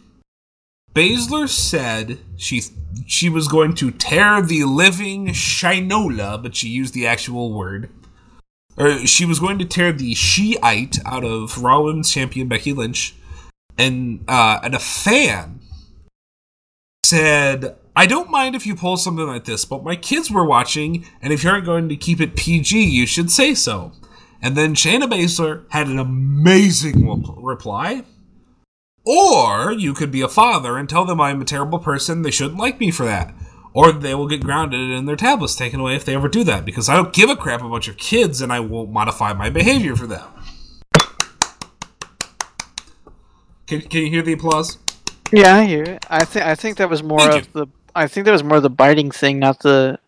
Baszler 0.94 1.48
said 1.48 2.18
she 2.36 2.62
she 3.06 3.28
was 3.28 3.48
going 3.48 3.74
to 3.74 3.90
tear 3.90 4.42
the 4.42 4.64
living 4.64 5.28
Shinola, 5.28 6.42
but 6.42 6.54
she 6.54 6.68
used 6.68 6.94
the 6.94 7.06
actual 7.06 7.52
word 7.52 7.90
or 8.76 9.06
she 9.06 9.24
was 9.24 9.38
going 9.38 9.58
to 9.58 9.64
tear 9.64 9.92
the 9.92 10.14
Shiite 10.14 10.98
out 11.04 11.24
of 11.24 11.62
Raw 11.62 11.82
Women's 11.82 12.10
Champion 12.10 12.48
Becky 12.48 12.72
Lynch, 12.72 13.14
and 13.78 14.24
uh, 14.28 14.60
and 14.62 14.74
a 14.74 14.78
fan 14.78 15.60
said, 17.04 17.76
"I 17.94 18.06
don't 18.06 18.30
mind 18.30 18.54
if 18.54 18.66
you 18.66 18.74
pull 18.74 18.96
something 18.96 19.26
like 19.26 19.44
this, 19.44 19.64
but 19.64 19.84
my 19.84 19.96
kids 19.96 20.30
were 20.30 20.44
watching, 20.44 21.04
and 21.20 21.32
if 21.32 21.44
you 21.44 21.50
aren't 21.50 21.66
going 21.66 21.88
to 21.88 21.96
keep 21.96 22.20
it 22.20 22.36
PG, 22.36 22.82
you 22.82 23.06
should 23.06 23.30
say 23.30 23.54
so." 23.54 23.92
And 24.42 24.56
then 24.56 24.74
Shayna 24.74 25.08
Baszler 25.08 25.64
had 25.70 25.86
an 25.86 26.00
amazing 26.00 27.24
reply. 27.38 28.02
Or 29.04 29.72
you 29.72 29.94
could 29.94 30.10
be 30.10 30.20
a 30.20 30.28
father 30.28 30.76
and 30.76 30.88
tell 30.88 31.04
them 31.04 31.20
I'm 31.20 31.40
a 31.40 31.44
terrible 31.44 31.78
person. 31.78 32.22
They 32.22 32.30
shouldn't 32.30 32.58
like 32.58 32.80
me 32.80 32.90
for 32.90 33.04
that. 33.04 33.34
Or 33.74 33.90
they 33.92 34.14
will 34.14 34.28
get 34.28 34.42
grounded 34.42 34.80
and 34.90 35.08
their 35.08 35.16
tablets 35.16 35.56
taken 35.56 35.80
away 35.80 35.96
if 35.96 36.04
they 36.04 36.14
ever 36.14 36.28
do 36.28 36.44
that. 36.44 36.64
Because 36.64 36.88
I 36.88 36.96
don't 36.96 37.12
give 37.12 37.30
a 37.30 37.36
crap 37.36 37.62
about 37.62 37.86
your 37.86 37.96
kids 37.96 38.42
and 38.42 38.52
I 38.52 38.60
won't 38.60 38.90
modify 38.90 39.32
my 39.32 39.48
behavior 39.48 39.96
for 39.96 40.06
them. 40.06 40.26
Can, 43.66 43.80
can 43.80 44.02
you 44.02 44.10
hear 44.10 44.22
the 44.22 44.34
applause? 44.34 44.76
Yeah, 45.32 45.56
I 45.56 45.64
hear 45.64 45.82
it. 45.84 46.04
I 46.10 46.24
think 46.24 46.44
I 46.44 46.54
think 46.54 46.76
that 46.76 46.90
was 46.90 47.02
more 47.02 47.20
Thank 47.20 47.46
of 47.46 47.52
the 47.54 47.66
I 47.94 48.06
think 48.06 48.26
that 48.26 48.32
was 48.32 48.44
more 48.44 48.60
the 48.60 48.70
biting 48.70 49.10
thing, 49.10 49.38
not 49.38 49.60
the 49.60 49.98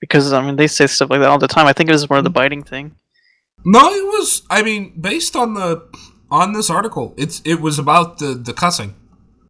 because 0.00 0.32
I 0.32 0.44
mean 0.44 0.56
they 0.56 0.66
say 0.66 0.88
stuff 0.88 1.10
like 1.10 1.20
that 1.20 1.28
all 1.28 1.38
the 1.38 1.46
time. 1.46 1.66
I 1.66 1.72
think 1.72 1.88
it 1.88 1.92
was 1.92 2.08
more 2.10 2.20
the 2.20 2.30
biting 2.30 2.64
thing. 2.64 2.96
No, 3.64 3.92
it 3.92 4.04
was. 4.04 4.42
I 4.50 4.62
mean, 4.62 4.92
based 5.00 5.36
on 5.36 5.54
the 5.54 5.88
on 6.30 6.52
this 6.52 6.68
article, 6.68 7.14
it's 7.16 7.40
it 7.44 7.60
was 7.60 7.78
about 7.78 8.18
the 8.18 8.34
the 8.34 8.52
cussing. 8.52 8.94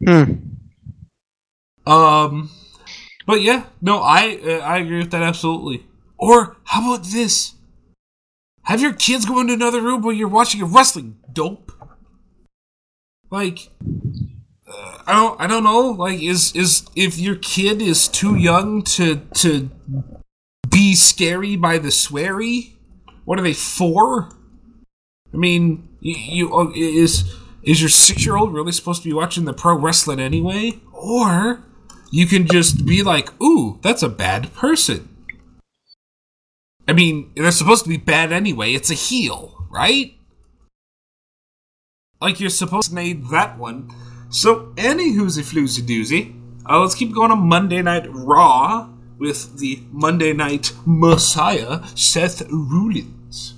Hmm. 0.05 0.35
Um, 1.87 2.51
but 3.27 3.43
yeah, 3.43 3.67
no, 3.81 3.99
I 3.99 4.39
uh, 4.45 4.59
I 4.59 4.79
agree 4.79 4.99
with 4.99 5.11
that 5.11 5.23
absolutely. 5.23 5.87
Or 6.19 6.57
how 6.65 6.95
about 6.95 7.07
this? 7.07 7.55
Have 8.65 8.81
your 8.81 8.93
kids 8.93 9.25
go 9.25 9.41
into 9.41 9.55
another 9.55 9.81
room 9.81 10.03
while 10.03 10.13
you're 10.13 10.29
watching 10.29 10.63
a 10.63 10.67
wrestling 10.67 11.19
dope. 11.33 11.73
Like, 13.31 13.71
uh, 14.69 14.99
I 15.07 15.13
don't 15.15 15.41
I 15.41 15.47
don't 15.47 15.65
know. 15.65 15.91
Like, 15.91 16.21
is 16.21 16.55
is 16.55 16.87
if 16.95 17.19
your 17.19 17.37
kid 17.37 17.83
is 17.83 18.09
too 18.09 18.37
young 18.37 18.83
to 18.83 19.17
to 19.35 19.71
be 20.71 20.95
scary 20.95 21.57
by 21.57 21.79
the 21.79 21.89
sweary? 21.89 22.75
What 23.25 23.39
are 23.39 23.43
they 23.43 23.55
for? 23.55 24.31
I 25.33 25.37
mean, 25.37 25.89
you, 26.01 26.15
you 26.17 26.55
uh, 26.55 26.73
is 26.75 27.35
is 27.63 27.81
your 27.81 27.89
six 27.91 28.25
year 28.25 28.37
old 28.37 28.53
really 28.53 28.73
supposed 28.73 29.03
to 29.03 29.09
be 29.09 29.15
watching 29.15 29.45
the 29.45 29.53
pro 29.53 29.77
wrestling 29.77 30.21
anyway? 30.21 30.81
Or 30.93 31.65
you 32.13 32.27
can 32.27 32.47
just 32.47 32.85
be 32.87 33.03
like, 33.03 33.33
"Ooh, 33.43 33.81
that's 33.83 34.03
a 34.03 34.09
bad 34.09 34.55
person." 34.55 35.09
I 36.87 36.93
mean, 36.93 37.33
they're 37.35 37.51
supposed 37.51 37.85
to 37.85 37.89
be 37.89 37.97
bad 37.97 38.33
anyway. 38.33 38.75
It's 38.75 38.91
a 38.91 38.95
heel, 38.95 39.67
right? 39.71 40.15
Like 42.21 42.39
you're 42.39 42.51
supposed 42.51 42.91
to 42.91 42.95
made 42.95 43.29
that 43.31 43.59
one. 43.59 43.91
So, 44.31 44.73
any 44.77 45.13
whoozy 45.13 45.43
floozy 45.43 45.83
doozy. 45.83 46.39
Uh, 46.69 46.81
let's 46.81 46.95
keep 46.95 47.13
going 47.13 47.33
on 47.33 47.49
Monday 47.49 47.83
Night 47.83 48.07
Raw 48.09 48.89
with 49.19 49.59
the 49.59 49.83
Monday 49.91 50.33
Night 50.33 50.73
Messiah, 50.87 51.83
Seth 51.97 52.43
Rollins. 52.51 53.55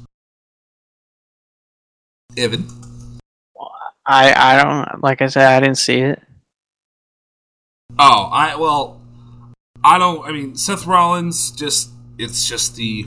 Evan. 2.37 2.67
I 4.07 4.33
I 4.37 4.63
don't 4.63 5.03
like 5.03 5.23
I 5.23 5.27
said 5.27 5.47
I 5.47 5.61
didn't 5.61 5.79
see 5.79 6.01
it. 6.01 6.23
Oh, 7.97 8.29
I 8.33 8.57
well, 8.57 9.01
I 9.85 9.99
don't. 9.99 10.27
I 10.27 10.33
mean, 10.33 10.57
Seth 10.57 10.85
Rollins 10.85 11.53
just 11.53 11.91
it's 12.19 12.49
just 12.49 12.75
the 12.75 13.07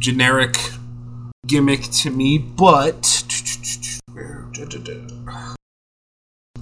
generic 0.00 0.56
gimmick 1.46 1.82
to 1.82 2.10
me, 2.10 2.38
but 2.38 3.24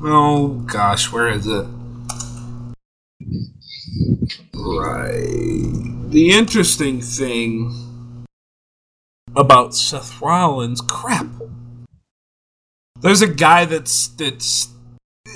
oh 0.03 0.65
gosh, 0.67 1.13
where 1.13 1.29
is 1.29 1.47
it? 1.47 1.67
Right. 4.55 6.09
The 6.09 6.31
interesting 6.33 7.03
thing 7.03 8.25
about 9.37 9.75
Seth 9.75 10.21
Rollins, 10.21 10.81
crap. 10.81 11.27
There's 13.01 13.21
a 13.21 13.29
guy 13.29 13.67
that's 13.67 14.09
that's 14.09 14.72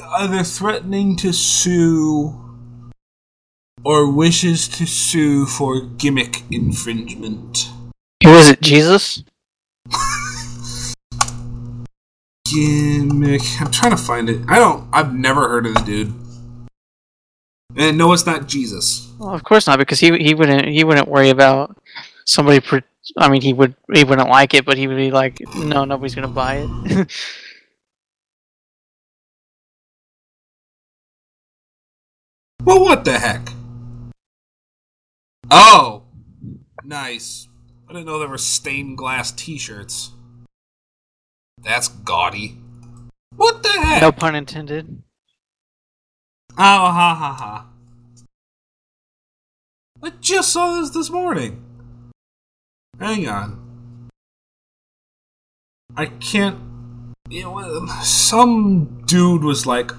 either 0.03 0.43
threatening 0.43 1.17
to 1.17 1.33
sue 1.33 2.41
or 3.85 4.11
wishes 4.11 4.69
to 4.69 4.87
sue 4.87 5.47
for 5.47 5.81
gimmick 5.81 6.43
infringement. 6.51 7.71
Who 8.25 8.31
was 8.31 8.51
it? 8.51 8.61
Jesus? 8.61 9.23
Gimmick. 12.53 13.43
I'm 13.61 13.71
trying 13.71 13.91
to 13.91 13.97
find 13.97 14.29
it. 14.29 14.41
I 14.49 14.59
don't. 14.59 14.89
I've 14.93 15.15
never 15.15 15.49
heard 15.49 15.67
of 15.67 15.75
the 15.75 15.83
dude. 15.83 16.15
And 17.77 17.99
no, 17.99 18.13
it's 18.13 18.27
not 18.27 18.49
Jesus. 18.49 19.13
Well, 19.19 19.35
of 19.35 19.45
course 19.45 19.67
not, 19.67 19.79
because 19.79 20.01
he 20.01 20.17
he 20.19 20.35
wouldn't 20.35 20.67
he 20.67 20.83
wouldn't 20.83 21.09
worry 21.09 21.29
about 21.29 21.77
somebody. 22.25 22.61
Pre- 22.61 22.83
I 23.19 23.29
mean, 23.29 23.43
he 23.43 23.53
would 23.53 23.77
he 23.93 24.03
wouldn't 24.05 24.29
like 24.29 24.55
it, 24.55 24.65
but 24.65 24.79
he 24.79 24.87
would 24.87 24.97
be 24.97 25.11
like, 25.11 25.41
no, 25.57 25.85
nobody's 25.85 26.15
gonna 26.15 26.29
buy 26.29 26.67
it. 26.67 27.13
Well, 32.65 32.81
what 32.81 33.05
the 33.05 33.19
heck? 33.19 33.53
Oh, 35.51 36.03
nice. 36.85 37.49
I 37.89 37.93
didn't 37.93 38.07
know 38.07 38.19
there 38.19 38.29
were 38.29 38.39
stained 38.39 38.99
glass 38.99 39.31
T-shirts. 39.31 40.11
That's 41.63 41.89
gaudy. 41.89 42.59
What 43.37 43.63
the 43.63 43.69
heck? 43.71 44.03
no 44.03 44.13
pun 44.13 44.35
intended. 44.35 45.03
Oh, 46.53 46.55
ha 46.57 47.15
ha 47.19 47.33
ha. 47.33 47.67
I 50.03 50.11
just 50.21 50.53
saw 50.53 50.81
this 50.81 50.91
this 50.91 51.11
morning. 51.11 51.63
Hang 52.99 53.29
on. 53.29 54.11
I 55.97 56.07
can't. 56.07 56.59
You 57.29 57.43
know, 57.43 57.87
some 58.03 59.03
dude 59.07 59.43
was 59.43 59.67
like, 59.67 59.91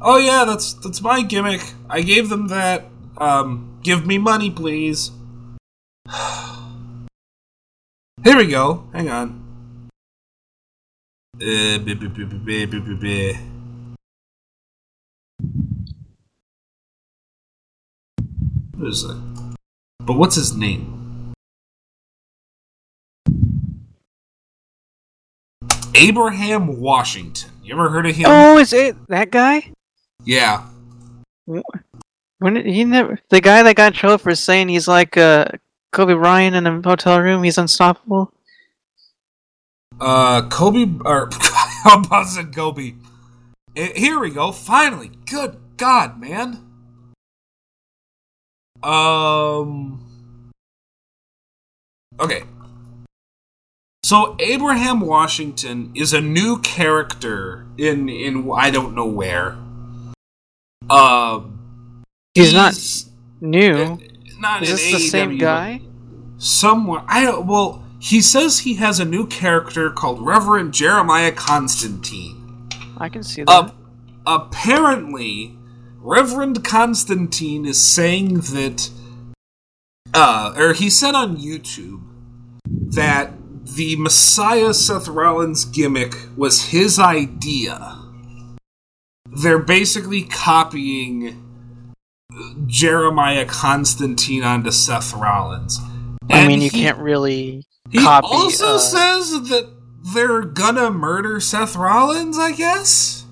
"Oh 0.00 0.16
yeah, 0.16 0.44
that's 0.44 0.74
that's 0.74 1.00
my 1.00 1.22
gimmick. 1.22 1.62
I 1.88 2.02
gave 2.02 2.28
them 2.28 2.48
that. 2.48 2.86
Um, 3.18 3.78
give 3.82 4.06
me 4.06 4.18
money, 4.18 4.50
please." 4.50 5.10
Here 8.24 8.36
we 8.36 8.46
go. 8.48 8.88
Hang 8.92 9.08
on. 9.08 9.44
Uh, 11.40 11.78
b- 11.78 11.94
b- 11.94 12.08
b- 12.08 12.24
b- 12.24 12.66
b- 12.66 12.66
b- 12.66 12.94
b- 13.00 13.38
What 18.76 18.88
is 18.88 19.04
it? 19.04 19.16
But 20.00 20.14
what's 20.14 20.36
his 20.36 20.56
name? 20.56 20.94
Abraham 25.94 26.80
Washington. 26.80 27.50
You 27.62 27.74
ever 27.74 27.90
heard 27.90 28.06
of 28.06 28.14
him? 28.14 28.26
Oh, 28.28 28.58
is 28.58 28.72
it 28.72 28.96
that 29.08 29.30
guy? 29.30 29.72
Yeah. 30.24 30.64
When 32.38 32.54
did- 32.54 32.66
he 32.66 32.84
never 32.84 33.18
the 33.30 33.40
guy 33.40 33.62
that 33.62 33.76
got 33.76 33.88
in 33.88 33.98
trouble 33.98 34.18
for 34.18 34.34
saying 34.34 34.68
he's 34.68 34.86
like 34.88 35.16
uh, 35.16 35.46
Kobe 35.92 36.14
Bryant 36.14 36.54
in 36.54 36.66
a 36.66 36.80
hotel 36.82 37.20
room. 37.20 37.42
He's 37.42 37.58
unstoppable. 37.58 38.32
Uh, 40.00 40.48
Kobe 40.48 40.86
or 41.04 41.28
how 41.84 42.00
about 42.00 42.28
said 42.28 42.54
Kobe? 42.54 42.94
Eh, 43.74 43.92
Here 43.96 44.18
we 44.18 44.30
go. 44.30 44.52
Finally, 44.52 45.10
good 45.26 45.56
God, 45.76 46.20
man. 46.20 46.64
Um. 48.82 50.04
Okay. 52.20 52.42
So 54.04 54.36
Abraham 54.38 55.00
Washington 55.00 55.92
is 55.94 56.12
a 56.12 56.20
new 56.20 56.58
character 56.60 57.66
in 57.76 58.08
in 58.08 58.48
I 58.54 58.70
don't 58.70 58.94
know 58.94 59.06
where. 59.06 59.56
Um. 60.88 62.04
He's 62.34 62.54
not 62.54 62.74
new. 63.40 63.98
Not 64.38 64.62
Is 64.62 64.70
this 64.70 64.92
the 64.92 64.98
same 65.00 65.38
guy? 65.38 65.80
somewhere. 66.38 67.02
I 67.08 67.24
don't. 67.24 67.46
Well, 67.46 67.84
he 68.00 68.20
says 68.20 68.60
he 68.60 68.74
has 68.74 69.00
a 69.00 69.04
new 69.04 69.26
character 69.26 69.90
called 69.90 70.20
Reverend 70.20 70.72
Jeremiah 70.72 71.32
Constantine. 71.32 72.68
I 72.96 73.08
can 73.08 73.22
see 73.22 73.42
that. 73.42 73.50
Uh, 73.50 73.70
apparently, 74.26 75.56
Reverend 75.96 76.64
Constantine 76.64 77.66
is 77.66 77.82
saying 77.82 78.34
that, 78.34 78.90
uh, 80.14 80.54
or 80.56 80.72
he 80.72 80.88
said 80.88 81.14
on 81.14 81.36
YouTube 81.36 82.02
that 82.94 83.32
the 83.64 83.96
Messiah 83.96 84.72
Seth 84.72 85.08
Rollins 85.08 85.64
gimmick 85.64 86.14
was 86.36 86.66
his 86.66 86.98
idea. 86.98 87.97
They're 89.42 89.58
basically 89.58 90.22
copying 90.22 91.44
Jeremiah 92.66 93.44
Constantine 93.46 94.42
onto 94.42 94.70
Seth 94.70 95.12
Rollins. 95.14 95.78
I 96.30 96.38
And 96.40 96.48
mean, 96.48 96.60
you 96.62 96.70
he- 96.70 96.80
can't 96.82 96.98
really 96.98 97.64
He 97.90 97.98
copy. 97.98 98.26
also 98.30 98.74
uh, 98.76 98.78
says 98.78 99.30
that 99.48 99.68
they're 100.14 100.42
gonna 100.42 100.90
murder 100.90 101.40
Seth 101.40 101.76
Rollins, 101.76 102.38
I 102.38 102.52
guess. 102.52 103.24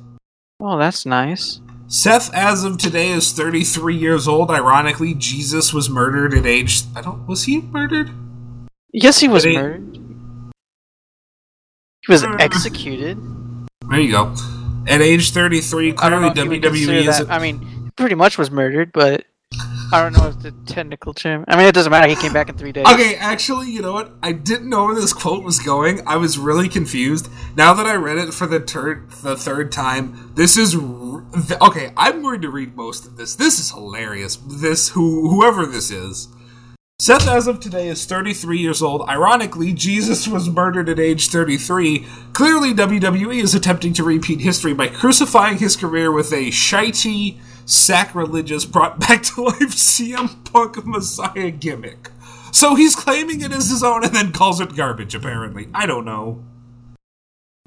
Well, 0.59 0.79
that's 0.79 1.05
nice." 1.07 1.61
Seth, 1.89 2.33
as 2.35 2.65
of 2.65 2.79
today, 2.79 3.11
is 3.11 3.33
33 3.33 3.97
years 3.97 4.27
old. 4.27 4.51
Ironically, 4.51 5.15
Jesus 5.15 5.73
was 5.73 5.89
murdered 5.89 6.35
at 6.35 6.45
age. 6.45 6.83
I 6.97 7.01
don't. 7.01 7.27
Was 7.29 7.45
he 7.45 7.61
murdered? 7.61 8.11
Yes, 8.93 9.21
he 9.21 9.29
was 9.29 9.45
he- 9.45 9.57
murdered. 9.57 9.99
He 12.07 12.13
was 12.13 12.25
Uh, 12.25 12.35
executed. 12.41 13.19
There 13.89 14.01
you 14.01 14.11
go. 14.13 14.35
At 14.89 15.01
age 15.01 15.33
33, 15.33 15.91
I 15.91 15.93
clearly 15.93 16.29
if 16.29 16.37
you 16.37 16.49
would 16.49 16.63
WWE 16.63 17.09
is. 17.09 17.27
I 17.29 17.39
mean, 17.39 17.91
pretty 17.97 18.15
much 18.15 18.39
was 18.39 18.51
murdered, 18.51 18.93
but 18.93 19.25
I 19.93 20.03
don't 20.03 20.13
know 20.13 20.29
if 20.29 20.41
the 20.41 20.53
technical 20.67 21.15
term. 21.15 21.45
I 21.47 21.57
mean, 21.57 21.67
it 21.67 21.75
doesn't 21.75 21.91
matter. 21.91 22.09
He 22.09 22.17
came 22.17 22.33
back 22.33 22.49
in 22.49 22.57
three 22.57 22.73
days. 22.73 22.87
Okay, 22.87 23.15
actually, 23.17 23.71
you 23.71 23.83
know 23.83 23.93
what? 23.93 24.13
I 24.23 24.33
didn't 24.33 24.69
know 24.69 24.87
where 24.87 24.95
this 24.95 25.13
quote 25.13 25.45
was 25.45 25.61
going. 25.61 26.07
I 26.07 26.17
was 26.17 26.39
really 26.39 26.69
confused. 26.69 27.29
Now 27.57 27.73
that 27.75 27.87
I 27.87 27.95
read 27.95 28.19
it 28.19 28.35
for 28.35 28.47
the 28.47 28.61
third 28.61 29.11
the 29.23 29.37
third 29.37 29.71
time, 29.71 30.33
this 30.35 30.57
is 30.57 30.75
okay. 30.75 31.93
I'm 31.97 32.23
going 32.23 32.43
to 32.43 32.51
read 32.51 32.77
most 32.77 33.07
of 33.07 33.17
this. 33.17 33.37
This 33.37 33.59
is 33.61 33.71
hilarious. 33.71 34.37
This 34.37 34.91
who 34.91 35.31
whoever 35.31 35.67
this 35.67 35.91
is. 35.91 36.29
Seth, 36.99 37.29
as 37.29 37.47
of 37.47 37.61
today, 37.61 37.89
is 37.89 38.07
33 38.07 38.59
years 38.59 38.81
old. 38.81 39.03
Ironically, 39.07 39.75
Jesus 39.75 40.27
was 40.27 40.49
murdered 40.49 40.89
at 40.89 40.99
age 40.99 41.29
33. 41.29 42.07
Clearly, 42.33 42.73
WWE 42.73 43.43
is 43.43 43.55
attempting 43.55 43.93
to 43.95 44.03
repeat 44.03 44.41
history 44.41 44.73
by 44.73 44.89
crucifying 44.89 45.59
his 45.59 45.77
career 45.77 46.11
with 46.11 46.33
a 46.33 46.47
shitey, 46.51 47.39
sacrilegious, 47.67 48.65
brought 48.65 48.99
back 48.99 49.23
to 49.25 49.43
life 49.43 49.59
CM 49.77 50.51
Punk 50.51 50.87
Messiah 50.87 51.51
gimmick. 51.51 52.09
So 52.51 52.75
he's 52.75 52.97
claiming 52.97 53.43
it 53.43 53.53
as 53.53 53.69
his 53.69 53.83
own 53.85 54.03
and 54.03 54.15
then 54.15 54.33
calls 54.33 54.59
it 54.63 54.75
garbage, 54.75 55.15
apparently. 55.15 55.69
I 55.75 55.85
don't 55.85 56.07
know. 56.07 56.43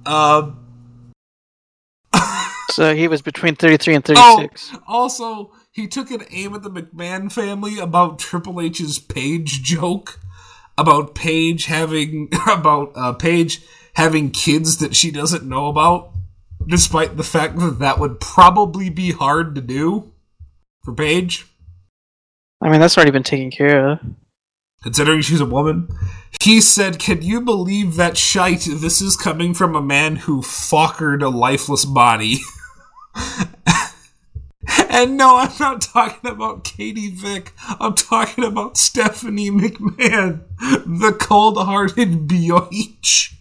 Um. 0.08 0.66
So 2.72 2.96
he 2.96 3.08
was 3.08 3.22
between 3.22 3.56
33 3.56 3.96
and 3.96 4.06
Oh, 4.10 4.38
36. 4.38 4.72
also, 4.88 5.52
he 5.80 5.88
took 5.88 6.12
an 6.12 6.26
aim 6.30 6.54
at 6.54 6.64
the 6.64 6.70
McMahon 6.70 7.32
family 7.32 7.80
about 7.80 8.20
Triple 8.20 8.60
H's 8.60 9.00
Paige 9.00 9.64
joke 9.64 10.20
about 10.78 11.16
Paige 11.16 11.66
having 11.66 12.30
about 12.48 12.92
uh, 12.96 13.14
Paige 13.14 13.62
having 13.94 14.32
kids 14.32 14.78
that 14.78 14.96
she 14.96 15.12
doesn't 15.12 15.48
know 15.48 15.68
about, 15.68 16.12
despite 16.68 17.18
the 17.18 17.24
fact 17.24 17.58
that 17.60 17.80
that 17.80 18.00
would 18.00 18.20
probably 18.20 18.90
be 18.90 19.12
hard 19.12 19.56
to 19.56 19.62
do 19.62 20.12
for 20.84 20.94
Paige, 20.94 21.46
I 22.62 22.70
mean, 22.70 22.82
that's 22.82 22.98
already 22.98 23.12
been 23.12 23.24
taken 23.24 23.52
care 23.52 23.92
of. 23.92 24.00
considering 24.84 25.22
she's 25.22 25.42
a 25.42 25.46
woman. 25.46 25.88
He 26.42 26.60
said, 26.62 27.00
"Can 27.00 27.22
you 27.22 27.42
believe 27.42 27.96
that 27.96 28.18
shite? 28.18 28.68
This 28.70 29.02
is 29.02 29.16
coming 29.16 29.54
from 29.54 29.76
a 29.76 29.82
man 29.82 30.18
who 30.18 30.42
fuckered 30.42 31.24
a 31.24 31.30
lifeless 31.30 31.86
body." 31.86 32.40
And 34.90 35.18
no, 35.18 35.38
I'm 35.38 35.52
not 35.60 35.82
talking 35.82 36.30
about 36.30 36.64
Katie 36.64 37.12
Vick. 37.12 37.54
I'm 37.80 37.96
talking 37.96 38.44
about 38.44 38.78
Stephanie 38.78 39.50
McMahon, 39.50 40.44
the 40.60 41.16
cold-hearted 41.18 42.28
bitch. 42.28 43.34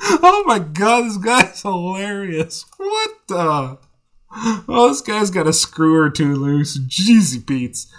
Oh 0.00 0.44
my 0.46 0.58
god, 0.58 1.04
this 1.04 1.16
guy's 1.16 1.62
hilarious. 1.62 2.64
What 2.76 3.10
the? 3.28 3.78
Oh, 4.36 4.88
this 4.88 5.00
guy's 5.00 5.30
got 5.30 5.46
a 5.46 5.52
screw 5.52 5.96
or 5.96 6.10
two 6.10 6.34
loose. 6.34 6.78
Jeezy 6.78 7.46
Pete's. 7.46 7.92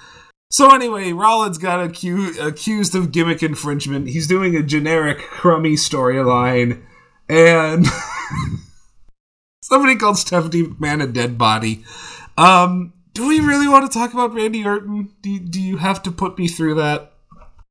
So 0.51 0.73
anyway, 0.73 1.11
Rollins 1.13 1.57
got 1.57 1.89
acu- 1.89 2.39
accused 2.45 2.93
of 2.95 3.11
gimmick 3.11 3.41
infringement. 3.41 4.09
He's 4.09 4.27
doing 4.27 4.55
a 4.55 4.63
generic 4.63 5.19
crummy 5.19 5.73
storyline, 5.73 6.84
and 7.27 7.85
somebody 9.61 9.95
called 9.95 10.17
Stephanie 10.17 10.63
McMahon 10.63 11.03
a 11.03 11.07
dead 11.07 11.38
body. 11.38 11.84
Um, 12.38 12.94
do 13.14 13.28
we 13.28 13.40
really 13.40 13.68
want 13.68 13.90
to 13.90 13.98
talk 13.98 14.14
about 14.14 14.34
Randy 14.34 14.66
Orton? 14.66 15.14
Do, 15.22 15.40
do 15.40 15.62
you 15.62 15.78
have 15.78 16.03
to 16.03 16.12
put 16.12 16.38
me 16.38 16.48
through 16.48 16.76
that? 16.76 17.14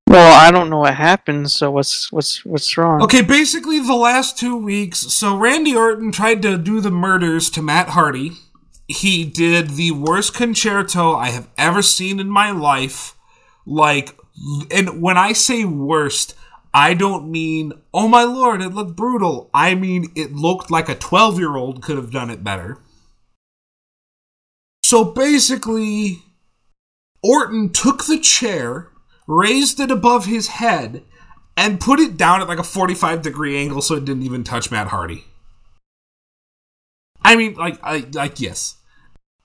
Well, 0.06 0.38
I 0.38 0.50
don't 0.50 0.70
know 0.70 0.78
what 0.78 0.94
happened, 0.94 1.50
so 1.50 1.70
what's 1.70 2.12
what's 2.12 2.44
what's 2.44 2.76
wrong? 2.76 3.02
Okay, 3.02 3.22
basically 3.22 3.80
the 3.80 3.94
last 3.94 4.38
two 4.38 4.56
weeks. 4.56 4.98
So 4.98 5.36
Randy 5.36 5.74
Orton 5.74 6.12
tried 6.12 6.42
to 6.42 6.56
do 6.56 6.80
the 6.80 6.90
murders 6.90 7.50
to 7.50 7.62
Matt 7.62 7.90
Hardy. 7.90 8.32
He 8.86 9.24
did 9.24 9.70
the 9.70 9.92
worst 9.92 10.34
con-chair-to 10.34 11.00
I 11.00 11.30
have 11.30 11.48
ever 11.56 11.80
seen 11.80 12.20
in 12.20 12.28
my 12.28 12.50
life. 12.50 13.16
Like, 13.66 14.16
and 14.70 15.00
when 15.00 15.16
I 15.16 15.32
say 15.32 15.64
worst, 15.64 16.34
I 16.74 16.92
don't 16.92 17.30
mean, 17.30 17.72
oh 17.94 18.08
my 18.08 18.24
lord, 18.24 18.60
it 18.60 18.74
looked 18.74 18.94
brutal. 18.94 19.48
I 19.54 19.74
mean, 19.74 20.12
it 20.14 20.32
looked 20.32 20.70
like 20.70 20.88
a 20.88 20.94
12 20.94 21.38
year 21.38 21.56
old 21.56 21.82
could 21.82 21.96
have 21.96 22.10
done 22.10 22.30
it 22.30 22.44
better. 22.44 22.78
So 24.94 25.02
basically, 25.02 26.22
Orton 27.20 27.70
took 27.70 28.04
the 28.04 28.16
chair, 28.16 28.92
raised 29.26 29.80
it 29.80 29.90
above 29.90 30.26
his 30.26 30.46
head, 30.46 31.02
and 31.56 31.80
put 31.80 31.98
it 31.98 32.16
down 32.16 32.40
at 32.40 32.46
like 32.46 32.60
a 32.60 32.62
45 32.62 33.20
degree 33.20 33.58
angle 33.58 33.82
so 33.82 33.96
it 33.96 34.04
didn't 34.04 34.22
even 34.22 34.44
touch 34.44 34.70
Matt 34.70 34.86
Hardy. 34.86 35.24
I 37.24 37.34
mean, 37.34 37.54
like, 37.54 37.80
I, 37.82 38.06
like 38.12 38.38
yes. 38.38 38.76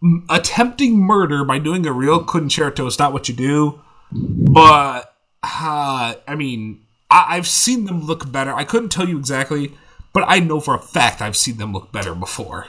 M- 0.03 0.27
attempting 0.29 0.99
murder 0.99 1.43
by 1.43 1.57
doing 1.57 1.83
a 1.87 1.93
real 1.93 2.23
con-chair-to 2.23 2.85
is 2.85 2.99
not 2.99 3.11
what 3.11 3.27
you 3.27 3.33
do, 3.33 3.81
but, 4.11 5.15
uh, 5.41 6.13
I 6.27 6.35
mean, 6.37 6.85
I, 7.09 7.25
I've 7.29 7.47
seen 7.47 7.85
them 7.85 8.05
look 8.05 8.31
better. 8.31 8.53
I 8.53 8.65
couldn't 8.65 8.89
tell 8.89 9.09
you 9.09 9.17
exactly, 9.17 9.73
but 10.13 10.25
I 10.27 10.41
know 10.41 10.59
for 10.59 10.75
a 10.75 10.79
fact 10.79 11.23
I've 11.23 11.35
seen 11.35 11.57
them 11.57 11.73
look 11.73 11.91
better 11.91 12.13
before. 12.13 12.67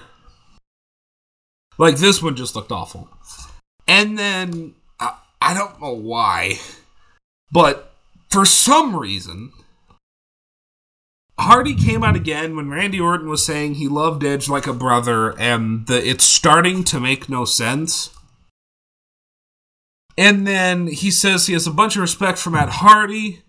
Like, 1.81 1.97
this 1.97 2.23
one 2.23 2.36
just 2.36 2.55
looked 2.55 2.73
awful. 2.73 3.09
And 3.89 4.19
then, 4.19 4.74
I, 5.01 5.16
I 5.40 5.55
don't 5.55 5.81
know 5.81 5.94
why, 5.94 6.59
but 7.51 7.94
for 8.28 8.44
some 8.44 8.94
reason, 8.94 9.52
Hardy 11.39 11.74
came 11.74 12.05
out 12.05 12.16
again 12.16 12.55
when 12.55 12.69
Randy 12.69 13.01
Orton 13.01 13.31
was 13.31 13.47
saying 13.47 13.77
he 13.77 13.89
loved 13.89 14.23
Edge 14.23 14.47
like 14.47 14.66
a 14.66 14.74
brother, 14.74 15.31
and 15.40 15.86
the, 15.86 16.07
it's 16.07 16.23
starting 16.23 16.85
to 16.85 17.01
make 17.01 17.31
no 17.31 17.47
sense. 17.47 18.11
And 20.19 20.47
then 20.47 20.89
he 20.89 21.11
says 21.11 21.47
he 21.47 21.55
has 21.55 21.66
a 21.66 21.70
bunch 21.70 21.97
of 21.97 22.02
respect 22.02 22.36
for 22.36 22.51
Matt 22.51 22.69
Hardy. 22.69 23.40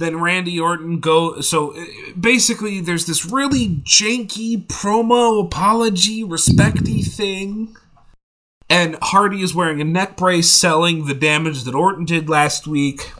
Then 0.00 0.18
Randy 0.18 0.58
Orton 0.58 0.98
go. 0.98 1.42
So 1.42 1.76
basically, 2.18 2.80
there's 2.80 3.04
this 3.04 3.26
really 3.26 3.68
janky 3.84 4.66
promo 4.66 5.44
apology 5.44 6.24
respecty 6.24 7.04
thing. 7.06 7.76
And 8.70 8.96
Hardy 9.02 9.42
is 9.42 9.54
wearing 9.54 9.80
a 9.82 9.84
neck 9.84 10.16
brace 10.16 10.48
selling 10.48 11.04
the 11.04 11.12
damage 11.12 11.64
that 11.64 11.74
Orton 11.74 12.06
did 12.06 12.30
last 12.30 12.66
week. 12.66 13.12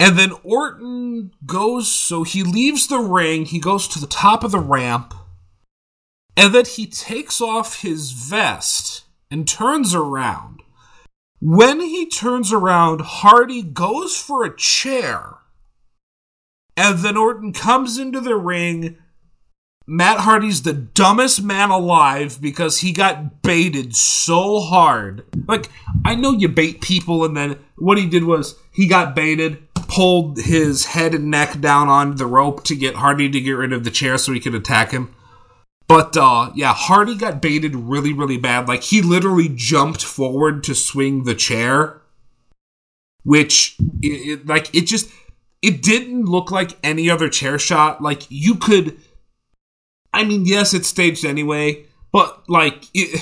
And 0.00 0.18
then 0.18 0.32
Orton 0.42 1.30
goes, 1.46 1.86
so 1.86 2.24
he 2.24 2.42
leaves 2.42 2.88
the 2.88 2.98
ring, 2.98 3.44
he 3.44 3.60
goes 3.60 3.86
to 3.88 4.00
the 4.00 4.06
top 4.08 4.42
of 4.42 4.50
the 4.50 4.58
ramp, 4.58 5.14
and 6.36 6.52
then 6.52 6.64
he 6.64 6.86
takes 6.86 7.40
off 7.40 7.82
his 7.82 8.10
vest 8.12 9.04
and 9.30 9.46
turns 9.46 9.94
around. 9.94 10.57
When 11.40 11.80
he 11.80 12.06
turns 12.06 12.52
around, 12.52 13.00
Hardy 13.00 13.62
goes 13.62 14.16
for 14.16 14.44
a 14.44 14.56
chair, 14.56 15.36
and 16.76 16.98
then 16.98 17.16
Orton 17.16 17.52
comes 17.52 17.96
into 17.96 18.20
the 18.20 18.36
ring. 18.36 18.98
Matt 19.86 20.18
Hardy's 20.18 20.62
the 20.62 20.72
dumbest 20.72 21.42
man 21.42 21.70
alive 21.70 22.40
because 22.40 22.78
he 22.78 22.92
got 22.92 23.40
baited 23.40 23.94
so 23.94 24.60
hard. 24.60 25.24
Like, 25.46 25.70
I 26.04 26.16
know 26.16 26.32
you 26.32 26.48
bait 26.48 26.80
people, 26.80 27.24
and 27.24 27.36
then 27.36 27.58
what 27.76 27.98
he 27.98 28.06
did 28.06 28.24
was 28.24 28.56
he 28.72 28.88
got 28.88 29.14
baited, 29.14 29.62
pulled 29.74 30.38
his 30.38 30.86
head 30.86 31.14
and 31.14 31.30
neck 31.30 31.60
down 31.60 31.88
on 31.88 32.16
the 32.16 32.26
rope 32.26 32.64
to 32.64 32.74
get 32.74 32.96
Hardy 32.96 33.30
to 33.30 33.40
get 33.40 33.52
rid 33.52 33.72
of 33.72 33.84
the 33.84 33.90
chair 33.90 34.18
so 34.18 34.32
he 34.32 34.40
could 34.40 34.56
attack 34.56 34.90
him. 34.90 35.14
But 35.88 36.16
uh 36.16 36.52
yeah, 36.54 36.74
Hardy 36.74 37.16
got 37.16 37.42
baited 37.42 37.74
really, 37.74 38.12
really 38.12 38.36
bad. 38.36 38.68
Like 38.68 38.82
he 38.82 39.02
literally 39.02 39.48
jumped 39.48 40.04
forward 40.04 40.62
to 40.64 40.74
swing 40.74 41.24
the 41.24 41.34
chair, 41.34 42.02
which 43.24 43.76
it, 44.02 44.40
it, 44.40 44.46
like 44.46 44.74
it 44.74 44.82
just 44.82 45.10
it 45.62 45.82
didn't 45.82 46.26
look 46.26 46.50
like 46.50 46.78
any 46.84 47.10
other 47.10 47.28
chair 47.28 47.58
shot. 47.58 48.02
Like 48.02 48.22
you 48.28 48.54
could, 48.54 48.98
I 50.12 50.24
mean, 50.24 50.44
yes, 50.44 50.74
it's 50.74 50.88
staged 50.88 51.24
anyway, 51.24 51.86
but 52.12 52.48
like 52.48 52.84
it, 52.94 53.20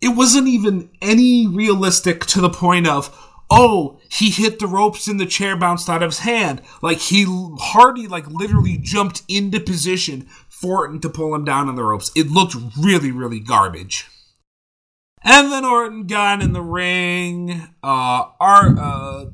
it 0.00 0.16
wasn't 0.16 0.48
even 0.48 0.90
any 1.00 1.46
realistic 1.46 2.26
to 2.26 2.40
the 2.40 2.50
point 2.50 2.86
of 2.86 3.16
oh 3.50 4.00
he 4.10 4.30
hit 4.30 4.58
the 4.58 4.66
ropes 4.66 5.06
and 5.06 5.20
the 5.20 5.26
chair 5.26 5.56
bounced 5.56 5.88
out 5.88 6.02
of 6.02 6.10
his 6.10 6.20
hand 6.20 6.60
like 6.82 6.98
he 6.98 7.24
hardy 7.60 8.08
like 8.08 8.26
literally 8.28 8.78
jumped 8.78 9.22
into 9.28 9.60
position 9.60 10.26
Orton 10.64 11.00
to 11.00 11.08
pull 11.08 11.34
him 11.34 11.44
down 11.44 11.68
on 11.68 11.76
the 11.76 11.84
ropes 11.84 12.10
it 12.14 12.30
looked 12.30 12.56
really 12.78 13.10
really 13.10 13.40
garbage 13.40 14.06
and 15.24 15.52
then 15.52 15.64
Orton 15.64 16.06
got 16.06 16.42
in 16.42 16.52
the 16.52 16.62
ring 16.62 17.68
uh, 17.82 18.24
R- 18.40 18.76
uh 18.76 19.26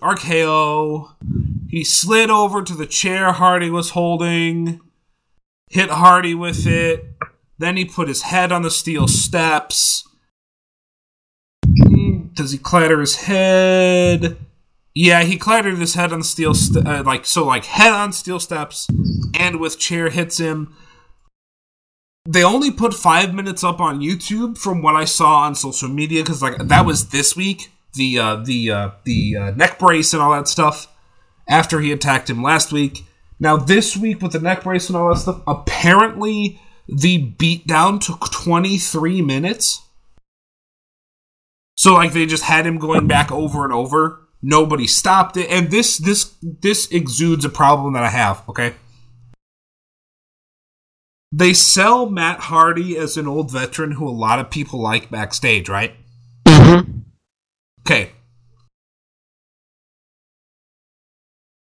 RKO 0.00 1.14
He 1.68 1.84
slid 1.84 2.30
over 2.30 2.62
to 2.62 2.74
the 2.74 2.86
chair 2.86 3.32
Hardy 3.32 3.70
was 3.70 3.90
holding, 3.90 4.80
hit 5.70 5.90
Hardy 5.90 6.34
with 6.34 6.66
it. 6.66 7.04
Then 7.58 7.76
he 7.76 7.84
put 7.84 8.08
his 8.08 8.22
head 8.22 8.52
on 8.52 8.62
the 8.62 8.70
steel 8.70 9.08
steps. 9.08 10.04
Does 12.34 12.52
he 12.52 12.58
clatter 12.58 13.00
his 13.00 13.16
head? 13.16 14.36
Yeah, 15.00 15.22
he 15.22 15.36
clattered 15.36 15.78
his 15.78 15.94
head 15.94 16.12
on 16.12 16.24
steel, 16.24 16.54
st- 16.54 16.84
uh, 16.84 17.04
like 17.06 17.24
so, 17.24 17.46
like 17.46 17.66
head 17.66 17.92
on 17.92 18.12
steel 18.12 18.40
steps, 18.40 18.88
and 19.38 19.60
with 19.60 19.78
chair 19.78 20.10
hits 20.10 20.38
him. 20.38 20.74
They 22.28 22.42
only 22.42 22.72
put 22.72 22.92
five 22.94 23.32
minutes 23.32 23.62
up 23.62 23.78
on 23.78 24.00
YouTube 24.00 24.58
from 24.58 24.82
what 24.82 24.96
I 24.96 25.04
saw 25.04 25.42
on 25.42 25.54
social 25.54 25.88
media 25.88 26.24
because 26.24 26.42
like 26.42 26.58
that 26.58 26.84
was 26.84 27.10
this 27.10 27.36
week. 27.36 27.70
The 27.94 28.18
uh, 28.18 28.36
the 28.44 28.72
uh, 28.72 28.90
the 29.04 29.36
uh, 29.36 29.50
neck 29.52 29.78
brace 29.78 30.12
and 30.14 30.20
all 30.20 30.32
that 30.32 30.48
stuff 30.48 30.88
after 31.48 31.78
he 31.78 31.92
attacked 31.92 32.28
him 32.28 32.42
last 32.42 32.72
week. 32.72 33.04
Now 33.38 33.56
this 33.56 33.96
week 33.96 34.20
with 34.20 34.32
the 34.32 34.40
neck 34.40 34.64
brace 34.64 34.88
and 34.88 34.96
all 34.96 35.10
that 35.10 35.20
stuff, 35.20 35.42
apparently 35.46 36.60
the 36.88 37.34
beatdown 37.38 38.00
took 38.00 38.32
23 38.32 39.22
minutes. 39.22 39.80
So 41.76 41.94
like 41.94 42.14
they 42.14 42.26
just 42.26 42.42
had 42.42 42.66
him 42.66 42.78
going 42.78 43.06
back 43.06 43.30
over 43.30 43.62
and 43.62 43.72
over. 43.72 44.24
Nobody 44.40 44.86
stopped 44.86 45.36
it, 45.36 45.50
and 45.50 45.70
this 45.70 45.98
this 45.98 46.34
this 46.42 46.90
exudes 46.90 47.44
a 47.44 47.48
problem 47.48 47.94
that 47.94 48.04
I 48.04 48.10
have. 48.10 48.42
Okay, 48.48 48.74
they 51.32 51.52
sell 51.52 52.08
Matt 52.08 52.40
Hardy 52.40 52.96
as 52.96 53.16
an 53.16 53.26
old 53.26 53.50
veteran 53.50 53.92
who 53.92 54.08
a 54.08 54.10
lot 54.10 54.38
of 54.38 54.50
people 54.50 54.80
like 54.80 55.10
backstage, 55.10 55.68
right? 55.68 55.94
Mm-hmm. 56.46 57.00
Okay. 57.80 58.12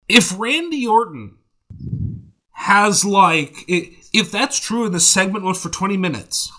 If 0.08 0.38
Randy 0.40 0.88
Orton 0.88 1.38
has 2.52 3.04
like 3.06 3.66
if 3.68 4.32
that's 4.32 4.60
true 4.60 4.86
and 4.86 4.94
the 4.94 5.00
segment 5.00 5.46
was 5.46 5.62
for 5.62 5.70
20 5.70 5.98
minutes, 5.98 6.52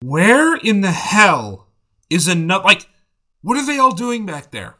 where 0.00 0.56
in 0.56 0.80
the 0.80 0.90
hell 0.90 1.68
is 2.10 2.26
another 2.26 2.64
like 2.64 2.88
what 3.44 3.58
are 3.58 3.66
they 3.66 3.78
all 3.78 3.94
doing 3.94 4.24
back 4.24 4.50
there? 4.50 4.76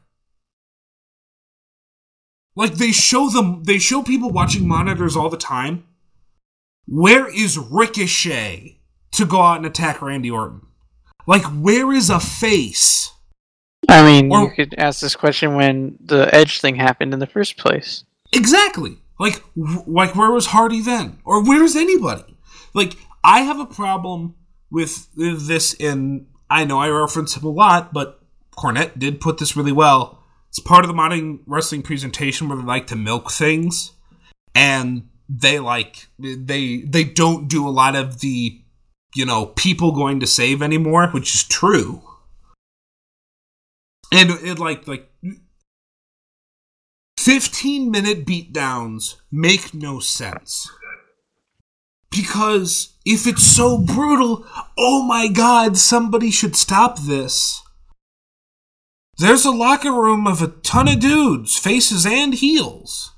Like 2.57 2.75
they 2.75 2.93
show 2.93 3.29
them 3.29 3.65
they 3.65 3.79
show 3.79 4.03
people 4.03 4.31
watching 4.31 4.67
monitors 4.67 5.17
all 5.17 5.29
the 5.29 5.37
time. 5.37 5.85
Where 6.87 7.27
is 7.29 7.59
Ricochet 7.59 8.81
to 9.13 9.27
go 9.27 9.41
out 9.43 9.57
and 9.59 9.67
attack 9.67 10.01
Randy 10.01 10.31
Orton? 10.31 10.63
Like 11.27 11.43
where 11.45 11.93
is 11.93 12.11
a 12.11 12.21
face? 12.21 13.11
I 13.89 14.03
mean, 14.03 14.33
Or- 14.33 14.45
you 14.45 14.51
could 14.51 14.75
ask 14.79 15.01
this 15.01 15.15
question 15.17 15.57
when 15.57 15.99
the 16.01 16.35
Edge 16.35 16.61
thing 16.61 16.77
happened 16.77 17.13
in 17.13 17.21
the 17.21 17.27
first 17.27 17.59
place. 17.59 18.05
Exactly. 18.33 18.97
Like, 19.21 19.43
wh- 19.55 19.87
like 19.87 20.17
where 20.17 20.31
was 20.31 20.47
Hardy 20.47 20.81
then, 20.81 21.19
or 21.25 21.45
where's 21.45 21.77
anybody? 21.77 22.37
Like, 22.73 22.97
I 23.23 23.41
have 23.43 23.61
a 23.61 23.67
problem 23.67 24.35
with 24.71 25.07
this, 25.15 25.77
and 25.79 26.27
I 26.51 26.65
know 26.65 26.79
I 26.81 26.89
reference 26.89 27.37
him 27.37 27.45
a 27.45 27.51
lot, 27.51 27.93
but 27.93 28.24
Cornette 28.57 28.99
did 28.99 29.21
put 29.21 29.39
this 29.39 29.57
really 29.57 29.73
well. 29.73 30.23
It's 30.49 30.61
part 30.61 30.85
of 30.85 30.89
the 30.89 30.95
modern 30.95 31.41
wrestling 31.47 31.83
presentation 31.83 32.49
where 32.49 32.57
they 32.57 32.65
like 32.65 32.87
to 32.89 32.97
milk 32.97 33.31
things, 33.31 33.93
and 34.55 35.09
they 35.29 35.59
like 35.59 36.07
they 36.19 36.83
they 36.83 37.05
don't 37.05 37.49
do 37.49 37.67
a 37.67 37.71
lot 37.71 37.97
of 37.97 38.21
the 38.21 38.61
you 39.15 39.27
know 39.27 39.47
people 39.47 39.93
going 39.93 40.21
to 40.21 40.27
save 40.27 40.63
anymore, 40.63 41.09
which 41.09 41.35
is 41.35 41.45
true. 41.45 42.03
And 44.13 44.31
it 44.31 44.61
like 44.61 44.87
like 44.87 45.11
15 47.19 47.91
minute 47.91 48.27
beatdowns 48.27 49.17
make 49.33 49.75
no 49.75 49.99
sense. 49.99 50.71
Because 52.11 52.95
if 53.05 53.27
it's 53.27 53.43
so 53.43 53.79
brutal, 53.79 54.47
oh 54.79 55.03
my 55.03 55.27
god, 55.27 55.77
somebody 55.77 56.31
should 56.31 56.55
stop 56.55 57.01
this. 57.01 57.64
There's 59.19 59.45
a 59.45 59.51
locker 59.51 59.93
room 59.93 60.27
of 60.27 60.43
a 60.43 60.49
ton 60.49 60.89
of 60.89 61.01
dudes, 61.01 61.57
faces 61.57 62.05
and 62.05 62.35
heels, 62.35 63.13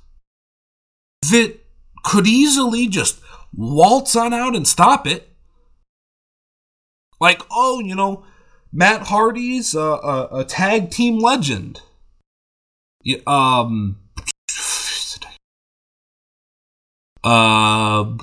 that 1.31 1.59
could 2.03 2.27
easily 2.27 2.87
just 2.87 3.19
waltz 3.53 4.15
on 4.15 4.33
out 4.33 4.55
and 4.55 4.67
stop 4.67 5.07
it. 5.07 5.33
Like, 7.19 7.41
oh, 7.49 7.79
you 7.79 7.95
know, 7.95 8.25
Matt 8.71 9.07
Hardy's 9.07 9.73
a, 9.73 9.79
a, 9.79 10.27
a 10.39 10.45
tag 10.45 10.91
team 10.91 11.17
legend. 11.19 11.81
Yeah, 13.03 13.17
um. 13.25 13.97
Uh, 17.23 18.15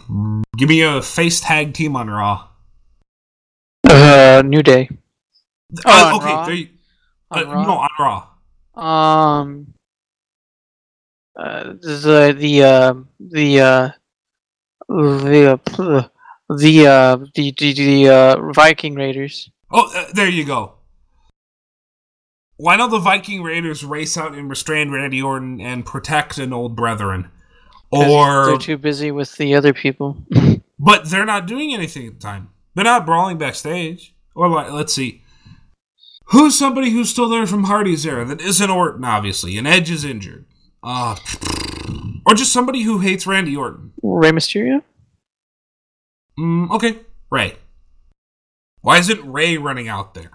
give 0.56 0.68
me 0.68 0.80
a 0.82 1.02
face 1.02 1.40
tag 1.40 1.74
team 1.74 1.96
on 1.96 2.08
Raw. 2.08 2.48
Uh, 3.86 4.42
New 4.44 4.62
Day. 4.62 4.88
Uh, 5.84 6.12
okay, 6.16 6.26
Raw? 6.26 6.46
there 6.46 6.54
you, 6.54 6.68
On 7.30 7.46
uh, 7.46 7.62
no, 7.64 7.78
on 7.78 7.88
Raw. 7.98 8.28
Um, 9.40 9.74
uh, 11.36 11.74
the 11.80 12.34
the 12.36 12.62
uh, 12.62 12.94
the 13.18 13.60
uh, 13.60 13.90
the 14.88 15.52
uh, 15.52 16.08
the 16.48 16.86
uh, 16.86 17.16
the 17.34 17.54
the, 17.58 17.72
the 17.72 18.08
uh, 18.08 18.52
Viking 18.52 18.94
Raiders. 18.94 19.50
Oh, 19.70 19.90
uh, 19.94 20.12
there 20.12 20.28
you 20.28 20.44
go. 20.44 20.74
Why 22.56 22.76
don't 22.76 22.90
the 22.90 23.00
Viking 23.00 23.42
Raiders 23.42 23.84
race 23.84 24.16
out 24.16 24.34
and 24.34 24.48
restrain 24.48 24.90
Randy 24.90 25.20
Orton 25.20 25.60
and 25.60 25.84
protect 25.84 26.38
an 26.38 26.52
old 26.52 26.76
brethren? 26.76 27.30
Or, 27.90 28.46
they're 28.46 28.58
too 28.58 28.78
busy 28.78 29.10
with 29.10 29.36
the 29.36 29.54
other 29.54 29.72
people. 29.72 30.16
but 30.78 31.10
they're 31.10 31.24
not 31.24 31.46
doing 31.46 31.74
anything 31.74 32.06
at 32.06 32.14
the 32.14 32.20
time. 32.20 32.50
They're 32.74 32.84
not 32.84 33.06
brawling 33.06 33.38
backstage. 33.38 34.14
Or 34.34 34.48
like, 34.48 34.72
let's 34.72 34.92
see, 34.92 35.22
who's 36.26 36.58
somebody 36.58 36.90
who's 36.90 37.10
still 37.10 37.28
there 37.28 37.46
from 37.46 37.64
Hardy's 37.64 38.06
era 38.06 38.24
that 38.24 38.40
isn't 38.40 38.70
Orton, 38.70 39.04
obviously, 39.04 39.56
and 39.58 39.66
Edge 39.66 39.90
is 39.90 40.04
injured. 40.04 40.44
Uh, 40.82 41.16
or 42.26 42.34
just 42.34 42.52
somebody 42.52 42.82
who 42.82 42.98
hates 42.98 43.26
Randy 43.26 43.56
Orton. 43.56 43.92
Rey 44.02 44.30
Mysterio. 44.30 44.82
Mm, 46.38 46.70
okay, 46.70 47.00
Rey. 47.30 47.56
Why 48.80 48.98
isn't 48.98 49.24
Rey 49.24 49.56
running 49.56 49.88
out 49.88 50.14
there? 50.14 50.32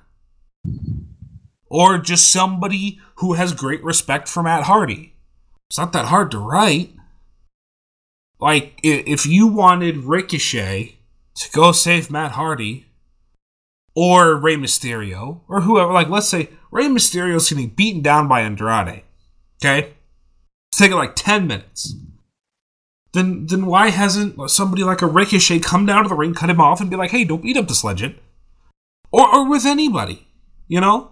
Or 1.69 1.99
just 1.99 2.31
somebody 2.31 2.99
who 3.15 3.33
has 3.33 3.53
great 3.53 3.83
respect 3.83 4.27
for 4.27 4.41
Matt 4.41 4.63
Hardy. 4.63 5.13
It's 5.69 5.77
not 5.77 5.93
that 5.93 6.05
hard 6.05 6.31
to 6.31 6.39
write. 6.39 6.95
Like, 8.39 8.79
if 8.81 9.27
you 9.27 9.47
wanted 9.47 9.97
Ricochet 9.97 10.97
to 11.35 11.51
go 11.51 11.71
save 11.71 12.09
Matt 12.09 12.31
Hardy, 12.31 12.87
or 13.95 14.35
Rey 14.35 14.55
Mysterio, 14.55 15.41
or 15.47 15.61
whoever, 15.61 15.91
like, 15.91 16.09
let's 16.09 16.29
say 16.29 16.49
Rey 16.71 16.85
Mysterio's 16.85 17.49
getting 17.49 17.69
beaten 17.69 18.01
down 18.01 18.27
by 18.27 18.41
Andrade, 18.41 19.03
okay? 19.61 19.93
It's 20.71 20.79
taking 20.79 20.97
like 20.97 21.15
10 21.15 21.47
minutes 21.47 21.95
then 23.13 23.47
then 23.47 23.65
why 23.65 23.89
hasn't 23.89 24.49
somebody 24.49 24.83
like 24.83 25.01
a 25.01 25.07
Ricochet 25.07 25.59
come 25.59 25.85
down 25.85 26.03
to 26.03 26.09
the 26.09 26.15
ring, 26.15 26.33
cut 26.33 26.49
him 26.49 26.61
off, 26.61 26.79
and 26.79 26.89
be 26.89 26.95
like, 26.95 27.11
"Hey, 27.11 27.23
don't 27.23 27.41
beat 27.41 27.57
up 27.57 27.67
this 27.67 27.83
legend," 27.83 28.15
or 29.11 29.27
or 29.33 29.49
with 29.49 29.65
anybody, 29.65 30.27
you 30.67 30.79
know? 30.79 31.11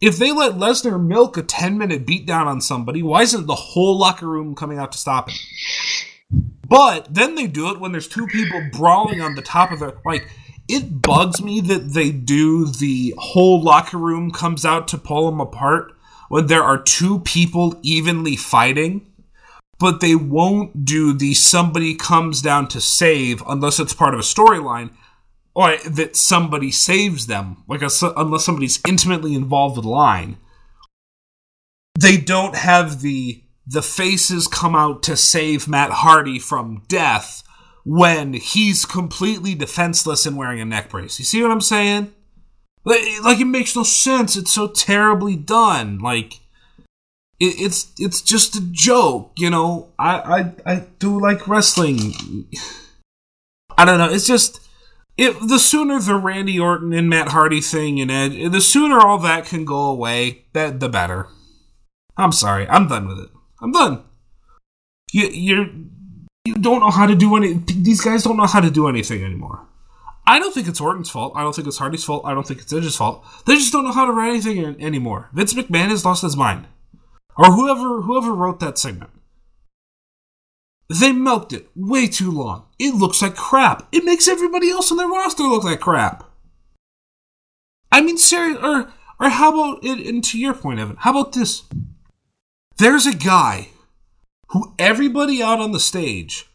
If 0.00 0.18
they 0.18 0.32
let 0.32 0.54
Lesnar 0.54 1.00
milk 1.00 1.36
a 1.36 1.42
ten 1.42 1.78
minute 1.78 2.04
beatdown 2.04 2.46
on 2.46 2.60
somebody, 2.60 3.02
why 3.02 3.22
isn't 3.22 3.46
the 3.46 3.54
whole 3.54 3.96
locker 3.96 4.26
room 4.26 4.56
coming 4.56 4.78
out 4.78 4.90
to 4.92 4.98
stop 4.98 5.30
him? 5.30 5.36
But 6.68 7.14
then 7.14 7.36
they 7.36 7.46
do 7.46 7.70
it 7.70 7.78
when 7.78 7.92
there's 7.92 8.08
two 8.08 8.26
people 8.26 8.60
brawling 8.72 9.20
on 9.20 9.34
the 9.36 9.42
top 9.42 9.70
of 9.70 9.78
the 9.78 9.96
like. 10.04 10.28
It 10.72 11.02
bugs 11.02 11.42
me 11.42 11.60
that 11.60 11.92
they 11.92 12.10
do 12.10 12.66
the 12.66 13.14
whole 13.18 13.62
locker 13.62 13.98
room 13.98 14.30
comes 14.30 14.64
out 14.64 14.88
to 14.88 14.98
pull 14.98 15.30
them 15.30 15.38
apart 15.38 15.92
when 16.30 16.46
there 16.46 16.62
are 16.62 16.80
two 16.80 17.20
people 17.20 17.78
evenly 17.82 18.36
fighting 18.36 19.12
but 19.78 20.00
they 20.00 20.14
won't 20.14 20.84
do 20.84 21.12
the 21.12 21.34
somebody 21.34 21.94
comes 21.96 22.40
down 22.40 22.68
to 22.68 22.80
save 22.80 23.42
unless 23.48 23.80
it's 23.80 23.92
part 23.92 24.14
of 24.14 24.20
a 24.20 24.22
storyline 24.22 24.90
or 25.54 25.76
that 25.78 26.16
somebody 26.16 26.70
saves 26.70 27.26
them 27.26 27.64
like 27.68 27.82
a, 27.82 27.90
unless 28.16 28.44
somebody's 28.44 28.80
intimately 28.86 29.34
involved 29.34 29.76
with 29.76 29.84
the 29.84 29.90
line. 29.90 30.38
They 31.98 32.16
don't 32.16 32.54
have 32.54 33.02
the 33.02 33.42
the 33.66 33.82
faces 33.82 34.46
come 34.48 34.74
out 34.76 35.02
to 35.02 35.16
save 35.16 35.68
Matt 35.68 35.90
Hardy 35.90 36.38
from 36.38 36.82
death 36.88 37.42
when 37.84 38.34
he's 38.34 38.84
completely 38.84 39.54
defenseless 39.54 40.26
and 40.26 40.36
wearing 40.36 40.60
a 40.60 40.64
neck 40.64 40.88
brace 40.90 41.18
you 41.18 41.24
see 41.24 41.42
what 41.42 41.50
I'm 41.50 41.60
saying 41.60 42.12
like, 42.84 43.40
it 43.40 43.44
makes 43.44 43.76
no 43.76 43.84
sense 43.84 44.36
it's 44.36 44.52
so 44.52 44.68
terribly 44.68 45.36
done 45.36 45.98
like 45.98 46.40
it, 47.42 47.60
it's 47.60 47.92
it's 47.98 48.22
just 48.22 48.54
a 48.54 48.60
joke, 48.70 49.32
you 49.36 49.50
know. 49.50 49.92
I, 49.98 50.52
I 50.66 50.72
I 50.74 50.86
do 51.00 51.20
like 51.20 51.48
wrestling. 51.48 52.14
I 53.76 53.84
don't 53.84 53.98
know. 53.98 54.12
It's 54.12 54.28
just 54.28 54.60
if 55.16 55.40
the 55.40 55.58
sooner 55.58 55.98
the 55.98 56.14
Randy 56.14 56.58
Orton 56.60 56.92
and 56.92 57.10
Matt 57.10 57.28
Hardy 57.28 57.60
thing 57.60 58.00
and 58.00 58.54
the 58.54 58.60
sooner 58.60 59.00
all 59.00 59.18
that 59.18 59.46
can 59.46 59.64
go 59.64 59.88
away, 59.88 60.44
that 60.52 60.78
the 60.78 60.88
better. 60.88 61.26
I'm 62.16 62.30
sorry. 62.30 62.68
I'm 62.68 62.86
done 62.86 63.08
with 63.08 63.18
it. 63.18 63.30
I'm 63.60 63.72
done. 63.72 64.04
You 65.12 65.26
you're 65.28 65.66
you 66.44 66.54
don't 66.54 66.80
know 66.80 66.90
how 66.90 67.06
to 67.06 67.14
do 67.14 67.36
any. 67.36 67.54
These 67.54 68.00
guys 68.00 68.24
don't 68.24 68.36
know 68.36 68.46
how 68.46 68.60
to 68.60 68.70
do 68.70 68.88
anything 68.88 69.22
anymore. 69.24 69.66
I 70.26 70.38
don't 70.38 70.54
think 70.54 70.68
it's 70.68 70.80
Orton's 70.80 71.10
fault. 71.10 71.32
I 71.36 71.42
don't 71.42 71.54
think 71.54 71.66
it's 71.66 71.78
Hardy's 71.78 72.04
fault. 72.04 72.24
I 72.24 72.34
don't 72.34 72.46
think 72.46 72.60
it's 72.60 72.72
Edge's 72.72 72.96
fault. 72.96 73.24
They 73.46 73.54
just 73.54 73.72
don't 73.72 73.84
know 73.84 73.92
how 73.92 74.06
to 74.06 74.12
write 74.12 74.30
anything 74.30 74.58
in, 74.58 74.80
anymore. 74.80 75.30
Vince 75.32 75.54
McMahon 75.54 75.88
has 75.88 76.04
lost 76.04 76.22
his 76.22 76.36
mind, 76.36 76.66
or 77.36 77.46
whoever 77.46 78.02
whoever 78.02 78.32
wrote 78.32 78.60
that 78.60 78.78
segment. 78.78 79.10
They 80.88 81.12
milked 81.12 81.52
it 81.52 81.68
way 81.74 82.06
too 82.06 82.30
long. 82.30 82.66
It 82.78 82.94
looks 82.94 83.22
like 83.22 83.34
crap. 83.34 83.88
It 83.92 84.04
makes 84.04 84.28
everybody 84.28 84.70
else 84.70 84.90
on 84.90 84.98
their 84.98 85.08
roster 85.08 85.44
look 85.44 85.64
like 85.64 85.80
crap. 85.80 86.24
I 87.90 88.00
mean, 88.00 88.18
seriously, 88.18 88.62
or 88.62 88.92
or 89.20 89.28
how 89.28 89.52
about 89.52 89.84
it? 89.84 90.06
And 90.06 90.22
to 90.24 90.38
your 90.38 90.54
point, 90.54 90.80
Evan, 90.80 90.96
how 90.96 91.10
about 91.12 91.32
this? 91.32 91.62
There's 92.78 93.06
a 93.06 93.14
guy 93.14 93.68
who 94.52 94.74
everybody 94.78 95.42
out 95.42 95.60
on 95.60 95.72
the 95.72 95.80
stage 95.80 96.46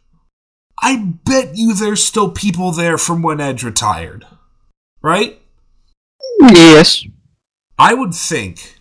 I 0.80 0.98
bet 0.98 1.58
you 1.58 1.74
there's 1.74 2.04
still 2.04 2.32
people 2.32 2.72
there 2.72 2.98
from 2.98 3.22
when 3.22 3.42
Edge 3.42 3.64
retired. 3.64 4.26
Right? 5.02 5.42
Yes. 6.40 7.06
I 7.80 7.94
would 7.94 8.14
think. 8.14 8.80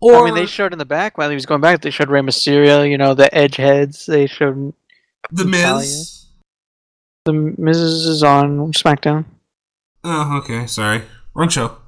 Or 0.00 0.22
I 0.22 0.24
mean, 0.26 0.34
they 0.34 0.46
showed 0.46 0.72
in 0.72 0.78
the 0.78 0.84
back 0.84 1.16
while 1.16 1.30
he 1.30 1.34
was 1.34 1.46
going 1.46 1.60
back. 1.60 1.80
They 1.80 1.90
showed 1.90 2.10
Rey 2.10 2.20
Mysterio. 2.20 2.88
You 2.88 2.98
know, 2.98 3.14
the 3.14 3.32
Edge 3.34 3.56
heads. 3.56 4.06
They 4.06 4.26
showed 4.26 4.74
the 5.30 5.44
Miz. 5.44 6.26
The 7.24 7.32
Miz 7.32 7.78
is 7.78 8.22
on 8.22 8.72
SmackDown. 8.72 9.24
Oh, 10.04 10.38
okay. 10.38 10.66
Sorry, 10.66 11.02
wrong 11.34 11.48
show. 11.48 11.78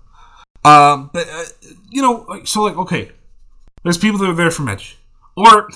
Um, 0.65 1.11
but 1.12 1.28
uh, 1.28 1.45
you 1.90 2.03
know, 2.03 2.43
so 2.45 2.62
like, 2.62 2.77
okay, 2.77 3.12
there's 3.85 3.99
people 3.99 4.19
that 4.19 4.31
are 4.31 4.35
there 4.35 4.51
from 4.51 4.69
Edge, 4.69 4.98
or 5.39 5.69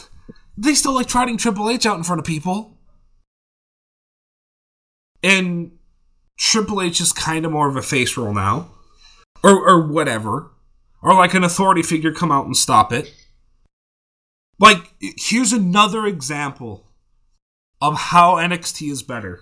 they 0.56 0.74
still 0.74 0.94
like 0.94 1.06
trotting 1.06 1.36
Triple 1.36 1.70
H 1.70 1.86
out 1.86 1.96
in 1.96 2.02
front 2.02 2.18
of 2.18 2.24
people. 2.24 2.76
And 5.22 5.78
Triple 6.36 6.82
H 6.82 7.00
is 7.00 7.12
kind 7.12 7.46
of 7.46 7.52
more 7.52 7.68
of 7.68 7.76
a 7.76 7.82
face 7.82 8.16
role 8.16 8.34
now. 8.34 8.70
Or, 9.44 9.68
or 9.68 9.86
whatever. 9.86 10.50
Or 11.00 11.14
like 11.14 11.34
an 11.34 11.44
authority 11.44 11.82
figure 11.82 12.12
come 12.12 12.32
out 12.32 12.46
and 12.46 12.56
stop 12.56 12.92
it. 12.92 13.14
Like, 14.58 14.94
here's 15.00 15.52
another 15.52 16.06
example 16.06 16.88
of 17.80 17.94
how 17.94 18.36
NXT 18.36 18.90
is 18.90 19.02
better. 19.02 19.40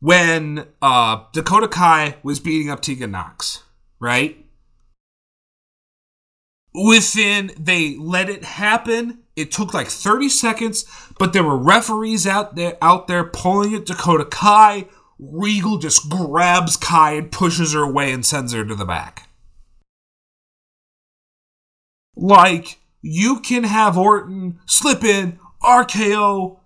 When 0.00 0.66
uh, 0.80 1.24
Dakota 1.32 1.68
Kai 1.68 2.16
was 2.22 2.40
beating 2.40 2.70
up 2.70 2.80
Tegan 2.80 3.10
Nox, 3.10 3.62
right? 3.98 4.45
Within 6.76 7.50
they 7.58 7.96
let 7.96 8.28
it 8.28 8.44
happen 8.44 9.20
it 9.34 9.50
took 9.50 9.72
like 9.72 9.88
30 9.88 10.28
seconds 10.28 10.84
but 11.18 11.32
there 11.32 11.42
were 11.42 11.56
referees 11.56 12.26
out 12.26 12.54
there 12.54 12.76
out 12.82 13.08
there 13.08 13.24
pulling 13.24 13.72
it. 13.72 13.86
dakota 13.86 14.26
kai 14.26 14.86
regal 15.18 15.78
just 15.78 16.10
grabs 16.10 16.76
kai 16.76 17.12
and 17.12 17.32
pushes 17.32 17.72
her 17.72 17.82
away 17.82 18.12
and 18.12 18.26
sends 18.26 18.52
her 18.52 18.62
to 18.62 18.74
the 18.74 18.84
back 18.84 19.30
like 22.14 22.78
you 23.00 23.40
can 23.40 23.64
have 23.64 23.96
orton 23.96 24.58
slip 24.66 25.02
in 25.02 25.38
rko 25.62 26.58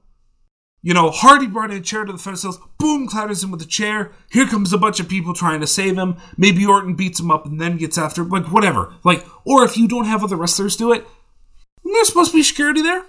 you 0.82 0.94
know, 0.94 1.11
Hardy 1.11 1.47
brought 1.47 1.70
in 1.70 1.77
a 1.77 1.81
chair 1.81 2.05
to 2.05 2.12
the 2.12 2.19
fence 2.19 2.44
boom, 2.78 3.07
clatters 3.07 3.44
him 3.44 3.51
with 3.51 3.61
a 3.61 3.66
chair. 3.66 4.12
Here 4.31 4.47
comes 4.47 4.73
a 4.73 4.78
bunch 4.78 4.98
of 4.98 5.09
people 5.09 5.35
trying 5.35 5.61
to 5.61 5.66
save 5.66 5.97
him. 5.97 6.16
Maybe 6.39 6.65
Orton 6.65 6.94
beats 6.94 7.20
him 7.20 7.31
up 7.31 7.44
and 7.44 7.61
then 7.61 7.77
gets 7.77 7.98
after 7.98 8.23
him. 8.23 8.31
like 8.31 8.51
whatever. 8.51 8.94
Like, 9.05 9.27
or 9.44 9.65
if 9.65 9.77
you 9.77 9.86
don't 9.86 10.07
have 10.07 10.24
other 10.24 10.36
wrestlers 10.36 10.77
do 10.77 10.93
it, 10.93 11.07
there's 11.85 12.09
supposed 12.09 12.31
to 12.31 12.39
be 12.39 12.43
security 12.43 12.82
there. 12.82 13.05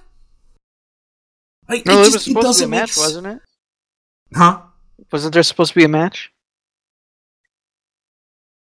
Like, 1.69 1.85
no, 1.85 2.01
it, 2.01 2.05
just, 2.05 2.13
was 2.13 2.23
supposed 2.25 2.59
to 2.59 2.65
be 2.65 2.67
a 2.67 2.79
match, 2.79 2.97
wasn't 2.97 3.27
it? 3.27 3.39
Huh? 4.33 4.61
Wasn't 5.11 5.33
there 5.33 5.43
supposed 5.43 5.73
to 5.73 5.79
be 5.79 5.85
a 5.85 5.89
match? 5.89 6.31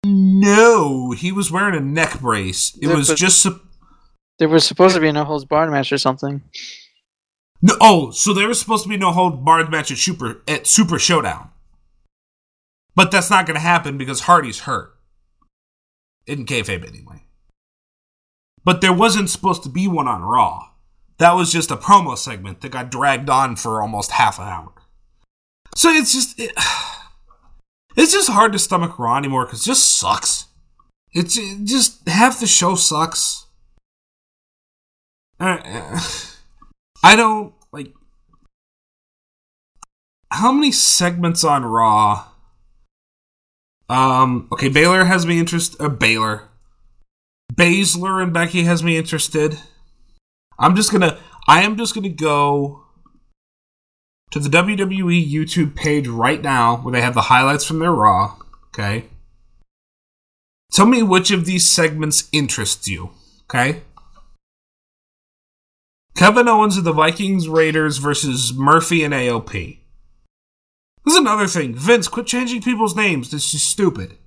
No, 0.04 1.10
he 1.10 1.32
was 1.32 1.50
wearing 1.50 1.74
a 1.74 1.80
neck 1.80 2.20
brace. 2.20 2.76
It 2.80 2.86
was 2.86 3.12
just. 3.14 3.42
Su- 3.42 3.60
there 4.38 4.48
was 4.48 4.64
supposed 4.64 4.94
to 4.94 5.00
be 5.00 5.08
a 5.08 5.12
no 5.12 5.24
holds 5.24 5.44
barred 5.44 5.70
match 5.70 5.92
or 5.92 5.98
something. 5.98 6.42
No, 7.62 7.76
oh, 7.80 8.10
so 8.10 8.32
there 8.32 8.48
was 8.48 8.58
supposed 8.58 8.84
to 8.84 8.88
be 8.88 8.96
no 8.96 9.12
hold 9.12 9.44
barred 9.44 9.70
match 9.70 9.90
at 9.90 9.98
Super 9.98 10.42
at 10.48 10.66
Super 10.66 10.98
Showdown, 10.98 11.50
but 12.94 13.10
that's 13.10 13.30
not 13.30 13.46
going 13.46 13.56
to 13.56 13.60
happen 13.60 13.98
because 13.98 14.20
Hardy's 14.20 14.60
hurt. 14.60 14.96
In 16.26 16.46
kayfabe, 16.46 16.86
anyway. 16.86 17.24
But 18.64 18.80
there 18.80 18.92
wasn't 18.92 19.30
supposed 19.30 19.62
to 19.64 19.68
be 19.68 19.88
one 19.88 20.06
on 20.06 20.22
Raw. 20.22 20.68
That 21.18 21.32
was 21.32 21.52
just 21.52 21.70
a 21.70 21.76
promo 21.76 22.16
segment 22.16 22.60
that 22.60 22.70
got 22.70 22.90
dragged 22.90 23.28
on 23.28 23.56
for 23.56 23.82
almost 23.82 24.12
half 24.12 24.38
an 24.38 24.48
hour. 24.48 24.72
So 25.74 25.90
it's 25.90 26.12
just 26.12 26.38
it, 26.38 26.52
it's 27.96 28.12
just 28.12 28.30
hard 28.30 28.52
to 28.52 28.58
stomach 28.58 28.98
Raw 28.98 29.16
anymore 29.16 29.44
because 29.44 29.62
it 29.62 29.70
just 29.70 29.98
sucks. 29.98 30.46
It's 31.12 31.36
it 31.36 31.64
just 31.64 32.08
half 32.08 32.40
the 32.40 32.46
show 32.46 32.74
sucks. 32.74 33.46
Uh, 35.38 35.58
I 37.02 37.16
don't 37.16 37.54
like 37.72 37.92
how 40.30 40.52
many 40.52 40.72
segments 40.72 41.44
on 41.44 41.64
Raw. 41.64 42.26
Um. 43.88 44.48
Okay, 44.52 44.68
Baylor 44.68 45.04
has 45.04 45.26
me 45.26 45.38
interested. 45.38 45.80
Uh, 45.80 45.88
Baylor, 45.88 46.48
Baszler 47.52 48.22
and 48.22 48.32
Becky 48.32 48.62
has 48.62 48.82
me 48.82 48.96
interested. 48.96 49.58
I'm 50.58 50.76
just 50.76 50.92
gonna. 50.92 51.18
I 51.48 51.62
am 51.62 51.76
just 51.76 51.94
gonna 51.94 52.08
go 52.08 52.84
to 54.30 54.38
the 54.38 54.48
WWE 54.48 55.28
YouTube 55.28 55.74
page 55.74 56.06
right 56.06 56.40
now 56.40 56.76
where 56.76 56.92
they 56.92 57.00
have 57.00 57.14
the 57.14 57.22
highlights 57.22 57.64
from 57.64 57.80
their 57.80 57.92
Raw. 57.92 58.36
Okay. 58.68 59.06
Tell 60.72 60.86
me 60.86 61.02
which 61.02 61.32
of 61.32 61.46
these 61.46 61.68
segments 61.68 62.28
interests 62.32 62.86
you. 62.86 63.10
Okay. 63.44 63.82
Kevin 66.20 66.48
Owens 66.48 66.76
of 66.76 66.84
the 66.84 66.92
Vikings 66.92 67.48
Raiders 67.48 67.96
versus 67.96 68.52
Murphy 68.52 69.02
and 69.02 69.14
AOP. 69.14 69.78
This 71.06 71.14
is 71.14 71.18
another 71.18 71.46
thing. 71.46 71.74
Vince, 71.74 72.08
quit 72.08 72.26
changing 72.26 72.60
people's 72.60 72.94
names. 72.94 73.30
This 73.30 73.54
is 73.54 73.62
stupid. 73.62 74.18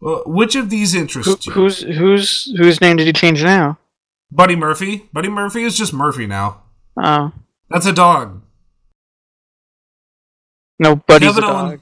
Uh, 0.00 0.20
which 0.24 0.54
of 0.54 0.70
these 0.70 0.94
interests 0.94 1.46
Who, 1.46 1.50
you? 1.50 1.52
Who's 1.52 1.80
whose 1.80 2.54
whose 2.56 2.80
name 2.80 2.96
did 2.96 3.08
he 3.08 3.12
change 3.12 3.42
now? 3.42 3.76
Buddy 4.30 4.54
Murphy. 4.54 5.08
Buddy 5.12 5.28
Murphy 5.28 5.64
is 5.64 5.76
just 5.76 5.92
Murphy 5.92 6.28
now. 6.28 6.62
Oh, 6.96 7.32
that's 7.68 7.86
a 7.86 7.92
dog. 7.92 8.40
No, 10.78 10.94
Buddy's 10.94 11.34
Kevin 11.34 11.42
a 11.42 11.46
dog. 11.48 11.80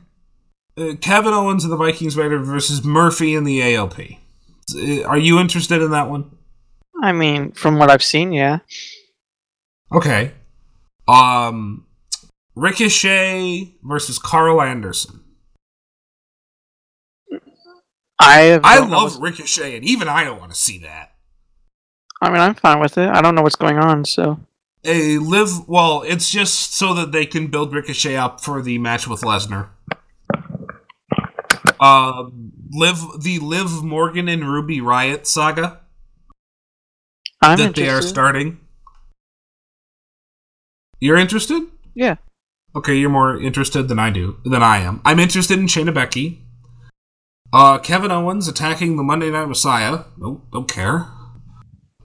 uh, 0.79 0.95
Kevin 1.03 1.35
Owens 1.35 1.65
of 1.65 1.71
the 1.71 1.77
Vikings 1.77 2.17
Raiders 2.17 2.47
versus 2.47 2.83
Murphy 2.83 3.35
in 3.35 3.45
the 3.45 3.61
AOP. 3.61 4.17
Uh, 4.75 5.07
are 5.07 5.19
you 5.19 5.39
interested 5.39 5.83
in 5.83 5.91
that 5.91 6.09
one? 6.09 6.31
I 7.03 7.13
mean, 7.13 7.53
from 7.53 7.77
what 7.77 7.91
I've 7.91 8.03
seen, 8.03 8.33
yeah. 8.33 8.61
Okay. 9.95 10.33
Um, 11.09 11.87
Ricochet 12.55 13.75
versus 13.83 14.19
Karl 14.19 14.63
Anderson. 14.63 15.21
I 18.19 18.61
I 18.63 18.79
love 18.79 19.21
Ricochet, 19.21 19.77
and 19.77 19.85
even 19.85 20.09
I 20.09 20.25
don't 20.25 20.39
want 20.39 20.53
to 20.53 20.59
see 20.59 20.79
that. 20.79 21.15
I 22.21 22.31
mean, 22.31 22.41
I'm 22.41 22.55
fine 22.55 22.79
with 22.79 22.97
it. 22.97 23.09
I 23.09 23.21
don't 23.21 23.35
know 23.35 23.43
what's 23.43 23.57
going 23.57 23.79
on, 23.79 24.05
so. 24.05 24.39
A 24.85 25.19
live 25.19 25.69
well, 25.69 26.03
it's 26.07 26.31
just 26.31 26.75
so 26.75 26.95
that 26.95 27.13
they 27.13 27.27
can 27.27 27.49
build 27.49 27.73
Ricochet 27.73 28.17
up 28.17 28.41
for 28.41 28.63
the 28.63 28.79
match 28.79 29.09
with 29.09 29.23
Lesnar. 29.23 29.69
Um, 31.81 32.53
live 32.71 33.01
the 33.21 33.41
Liv 33.41 33.83
Morgan 33.83 34.29
and 34.29 34.45
Ruby 34.45 34.81
Riott 34.81 35.27
saga. 35.27 35.81
I'm 37.41 37.59
that 37.59 37.67
interested. 37.69 37.85
they 37.85 37.89
are 37.91 38.03
starting. 38.03 38.61
You're 41.03 41.17
interested? 41.17 41.65
Yeah. 41.95 42.15
Okay, 42.77 42.95
you're 42.95 43.11
more 43.11 43.37
interested 43.37 43.89
than 43.89 43.99
I 43.99 44.11
do 44.11 44.37
than 44.45 44.63
I 44.63 44.79
am. 44.79 45.03
I'm 45.05 45.19
interested 45.19 45.59
in 45.59 45.67
Shayna 45.67 45.93
Becky. 45.93 46.47
Uh, 47.53 47.79
Kevin 47.79 48.13
Owens 48.13 48.47
attacking 48.47 48.97
the 48.97 49.03
Monday 49.03 49.29
Night 49.29 49.47
Messiah. 49.47 50.05
Nope, 50.17 50.47
don't 50.53 50.71
care. 50.71 51.09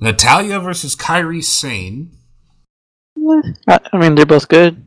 Natalya 0.02 0.60
versus 0.60 0.96
Kairi 0.96 1.44
Sane. 1.44 2.12
I 3.68 3.80
mean, 3.94 4.16
they're 4.16 4.26
both 4.26 4.48
good. 4.48 4.84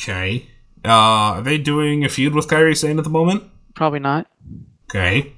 Okay. 0.00 0.46
Uh, 0.82 0.88
are 0.88 1.42
they 1.42 1.58
doing 1.58 2.06
a 2.06 2.08
feud 2.08 2.34
with 2.34 2.48
Kairi 2.48 2.74
Sane 2.74 2.96
at 2.96 3.04
the 3.04 3.10
moment? 3.10 3.44
Probably 3.74 4.00
not. 4.00 4.28
Okay. 4.88 5.34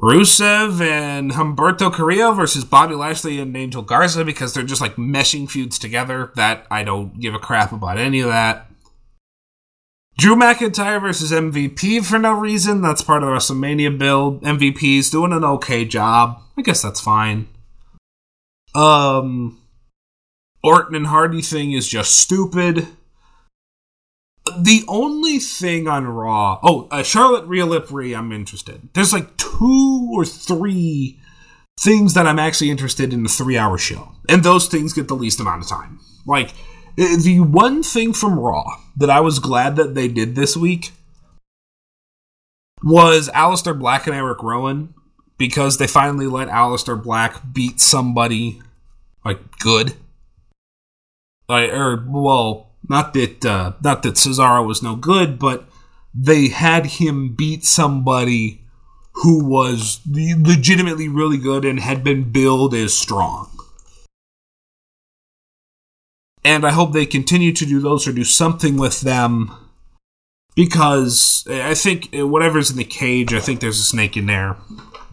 Rusev 0.00 0.80
and 0.80 1.32
Humberto 1.32 1.92
Carrillo 1.92 2.32
versus 2.32 2.64
Bobby 2.64 2.94
Lashley 2.94 3.40
and 3.40 3.56
Angel 3.56 3.82
Garza 3.82 4.24
because 4.24 4.54
they're 4.54 4.62
just 4.62 4.80
like 4.80 4.94
meshing 4.94 5.50
feuds 5.50 5.78
together. 5.78 6.32
That 6.36 6.66
I 6.70 6.84
don't 6.84 7.18
give 7.18 7.34
a 7.34 7.38
crap 7.38 7.72
about 7.72 7.98
any 7.98 8.20
of 8.20 8.28
that. 8.28 8.70
Drew 10.16 10.34
McIntyre 10.34 11.00
versus 11.00 11.30
MVP 11.30 12.04
for 12.04 12.18
no 12.18 12.32
reason. 12.32 12.82
That's 12.82 13.02
part 13.02 13.22
of 13.22 13.28
the 13.28 13.34
WrestleMania 13.34 13.96
build. 13.98 14.42
MVP's 14.42 15.10
doing 15.10 15.32
an 15.32 15.44
okay 15.44 15.84
job. 15.84 16.42
I 16.56 16.62
guess 16.62 16.82
that's 16.82 17.00
fine. 17.00 17.46
Um, 18.74 19.60
Orton 20.62 20.96
and 20.96 21.06
Hardy 21.06 21.40
thing 21.40 21.72
is 21.72 21.88
just 21.88 22.16
stupid. 22.16 22.88
The 24.58 24.84
only 24.88 25.38
thing 25.38 25.88
on 25.88 26.06
Raw, 26.06 26.58
oh, 26.62 26.88
uh, 26.90 27.02
Charlotte 27.02 27.46
Rhea 27.46 28.16
I'm 28.16 28.32
interested. 28.32 28.88
There's 28.94 29.12
like 29.12 29.36
two 29.36 30.10
or 30.12 30.24
three 30.24 31.18
things 31.80 32.14
that 32.14 32.26
I'm 32.26 32.38
actually 32.38 32.70
interested 32.70 33.12
in 33.12 33.24
a 33.24 33.28
three 33.28 33.56
hour 33.56 33.78
show, 33.78 34.12
and 34.28 34.42
those 34.42 34.68
things 34.68 34.92
get 34.92 35.08
the 35.08 35.14
least 35.14 35.40
amount 35.40 35.62
of 35.62 35.68
time. 35.68 36.00
Like 36.26 36.52
the 36.96 37.40
one 37.40 37.82
thing 37.82 38.12
from 38.12 38.38
Raw 38.38 38.64
that 38.96 39.10
I 39.10 39.20
was 39.20 39.38
glad 39.38 39.76
that 39.76 39.94
they 39.94 40.08
did 40.08 40.34
this 40.34 40.56
week 40.56 40.92
was 42.82 43.28
Aleister 43.30 43.78
Black 43.78 44.06
and 44.06 44.16
Eric 44.16 44.42
Rowan 44.42 44.94
because 45.36 45.78
they 45.78 45.86
finally 45.86 46.26
let 46.26 46.48
Aleister 46.48 47.00
Black 47.00 47.40
beat 47.52 47.80
somebody 47.80 48.60
like 49.24 49.58
good. 49.58 49.94
Like 51.48 51.70
or 51.70 52.04
well, 52.08 52.67
not 52.88 53.14
that 53.14 53.44
uh, 53.44 53.72
not 53.82 54.02
that 54.02 54.14
Cesaro 54.14 54.66
was 54.66 54.82
no 54.82 54.96
good, 54.96 55.38
but 55.38 55.68
they 56.14 56.48
had 56.48 56.86
him 56.86 57.34
beat 57.34 57.64
somebody 57.64 58.62
who 59.22 59.44
was 59.44 60.00
legitimately 60.06 61.08
really 61.08 61.38
good 61.38 61.64
and 61.64 61.80
had 61.80 62.04
been 62.04 62.30
billed 62.30 62.74
as 62.74 62.96
strong. 62.96 63.50
And 66.44 66.64
I 66.64 66.70
hope 66.70 66.92
they 66.92 67.04
continue 67.04 67.52
to 67.52 67.66
do 67.66 67.80
those 67.80 68.06
or 68.06 68.12
do 68.12 68.24
something 68.24 68.76
with 68.76 69.00
them 69.00 69.50
because 70.54 71.46
I 71.50 71.74
think 71.74 72.08
whatever's 72.12 72.70
in 72.70 72.76
the 72.76 72.84
cage, 72.84 73.34
I 73.34 73.40
think 73.40 73.60
there's 73.60 73.78
a 73.78 73.84
snake 73.84 74.16
in 74.16 74.26
there. 74.26 74.56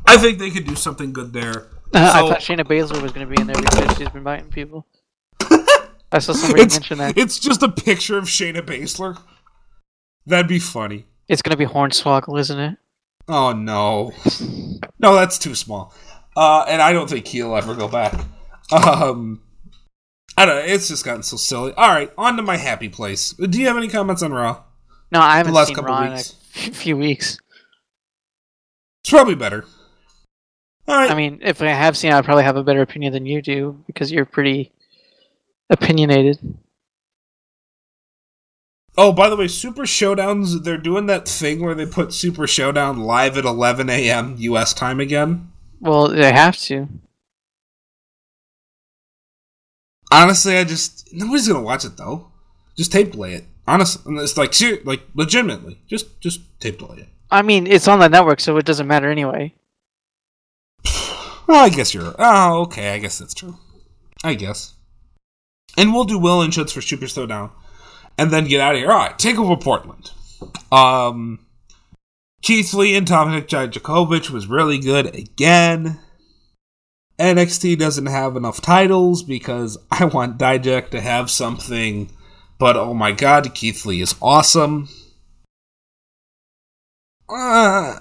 I 0.06 0.18
think 0.18 0.40
they 0.40 0.52
could 0.52 0.66
do 0.66 0.76
something 0.76 1.12
good 1.12 1.34
there. 1.34 1.68
Uh, 1.94 2.14
so, 2.14 2.26
I 2.26 2.30
thought 2.30 2.40
Shayna 2.40 2.64
Baszler 2.64 3.02
was 3.02 3.12
going 3.12 3.28
to 3.28 3.36
be 3.36 3.40
in 3.40 3.48
there 3.48 3.56
because 3.56 3.98
she's 3.98 4.10
been 4.10 4.24
biting 4.24 4.50
people. 4.50 4.86
I 6.12 6.20
saw 6.20 6.34
somebody 6.34 6.68
mention 6.68 6.98
that. 7.00 7.18
It's 7.18 7.40
just 7.40 7.62
a 7.64 7.70
picture 7.70 8.18
of 8.18 8.26
Shayna 8.26 8.62
Baszler. 8.62 9.20
That'd 10.26 10.48
be 10.48 10.60
funny. 10.60 11.06
It's 11.28 11.42
going 11.42 11.52
to 11.52 11.58
be 11.58 11.66
Hornswoggle, 11.66 12.40
isn't 12.40 12.60
it? 12.60 12.78
Oh 13.28 13.54
no, 13.54 14.12
no, 15.00 15.16
that's 15.16 15.40
too 15.40 15.56
small. 15.56 15.94
Uh, 16.38 16.64
and 16.68 16.80
I 16.82 16.94
don't 16.94 17.10
think 17.10 17.26
he'll 17.28 17.56
ever 17.56 17.74
go 17.74 17.88
back. 17.88 18.14
Um, 18.72 19.42
I 20.38 20.46
don't 20.46 20.56
know. 20.56 20.74
It's 20.74 20.88
just 20.88 21.04
gotten 21.04 21.24
so 21.24 21.36
silly. 21.38 21.74
All 21.74 21.88
right, 21.90 22.12
on 22.20 22.38
to 22.38 22.44
my 22.44 22.58
happy 22.58 22.88
place. 22.90 23.32
Do 23.34 23.60
you 23.60 23.66
have 23.68 23.78
any 23.78 23.88
comments 23.88 24.22
on 24.22 24.32
Raw? 24.32 24.62
No, 25.12 25.22
I 25.22 25.38
haven't 25.38 25.54
the 25.54 25.58
last 25.58 25.68
seen 25.70 25.76
couple 25.76 25.92
Raw 25.94 26.12
weeks. 26.14 26.36
in 26.66 26.72
a 26.72 26.74
few 26.76 26.98
weeks. 26.98 27.40
It's 29.04 29.10
probably 29.10 29.36
better. 29.36 29.66
All 30.88 30.96
right. 30.96 31.10
I 31.10 31.16
mean, 31.16 31.40
if 31.42 31.62
I 31.64 31.68
have 31.68 31.98
seen, 31.98 32.12
I 32.12 32.22
probably 32.22 32.44
have 32.44 32.58
a 32.58 32.64
better 32.64 32.82
opinion 32.82 33.12
than 33.14 33.26
you 33.26 33.42
do 33.42 33.84
because 33.88 34.12
you're 34.12 34.26
pretty 34.26 34.72
opinionated. 35.70 36.58
Oh, 38.98 39.12
by 39.12 39.28
the 39.30 39.36
way, 39.36 39.48
Super 39.48 39.84
Showdowns, 39.84 40.64
they're 40.64 40.78
doing 40.78 41.08
that 41.08 41.28
thing 41.28 41.62
where 41.62 41.76
they 41.76 41.86
put 41.86 42.14
Super 42.14 42.48
Showdown 42.48 43.00
live 43.02 43.38
at 43.38 43.44
11 43.44 43.90
a.m. 43.90 44.36
U.S. 44.38 44.74
time 44.74 45.02
again. 45.02 45.52
Well, 45.82 46.08
they 46.08 46.32
have 46.32 46.58
to. 46.60 46.88
Honestly, 50.12 50.58
I 50.58 50.64
just 50.64 51.14
nobody's 51.14 51.48
gonna 51.48 51.62
watch 51.62 51.84
it 51.84 51.98
though. 51.98 52.32
Just 52.78 52.92
tape 52.92 53.12
delay 53.12 53.34
it. 53.34 53.46
Honestly, 53.68 54.16
it's 54.16 54.38
like 54.38 54.54
ser- 54.54 54.80
like 54.86 55.02
legitimately, 55.14 55.80
just 55.88 56.22
just 56.22 56.42
tape 56.62 56.78
delay 56.78 57.00
it. 57.00 57.10
I 57.32 57.42
mean, 57.42 57.68
it's 57.68 57.88
on 57.88 58.00
the 58.00 58.08
network, 58.08 58.40
so 58.40 58.56
it 58.58 58.66
doesn't 58.66 58.88
matter 58.88 59.10
anyway. 59.10 59.54
well, 61.48 61.66
I 61.66 61.70
guess 61.70 61.94
you're. 61.94 62.14
Oh, 62.18 62.62
okay. 62.62 62.94
I 62.94 63.00
guess 63.00 63.18
that's 63.18 63.34
true. 63.34 63.58
I 64.24 64.36
guess. 64.36 64.75
And 65.78 65.94
we'll 65.94 66.06
do 66.06 66.18
will 66.18 66.42
and 66.42 66.54
shoulds 66.54 66.72
for 66.72 66.82
Super 66.82 67.08
Showdown 67.08 67.52
and 68.18 68.32
then 68.32 68.46
get 68.46 68.62
out 68.62 68.76
of 68.76 68.80
here. 68.80 68.92
All 68.92 68.98
right, 68.98 69.18
take 69.18 69.38
over 69.38 69.58
Portland. 69.58 70.12
Um, 70.72 71.40
Keith 72.42 72.74
Lee 72.74 72.96
and 72.96 73.08
Dominik 73.08 73.48
Dijakovic 73.48 74.30
was 74.30 74.48
really 74.48 74.78
good 74.78 75.14
again. 75.16 76.00
NXT 77.20 77.78
doesn't 77.78 78.08
have 78.08 78.36
enough 78.36 78.62
titles 78.62 79.24
because 79.24 79.78
I 79.92 80.06
want 80.06 80.38
Dijak 80.38 80.90
to 80.90 81.02
have 81.02 81.32
something, 81.32 82.10
but 82.58 82.76
oh 82.76 82.94
my 82.94 83.12
god, 83.12 83.54
Keith 83.54 83.86
Lee 83.86 84.02
is 84.02 84.16
awesome. 84.22 84.90
Uh, 87.28 88.00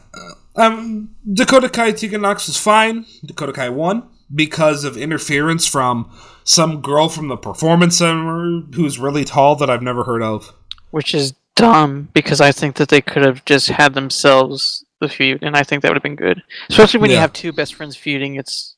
um, 0.56 1.14
Dakota 1.32 1.68
Kai 1.68 1.92
Tegan 1.92 2.20
Nox 2.20 2.46
was 2.46 2.58
fine. 2.58 3.06
Dakota 3.24 3.52
Kai 3.52 3.70
won 3.70 4.08
because 4.34 4.84
of 4.84 4.96
interference 4.96 5.66
from 5.66 6.10
some 6.44 6.80
girl 6.80 7.08
from 7.08 7.28
the 7.28 7.36
performance 7.36 7.98
center 7.98 8.62
who's 8.74 8.98
really 8.98 9.24
tall 9.24 9.56
that 9.56 9.70
I've 9.70 9.82
never 9.82 10.04
heard 10.04 10.22
of. 10.22 10.52
Which 10.90 11.14
is 11.14 11.34
dumb 11.54 12.08
because 12.12 12.40
I 12.40 12.52
think 12.52 12.76
that 12.76 12.88
they 12.88 13.00
could 13.00 13.24
have 13.24 13.44
just 13.44 13.68
had 13.68 13.94
themselves 13.94 14.84
the 15.00 15.08
feud, 15.08 15.42
and 15.42 15.56
I 15.56 15.62
think 15.62 15.82
that 15.82 15.88
would 15.88 15.96
have 15.96 16.02
been 16.02 16.16
good. 16.16 16.42
Especially 16.68 17.00
when 17.00 17.10
yeah. 17.10 17.16
you 17.16 17.20
have 17.20 17.32
two 17.32 17.52
best 17.52 17.74
friends 17.74 17.96
feuding, 17.96 18.36
it's 18.36 18.76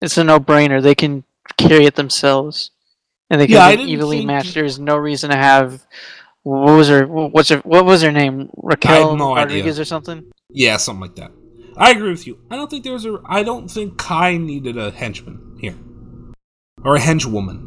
it's 0.00 0.18
a 0.18 0.24
no 0.24 0.38
brainer. 0.38 0.82
They 0.82 0.94
can 0.94 1.24
carry 1.56 1.84
it 1.84 1.96
themselves, 1.96 2.70
and 3.30 3.40
they 3.40 3.46
can 3.46 3.54
yeah, 3.54 3.84
evenly 3.84 4.18
think... 4.18 4.26
matched. 4.26 4.54
There's 4.54 4.78
no 4.78 4.96
reason 4.96 5.30
to 5.30 5.36
have 5.36 5.86
what 6.42 6.76
was 6.76 6.88
her 6.88 7.06
what's 7.06 7.48
her 7.50 7.58
what 7.58 7.84
was 7.84 8.02
her 8.02 8.12
name 8.12 8.50
Raquel 8.56 9.16
no 9.16 9.34
Rodriguez 9.34 9.74
idea. 9.74 9.82
or 9.82 9.84
something. 9.84 10.32
Yeah, 10.50 10.76
something 10.76 11.02
like 11.02 11.16
that. 11.16 11.32
I 11.78 11.92
agree 11.92 12.10
with 12.10 12.26
you. 12.26 12.38
I 12.50 12.56
don't 12.56 12.68
think 12.68 12.84
there 12.84 12.92
was 12.92 13.06
a. 13.06 13.20
I 13.24 13.42
don't 13.42 13.70
think 13.70 13.98
Kai 13.98 14.36
needed 14.36 14.76
a 14.76 14.90
henchman 14.90 15.56
here 15.60 15.76
or 16.84 16.96
a 16.96 17.00
henchwoman. 17.00 17.66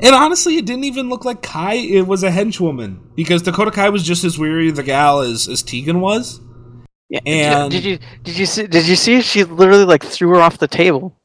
And 0.00 0.14
honestly, 0.14 0.56
it 0.56 0.66
didn't 0.66 0.84
even 0.84 1.08
look 1.08 1.24
like 1.24 1.42
Kai. 1.42 1.74
It 1.74 2.06
was 2.06 2.22
a 2.22 2.30
henchwoman 2.30 3.14
because 3.14 3.42
Dakota 3.42 3.70
Kai 3.70 3.88
was 3.88 4.02
just 4.02 4.24
as 4.24 4.38
weary 4.38 4.68
of 4.68 4.76
the 4.76 4.82
gal 4.82 5.20
as 5.20 5.48
as 5.48 5.62
Tegan 5.62 6.00
was. 6.00 6.40
Yeah. 7.08 7.20
And 7.26 7.70
did 7.70 7.84
you 7.84 7.98
did 8.22 8.36
you 8.36 8.46
see 8.46 8.66
did 8.66 8.86
you 8.86 8.96
see 8.96 9.20
she 9.20 9.44
literally 9.44 9.84
like 9.84 10.04
threw 10.04 10.30
her 10.30 10.40
off 10.40 10.58
the 10.58 10.68
table? 10.68 11.16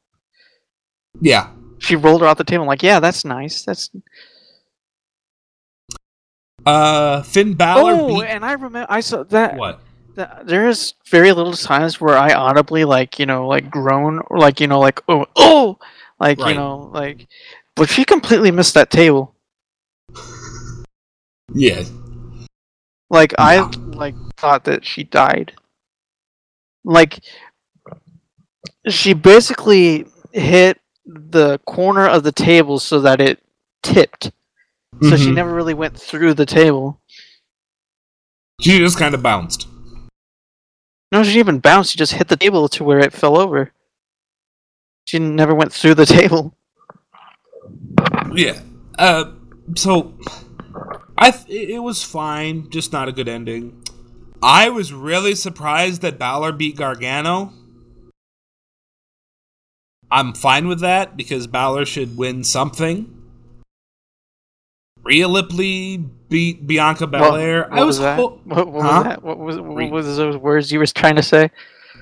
Yeah. 1.21 1.51
She 1.79 1.95
rolled 1.95 2.21
her 2.21 2.27
off 2.27 2.37
the 2.37 2.43
table. 2.43 2.63
I'm 2.63 2.67
like, 2.67 2.83
yeah, 2.83 2.99
that's 2.99 3.23
nice. 3.23 3.63
That's. 3.63 3.89
Uh, 6.65 7.21
Finn 7.23 7.53
Balor. 7.53 7.93
Oh, 7.93 8.19
beat... 8.19 8.25
and 8.25 8.43
I 8.43 8.51
remember 8.53 8.85
I 8.89 8.99
saw 8.99 9.23
that. 9.23 9.55
What? 9.55 9.81
There's 10.43 10.95
very 11.07 11.31
little 11.31 11.53
times 11.53 11.99
where 11.99 12.17
I 12.17 12.33
audibly 12.33 12.85
like 12.85 13.19
you 13.19 13.25
know 13.25 13.47
like 13.47 13.69
groan 13.69 14.19
or 14.27 14.37
like 14.37 14.59
you 14.59 14.67
know 14.67 14.79
like 14.79 15.01
oh 15.07 15.25
oh 15.35 15.77
like 16.19 16.39
right. 16.39 16.49
you 16.49 16.55
know 16.55 16.89
like 16.93 17.27
but 17.75 17.89
she 17.89 18.03
completely 18.03 18.51
missed 18.51 18.73
that 18.73 18.89
table. 18.89 19.33
Yeah. 21.53 21.83
Like 23.09 23.31
yeah. 23.31 23.37
I 23.39 23.69
like 23.95 24.15
thought 24.37 24.65
that 24.65 24.85
she 24.85 25.03
died. 25.03 25.53
Like 26.83 27.19
she 28.87 29.13
basically 29.13 30.05
hit 30.31 30.79
the 31.05 31.59
corner 31.59 32.07
of 32.07 32.23
the 32.23 32.31
table 32.31 32.79
so 32.79 32.99
that 33.01 33.21
it 33.21 33.41
tipped. 33.81 34.31
So 35.01 35.11
mm-hmm. 35.11 35.15
she 35.15 35.31
never 35.31 35.53
really 35.53 35.73
went 35.73 35.97
through 35.97 36.33
the 36.33 36.45
table. 36.45 36.99
She 38.59 38.77
just 38.77 38.99
kind 38.99 39.15
of 39.15 39.23
bounced. 39.23 39.67
No, 41.11 41.23
she 41.23 41.39
even 41.39 41.59
bounce. 41.59 41.89
She 41.91 41.97
just 41.97 42.13
hit 42.13 42.27
the 42.27 42.37
table 42.37 42.67
to 42.69 42.83
where 42.83 42.99
it 42.99 43.13
fell 43.13 43.37
over. 43.37 43.71
She 45.05 45.17
never 45.19 45.55
went 45.55 45.73
through 45.73 45.95
the 45.95 46.05
table. 46.19 46.55
Yeah. 48.33 48.59
Uh, 48.97 49.31
so 49.75 50.17
I 51.17 51.31
th- 51.31 51.69
it 51.69 51.79
was 51.79 52.03
fine, 52.03 52.69
just 52.69 52.93
not 52.93 53.07
a 53.07 53.11
good 53.11 53.27
ending. 53.27 53.83
I 54.41 54.69
was 54.69 54.93
really 54.93 55.35
surprised 55.35 56.01
that 56.01 56.19
Balor 56.19 56.53
beat 56.53 56.77
Gargano. 56.77 57.53
I'm 60.11 60.33
fine 60.33 60.67
with 60.67 60.79
that 60.79 61.17
because 61.17 61.45
Balor 61.47 61.85
should 61.85 62.17
win 62.17 62.43
something. 62.43 63.18
Rhea 65.09 65.27
Ripley 65.27 65.97
beat 65.97 66.67
Bianca 66.67 67.07
Belair. 67.07 67.61
What, 67.61 67.71
what 67.71 67.79
I 67.79 67.83
was, 67.83 67.97
was 67.97 68.03
that? 68.03 68.15
Ho- 68.19 68.41
what, 68.43 68.67
what 68.67 68.85
huh? 68.85 68.91
was 68.91 69.03
that? 69.05 69.23
What 69.23 69.39
was 69.39 69.59
what 69.59 69.89
was 69.89 70.17
those 70.17 70.37
words 70.37 70.71
you 70.71 70.77
were 70.77 70.85
trying 70.85 71.15
to 71.15 71.23
say? 71.23 71.49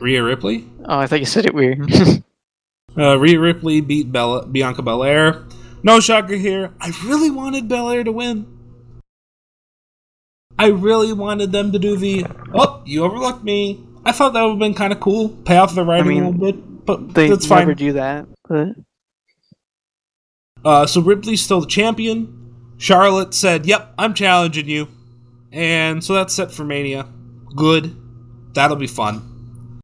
Rhea 0.01 0.21
Ripley. 0.21 0.67
Oh, 0.83 0.99
I 0.99 1.07
thought 1.07 1.21
you 1.21 1.25
said 1.25 1.45
it 1.45 1.53
weird. 1.53 1.89
uh, 2.97 3.17
Rhea 3.17 3.39
Ripley 3.39 3.79
beat 3.79 4.11
Bella, 4.11 4.45
Bianca 4.45 4.81
Belair. 4.81 5.45
No 5.83 6.01
shocker 6.01 6.35
here. 6.35 6.73
I 6.81 6.91
really 7.05 7.31
wanted 7.31 7.69
Belair 7.69 8.03
to 8.03 8.11
win. 8.11 8.45
I 10.59 10.67
really 10.67 11.13
wanted 11.13 11.53
them 11.53 11.71
to 11.71 11.79
do 11.79 11.95
the 11.95 12.25
oh 12.53 12.83
you 12.85 13.05
overlooked 13.05 13.43
me. 13.43 13.85
I 14.03 14.11
thought 14.11 14.33
that 14.33 14.41
would 14.41 14.49
have 14.49 14.59
been 14.59 14.73
kind 14.73 14.91
of 14.91 14.99
cool. 14.99 15.29
Pay 15.29 15.55
off 15.55 15.73
the 15.73 15.85
writing 15.85 16.07
I 16.07 16.09
mean, 16.09 16.23
a 16.23 16.29
little 16.31 16.51
bit, 16.51 16.85
but 16.85 17.13
they 17.13 17.29
that's 17.29 17.47
fine. 17.47 17.59
never 17.59 17.73
do 17.73 17.93
that. 17.93 18.25
But 18.49 18.75
uh, 20.65 20.85
so 20.85 20.99
Ripley's 20.99 21.41
still 21.41 21.61
the 21.61 21.67
champion. 21.67 22.36
Charlotte 22.77 23.33
said, 23.33 23.65
Yep, 23.65 23.93
I'm 23.97 24.13
challenging 24.13 24.67
you. 24.67 24.87
And 25.51 26.03
so 26.03 26.13
that's 26.13 26.33
set 26.33 26.51
for 26.51 26.63
Mania. 26.63 27.07
Good. 27.55 27.95
That'll 28.53 28.77
be 28.77 28.87
fun. 28.87 29.81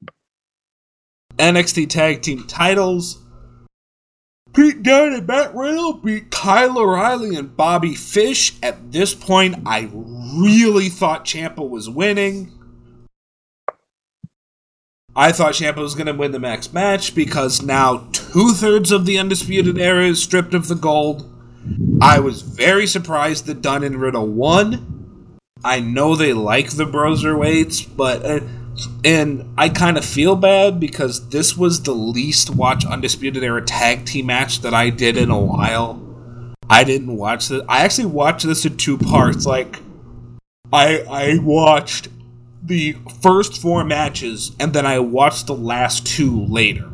NXT 1.37 1.89
Tag 1.89 2.21
Team 2.21 2.45
titles. 2.47 3.19
Pete 4.53 4.83
Dunne 4.83 5.13
and 5.13 5.27
Matt 5.27 5.55
Riddle 5.55 5.93
beat 5.93 6.29
Kyle 6.29 6.77
O'Reilly 6.77 7.35
and 7.35 7.57
Bobby 7.57 7.95
Fish. 7.95 8.53
At 8.61 8.91
this 8.91 9.15
point, 9.15 9.55
I 9.65 9.89
really 9.91 10.89
thought 10.89 11.25
Ciampa 11.25 11.67
was 11.67 11.89
winning. 11.89 12.51
I 15.15 15.31
thought 15.31 15.53
Ciampa 15.53 15.77
was 15.77 15.95
going 15.95 16.07
to 16.07 16.13
win 16.13 16.31
the 16.31 16.39
max 16.39 16.71
match 16.71 17.15
because 17.15 17.63
now 17.63 18.07
two 18.11 18.53
thirds 18.53 18.91
of 18.91 19.05
the 19.05 19.17
Undisputed 19.17 19.79
Era 19.79 20.05
is 20.05 20.21
stripped 20.21 20.53
of 20.53 20.67
the 20.67 20.75
gold. 20.75 21.32
I 22.01 22.19
was 22.19 22.41
very 22.41 22.87
surprised 22.87 23.45
that 23.45 23.61
Dunne 23.61 23.83
and 23.83 23.99
Riddle 23.99 24.27
won. 24.27 25.39
I 25.63 25.79
know 25.79 26.15
they 26.15 26.33
like 26.33 26.71
the 26.71 26.85
Broserweights, 26.85 27.95
but. 27.95 28.25
Uh, 28.25 28.39
and 29.05 29.53
I 29.57 29.69
kind 29.69 29.97
of 29.97 30.05
feel 30.05 30.35
bad 30.35 30.79
because 30.79 31.29
this 31.29 31.55
was 31.55 31.83
the 31.83 31.93
least 31.93 32.49
watch 32.49 32.85
Undisputed 32.85 33.43
Era 33.43 33.63
tag 33.63 34.05
team 34.05 34.27
match 34.27 34.61
that 34.61 34.73
I 34.73 34.89
did 34.89 35.17
in 35.17 35.29
a 35.29 35.39
while. 35.39 36.01
I 36.69 36.83
didn't 36.83 37.15
watch 37.15 37.49
this. 37.49 37.61
I 37.69 37.83
actually 37.83 38.07
watched 38.07 38.45
this 38.45 38.65
in 38.65 38.77
two 38.77 38.97
parts. 38.97 39.45
Like, 39.45 39.79
I 40.71 41.01
I 41.01 41.37
watched 41.39 42.07
the 42.63 42.95
first 43.21 43.61
four 43.61 43.83
matches 43.83 44.53
and 44.59 44.73
then 44.73 44.85
I 44.85 44.99
watched 44.99 45.47
the 45.47 45.55
last 45.55 46.07
two 46.07 46.45
later. 46.45 46.89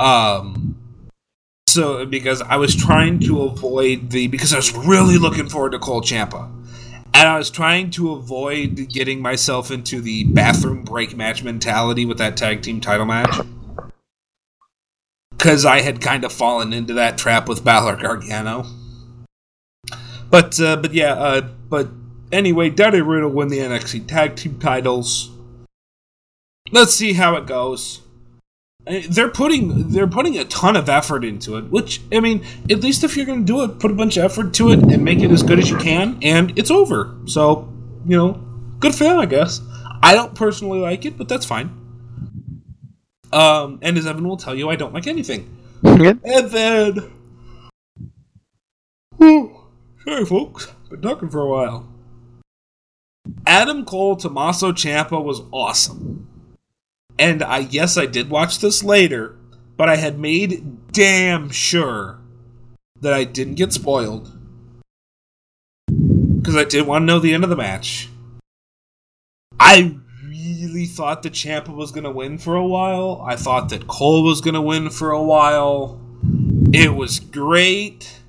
Um. 0.00 0.67
So 1.78 2.04
because 2.04 2.42
I 2.42 2.56
was 2.56 2.74
trying 2.74 3.20
to 3.20 3.42
avoid 3.42 4.10
the 4.10 4.26
because 4.26 4.52
I 4.52 4.56
was 4.56 4.74
really 4.74 5.16
looking 5.16 5.48
forward 5.48 5.70
to 5.70 5.78
Cole 5.78 6.02
Ciampa 6.02 6.50
and 7.14 7.28
I 7.28 7.38
was 7.38 7.50
trying 7.50 7.90
to 7.90 8.14
avoid 8.14 8.88
getting 8.88 9.22
myself 9.22 9.70
into 9.70 10.00
the 10.00 10.24
bathroom 10.24 10.82
break 10.82 11.16
match 11.16 11.44
mentality 11.44 12.04
with 12.04 12.18
that 12.18 12.36
tag 12.36 12.62
team 12.62 12.80
title 12.80 13.06
match. 13.06 13.32
Because 15.30 15.64
I 15.64 15.82
had 15.82 16.00
kind 16.00 16.24
of 16.24 16.32
fallen 16.32 16.72
into 16.72 16.94
that 16.94 17.16
trap 17.16 17.48
with 17.48 17.62
Balor 17.62 17.94
Gargano. 17.94 18.66
But, 20.30 20.60
uh, 20.60 20.78
but 20.78 20.92
yeah, 20.92 21.12
uh, 21.12 21.42
but 21.42 21.90
anyway, 22.32 22.70
Daddy 22.70 23.02
Riddle 23.02 23.30
win 23.30 23.50
the 23.50 23.58
NXT 23.58 24.08
tag 24.08 24.34
team 24.34 24.58
titles. 24.58 25.30
Let's 26.72 26.92
see 26.92 27.12
how 27.12 27.36
it 27.36 27.46
goes 27.46 28.00
they're 29.10 29.28
putting 29.28 29.90
they're 29.90 30.06
putting 30.06 30.38
a 30.38 30.44
ton 30.46 30.76
of 30.76 30.88
effort 30.88 31.24
into 31.24 31.56
it 31.56 31.64
which 31.70 32.00
i 32.12 32.20
mean 32.20 32.44
at 32.70 32.80
least 32.80 33.04
if 33.04 33.16
you're 33.16 33.26
going 33.26 33.44
to 33.44 33.46
do 33.46 33.62
it 33.62 33.78
put 33.78 33.90
a 33.90 33.94
bunch 33.94 34.16
of 34.16 34.24
effort 34.24 34.54
to 34.54 34.70
it 34.70 34.78
and 34.78 35.04
make 35.04 35.20
it 35.20 35.30
as 35.30 35.42
good 35.42 35.58
as 35.58 35.68
you 35.68 35.76
can 35.76 36.18
and 36.22 36.58
it's 36.58 36.70
over. 36.70 37.14
So 37.26 37.68
you 38.06 38.16
know 38.16 38.32
good 38.78 38.94
for 38.94 39.04
them 39.04 39.18
i 39.18 39.26
guess. 39.26 39.60
I 40.02 40.14
don't 40.14 40.34
personally 40.34 40.78
like 40.78 41.04
it 41.04 41.18
but 41.18 41.28
that's 41.28 41.44
fine. 41.44 41.70
Um 43.32 43.78
and 43.82 43.98
as 43.98 44.06
evan 44.06 44.26
will 44.26 44.36
tell 44.36 44.54
you 44.54 44.70
i 44.70 44.76
don't 44.76 44.94
like 44.94 45.06
anything. 45.06 45.54
And 46.24 46.50
then 46.50 47.12
whew, 49.16 49.56
sorry 50.04 50.24
folks. 50.24 50.72
Been 50.88 51.02
talking 51.02 51.28
for 51.28 51.40
a 51.40 51.48
while. 51.48 51.86
Adam 53.46 53.84
cole 53.84 54.16
tommaso 54.16 54.72
ciampa 54.72 55.22
was 55.22 55.42
awesome 55.52 56.27
and 57.18 57.42
I 57.42 57.58
yes, 57.58 57.96
I 57.96 58.06
did 58.06 58.30
watch 58.30 58.58
this 58.58 58.84
later, 58.84 59.36
but 59.76 59.88
I 59.88 59.96
had 59.96 60.18
made 60.18 60.92
damn 60.92 61.50
sure 61.50 62.18
that 63.00 63.12
I 63.12 63.24
didn't 63.24 63.54
get 63.54 63.72
spoiled 63.72 64.32
because 65.86 66.56
I 66.56 66.64
did 66.64 66.86
want 66.86 67.02
to 67.02 67.06
know 67.06 67.18
the 67.18 67.34
end 67.34 67.44
of 67.44 67.50
the 67.50 67.56
match. 67.56 68.08
I 69.60 69.96
really 70.24 70.86
thought 70.86 71.22
that 71.22 71.32
Ciampa 71.32 71.74
was 71.74 71.90
going 71.90 72.04
to 72.04 72.10
win 72.10 72.38
for 72.38 72.54
a 72.54 72.66
while. 72.66 73.22
I 73.26 73.36
thought 73.36 73.68
that 73.70 73.86
Cole 73.86 74.22
was 74.22 74.40
going 74.40 74.54
to 74.54 74.60
win 74.60 74.90
for 74.90 75.10
a 75.10 75.22
while. 75.22 76.00
It 76.72 76.94
was 76.94 77.20
great. 77.20 78.20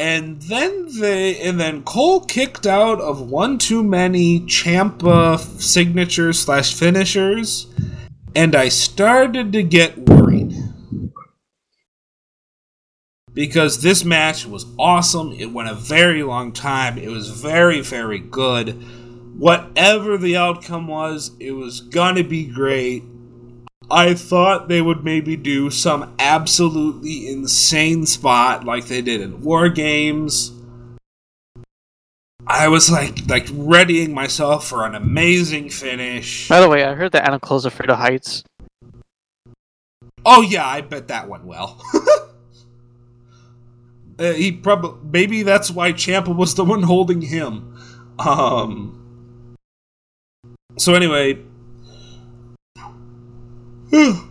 And 0.00 0.40
then 0.40 0.88
they 0.98 1.38
and 1.42 1.60
then 1.60 1.82
Cole 1.82 2.24
kicked 2.24 2.66
out 2.66 3.02
of 3.02 3.20
one 3.20 3.58
too 3.58 3.84
many 3.84 4.40
Ciampa 4.40 5.38
signatures 5.60 6.38
slash 6.38 6.72
finishers 6.72 7.66
and 8.34 8.56
I 8.56 8.70
started 8.70 9.52
to 9.52 9.62
get 9.62 9.98
worried. 9.98 10.54
Because 13.34 13.82
this 13.82 14.02
match 14.02 14.46
was 14.46 14.64
awesome. 14.78 15.32
It 15.32 15.52
went 15.52 15.68
a 15.68 15.74
very 15.74 16.22
long 16.22 16.52
time. 16.52 16.96
It 16.96 17.10
was 17.10 17.28
very, 17.28 17.82
very 17.82 18.20
good. 18.20 18.70
Whatever 19.38 20.16
the 20.16 20.34
outcome 20.34 20.86
was, 20.88 21.32
it 21.38 21.52
was 21.52 21.82
gonna 21.82 22.24
be 22.24 22.46
great. 22.46 23.04
I 23.90 24.14
thought 24.14 24.68
they 24.68 24.80
would 24.80 25.04
maybe 25.04 25.36
do 25.36 25.70
some 25.70 26.14
absolutely 26.18 27.28
insane 27.28 28.06
spot 28.06 28.64
like 28.64 28.86
they 28.86 29.02
did 29.02 29.20
in 29.20 29.42
War 29.42 29.68
Games 29.68 30.52
I 32.50 32.68
was 32.68 32.90
like 32.90 33.28
like 33.28 33.48
readying 33.52 34.12
myself 34.12 34.66
for 34.66 34.84
an 34.84 34.96
amazing 34.96 35.70
finish. 35.70 36.48
By 36.48 36.60
the 36.60 36.68
way, 36.68 36.84
I 36.84 36.94
heard 36.94 37.12
that 37.12 37.24
Adam 37.24 37.38
Cole's 37.38 37.64
afraid 37.64 37.90
of 37.90 37.98
heights. 37.98 38.42
Oh 40.24 40.42
yeah, 40.42 40.66
I 40.66 40.80
bet 40.80 41.06
that 41.08 41.28
went 41.28 41.44
well. 41.44 41.80
uh, 44.18 44.32
he 44.32 44.50
probably 44.50 44.98
maybe 45.10 45.44
that's 45.44 45.70
why 45.70 45.92
Ciampa 45.92 46.34
was 46.34 46.56
the 46.56 46.64
one 46.64 46.82
holding 46.82 47.22
him. 47.22 47.78
Um. 48.18 49.56
So 50.76 50.94
anyway, 50.94 51.38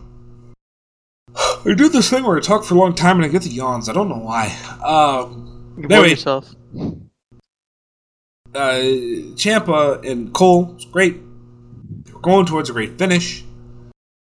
I 1.62 1.74
do 1.74 1.88
this 1.88 2.10
thing 2.10 2.24
where 2.24 2.36
I 2.36 2.40
talk 2.40 2.64
for 2.64 2.74
a 2.74 2.78
long 2.78 2.94
time 2.94 3.16
and 3.16 3.24
I 3.24 3.28
get 3.28 3.42
the 3.42 3.50
yawns. 3.50 3.88
I 3.88 3.92
don't 3.92 4.08
know 4.08 4.18
why. 4.18 4.46
Um. 4.84 5.46
You 5.76 5.84
anyway, 5.84 6.10
yourself 6.10 6.54
uh, 8.54 8.80
Ciampa 9.34 10.04
and 10.08 10.32
Cole 10.32 10.66
was 10.66 10.84
great. 10.84 11.20
They 12.04 12.12
were 12.12 12.20
going 12.20 12.46
towards 12.46 12.70
a 12.70 12.72
great 12.72 12.98
finish. 12.98 13.44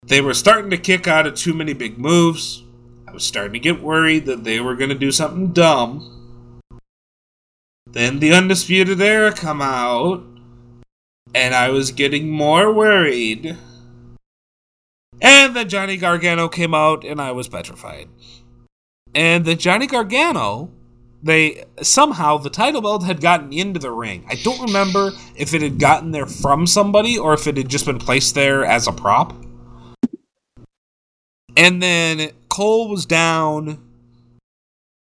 They 0.05 0.21
were 0.21 0.33
starting 0.33 0.69
to 0.69 0.77
kick 0.77 1.07
out 1.07 1.27
of 1.27 1.35
too 1.35 1.53
many 1.53 1.73
big 1.73 1.97
moves. 1.97 2.63
I 3.07 3.11
was 3.11 3.23
starting 3.23 3.53
to 3.53 3.59
get 3.59 3.81
worried 3.81 4.25
that 4.25 4.43
they 4.43 4.59
were 4.59 4.75
going 4.75 4.89
to 4.89 4.95
do 4.95 5.11
something 5.11 5.51
dumb. 5.51 6.11
Then 7.87 8.19
the 8.19 8.33
Undisputed 8.33 9.01
Era 9.01 9.31
come 9.31 9.61
out, 9.61 10.23
and 11.33 11.55
I 11.55 11.69
was 11.69 11.91
getting 11.91 12.29
more 12.29 12.71
worried. 12.71 13.57
And 15.21 15.55
then 15.55 15.69
Johnny 15.69 15.97
Gargano 15.97 16.47
came 16.47 16.73
out, 16.73 17.03
and 17.03 17.21
I 17.21 17.31
was 17.31 17.47
petrified. 17.47 18.09
And 19.13 19.45
then 19.45 19.57
Johnny 19.57 19.87
Gargano 19.87 20.71
they 21.25 21.65
somehow 21.81 22.37
the 22.37 22.51
title 22.51 22.81
belt 22.81 23.03
had 23.03 23.19
gotten 23.19 23.51
into 23.51 23.79
the 23.79 23.89
ring. 23.89 24.23
I 24.29 24.35
don't 24.35 24.61
remember 24.61 25.11
if 25.35 25.55
it 25.55 25.63
had 25.63 25.79
gotten 25.79 26.11
there 26.11 26.27
from 26.27 26.67
somebody 26.67 27.17
or 27.17 27.33
if 27.33 27.47
it 27.47 27.57
had 27.57 27.67
just 27.67 27.87
been 27.87 27.97
placed 27.97 28.35
there 28.35 28.63
as 28.63 28.87
a 28.87 28.91
prop. 28.91 29.33
And 31.57 31.81
then 31.81 32.29
Cole 32.47 32.89
was 32.89 33.07
down. 33.07 33.81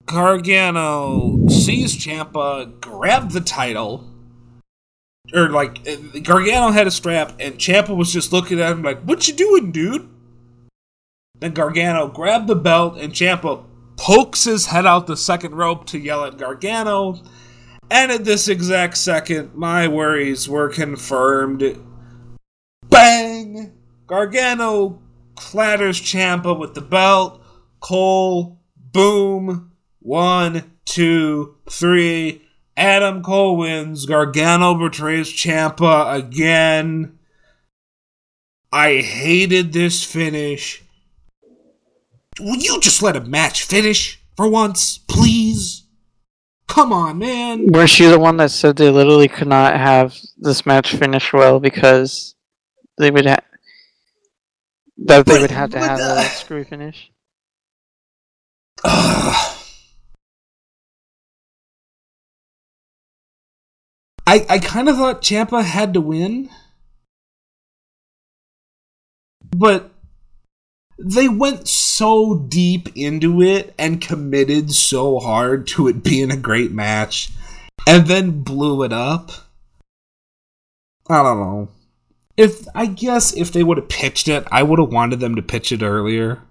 Gargano 0.06 1.48
sees 1.48 1.96
Ciampa, 1.96 2.82
grabbed 2.82 3.32
the 3.32 3.40
title. 3.40 4.11
Or 5.34 5.50
like 5.50 5.88
uh, 5.88 6.20
Gargano 6.20 6.72
had 6.72 6.88
a 6.88 6.92
strap 6.92 7.34
and 7.40 7.56
Ciampa 7.56 7.96
was 7.96 8.12
just 8.12 8.34
looking 8.34 8.60
at 8.60 8.72
him 8.72 8.84
like, 8.84 9.02
"What 9.02 9.28
you 9.28 9.34
doing, 9.34 9.72
dude?" 9.72 10.10
Then 11.40 11.54
Gargano 11.54 12.08
grabbed 12.08 12.48
the 12.48 12.56
belt 12.56 12.98
and 12.98 13.14
Ciampa 13.14 13.66
pokes 13.98 14.44
his 14.44 14.68
head 14.68 14.86
out 14.86 15.08
the 15.08 15.18
second 15.18 15.56
rope 15.56 15.86
to 15.88 16.00
yell 16.00 16.26
at 16.26 16.38
Gargano. 16.38 17.20
And 17.90 18.12
at 18.12 18.24
this 18.24 18.48
exact 18.48 18.98
second, 18.98 19.54
my 19.54 19.88
worries 19.88 20.48
were 20.48 20.70
confirmed. 20.70 21.78
Bang! 22.90 23.74
Gargano 24.08 25.02
clatters 25.36 26.00
Ciampa 26.00 26.58
with 26.58 26.74
the 26.74 26.82
belt. 26.82 27.44
Cole, 27.80 28.62
boom. 28.76 29.72
One, 30.00 30.78
two, 30.86 31.58
three. 31.70 32.42
Adam 32.78 33.22
Cole 33.22 33.58
wins. 33.58 34.06
Gargano 34.06 34.76
betrays 34.76 35.28
Ciampa 35.28 36.16
again. 36.16 37.18
I 38.72 38.98
hated 38.98 39.74
this 39.74 40.04
finish. 40.04 40.84
Will 42.40 42.58
you 42.58 42.80
just 42.80 43.02
let 43.04 43.16
a 43.16 43.22
match 43.22 43.64
finish 43.64 44.22
for 44.36 44.50
once, 44.50 44.98
please? 44.98 45.84
Come 46.68 46.94
on, 46.94 47.20
man. 47.20 47.68
Was 47.68 47.90
she 47.90 48.06
the 48.06 48.18
one 48.18 48.38
that 48.38 48.52
said 48.52 48.78
they 48.78 48.90
literally 48.90 49.28
could 49.28 49.50
not 49.50 49.76
have 49.76 50.18
this 50.38 50.66
match 50.66 50.96
finish 50.96 51.34
well 51.34 51.60
because 51.60 52.36
they 52.98 53.12
would 53.12 53.26
have 53.26 53.44
that 55.06 55.26
they 55.26 55.34
but, 55.34 55.42
would 55.42 55.52
have 55.52 55.72
to 55.72 55.80
have 55.80 56.00
uh, 56.00 56.22
a 56.22 56.24
screw 56.30 56.64
finish? 56.64 57.12
Uh, 58.84 59.58
I, 64.32 64.46
I 64.48 64.60
kind 64.60 64.88
of 64.88 64.96
thought 64.96 65.22
Ciampa 65.22 65.62
had 65.62 65.94
to 65.94 66.00
win, 66.00 66.50
but 69.50 69.92
they 70.98 71.28
went 71.28 71.68
so 71.68 72.38
deep 72.38 72.96
into 72.96 73.42
it 73.42 73.76
and 73.78 74.00
committed 74.00 74.72
so 74.72 75.20
hard 75.20 75.68
to 75.68 75.90
it 75.90 76.02
being 76.02 76.32
a 76.32 76.38
great 76.38 76.72
match 76.72 77.30
and 77.86 78.08
then 78.08 78.42
blew 78.42 78.84
it 78.84 78.94
up. 78.94 79.32
I 81.10 81.24
don't 81.24 81.40
know. 81.42 81.68
If 82.38 82.70
I 82.74 82.86
guess 82.86 83.36
if 83.36 83.52
they 83.52 83.64
would 83.64 83.80
have 83.80 83.90
pitched 83.90 84.30
it, 84.30 84.48
I 84.50 84.64
would 84.64 84.80
have 84.80 84.94
wanted 84.94 85.20
them 85.20 85.36
to 85.36 85.42
pitch 85.42 85.74
it 85.74 85.84
earlier. 85.84 86.42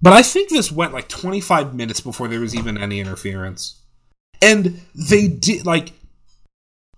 But 0.00 0.12
I 0.12 0.22
think 0.22 0.50
this 0.50 0.70
went 0.70 0.92
like 0.92 1.08
25 1.08 1.74
minutes 1.74 1.98
before 2.00 2.28
there 2.28 2.38
was 2.38 2.54
even 2.54 2.78
any 2.78 3.00
interference. 3.00 3.80
And 4.40 4.80
they 4.94 5.26
did 5.26 5.66
like 5.66 5.92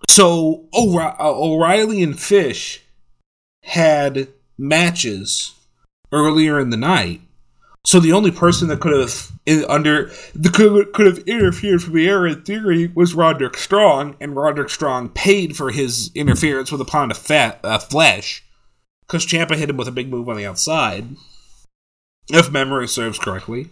so 0.09 0.65
uh, 0.73 1.13
O'Reilly 1.19 2.01
and 2.01 2.19
Fish 2.19 2.81
had 3.63 4.27
matches 4.57 5.53
earlier 6.11 6.59
in 6.59 6.69
the 6.69 6.77
night. 6.77 7.21
So 7.85 7.99
the 7.99 8.11
only 8.11 8.31
person 8.31 8.67
that 8.67 8.81
could 8.81 8.99
have 8.99 9.31
under 9.69 10.11
the 10.35 10.49
could, 10.49 10.93
could 10.93 11.05
have 11.05 11.19
interfered 11.19 11.81
from 11.81 11.93
the 11.93 12.07
air 12.07 12.27
in 12.27 12.41
theory 12.43 12.87
was 12.93 13.13
Roderick 13.13 13.57
Strong, 13.57 14.17
and 14.19 14.35
Roderick 14.35 14.69
Strong 14.69 15.09
paid 15.09 15.55
for 15.55 15.71
his 15.71 16.11
interference 16.13 16.71
with 16.71 16.81
a 16.81 16.85
pound 16.85 17.11
of 17.11 17.17
fat 17.17 17.59
uh, 17.63 17.79
flesh 17.79 18.43
because 19.07 19.25
Ciampa 19.25 19.55
hit 19.55 19.69
him 19.69 19.77
with 19.77 19.87
a 19.87 19.93
big 19.93 20.09
move 20.09 20.27
on 20.27 20.37
the 20.37 20.45
outside, 20.45 21.05
if 22.29 22.51
memory 22.51 22.87
serves 22.87 23.17
correctly. 23.17 23.69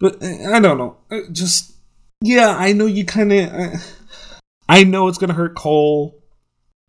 But 0.00 0.22
uh, 0.22 0.54
I 0.54 0.58
don't 0.58 0.78
know. 0.78 0.96
Uh, 1.10 1.20
just 1.30 1.74
yeah, 2.22 2.56
I 2.56 2.72
know 2.72 2.86
you 2.86 3.04
kind 3.04 3.32
of. 3.32 3.82
I 4.68 4.84
know 4.84 5.08
it's 5.08 5.18
gonna 5.18 5.32
hurt 5.32 5.54
Cole, 5.56 6.22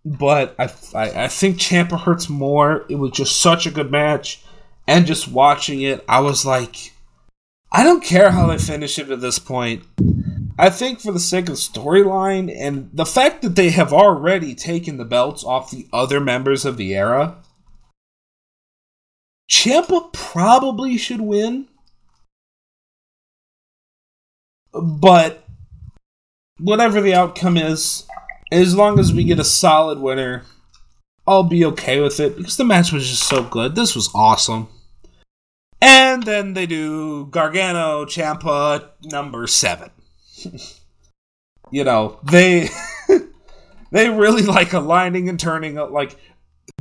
but 0.05 0.55
I, 0.59 0.71
I 0.95 1.23
I 1.23 1.27
think 1.27 1.57
Ciampa 1.57 1.99
hurts 1.99 2.29
more. 2.29 2.85
It 2.89 2.95
was 2.95 3.11
just 3.11 3.41
such 3.41 3.65
a 3.65 3.71
good 3.71 3.91
match 3.91 4.43
and 4.87 5.05
just 5.05 5.27
watching 5.27 5.81
it, 5.81 6.03
I 6.07 6.19
was 6.19 6.45
like, 6.45 6.93
I 7.71 7.83
don't 7.83 8.03
care 8.03 8.31
how 8.31 8.47
they 8.47 8.57
finish 8.57 8.99
it 8.99 9.09
at 9.09 9.21
this 9.21 9.39
point. 9.39 9.83
I 10.57 10.69
think 10.69 10.99
for 10.99 11.11
the 11.11 11.19
sake 11.19 11.49
of 11.49 11.55
storyline 11.55 12.53
and 12.55 12.89
the 12.93 13.05
fact 13.05 13.41
that 13.41 13.55
they 13.55 13.71
have 13.71 13.91
already 13.91 14.53
taken 14.53 14.97
the 14.97 15.05
belts 15.05 15.43
off 15.43 15.71
the 15.71 15.87
other 15.91 16.19
members 16.19 16.65
of 16.65 16.77
the 16.77 16.93
era, 16.93 17.37
Ciampa 19.49 20.13
probably 20.13 20.97
should 20.97 21.21
win. 21.21 21.67
But 24.73 25.42
whatever 26.59 27.01
the 27.01 27.13
outcome 27.13 27.57
is, 27.57 28.07
as 28.51 28.75
long 28.75 28.99
as 28.99 29.13
we 29.13 29.23
get 29.23 29.39
a 29.39 29.43
solid 29.43 29.99
winner, 29.99 30.43
I'll 31.25 31.43
be 31.43 31.65
okay 31.65 31.99
with 31.99 32.19
it 32.19 32.35
because 32.37 32.57
the 32.57 32.65
match 32.65 32.91
was 32.91 33.09
just 33.09 33.23
so 33.23 33.43
good. 33.43 33.75
This 33.75 33.95
was 33.95 34.09
awesome. 34.13 34.67
And 35.81 36.23
then 36.23 36.53
they 36.53 36.65
do 36.65 37.25
Gargano 37.27 38.05
Ciampa 38.05 38.89
number 39.03 39.47
seven. 39.47 39.89
you 41.71 41.83
know, 41.83 42.19
they 42.23 42.69
they 43.91 44.09
really 44.09 44.43
like 44.43 44.73
aligning 44.73 45.29
and 45.29 45.39
turning 45.39 45.75
like 45.75 46.17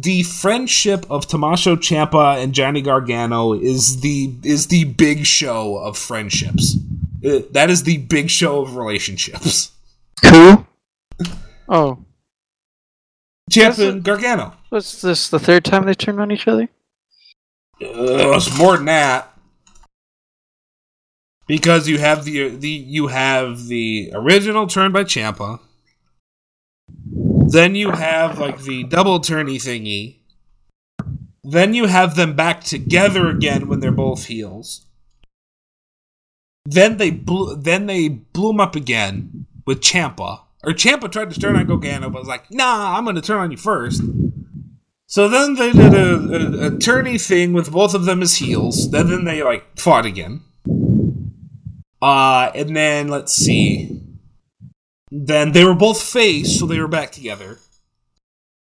the 0.01 0.23
friendship 0.23 1.05
of 1.11 1.27
Tommaso 1.27 1.77
Ciampa 1.77 2.43
and 2.43 2.53
Johnny 2.53 2.83
Gargano 2.83 3.53
is 3.53 4.01
the 4.01 4.35
is 4.43 4.69
the 4.69 4.85
big 4.85 5.27
show 5.27 5.77
of 5.79 5.97
friendships. 5.97 6.77
That 7.23 7.71
is 7.71 7.85
the 7.85 7.99
big 7.99 8.31
show 8.31 8.63
of 8.63 8.77
relationships. 8.77 9.71
Who? 10.29 10.67
Oh, 11.69 12.05
Ciampa 13.53 13.91
and 13.91 14.03
Gargano. 14.03 14.55
was 14.71 15.03
this 15.03 15.29
the 15.29 15.39
third 15.39 15.65
time 15.65 15.85
they 15.85 15.95
turned 15.95 16.21
on 16.21 16.31
each 16.31 16.49
other? 16.49 16.69
Uh, 17.83 18.33
it's 18.37 18.57
more 18.57 18.77
than 18.77 18.87
that. 18.87 19.29
Because 21.47 21.89
you 21.89 21.99
have 21.99 22.25
the 22.25 22.49
the 22.49 22.69
you 22.69 23.09
have 23.09 23.67
the 23.67 24.11
original 24.15 24.67
turn 24.67 24.91
by 24.93 25.05
Ciampa. 25.05 25.61
Then 26.97 27.75
you 27.75 27.91
have 27.91 28.39
like 28.39 28.63
the 28.63 28.85
double 28.85 29.21
turny 29.21 29.57
thingy. 29.57 30.17
Then 31.45 31.75
you 31.75 31.87
have 31.87 32.15
them 32.15 32.35
back 32.35 32.63
together 32.65 33.29
again 33.29 33.69
when 33.69 33.81
they're 33.81 33.91
both 33.91 34.27
heels. 34.27 34.87
Then 36.65 36.97
they 36.97 37.11
blew 37.11 37.57
then 37.57 37.87
they 37.87 38.09
blew 38.09 38.49
them 38.49 38.61
up 38.61 38.77
again 38.77 39.47
with 39.67 39.81
Ciampa. 39.81 40.41
Or 40.65 40.73
Ciampa 40.73 41.11
tried 41.11 41.31
to 41.31 41.41
turn 41.41 41.57
on 41.57 41.67
Gargano, 41.67 42.09
but 42.09 42.21
was 42.21 42.29
like, 42.29 42.51
nah, 42.51 42.97
I'm 42.97 43.05
gonna 43.05 43.21
turn 43.21 43.41
on 43.41 43.51
you 43.51 43.57
first. 43.57 44.03
So 45.07 45.29
then 45.29 45.57
they 45.57 45.73
did 45.73 45.93
a, 45.93 46.15
a, 46.15 46.67
a 46.69 46.79
tourney 46.79 47.19
thing 47.19 47.53
with 47.53 47.71
both 47.71 47.95
of 47.95 48.05
them 48.05 48.23
as 48.23 48.37
heels. 48.37 48.91
Then, 48.91 49.11
then 49.11 49.25
they 49.25 49.43
like 49.43 49.79
fought 49.79 50.07
again. 50.07 50.41
Uh, 52.01 52.51
and 52.55 52.75
then 52.75 53.09
let's 53.09 53.33
see. 53.33 54.01
Then 55.11 55.53
they 55.53 55.65
were 55.65 55.75
both 55.75 56.03
face, 56.03 56.59
so 56.59 56.67
they 56.67 56.81
were 56.81 56.89
back 56.89 57.13
together. 57.13 57.59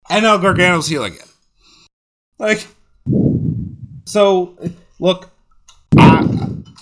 And 0.10 0.24
now 0.24 0.38
Gargano's 0.38 0.88
heel 0.88 1.06
again. 1.06 1.28
Like, 2.38 2.68
so 4.06 4.58
look, 5.00 5.30
I 5.98 6.22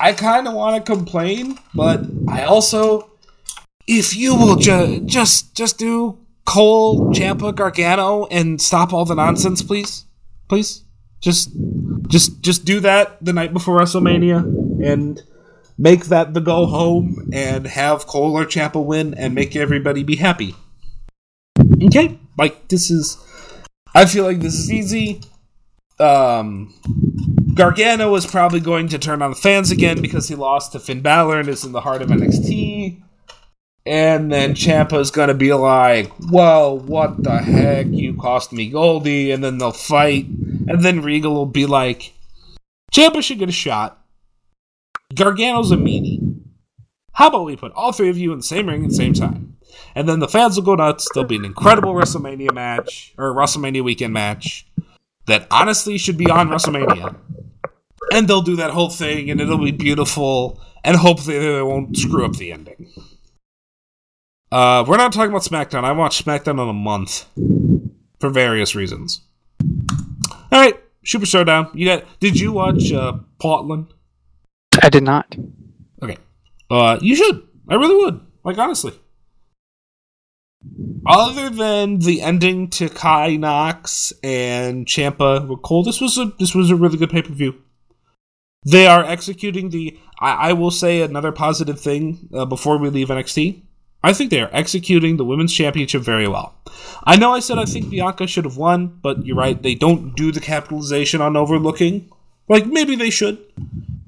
I 0.04 0.12
kind 0.12 0.50
of 0.50 0.54
want 0.54 0.86
to 0.86 0.92
complain, 0.92 1.58
but 1.74 2.02
I 2.28 2.44
also, 2.44 3.10
if 3.88 4.18
you 4.18 4.36
will 4.36 4.58
ju- 4.58 5.00
just 5.06 5.56
just 5.56 5.80
do 5.80 6.18
Cole, 6.46 7.14
Ciampa, 7.14 7.56
Gargano, 7.56 8.26
and 8.26 8.62
stop 8.62 8.92
all 8.92 9.06
the 9.06 9.16
nonsense, 9.16 9.62
please, 9.62 10.04
please. 10.50 10.84
Just, 11.22 11.52
just, 12.10 12.42
just 12.42 12.66
do 12.66 12.82
that 12.82 13.24
the 13.24 13.32
night 13.32 13.54
before 13.54 13.80
WrestleMania, 13.80 14.44
and 14.86 15.22
make 15.78 16.08
that 16.08 16.34
the 16.34 16.42
go 16.42 16.66
home, 16.66 17.30
and 17.32 17.66
have 17.66 18.06
Cole 18.06 18.38
or 18.38 18.44
Ciampa 18.44 18.84
win, 18.84 19.14
and 19.14 19.34
make 19.34 19.56
everybody 19.56 20.04
be 20.04 20.18
happy. 20.18 20.54
Okay, 21.82 22.20
like 22.38 22.68
this 22.68 22.92
is. 22.92 23.18
I 23.96 24.04
feel 24.06 24.26
like 24.26 24.42
this 24.42 24.56
is 24.56 24.70
easy. 24.70 25.22
Um, 25.98 26.74
Gargano 27.54 28.16
is 28.16 28.26
probably 28.26 28.60
going 28.60 28.88
to 28.90 28.98
turn 28.98 29.22
on 29.22 29.32
the 29.32 29.36
fans 29.36 29.72
again 29.72 30.02
because 30.02 30.28
he 30.28 30.36
lost 30.36 30.72
to 30.72 30.80
Finn 30.80 31.02
Balor 31.02 31.40
and 31.40 31.50
is 31.50 31.64
in 31.64 31.72
the 31.72 31.82
heart 31.82 32.02
of 32.02 32.10
NXT. 32.10 33.02
And 33.86 34.32
then 34.32 34.54
Ciampa's 34.54 35.12
gonna 35.12 35.34
be 35.34 35.54
like, 35.54 36.12
well, 36.32 36.78
what 36.78 37.22
the 37.22 37.38
heck? 37.38 37.88
You 37.88 38.14
cost 38.16 38.54
me 38.54 38.70
Goldie. 38.70 39.32
And 39.32 39.44
then 39.44 39.58
they'll 39.58 39.72
fight. 39.72 40.26
And 40.26 40.84
then 40.84 41.02
Regal 41.02 41.34
will 41.34 41.46
be 41.46 41.66
like, 41.66 42.14
Ciampa 42.94 43.22
should 43.22 43.40
get 43.40 43.50
a 43.50 43.54
shot. 43.54 44.04
Gargano's 45.14 45.72
a 45.72 45.76
meanie. 45.76 46.40
How 47.12 47.28
about 47.28 47.46
we 47.46 47.56
put 47.56 47.74
all 47.74 47.92
three 47.92 48.10
of 48.10 48.18
you 48.18 48.32
in 48.32 48.40
the 48.40 48.44
same 48.44 48.68
ring 48.68 48.84
at 48.84 48.90
the 48.90 48.96
same 48.96 49.14
time? 49.14 49.58
And 49.96 50.10
then 50.10 50.20
the 50.20 50.28
fans 50.28 50.56
will 50.56 50.64
go 50.64 50.76
nuts. 50.76 51.08
There'll 51.14 51.28
be 51.28 51.36
an 51.36 51.46
incredible 51.46 51.94
WrestleMania 51.94 52.54
match, 52.54 53.14
or 53.18 53.34
WrestleMania 53.34 53.84
weekend 53.84 54.14
match, 54.14 54.68
that 55.28 55.48
honestly 55.52 55.98
should 55.98 56.18
be 56.18 56.30
on 56.30 56.50
WrestleMania. 56.50 57.16
And 58.12 58.28
they'll 58.28 58.42
do 58.42 58.58
that 58.58 58.72
whole 58.72 58.90
thing, 58.90 59.30
and 59.30 59.40
it'll 59.40 59.64
be 59.64 59.72
beautiful, 59.72 60.62
and 60.84 60.98
hopefully 60.98 61.40
they 61.40 61.62
won't 61.62 61.98
screw 61.98 62.26
up 62.26 62.34
the 62.34 62.52
ending. 62.52 62.92
Uh, 64.52 64.86
we're 64.88 64.98
not 64.98 65.12
talking 65.12 65.32
about 65.32 65.42
SmackDown. 65.42 65.84
I 65.84 65.94
watched 65.94 66.24
SmackDown 66.24 66.62
in 66.62 66.70
a 66.70 66.74
month 66.74 67.26
for 68.20 68.30
various 68.30 68.76
reasons. 68.76 69.22
All 70.52 70.60
right, 70.60 70.80
Super 71.04 71.26
Showdown. 71.26 71.72
You 71.74 71.88
got? 71.88 72.20
Did 72.20 72.40
you 72.40 72.52
watch 72.52 72.92
uh, 72.92 73.14
Portland? 73.40 73.94
I 74.82 74.90
did 74.90 75.04
not. 75.04 75.36
Okay. 76.02 76.18
Uh, 76.70 77.00
you 77.02 77.16
should. 77.16 77.48
I 77.68 77.76
really 77.76 77.96
would. 77.96 78.22
Like 78.44 78.58
honestly. 78.58 78.94
Other 81.06 81.50
than 81.50 82.00
the 82.00 82.22
ending 82.22 82.70
to 82.70 82.88
Kai 82.88 83.36
Nox 83.36 84.14
and 84.24 84.86
Ciampa 84.86 85.62
Cole, 85.62 85.84
this 85.84 86.00
was 86.00 86.18
a 86.18 86.32
this 86.40 86.56
was 86.56 86.70
a 86.70 86.76
really 86.76 86.98
good 86.98 87.10
pay 87.10 87.22
per 87.22 87.34
view. 87.34 87.56
They 88.66 88.88
are 88.88 89.04
executing 89.04 89.70
the. 89.70 89.98
I, 90.20 90.50
I 90.50 90.54
will 90.54 90.72
say 90.72 91.02
another 91.02 91.32
positive 91.32 91.80
thing 91.80 92.30
uh, 92.34 92.46
before 92.46 92.78
we 92.78 92.90
leave 92.90 93.10
NXT. 93.10 93.62
I 94.04 94.12
think 94.12 94.32
they 94.32 94.42
are 94.42 94.50
executing 94.52 95.16
the 95.16 95.24
women's 95.24 95.54
championship 95.54 96.02
very 96.02 96.28
well. 96.28 96.56
I 97.06 97.16
know 97.16 97.32
I 97.32 97.40
said 97.40 97.58
I 97.58 97.66
think 97.66 97.90
Bianca 97.90 98.28
should 98.28 98.44
have 98.44 98.58
won, 98.58 99.00
but 99.02 99.26
you're 99.26 99.38
right. 99.38 99.62
They 99.62 99.76
don't 99.76 100.16
do 100.16 100.32
the 100.32 100.42
capitalization 100.42 101.22
on 101.22 101.38
overlooking. 101.38 102.12
Like 102.50 102.66
maybe 102.66 102.98
they 102.98 103.10
should, 103.10 103.40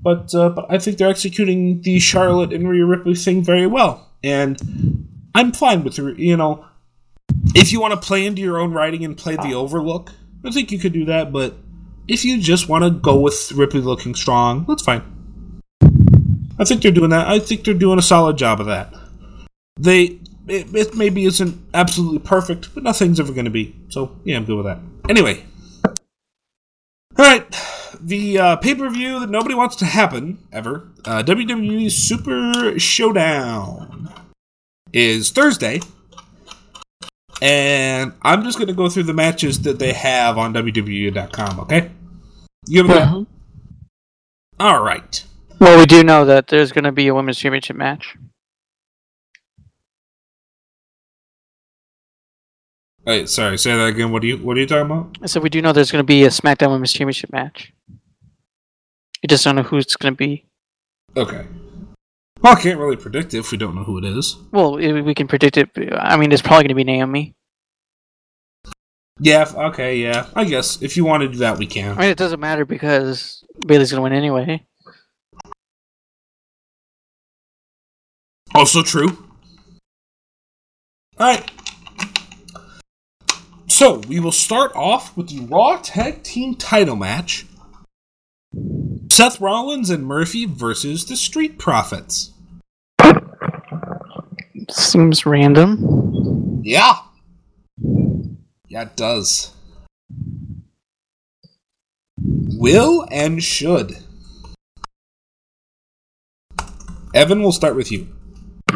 but 0.02 0.36
uh, 0.36 0.50
but 0.50 0.66
I 0.70 0.78
think 0.80 0.98
they're 0.98 1.10
executing 1.10 1.82
the 1.82 2.00
Charlotte 2.00 2.52
and 2.52 2.70
Rhea 2.70 2.86
Ripley 2.86 3.16
thing 3.16 3.42
very 3.42 3.66
well, 3.66 4.12
and 4.22 5.08
I'm 5.34 5.54
fine 5.54 5.86
with 5.86 5.98
it. 5.98 6.20
You 6.20 6.36
know, 6.36 6.66
if 7.56 7.72
you 7.72 7.80
want 7.80 7.94
to 7.94 8.06
play 8.06 8.26
into 8.26 8.42
your 8.42 8.60
own 8.60 8.74
writing 8.74 9.06
and 9.06 9.16
play 9.16 9.38
the 9.38 9.54
overlook, 9.54 10.12
I 10.44 10.52
think 10.52 10.74
you 10.74 10.80
could 10.80 10.92
do 10.92 11.06
that. 11.06 11.32
But 11.32 11.56
if 12.08 12.24
you 12.24 12.40
just 12.40 12.70
want 12.70 12.84
to 12.84 12.90
go 12.90 13.20
with 13.20 13.52
Ripley 13.52 13.82
looking 13.82 14.16
strong, 14.16 14.66
that's 14.68 14.84
fine. 14.84 15.04
I 16.58 16.64
think 16.64 16.82
they're 16.82 16.92
doing 16.92 17.10
that. 17.10 17.28
I 17.28 17.40
think 17.40 17.64
they're 17.64 17.74
doing 17.74 18.00
a 18.00 18.04
solid 18.04 18.38
job 18.38 18.60
of 18.60 18.68
that. 18.68 18.94
They 19.78 20.20
it, 20.48 20.74
it 20.76 20.96
maybe 20.96 21.26
isn't 21.26 21.60
absolutely 21.74 22.20
perfect, 22.20 22.74
but 22.74 22.84
nothing's 22.84 23.20
ever 23.20 23.34
going 23.34 23.46
to 23.46 23.52
be. 23.52 23.76
So 23.90 24.16
yeah, 24.24 24.38
I'm 24.38 24.46
good 24.46 24.58
with 24.58 24.66
that. 24.66 24.80
Anyway, 25.10 25.44
all 27.18 27.26
right, 27.26 27.46
the 28.00 28.38
uh, 28.38 28.56
pay 28.58 28.76
per 28.76 28.90
view 28.90 29.20
that 29.20 29.30
nobody 29.30 29.56
wants 29.56 29.76
to 29.78 29.86
happen 29.86 30.40
ever, 30.52 30.90
uh, 31.06 31.24
WWE 31.24 31.92
Super 31.92 32.80
Showdown, 32.80 34.12
is 34.94 35.32
Thursday, 35.32 35.82
and 37.42 38.14
I'm 38.22 38.44
just 38.44 38.58
going 38.58 38.68
to 38.68 38.74
go 38.74 38.90
through 38.90 39.04
the 39.04 39.14
matches 39.14 39.62
that 39.64 39.80
they 39.80 39.94
have 39.94 40.38
on 40.38 40.54
WWE.com. 40.54 41.60
Okay, 41.62 41.92
you 42.68 42.84
have 42.84 42.88
that? 42.88 43.08
Mm-hmm. 43.10 43.24
All 44.60 44.84
right. 44.84 45.24
Well, 45.60 45.78
we 45.78 45.86
do 45.86 46.04
know 46.04 46.26
that 46.26 46.48
there's 46.48 46.72
going 46.72 46.84
to 46.84 46.92
be 46.92 47.08
a 47.08 47.16
women's 47.16 47.40
championship 47.40 47.76
match. 47.76 48.16
Wait, 53.06 53.30
sorry. 53.30 53.58
Say 53.58 53.76
that 53.76 53.86
again. 53.86 54.12
What 54.12 54.24
are 54.24 54.28
you 54.28 54.38
What 54.38 54.58
are 54.58 54.60
you 54.60 54.66
talking 54.66 54.86
about? 54.86 55.30
So 55.30 55.40
we 55.40 55.50
do 55.50 55.62
know 55.62 55.72
there's 55.72 55.92
going 55.92 56.04
to 56.04 56.08
be 56.08 56.24
a 56.24 56.30
SmackDown 56.30 56.72
Women's 56.72 56.92
Championship 56.92 57.32
match. 57.32 57.72
We 59.22 59.28
just 59.28 59.44
don't 59.44 59.56
know 59.56 59.64
who 59.64 59.78
it's 59.78 59.96
going 59.96 60.14
to 60.14 60.18
be. 60.18 60.46
Okay. 61.16 61.46
Well, 62.46 62.56
I 62.56 62.62
can't 62.62 62.78
really 62.78 62.96
predict 62.96 63.34
it 63.34 63.40
if 63.40 63.52
we 63.52 63.58
don't 63.58 63.74
know 63.74 63.84
who 63.84 63.98
it 63.98 64.06
is. 64.06 64.38
Well, 64.52 64.76
we 64.76 65.16
can 65.16 65.28
predict 65.28 65.58
it. 65.58 65.72
I 65.98 66.16
mean, 66.16 66.32
it's 66.32 66.44
probably 66.44 66.66
going 66.66 66.70
to 66.70 66.76
be 66.76 66.84
Naomi. 66.84 67.34
Yeah. 69.20 69.52
Okay. 69.52 69.98
Yeah. 69.98 70.28
I 70.36 70.44
guess 70.44 70.80
if 70.84 70.96
you 70.96 71.06
want 71.06 71.24
to 71.24 71.28
do 71.28 71.40
that, 71.40 71.58
we 71.58 71.66
can. 71.66 71.98
I 71.98 72.02
mean, 72.02 72.10
it 72.12 72.20
doesn't 72.20 72.40
matter 72.40 72.64
because 72.64 73.44
Bayley's 73.66 73.90
going 73.90 73.98
to 73.98 74.04
win 74.04 74.14
anyway. 74.14 74.64
Also 78.54 78.84
true. 78.84 79.26
All 81.18 81.28
right. 81.28 81.52
So 83.66 84.02
we 84.08 84.20
will 84.20 84.32
start 84.32 84.72
off 84.76 85.18
with 85.18 85.30
the 85.30 85.48
Raw 85.48 85.80
Tag 85.82 86.22
Team 86.22 86.54
Title 86.54 86.96
match: 86.96 87.48
Seth 89.10 89.42
Rollins 89.42 89.90
and 89.90 90.06
Murphy 90.06 90.46
versus 90.46 91.06
the 91.06 91.16
Street 91.16 91.58
Profits. 91.58 92.34
Seems 94.72 95.26
random. 95.26 96.62
Yeah. 96.64 96.94
Yeah, 98.68 98.84
it 98.84 98.96
does. 98.96 99.52
Will 102.20 103.06
and 103.12 103.44
should. 103.44 103.98
Evan, 107.14 107.42
we'll 107.42 107.52
start 107.52 107.76
with 107.76 107.92
you. 107.92 108.08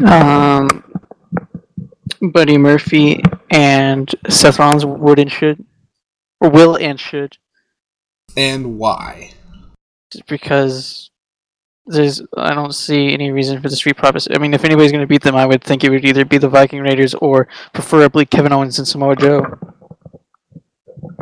Um, 0.05 0.83
Buddy 2.21 2.57
Murphy 2.57 3.21
and 3.49 4.13
Seth 4.29 4.59
Rollins 4.59 4.85
would 4.85 5.19
and 5.19 5.31
should, 5.31 5.65
or 6.39 6.49
will 6.49 6.77
and 6.77 6.99
should, 6.99 7.37
And 8.37 8.77
why? 8.77 9.31
just 10.11 10.25
because 10.27 11.11
there's 11.89 12.21
I 12.37 12.53
don't 12.53 12.73
see 12.73 13.13
any 13.13 13.31
reason 13.31 13.61
for 13.61 13.69
the 13.69 13.75
Street 13.75 13.97
Profits. 13.97 14.27
I 14.33 14.37
mean, 14.37 14.53
if 14.53 14.63
anybody's 14.63 14.91
going 14.91 15.01
to 15.01 15.07
beat 15.07 15.23
them, 15.23 15.35
I 15.35 15.45
would 15.45 15.63
think 15.63 15.83
it 15.83 15.89
would 15.89 16.05
either 16.05 16.23
be 16.23 16.37
the 16.37 16.49
Viking 16.49 16.81
Raiders 16.81 17.13
or 17.15 17.47
preferably 17.73 18.25
Kevin 18.25 18.53
Owens 18.53 18.77
and 18.79 18.87
Samoa 18.87 19.15
Joe. 19.15 19.45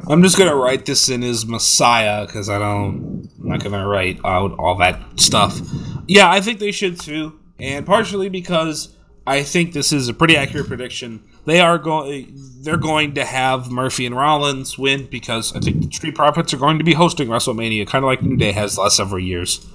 I'm 0.10 0.23
just 0.23 0.38
gonna 0.38 0.56
write 0.56 0.85
this 0.85 1.10
in 1.10 1.23
as 1.23 1.45
Messiah 1.45 2.26
because 2.26 2.49
I 2.49 2.60
don't. 2.60 3.30
I'm 3.39 3.49
not 3.49 3.64
gonna 3.64 3.88
write 3.88 4.19
out 4.23 4.53
all 4.57 4.76
that 4.77 4.99
stuff. 5.19 5.60
Yeah, 6.07 6.31
I 6.31 6.39
think 6.39 6.60
they 6.60 6.72
should 6.72 6.99
too, 6.99 7.39
and 7.60 7.85
partially 7.85 8.30
because 8.30 8.95
I 9.26 9.44
think 9.44 9.73
this 9.73 9.91
is 9.91 10.07
a 10.07 10.14
pretty 10.14 10.38
accurate 10.38 10.68
prediction. 10.68 11.23
They 11.45 11.60
are 11.60 11.77
going. 11.77 12.34
They're 12.61 12.77
going 12.77 13.15
to 13.15 13.26
have 13.26 13.69
Murphy 13.69 14.06
and 14.06 14.15
Rollins 14.15 14.77
win 14.77 15.07
because 15.07 15.56
I 15.56 15.60
think 15.60 15.84
the 15.84 15.91
Street 15.91 16.15
Profits 16.15 16.53
are 16.53 16.57
going 16.57 16.77
to 16.77 16.84
be 16.84 16.94
hosting 16.94 17.27
WrestleMania, 17.27 17.88
kind 17.88 18.03
of 18.06 18.07
like 18.07 18.22
New 18.22 18.38
Day 18.38 18.53
has 18.53 18.76
the 18.76 18.81
last 18.81 18.98
several 18.98 19.19
years. 19.19 19.65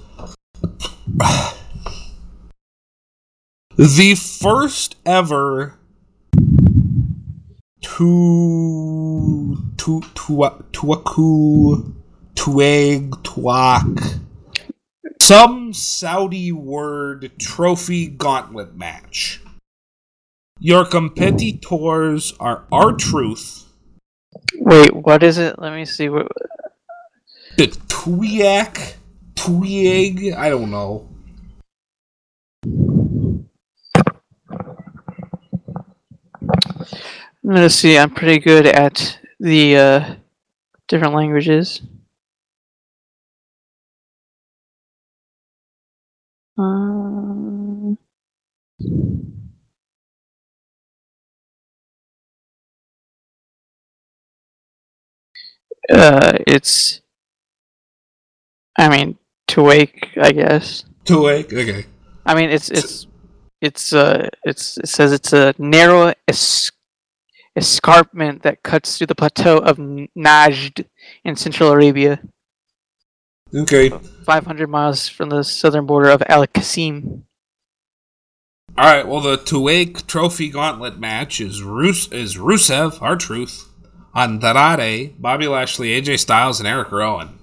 the 3.75 4.15
first 4.15 4.95
ever 5.05 5.79
tu 7.81 9.57
tu 9.77 10.01
tu 10.13 10.37
tuaku 10.71 11.93
tueg 12.35 13.09
tuak 13.23 14.19
some 15.19 15.73
Saudi 15.73 16.51
word 16.51 17.31
trophy 17.39 18.07
gauntlet 18.07 18.75
match. 18.75 19.39
Your 20.59 20.85
competitors 20.85 22.33
are 22.39 22.65
R-Truth, 22.71 23.63
Wait, 24.55 24.95
what 24.95 25.23
is 25.23 25.37
it? 25.37 25.59
Let 25.59 25.73
me 25.73 25.85
see. 25.85 26.09
What, 26.09 26.27
the 27.57 27.67
Tuiak 27.67 28.95
Tuieg, 29.35 30.35
I 30.35 30.49
don't 30.49 30.71
know. 30.71 31.07
Gonna 37.45 37.69
see. 37.69 37.97
I'm 37.97 38.09
pretty 38.09 38.39
good 38.39 38.65
at 38.65 39.19
the 39.39 39.75
uh, 39.77 40.15
different 40.87 41.13
languages. 41.13 41.81
Um, 46.57 47.97
uh, 55.89 56.37
it's. 56.47 57.01
I 58.77 58.89
mean, 58.89 59.17
to 59.53 59.63
wake, 59.63 60.09
I 60.21 60.31
guess. 60.31 60.83
Tuieg, 61.05 61.45
okay. 61.53 61.85
I 62.25 62.35
mean, 62.35 62.49
it's 62.49 62.69
it's 62.69 63.07
it's 63.61 63.93
uh 63.93 64.29
it's 64.43 64.77
it 64.77 64.87
says 64.89 65.11
it's 65.11 65.33
a 65.33 65.53
narrow 65.57 66.13
es- 66.27 66.71
escarpment 67.55 68.43
that 68.43 68.63
cuts 68.63 68.97
through 68.97 69.07
the 69.07 69.15
plateau 69.15 69.57
of 69.57 69.77
Najd 69.77 70.85
in 71.23 71.35
Central 71.35 71.69
Arabia, 71.71 72.19
Okay. 73.55 73.89
500 74.25 74.67
miles 74.67 75.07
from 75.07 75.29
the 75.29 75.43
southern 75.43 75.85
border 75.85 76.09
of 76.09 76.23
Al 76.27 76.47
Qasim. 76.47 77.21
All 78.75 78.85
right. 78.85 79.07
Well, 79.07 79.21
the 79.21 79.37
Tuig 79.37 80.07
Trophy 80.07 80.49
Gauntlet 80.49 80.97
match 80.99 81.39
is 81.39 81.61
Rus- 81.61 82.11
is 82.11 82.37
Rusev, 82.37 82.99
R-Truth, 83.01 83.69
Andrade, 84.15 85.21
Bobby 85.21 85.47
Lashley, 85.47 85.89
AJ 85.89 86.17
Styles, 86.19 86.59
and 86.59 86.67
Eric 86.67 86.91
Rowan. 86.91 87.37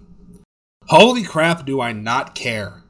Holy 0.90 1.22
crap! 1.22 1.64
Do 1.64 1.80
I 1.80 1.92
not 1.92 2.34
care? 2.34 2.82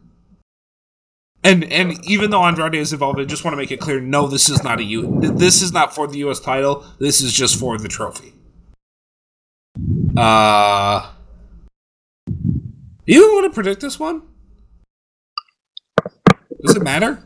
And 1.45 1.65
and 1.65 2.03
even 2.07 2.31
though 2.31 2.43
Andrade 2.43 2.75
is 2.75 2.95
involved, 2.95 3.21
I 3.21 3.25
just 3.25 3.45
want 3.45 3.53
to 3.53 3.59
make 3.59 3.71
it 3.71 3.79
clear: 3.79 4.01
no, 4.01 4.27
this 4.27 4.49
is 4.49 4.65
not 4.65 4.81
a 4.81 4.85
U. 4.85 5.21
This 5.21 5.61
is 5.61 5.71
not 5.71 5.95
for 5.95 6.07
the 6.07 6.17
U.S. 6.21 6.41
title. 6.41 6.87
This 6.99 7.21
is 7.21 7.31
just 7.31 7.61
for 7.61 7.77
the 7.77 7.89
trophy. 7.89 8.33
Uh, 10.17 11.13
you 13.05 13.35
want 13.35 13.53
to 13.53 13.55
predict 13.55 13.83
this 13.83 14.01
one? 14.01 14.23
Does 16.65 16.77
it 16.77 16.83
matter? 16.83 17.23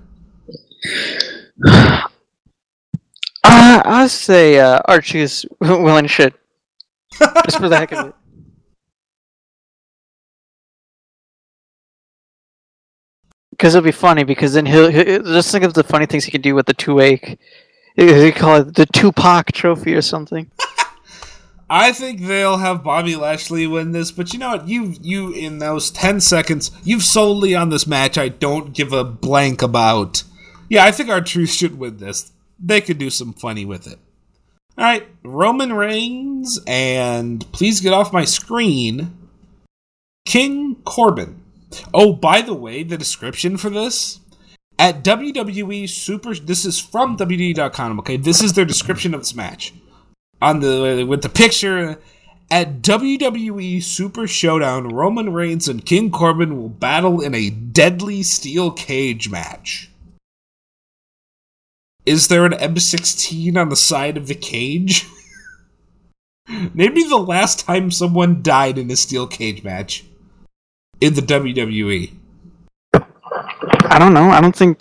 Uh, 1.65 2.03
I'll 3.45 4.09
say 4.09 4.59
uh, 4.59 4.81
Archie's 4.87 5.47
will 5.61 5.97
and 5.97 6.11
should. 6.11 6.35
Just 7.45 7.61
for 7.61 7.69
the 7.69 7.77
heck 7.77 7.93
of 7.93 8.09
it. 8.09 8.15
Because 13.57 13.75
it'll 13.75 13.85
be 13.85 13.93
funny. 13.93 14.25
Because 14.25 14.55
then 14.55 14.67
he'll, 14.67 14.91
he'll 14.91 15.23
just 15.23 15.51
think 15.51 15.65
of 15.65 15.75
the 15.75 15.85
funny 15.85 16.07
things 16.07 16.25
he 16.25 16.31
could 16.31 16.43
do 16.43 16.55
with 16.55 16.67
the 16.67 16.75
two 16.75 16.95
wake. 16.95 17.39
Eh, 17.97 18.07
they 18.07 18.33
call 18.33 18.57
it 18.57 18.75
the 18.75 18.87
Tupac 18.87 19.53
Trophy 19.53 19.95
or 19.95 20.03
something. 20.03 20.51
I 21.71 21.93
think 21.93 22.21
they'll 22.21 22.59
have 22.59 22.85
Bobby 22.85 23.17
Lashley 23.17 23.67
win 23.67 23.93
this, 23.93 24.11
but 24.11 24.33
you 24.33 24.39
know 24.39 24.51
what? 24.51 24.69
You 24.69 24.95
you 25.01 25.33
in 25.33 25.59
those 25.59 25.91
ten 25.91 26.21
seconds, 26.21 26.71
you've 26.85 27.03
solely 27.03 27.55
on 27.55 27.71
this 27.71 27.87
match. 27.87 28.19
I 28.19 28.29
don't 28.29 28.75
give 28.75 28.93
a 28.93 29.03
blank 29.03 29.63
about. 29.63 30.25
Yeah, 30.69 30.85
I 30.85 30.91
think 30.91 31.09
R-Truth 31.09 31.51
should 31.51 31.79
win 31.79 31.99
this. 31.99 32.33
They 32.59 32.81
could 32.81 32.99
do 32.99 33.11
some 33.11 33.33
funny 33.33 33.65
with 33.65 33.87
it. 33.87 33.99
All 34.77 34.85
right, 34.85 35.07
Roman 35.23 35.73
Reigns 35.73 36.61
and 36.67 37.51
please 37.53 37.81
get 37.81 37.93
off 37.93 38.13
my 38.13 38.25
screen. 38.25 39.17
King 40.27 40.77
Corbin. 40.85 41.44
Oh, 41.93 42.13
by 42.13 42.41
the 42.41 42.55
way, 42.55 42.83
the 42.83 42.99
description 42.99 43.57
for 43.57 43.71
this 43.71 44.21
at 44.79 45.05
WWE 45.05 45.89
Super. 45.89 46.35
This 46.35 46.65
is 46.65 46.79
from 46.79 47.17
WWE.com. 47.17 47.99
Okay, 48.01 48.17
this 48.17 48.43
is 48.43 48.53
their 48.53 48.65
description 48.65 49.15
of 49.15 49.21
this 49.21 49.35
match 49.35 49.73
on 50.43 50.61
the 50.61 51.05
with 51.09 51.23
the 51.23 51.29
picture 51.29 51.99
at 52.51 52.83
WWE 52.83 53.83
Super 53.83 54.27
Showdown, 54.27 54.89
Roman 54.89 55.33
Reigns 55.33 55.69
and 55.69 55.85
King 55.85 56.11
Corbin 56.11 56.57
will 56.57 56.69
battle 56.69 57.21
in 57.21 57.35
a 57.35 57.51
deadly 57.51 58.23
steel 58.23 58.71
cage 58.71 59.31
match. 59.31 59.91
Is 62.05 62.29
there 62.29 62.45
an 62.45 62.53
M16 62.53 63.57
on 63.57 63.71
the 63.71 63.77
side 63.77 64.17
of 64.17 64.27
the 64.27 64.35
cage? 64.35 65.07
Maybe 66.75 67.03
the 67.03 67.17
last 67.17 67.61
time 67.61 67.91
someone 67.91 68.43
died 68.43 68.77
in 68.77 68.91
a 68.91 68.97
steel 68.97 69.27
cage 69.27 69.65
match 69.65 70.05
in 71.01 71.15
the 71.15 71.21
WWE. 71.21 72.13
I 72.95 73.99
don't 73.99 74.15
know. 74.15 74.31
I 74.31 74.41
don't 74.41 74.55
think. 74.55 74.81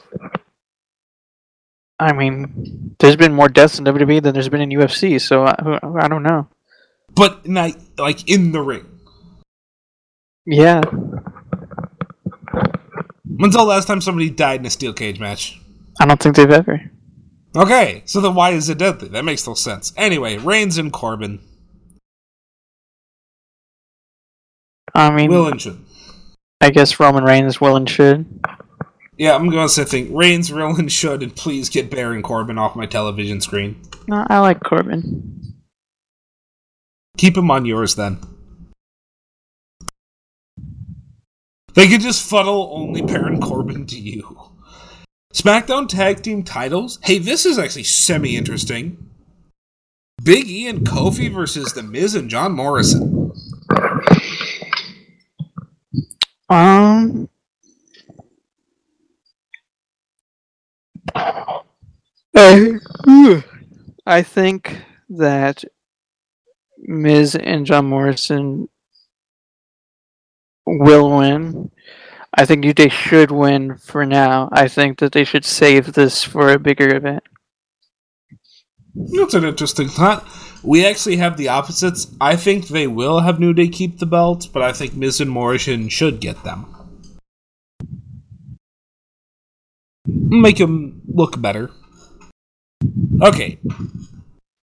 I 1.99 2.13
mean, 2.13 2.95
there's 2.99 3.15
been 3.15 3.33
more 3.33 3.47
deaths 3.47 3.79
in 3.79 3.85
WWE 3.85 4.21
than 4.21 4.33
there's 4.33 4.49
been 4.49 4.61
in 4.61 4.69
UFC, 4.69 5.21
so 5.21 5.45
I, 5.45 5.55
I 6.03 6.07
don't 6.07 6.23
know. 6.23 6.47
But 7.15 7.47
not 7.47 7.71
like 7.97 8.29
in 8.29 8.51
the 8.51 8.61
ring. 8.61 8.85
Yeah. 10.45 10.81
When's 13.23 13.55
the 13.55 13.63
last 13.63 13.87
time 13.87 14.01
somebody 14.01 14.29
died 14.29 14.59
in 14.59 14.65
a 14.65 14.69
steel 14.69 14.93
cage 14.93 15.19
match? 15.19 15.59
I 15.99 16.05
don't 16.05 16.21
think 16.21 16.35
they've 16.35 16.49
ever. 16.49 16.81
Okay, 17.55 18.01
so 18.05 18.19
then 18.19 18.33
why 18.33 18.51
is 18.51 18.67
it 18.69 18.79
deadly? 18.79 19.09
That 19.09 19.25
makes 19.25 19.45
no 19.47 19.53
sense. 19.53 19.93
Anyway, 19.95 20.37
Reigns 20.37 20.77
and 20.77 20.91
Corbin. 20.91 21.39
I 24.95 25.11
mean, 25.11 25.29
Will 25.29 25.47
and 25.47 25.61
should. 25.61 25.83
I 26.63 26.69
guess 26.69 26.97
Roman 26.97 27.25
Reigns 27.25 27.59
will 27.59 27.75
and 27.75 27.89
should. 27.89 28.25
Yeah, 29.17 29.35
I'm 29.35 29.49
going 29.49 29.67
to 29.67 29.73
say 29.73 29.83
thing. 29.83 30.15
Reigns, 30.15 30.49
will 30.49 30.73
and 30.77 30.89
should, 30.89 31.21
and 31.21 31.35
please 31.35 31.67
get 31.67 31.91
Baron 31.91 32.23
Corbin 32.23 32.57
off 32.57 32.73
my 32.73 32.85
television 32.85 33.41
screen. 33.41 33.81
No, 34.07 34.25
I 34.29 34.39
like 34.39 34.63
Corbin. 34.63 35.55
Keep 37.17 37.35
him 37.35 37.51
on 37.51 37.65
yours 37.65 37.95
then. 37.95 38.21
They 41.73 41.89
could 41.89 41.99
just 41.99 42.25
funnel 42.25 42.71
only 42.73 43.01
Baron 43.01 43.41
Corbin 43.41 43.85
to 43.87 43.99
you. 43.99 44.51
SmackDown 45.33 45.89
Tag 45.89 46.23
Team 46.23 46.43
titles? 46.43 46.97
Hey, 47.03 47.17
this 47.17 47.45
is 47.45 47.59
actually 47.59 47.83
semi 47.83 48.37
interesting. 48.37 49.09
Big 50.23 50.47
E 50.47 50.67
and 50.69 50.87
Kofi 50.87 51.29
versus 51.29 51.73
The 51.73 51.83
Miz 51.83 52.15
and 52.15 52.29
John 52.29 52.53
Morrison. 52.53 53.22
Um. 56.53 57.29
I, 62.35 62.79
I 64.05 64.21
think 64.21 64.77
that 65.09 65.63
Miz 66.77 67.35
and 67.35 67.65
John 67.65 67.87
Morrison 67.87 68.69
will 70.65 71.17
win. 71.17 71.71
I 72.35 72.45
think 72.45 72.75
they 72.75 72.89
should 72.89 73.31
win 73.31 73.77
for 73.77 74.05
now. 74.05 74.49
I 74.51 74.67
think 74.67 74.99
that 74.99 75.11
they 75.13 75.23
should 75.23 75.45
save 75.45 75.93
this 75.93 76.23
for 76.23 76.49
a 76.51 76.59
bigger 76.59 76.95
event. 76.95 77.23
That's 78.95 79.33
an 79.33 79.43
interesting 79.43 79.87
thought. 79.87 80.27
We 80.61 80.85
actually 80.85 81.17
have 81.17 81.35
the 81.35 81.49
opposites. 81.49 82.07
I 82.21 82.35
think 82.35 82.67
they 82.67 82.87
will 82.87 83.19
have 83.19 83.39
New 83.39 83.53
Day 83.53 83.67
keep 83.67 83.99
the 83.99 84.05
belts, 84.05 84.45
but 84.45 84.61
I 84.61 84.71
think 84.71 84.93
Miz 84.93 85.19
and 85.19 85.31
Morrison 85.31 85.89
should 85.89 86.19
get 86.19 86.43
them. 86.43 86.67
Make 90.05 90.57
them 90.57 91.01
look 91.07 91.41
better. 91.41 91.71
Okay. 93.21 93.59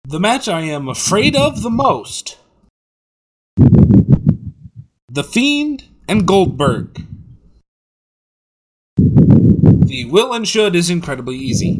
The 0.07 0.19
match 0.19 0.47
I 0.47 0.61
am 0.61 0.87
afraid 0.87 1.35
of 1.35 1.61
the 1.61 1.69
most 1.69 2.37
The 5.09 5.23
Fiend 5.23 5.85
and 6.07 6.25
Goldberg. 6.27 7.05
The 8.97 10.05
will 10.09 10.33
and 10.33 10.47
should 10.47 10.75
is 10.75 10.89
incredibly 10.89 11.35
easy. 11.37 11.79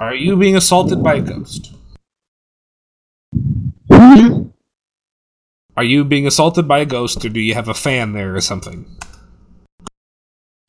Are 0.00 0.14
you 0.14 0.34
being 0.34 0.56
assaulted 0.56 1.02
by 1.02 1.16
a 1.16 1.20
ghost? 1.20 1.74
Are 5.76 5.84
you 5.84 6.04
being 6.04 6.26
assaulted 6.26 6.66
by 6.66 6.78
a 6.78 6.86
ghost, 6.86 7.22
or 7.24 7.28
do 7.28 7.38
you 7.38 7.52
have 7.52 7.68
a 7.68 7.74
fan 7.74 8.12
there 8.14 8.34
or 8.34 8.40
something? 8.40 8.86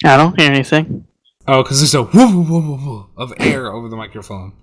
I 0.04 0.18
don't 0.18 0.38
hear 0.40 0.52
anything. 0.52 1.08
Oh, 1.48 1.64
because 1.64 1.80
there's 1.80 1.96
a 1.96 2.04
woo 2.04 2.28
woo 2.28 2.42
woo 2.42 2.62
woo 2.62 2.86
woo 2.86 3.10
of 3.16 3.34
air 3.40 3.72
over 3.72 3.88
the 3.88 3.96
microphone. 3.96 4.54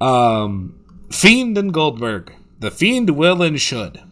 Um, 0.00 0.84
Fiend 1.10 1.56
and 1.56 1.72
Goldberg. 1.72 2.34
The 2.58 2.70
Fiend 2.70 3.10
will 3.10 3.42
and 3.42 3.60
should. 3.60 4.02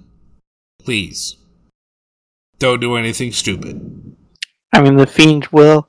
Please. 0.83 1.37
Don't 2.59 2.81
do 2.81 2.97
anything 2.97 3.33
stupid. 3.33 4.17
I 4.73 4.81
mean, 4.81 4.97
the 4.97 5.07
Fiend 5.07 5.49
will 5.49 5.89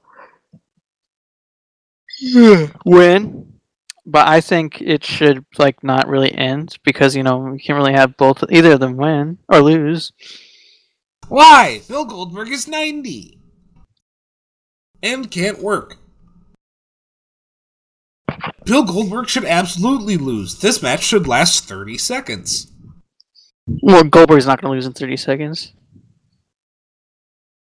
win, 2.86 3.47
but 4.08 4.26
I 4.28 4.40
think 4.40 4.82
it 4.82 5.04
should 5.04 5.46
like 5.60 5.84
not 5.84 6.08
really 6.08 6.34
end 6.34 6.78
because 6.84 7.16
you 7.16 7.24
know 7.24 7.52
you 7.52 7.60
can't 7.60 7.78
really 7.78 7.94
have 7.94 8.18
both 8.18 8.44
either 8.50 8.72
of 8.72 8.80
them 8.80 8.96
win 8.96 9.38
or 9.50 9.60
lose. 9.60 10.14
Why? 11.28 11.82
Bill 11.90 12.06
Goldberg 12.06 12.48
is 12.50 12.70
90. 12.70 13.38
And 15.04 15.30
can't 15.30 15.60
work. 15.62 15.98
Bill 18.64 18.84
Goldberg 18.84 19.28
should 19.28 19.44
absolutely 19.46 20.16
lose. 20.16 20.60
This 20.60 20.82
match 20.82 21.04
should 21.04 21.28
last 21.28 21.66
30 21.66 21.98
seconds. 21.98 22.72
Well, 23.82 24.06
Goldberg's 24.06 24.48
not 24.48 24.62
going 24.62 24.72
to 24.72 24.76
lose 24.76 24.86
in 24.86 24.94
thirty 24.94 25.18
seconds 25.18 25.74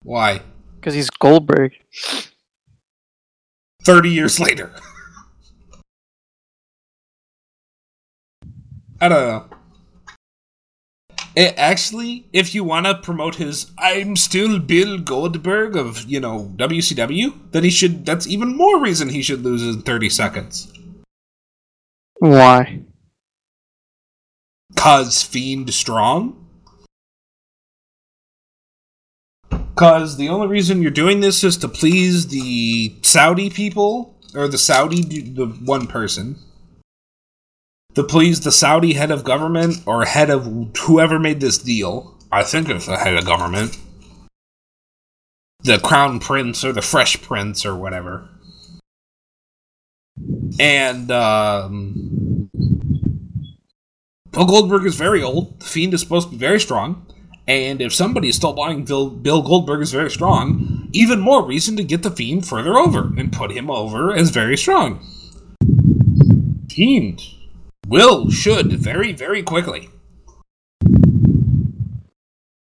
Why? 0.03 0.43
because 0.77 0.95
he's 0.95 1.11
Goldberg. 1.11 1.73
30 3.85 4.11
years 4.11 4.39
later. 4.39 4.73
I 9.01 9.09
don't 9.09 9.29
know. 9.29 9.57
It 11.35 11.55
actually, 11.59 12.27
if 12.33 12.55
you 12.55 12.65
want 12.65 12.87
to 12.87 12.95
promote 12.95 13.35
his 13.35 13.71
I'm 13.79 14.17
still 14.17 14.59
Bill 14.59 14.99
Goldberg 14.99 15.77
of, 15.77 16.05
you 16.05 16.19
know, 16.19 16.51
WCW, 16.57 17.35
then 17.51 17.63
he 17.63 17.69
should, 17.69 18.07
that's 18.07 18.27
even 18.27 18.57
more 18.57 18.81
reason 18.81 19.11
he 19.11 19.21
should 19.21 19.43
lose 19.43 19.63
in 19.63 19.83
30 19.83 20.09
seconds. 20.09 20.73
Why? 22.21 22.81
Cause 24.77 25.23
Fiend 25.23 25.75
strong? 25.75 26.43
Cause 29.75 30.17
the 30.17 30.31
only 30.31 30.47
reason 30.47 30.81
you're 30.81 30.91
doing 30.91 31.21
this 31.21 31.45
is 31.45 31.59
to 31.59 31.69
please 31.69 32.29
the 32.29 32.95
Saudi 33.03 33.51
people, 33.51 34.19
or 34.35 34.49
the 34.49 34.57
Saudi, 34.57 35.03
the 35.03 35.47
one 35.47 35.87
person. 35.87 36.37
To 37.97 38.05
please 38.05 38.41
the 38.41 38.53
Saudi 38.53 38.93
head 38.93 39.11
of 39.11 39.25
government, 39.25 39.79
or 39.87 40.05
head 40.05 40.29
of 40.29 40.45
whoever 40.77 41.19
made 41.19 41.41
this 41.41 41.57
deal. 41.57 42.15
I 42.31 42.43
think 42.43 42.69
it's 42.69 42.85
the 42.85 42.99
head 42.99 43.15
of 43.15 43.25
government. 43.25 43.79
The 45.63 45.79
crown 45.79 46.21
prince, 46.21 46.63
or 46.63 46.73
the 46.73 46.83
fresh 46.83 47.23
prince, 47.23 47.65
or 47.65 47.75
whatever. 47.75 48.29
And, 50.61 51.11
um. 51.11 52.51
Bill 54.31 54.45
Goldberg 54.45 54.85
is 54.85 54.95
very 54.95 55.23
old. 55.23 55.59
The 55.61 55.65
Fiend 55.65 55.95
is 55.95 56.03
supposed 56.03 56.29
to 56.29 56.33
be 56.33 56.39
very 56.39 56.61
strong. 56.61 57.07
And 57.49 57.81
if 57.81 57.95
somebody 57.95 58.29
is 58.29 58.37
still 58.37 58.53
buying 58.53 58.85
Bill, 58.85 59.09
Bill 59.09 59.41
Goldberg 59.41 59.81
is 59.81 59.93
very 59.93 60.11
strong, 60.11 60.91
even 60.93 61.19
more 61.19 61.43
reason 61.43 61.79
to 61.79 61.83
get 61.83 62.03
the 62.03 62.11
Fiend 62.11 62.47
further 62.47 62.77
over 62.77 63.11
and 63.17 63.33
put 63.33 63.53
him 63.53 63.71
over 63.71 64.13
as 64.15 64.29
very 64.29 64.59
strong. 64.59 65.01
Fiend 66.69 67.23
will, 67.87 68.31
should, 68.31 68.73
very, 68.73 69.13
very 69.13 69.43
quickly. 69.43 69.89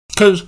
Because 0.08 0.44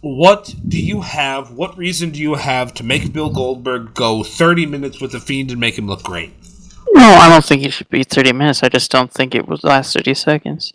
what 0.00 0.54
do 0.66 0.80
you 0.80 1.00
have, 1.00 1.50
what 1.52 1.76
reason 1.76 2.10
do 2.10 2.20
you 2.20 2.34
have 2.34 2.72
to 2.74 2.84
make 2.84 3.12
Bill 3.12 3.30
Goldberg 3.30 3.94
go 3.94 4.22
30 4.22 4.66
minutes 4.66 5.00
with 5.00 5.12
the 5.12 5.20
Fiend 5.20 5.50
and 5.50 5.58
make 5.60 5.76
him 5.76 5.86
look 5.88 6.02
great? 6.02 6.32
No, 6.92 7.04
I 7.04 7.28
don't 7.28 7.44
think 7.44 7.62
it 7.64 7.72
should 7.72 7.90
be 7.90 8.02
thirty 8.02 8.32
minutes. 8.32 8.62
I 8.64 8.68
just 8.70 8.90
don't 8.90 9.12
think 9.12 9.34
it 9.34 9.46
would 9.46 9.62
last 9.62 9.92
thirty 9.94 10.14
seconds. 10.14 10.72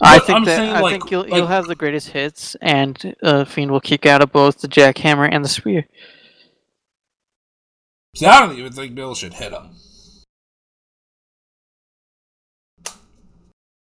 I 0.00 0.18
think 0.18 0.38
I'm 0.38 0.44
that 0.46 0.76
I 0.76 0.80
like- 0.80 0.92
think 0.92 1.10
you'll 1.12 1.22
like- 1.22 1.32
you'll 1.34 1.46
have 1.46 1.66
the 1.66 1.76
greatest 1.76 2.08
hits, 2.08 2.56
and 2.60 3.14
uh, 3.22 3.44
Fiend 3.44 3.70
will 3.70 3.80
kick 3.80 4.04
out 4.06 4.20
of 4.22 4.32
both 4.32 4.60
the 4.62 4.68
jackhammer 4.68 5.28
and 5.30 5.44
the 5.44 5.48
spear. 5.48 5.86
See, 8.16 8.26
I 8.26 8.40
don't 8.40 8.56
even 8.58 8.72
think 8.72 8.94
Bill 8.96 9.14
should 9.14 9.34
hit 9.34 9.52
him. 9.52 9.76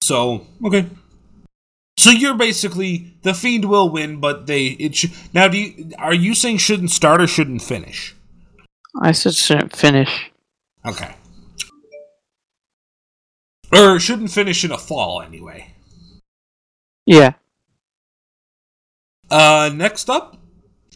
So 0.03 0.47
okay. 0.65 0.87
So 1.99 2.11
you're 2.11 2.35
basically 2.35 3.15
the 3.23 3.35
fiend 3.35 3.67
will 3.67 3.89
win, 3.89 4.19
but 4.19 4.47
they 4.47 4.69
it 4.69 4.97
should 4.97 5.13
now. 5.33 5.49
Do 5.49 5.59
you 5.59 5.93
are 5.99 6.15
you 6.15 6.35
saying 6.35 6.59
shouldn't 6.59 6.91
start 6.91 7.21
or 7.21 7.27
shouldn't 7.27 7.63
finish? 7.63 8.15
I 9.01 9.13
said 9.13 9.35
shouldn't 9.35 9.77
finish. 9.77 10.31
Okay. 10.85 11.15
Or 13.73 13.99
shouldn't 13.99 14.31
finish 14.31 14.65
in 14.65 14.71
a 14.71 14.79
fall 14.79 15.21
anyway. 15.21 15.75
Yeah, 17.07 17.33
Uh, 19.31 19.71
next 19.75 20.11
up, 20.11 20.37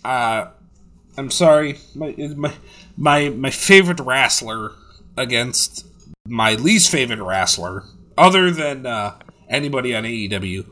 uh, 0.05 0.49
I'm 1.17 1.31
sorry, 1.31 1.79
my 1.95 2.15
my 2.37 2.53
my 2.97 3.29
my 3.31 3.51
favorite 3.51 4.01
wrestler 4.01 4.73
against 5.17 5.87
my 6.27 6.55
least 6.55 6.91
favorite 6.91 7.23
wrestler, 7.23 7.85
other 8.17 8.51
than 8.51 8.87
uh, 8.87 9.19
anybody 9.49 9.95
on 9.95 10.05
AEW, 10.05 10.67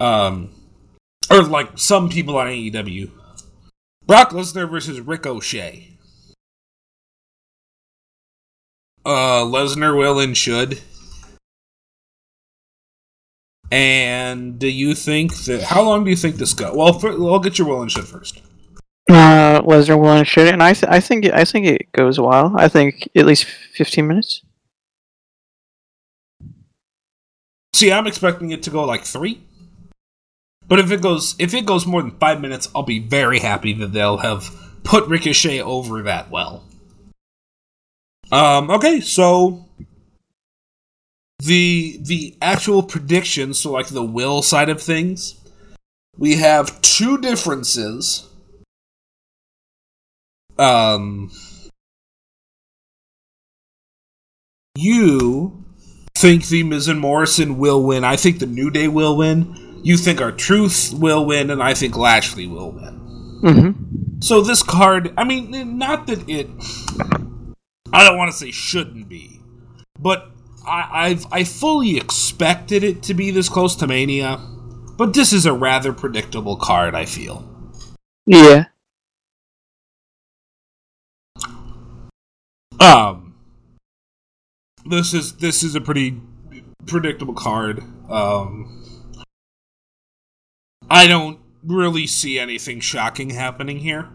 um, 0.00 0.50
or 1.30 1.42
like 1.42 1.78
some 1.78 2.08
people 2.08 2.36
on 2.36 2.46
AEW. 2.46 3.10
Brock 4.06 4.30
Lesnar 4.30 4.68
versus 4.68 5.00
Ricochet. 5.00 5.90
Uh, 9.04 9.44
Lesnar 9.44 9.96
will 9.96 10.18
and 10.18 10.36
should. 10.36 10.80
And 13.70 14.58
do 14.58 14.68
you 14.68 14.94
think 14.94 15.34
that? 15.44 15.62
How 15.62 15.82
long 15.82 16.04
do 16.04 16.10
you 16.10 16.16
think 16.16 16.36
this 16.36 16.54
go? 16.54 16.74
Well, 16.74 17.00
i 17.04 17.08
I'll 17.08 17.38
get 17.38 17.58
your 17.58 17.68
will 17.68 17.82
and 17.82 17.90
should 17.90 18.06
first. 18.06 18.42
Uh, 19.08 19.60
Lesnar 19.62 19.98
will 19.98 20.10
and 20.10 20.26
should, 20.26 20.48
and 20.48 20.62
I, 20.62 20.72
th- 20.72 20.90
I 20.90 21.00
think, 21.00 21.26
I 21.26 21.44
think 21.44 21.66
it 21.66 21.92
goes 21.92 22.18
a 22.18 22.22
while. 22.22 22.52
I 22.56 22.68
think 22.68 23.08
at 23.14 23.26
least 23.26 23.44
fifteen 23.44 24.08
minutes. 24.08 24.42
See, 27.72 27.92
I'm 27.92 28.06
expecting 28.06 28.50
it 28.50 28.62
to 28.64 28.70
go 28.70 28.84
like 28.84 29.04
three. 29.04 29.40
But 30.66 30.78
if 30.78 30.90
it 30.92 31.02
goes 31.02 31.34
if 31.38 31.52
it 31.54 31.66
goes 31.66 31.86
more 31.86 32.02
than 32.02 32.12
five 32.18 32.40
minutes, 32.40 32.68
I'll 32.74 32.82
be 32.82 33.00
very 33.00 33.40
happy 33.40 33.72
that 33.74 33.92
they'll 33.92 34.18
have 34.18 34.50
put 34.84 35.08
Ricochet 35.08 35.60
over 35.60 36.02
that 36.02 36.30
well. 36.30 36.64
Um, 38.30 38.70
okay, 38.70 39.00
so 39.00 39.66
the 41.40 41.98
the 42.00 42.36
actual 42.40 42.82
predictions, 42.82 43.58
so 43.58 43.72
like 43.72 43.88
the 43.88 44.04
will 44.04 44.42
side 44.42 44.68
of 44.68 44.80
things, 44.80 45.36
we 46.16 46.36
have 46.36 46.80
two 46.82 47.18
differences. 47.18 48.28
Um, 50.58 51.32
you 54.76 55.59
think 56.20 56.46
the 56.48 56.62
Miz 56.62 56.88
and 56.88 57.00
Morrison 57.00 57.56
will 57.58 57.82
win. 57.82 58.04
I 58.04 58.16
think 58.16 58.38
the 58.38 58.46
New 58.46 58.70
Day 58.70 58.88
will 58.88 59.16
win. 59.16 59.80
You 59.82 59.96
think 59.96 60.20
R-Truth 60.20 60.94
will 60.94 61.24
win, 61.24 61.50
and 61.50 61.62
I 61.62 61.72
think 61.72 61.96
Lashley 61.96 62.46
will 62.46 62.72
win. 62.72 63.40
Mm-hmm. 63.42 64.20
So 64.20 64.42
this 64.42 64.62
card, 64.62 65.14
I 65.16 65.24
mean, 65.24 65.78
not 65.78 66.06
that 66.08 66.28
it. 66.28 66.48
I 67.92 68.04
don't 68.04 68.18
want 68.18 68.30
to 68.30 68.36
say 68.36 68.50
shouldn't 68.50 69.08
be, 69.08 69.40
but 69.98 70.30
I, 70.66 71.06
I've 71.06 71.26
I 71.32 71.44
fully 71.44 71.96
expected 71.96 72.84
it 72.84 73.02
to 73.04 73.14
be 73.14 73.30
this 73.30 73.48
close 73.48 73.74
to 73.76 73.86
Mania, 73.86 74.38
but 74.98 75.14
this 75.14 75.32
is 75.32 75.46
a 75.46 75.54
rather 75.54 75.94
predictable 75.94 76.56
card. 76.56 76.94
I 76.94 77.06
feel. 77.06 77.48
Yeah. 78.26 78.66
Um. 82.78 83.19
This 84.90 85.14
is 85.14 85.34
this 85.34 85.62
is 85.62 85.76
a 85.76 85.80
pretty 85.80 86.20
predictable 86.86 87.34
card. 87.34 87.84
Um. 88.10 88.84
I 90.90 91.06
don't 91.06 91.38
really 91.64 92.08
see 92.08 92.40
anything 92.40 92.80
shocking 92.80 93.30
happening 93.30 93.78
here. 93.78 94.08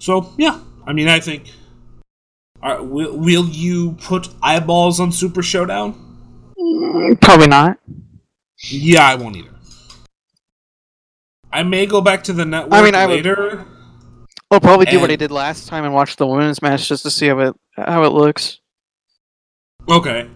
So 0.00 0.32
yeah, 0.38 0.60
I 0.86 0.92
mean, 0.92 1.08
I 1.08 1.18
think. 1.18 1.50
Uh, 2.62 2.78
will, 2.82 3.16
will 3.16 3.46
you 3.46 3.92
put 4.00 4.28
eyeballs 4.42 5.00
on 5.00 5.10
Super 5.10 5.42
Showdown? 5.42 5.92
Probably 7.20 7.48
not. 7.48 7.78
Yeah, 8.70 9.04
I 9.04 9.16
won't 9.16 9.36
either. 9.36 9.50
I 11.52 11.64
may 11.64 11.86
go 11.86 12.00
back 12.00 12.22
to 12.24 12.32
the 12.32 12.44
network 12.44 12.72
I 12.72 12.82
mean, 12.82 12.94
I 12.94 13.06
would- 13.06 13.16
later. 13.16 13.66
I'll 14.50 14.60
probably 14.60 14.86
do 14.86 15.00
what 15.00 15.10
I 15.10 15.16
did 15.16 15.30
last 15.32 15.66
time 15.66 15.84
and 15.84 15.92
watch 15.92 16.16
the 16.16 16.26
women's 16.26 16.62
match 16.62 16.88
just 16.88 17.02
to 17.02 17.10
see 17.10 17.26
how 17.26 17.38
it 17.40 17.56
how 17.76 18.04
it 18.04 18.12
looks. 18.12 18.60
Okay. 19.88 20.28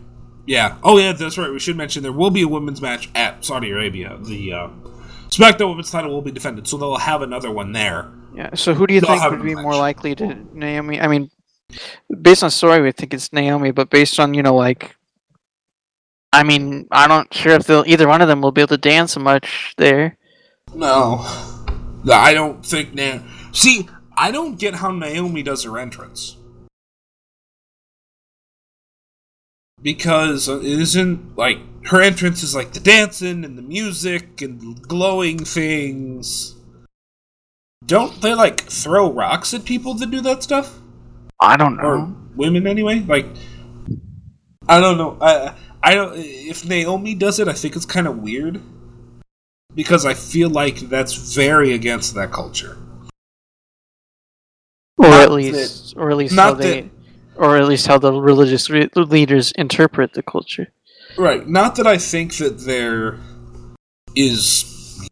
Yeah. 0.47 0.79
Oh, 0.83 0.99
yeah. 0.99 1.13
That's 1.13 1.39
right. 1.39 1.51
We 1.51 1.61
should 1.61 1.77
mention 1.77 2.03
there 2.03 2.13
will 2.13 2.31
be 2.31 2.43
a 2.43 2.49
women's 2.49 2.81
match 2.83 3.09
at 3.15 3.45
Saudi 3.45 3.71
Arabia. 3.71 4.19
The 4.21 4.53
uh, 4.53 4.69
SmackDown 5.29 5.71
Women's 5.71 5.91
Title 5.91 6.11
will 6.11 6.23
be 6.23 6.33
defended, 6.33 6.67
so 6.67 6.77
they'll 6.77 6.99
have 6.99 7.23
another 7.23 7.51
one 7.53 7.73
there. 7.73 8.11
Yeah. 8.35 8.55
So 8.55 8.75
who 8.75 8.87
do 8.87 8.95
you 8.95 9.01
They'll 9.01 9.19
think 9.19 9.31
would 9.31 9.43
be 9.43 9.55
match. 9.55 9.63
more 9.63 9.77
likely 9.77 10.15
to 10.17 10.35
Naomi? 10.57 11.01
I 11.01 11.07
mean, 11.07 11.31
based 12.21 12.43
on 12.43 12.51
story, 12.51 12.81
we 12.81 12.93
think 12.93 13.15
it's 13.15 13.33
Naomi, 13.33 13.71
but 13.71 13.91
based 13.91 14.19
on 14.19 14.35
you 14.35 14.43
know 14.43 14.55
like, 14.55 14.97
I 16.33 16.43
mean, 16.43 16.89
I 16.91 17.07
don't 17.07 17.33
sure 17.33 17.53
if 17.53 17.67
they'll 17.67 17.85
either 17.87 18.09
one 18.09 18.23
of 18.23 18.29
them 18.29 18.41
will 18.41 18.53
be 18.53 18.61
able 18.61 18.69
to 18.69 18.79
dance 18.79 19.17
much 19.17 19.75
there. 19.77 20.17
No, 20.75 21.19
I 22.11 22.35
don't 22.35 22.65
think 22.65 22.95
Na 22.95 23.19
See, 23.53 23.89
I 24.21 24.31
don't 24.31 24.59
get 24.59 24.75
how 24.75 24.91
Naomi 24.91 25.43
does 25.43 25.65
her 25.65 25.79
entrance 25.79 26.37
because 29.81 30.47
it 30.47 30.63
isn't 30.63 31.39
like 31.39 31.59
her 31.87 32.03
entrance 32.03 32.43
is 32.43 32.55
like 32.55 32.75
the 32.75 32.81
dancing 32.81 33.47
and 33.47 33.57
the 33.57 33.63
music 33.63 34.43
and 34.43 34.87
glowing 34.87 35.39
things. 35.39 36.55
Don't 37.87 38.21
they 38.21 38.35
like 38.35 38.61
throw 38.61 39.11
rocks 39.11 39.55
at 39.55 39.65
people 39.65 39.95
that 39.95 40.11
do 40.11 40.21
that 40.21 40.43
stuff? 40.43 40.79
I 41.41 41.57
don't 41.57 41.79
know. 41.79 41.83
or 41.83 42.15
women 42.37 42.67
anyway. 42.67 43.01
Like, 43.01 43.25
I 44.69 44.81
don't 44.81 44.99
know. 44.99 45.17
I 45.23 45.55
I 45.83 45.95
don't. 45.95 46.13
If 46.19 46.67
Naomi 46.67 47.15
does 47.15 47.39
it, 47.39 47.49
I 47.49 47.55
think 47.55 47.75
it's 47.75 47.87
kind 47.87 48.07
of 48.07 48.19
weird 48.19 48.61
because 49.75 50.05
I 50.05 50.13
feel 50.13 50.51
like 50.51 50.77
that's 50.91 51.35
very 51.35 51.73
against 51.73 52.15
that 52.17 52.33
culture. 52.33 52.77
Or 55.05 55.11
not 55.11 55.21
at 55.23 55.33
least, 55.33 55.95
or 55.97 56.11
at 56.11 56.17
least 56.17 56.35
how 56.37 56.55
they, 56.55 56.83
that- 56.83 56.91
or 57.37 57.57
at 57.57 57.67
least 57.67 57.87
how 57.87 57.99
the 57.99 58.13
religious 58.13 58.69
re- 58.69 58.89
leaders 58.95 59.53
interpret 59.53 60.13
the 60.13 60.23
culture. 60.23 60.69
Right. 61.17 61.47
Not 61.49 61.77
that 61.77 61.87
I 61.87 61.99
think 61.99 62.37
that 62.37 62.61
there 62.61 63.19
is. 64.15 65.09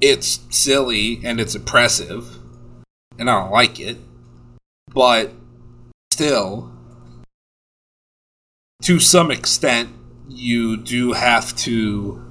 It's 0.00 0.40
silly 0.50 1.20
and 1.24 1.40
it's 1.40 1.54
oppressive, 1.56 2.36
and 3.18 3.28
I 3.28 3.40
don't 3.40 3.50
like 3.50 3.80
it. 3.80 3.96
But 4.94 5.32
still, 6.12 6.72
to 8.82 9.00
some 9.00 9.30
extent, 9.30 9.90
you 10.28 10.76
do 10.76 11.14
have 11.14 11.56
to 11.56 12.22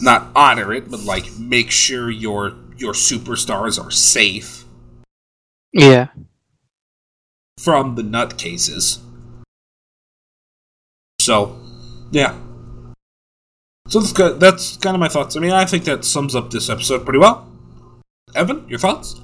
not 0.00 0.30
honor 0.34 0.72
it, 0.72 0.90
but 0.90 1.00
like 1.00 1.36
make 1.38 1.70
sure 1.70 2.10
your 2.10 2.54
your 2.76 2.92
superstars 2.92 3.82
are 3.82 3.90
safe 3.90 4.64
Yeah. 5.72 6.08
from 7.58 7.94
the 7.94 8.02
nutcases. 8.02 8.98
So, 11.20 11.56
yeah. 12.10 12.36
So 13.88 14.00
that's. 14.00 14.38
That's 14.38 14.76
kind 14.78 14.94
of 14.96 15.00
my 15.00 15.08
thoughts. 15.08 15.36
I 15.36 15.40
mean, 15.40 15.52
I 15.52 15.64
think 15.66 15.84
that 15.84 16.04
sums 16.04 16.34
up 16.34 16.50
this 16.50 16.68
episode 16.70 17.04
pretty 17.04 17.18
well. 17.18 17.46
Evan, 18.34 18.66
your 18.68 18.78
thoughts? 18.78 19.20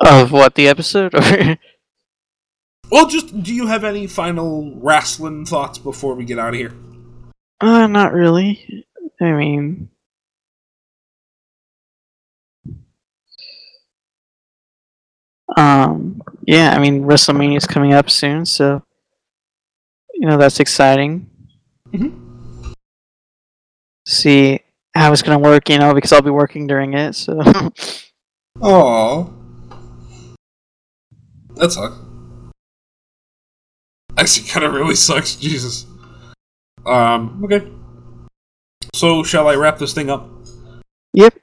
Of 0.00 0.30
what 0.32 0.54
the 0.54 0.68
episode? 0.68 1.12
Well, 2.90 3.06
just 3.06 3.42
do 3.42 3.54
you 3.54 3.66
have 3.66 3.84
any 3.84 4.06
final 4.06 4.72
wrestling 4.80 5.44
thoughts 5.44 5.76
before 5.76 6.14
we 6.14 6.24
get 6.24 6.38
out 6.38 6.54
of 6.54 6.54
here? 6.54 6.72
uh, 7.60 7.86
not 7.86 8.14
really. 8.14 8.86
I 9.20 9.32
mean, 9.32 9.90
um, 15.56 16.20
yeah. 16.46 16.74
I 16.74 16.78
mean, 16.78 17.04
WrestleMania 17.04 17.56
is 17.56 17.66
coming 17.66 17.92
up 17.92 18.10
soon, 18.10 18.44
so 18.44 18.82
you 20.14 20.26
know 20.28 20.36
that's 20.36 20.60
exciting. 20.60 21.28
Mhm. 21.92 22.74
See 24.06 24.60
how 24.94 25.12
it's 25.12 25.22
gonna 25.22 25.38
work, 25.38 25.68
you 25.68 25.78
know, 25.78 25.94
because 25.94 26.12
I'll 26.12 26.22
be 26.22 26.30
working 26.30 26.66
during 26.66 26.94
it. 26.94 27.14
So 27.14 27.40
Oh, 28.60 29.32
that 31.54 31.70
sucks. 31.72 31.96
Actually, 34.16 34.48
kind 34.48 34.66
of 34.66 34.72
really 34.74 34.96
sucks. 34.96 35.36
Jesus. 35.36 35.86
Um. 36.84 37.40
Okay. 37.44 37.70
So, 38.94 39.22
shall 39.22 39.48
I 39.48 39.54
wrap 39.54 39.78
this 39.78 39.92
thing 39.94 40.10
up? 40.10 40.28
yep. 41.12 41.34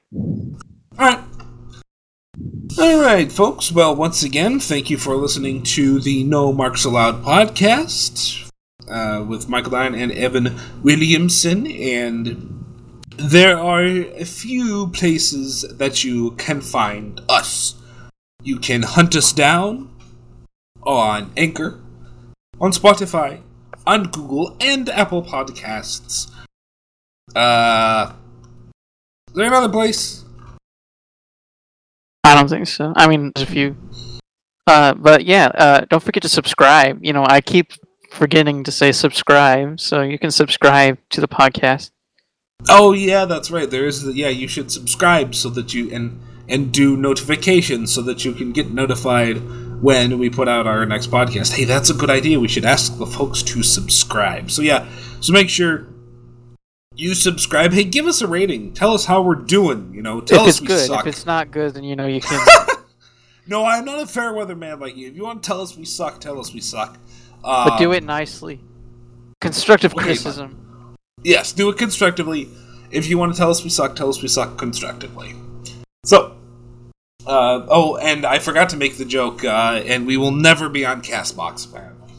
Alright. 2.72 3.06
Alright, 3.06 3.32
folks. 3.32 3.70
Well, 3.70 3.94
once 3.94 4.22
again, 4.22 4.58
thank 4.58 4.90
you 4.90 4.98
for 4.98 5.14
listening 5.14 5.62
to 5.62 6.00
the 6.00 6.24
No 6.24 6.52
Marks 6.52 6.84
Allowed 6.84 7.22
podcast 7.22 8.50
uh, 8.88 9.24
with 9.26 9.48
Michael 9.48 9.70
Dine 9.70 9.94
and 9.94 10.10
Evan 10.12 10.58
Williamson. 10.82 11.66
And 11.66 12.64
there 13.16 13.56
are 13.56 13.84
a 13.84 14.24
few 14.24 14.88
places 14.88 15.62
that 15.78 16.04
you 16.04 16.32
can 16.32 16.60
find 16.60 17.20
us. 17.28 17.76
You 18.42 18.58
can 18.58 18.82
hunt 18.82 19.16
us 19.16 19.32
down 19.32 19.90
on 20.82 21.32
Anchor, 21.36 21.80
on 22.60 22.72
Spotify, 22.72 23.40
on 23.86 24.08
Google, 24.10 24.56
and 24.60 24.88
Apple 24.88 25.22
Podcasts. 25.22 26.30
Uh, 27.34 28.12
is 29.28 29.34
there 29.34 29.46
another 29.46 29.72
place? 29.72 30.25
Don't 32.36 32.50
think 32.50 32.66
so. 32.66 32.92
I 32.94 33.08
mean, 33.08 33.32
there's 33.34 33.48
a 33.48 33.50
few. 33.50 33.76
Uh, 34.66 34.92
but 34.92 35.24
yeah, 35.24 35.46
uh, 35.54 35.86
don't 35.88 36.02
forget 36.02 36.22
to 36.22 36.28
subscribe. 36.28 37.02
You 37.02 37.14
know, 37.14 37.24
I 37.26 37.40
keep 37.40 37.72
forgetting 38.10 38.62
to 38.64 38.70
say 38.70 38.92
subscribe, 38.92 39.80
so 39.80 40.02
you 40.02 40.18
can 40.18 40.30
subscribe 40.30 40.98
to 41.10 41.22
the 41.22 41.28
podcast. 41.28 41.92
Oh 42.68 42.92
yeah, 42.92 43.24
that's 43.24 43.50
right. 43.50 43.70
There 43.70 43.86
is 43.86 44.02
the 44.02 44.12
yeah. 44.12 44.28
You 44.28 44.48
should 44.48 44.70
subscribe 44.70 45.34
so 45.34 45.48
that 45.48 45.72
you 45.72 45.90
and 45.90 46.20
and 46.46 46.72
do 46.72 46.94
notifications 46.94 47.94
so 47.94 48.02
that 48.02 48.26
you 48.26 48.32
can 48.34 48.52
get 48.52 48.70
notified 48.70 49.40
when 49.80 50.18
we 50.18 50.28
put 50.28 50.46
out 50.46 50.66
our 50.66 50.84
next 50.84 51.10
podcast. 51.10 51.52
Hey, 51.52 51.64
that's 51.64 51.88
a 51.88 51.94
good 51.94 52.10
idea. 52.10 52.38
We 52.38 52.48
should 52.48 52.66
ask 52.66 52.98
the 52.98 53.06
folks 53.06 53.42
to 53.44 53.62
subscribe. 53.62 54.50
So 54.50 54.60
yeah, 54.60 54.86
so 55.20 55.32
make 55.32 55.48
sure 55.48 55.86
you 56.96 57.14
subscribe. 57.14 57.72
Hey, 57.72 57.84
give 57.84 58.06
us 58.06 58.20
a 58.22 58.26
rating. 58.26 58.72
Tell 58.72 58.92
us 58.94 59.04
how 59.04 59.22
we're 59.22 59.34
doing. 59.34 59.92
You 59.94 60.02
know, 60.02 60.20
tell 60.20 60.42
if 60.42 60.48
us 60.48 60.54
it's 60.54 60.60
we 60.62 60.66
good, 60.66 60.86
suck. 60.86 61.06
if 61.06 61.14
it's 61.14 61.26
not 61.26 61.50
good, 61.50 61.74
then 61.74 61.84
you 61.84 61.96
know 61.96 62.06
you 62.06 62.20
can. 62.20 62.66
No, 63.48 63.64
I'm 63.64 63.84
not 63.84 64.00
a 64.02 64.06
fair 64.06 64.32
weather 64.32 64.56
man 64.56 64.80
like 64.80 64.96
you. 64.96 65.06
If 65.06 65.14
you 65.14 65.22
want 65.22 65.42
to 65.42 65.46
tell 65.46 65.60
us 65.60 65.76
we 65.76 65.84
suck, 65.84 66.20
tell 66.20 66.40
us 66.40 66.52
we 66.52 66.60
suck. 66.60 66.98
Um, 67.44 67.68
but 67.68 67.78
do 67.78 67.92
it 67.92 68.02
nicely. 68.02 68.60
Constructive 69.40 69.94
okay, 69.94 70.02
criticism. 70.02 70.96
Yes, 71.22 71.52
do 71.52 71.68
it 71.68 71.78
constructively. 71.78 72.48
If 72.90 73.08
you 73.08 73.18
want 73.18 73.34
to 73.34 73.38
tell 73.38 73.50
us 73.50 73.62
we 73.62 73.70
suck, 73.70 73.94
tell 73.94 74.08
us 74.08 74.20
we 74.20 74.26
suck 74.26 74.58
constructively. 74.58 75.36
So, 76.04 76.36
uh, 77.24 77.66
oh, 77.68 77.96
and 77.98 78.26
I 78.26 78.40
forgot 78.40 78.70
to 78.70 78.76
make 78.76 78.98
the 78.98 79.04
joke, 79.04 79.44
uh, 79.44 79.80
and 79.86 80.06
we 80.06 80.16
will 80.16 80.32
never 80.32 80.68
be 80.68 80.84
on 80.84 81.02
Castbox, 81.02 81.68
apparently. 81.70 82.12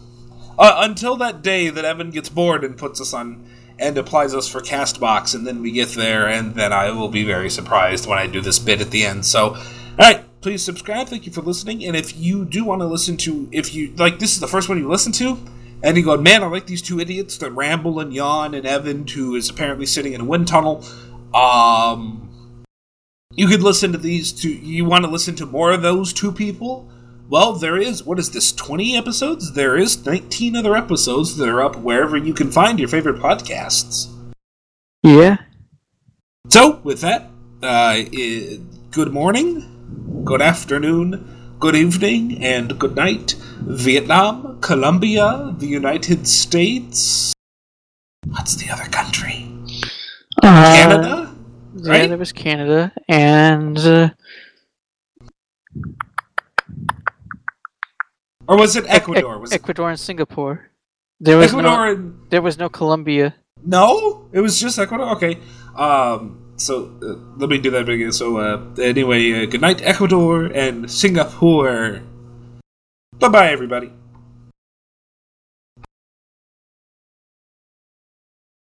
Uh, 0.57 0.77
until 0.77 1.17
that 1.17 1.41
day 1.41 1.69
that 1.69 1.83
Evan 1.83 2.09
gets 2.09 2.29
bored 2.29 2.63
and 2.63 2.77
puts 2.77 3.01
us 3.01 3.13
on 3.13 3.45
and 3.79 3.97
applies 3.97 4.33
us 4.33 4.47
for 4.47 4.61
Castbox, 4.61 5.35
and 5.35 5.45
then 5.45 5.61
we 5.61 5.71
get 5.71 5.89
there, 5.89 6.27
and 6.27 6.55
then 6.55 6.73
I 6.73 6.91
will 6.91 7.09
be 7.09 7.23
very 7.23 7.49
surprised 7.49 8.07
when 8.07 8.17
I 8.17 8.27
do 8.27 8.41
this 8.41 8.59
bit 8.59 8.81
at 8.81 8.91
the 8.91 9.05
end. 9.05 9.25
So, 9.25 9.55
alright, 9.91 10.23
please 10.41 10.63
subscribe. 10.63 11.07
Thank 11.07 11.25
you 11.25 11.31
for 11.31 11.41
listening. 11.41 11.85
And 11.85 11.95
if 11.95 12.17
you 12.17 12.45
do 12.45 12.65
want 12.65 12.81
to 12.81 12.87
listen 12.87 13.17
to, 13.17 13.47
if 13.51 13.73
you, 13.73 13.93
like, 13.97 14.19
this 14.19 14.33
is 14.33 14.39
the 14.39 14.47
first 14.47 14.69
one 14.69 14.77
you 14.77 14.89
listen 14.89 15.11
to, 15.13 15.37
and 15.83 15.95
you 15.95 16.03
go, 16.03 16.17
man, 16.17 16.43
I 16.43 16.47
like 16.47 16.65
these 16.65 16.81
two 16.81 16.99
idiots 16.99 17.37
that 17.37 17.51
ramble 17.51 17.99
and 17.99 18.13
yawn, 18.13 18.53
and 18.55 18.65
Evan, 18.65 19.07
who 19.07 19.35
is 19.35 19.49
apparently 19.49 19.85
sitting 19.85 20.13
in 20.13 20.21
a 20.21 20.25
wind 20.25 20.47
tunnel. 20.47 20.83
Um, 21.35 22.65
you 23.31 23.47
could 23.47 23.61
listen 23.61 23.91
to 23.91 23.97
these 23.99 24.31
two. 24.31 24.49
You 24.49 24.85
want 24.85 25.05
to 25.05 25.11
listen 25.11 25.35
to 25.35 25.45
more 25.45 25.71
of 25.71 25.83
those 25.83 26.13
two 26.13 26.31
people? 26.31 26.89
Well, 27.29 27.53
there 27.53 27.77
is, 27.77 28.03
what 28.03 28.19
is 28.19 28.31
this, 28.31 28.53
20 28.53 28.95
episodes? 28.97 29.53
There 29.53 29.75
is 29.77 30.05
19 30.05 30.55
other 30.55 30.75
episodes 30.77 31.35
that 31.37 31.49
are 31.49 31.61
up 31.61 31.75
wherever 31.77 32.15
you 32.15 32.33
can 32.33 32.51
find 32.51 32.79
your 32.79 32.87
favorite 32.87 33.17
podcasts. 33.21 34.07
Yeah. 35.03 35.37
So, 36.49 36.79
with 36.83 37.01
that, 37.01 37.23
uh, 37.61 37.95
i- 38.13 38.59
good 38.91 39.11
morning, 39.11 40.21
good 40.23 40.41
afternoon, 40.41 41.55
good 41.59 41.75
evening, 41.75 42.41
and 42.41 42.79
good 42.79 42.95
night, 42.95 43.35
Vietnam, 43.59 44.59
Colombia, 44.61 45.53
the 45.57 45.67
United 45.67 46.27
States. 46.27 47.33
What's 48.25 48.55
the 48.55 48.71
other 48.71 48.85
country? 48.89 49.49
Uh, 50.41 50.75
Canada? 50.75 51.35
Yeah, 51.75 51.91
right? 51.91 52.07
there 52.07 52.17
was 52.17 52.31
Canada 52.31 52.93
and 53.09 53.77
uh, 53.77 54.09
Or 58.47 58.57
was 58.57 58.75
it 58.75 58.85
Ecuador? 58.87 59.35
Ec- 59.35 59.41
Was 59.41 59.51
it 59.51 59.55
Ecuador 59.55 59.89
and 59.89 59.99
Singapore. 59.99 60.69
There 61.19 61.37
was 61.37 61.51
Ecuador 61.51 61.85
no. 61.85 61.91
and 61.91 62.19
There 62.29 62.41
was 62.41 62.57
no 62.57 62.69
Colombia. 62.69 63.35
No, 63.65 64.29
it 64.31 64.39
was 64.41 64.59
just 64.59 64.77
Ecuador. 64.79 65.09
Okay. 65.15 65.39
Um. 65.75 66.43
So 66.57 66.89
uh, 67.03 67.37
let 67.37 67.49
me 67.49 67.59
do 67.59 67.69
that 67.71 67.87
again. 67.87 68.11
So 68.11 68.37
uh, 68.37 68.61
anyway, 68.81 69.43
uh, 69.43 69.45
good 69.45 69.61
night, 69.61 69.81
Ecuador 69.83 70.45
and 70.45 70.89
Singapore. 70.89 72.01
Bye 73.19 73.29
bye, 73.29 73.49
everybody. 73.51 73.91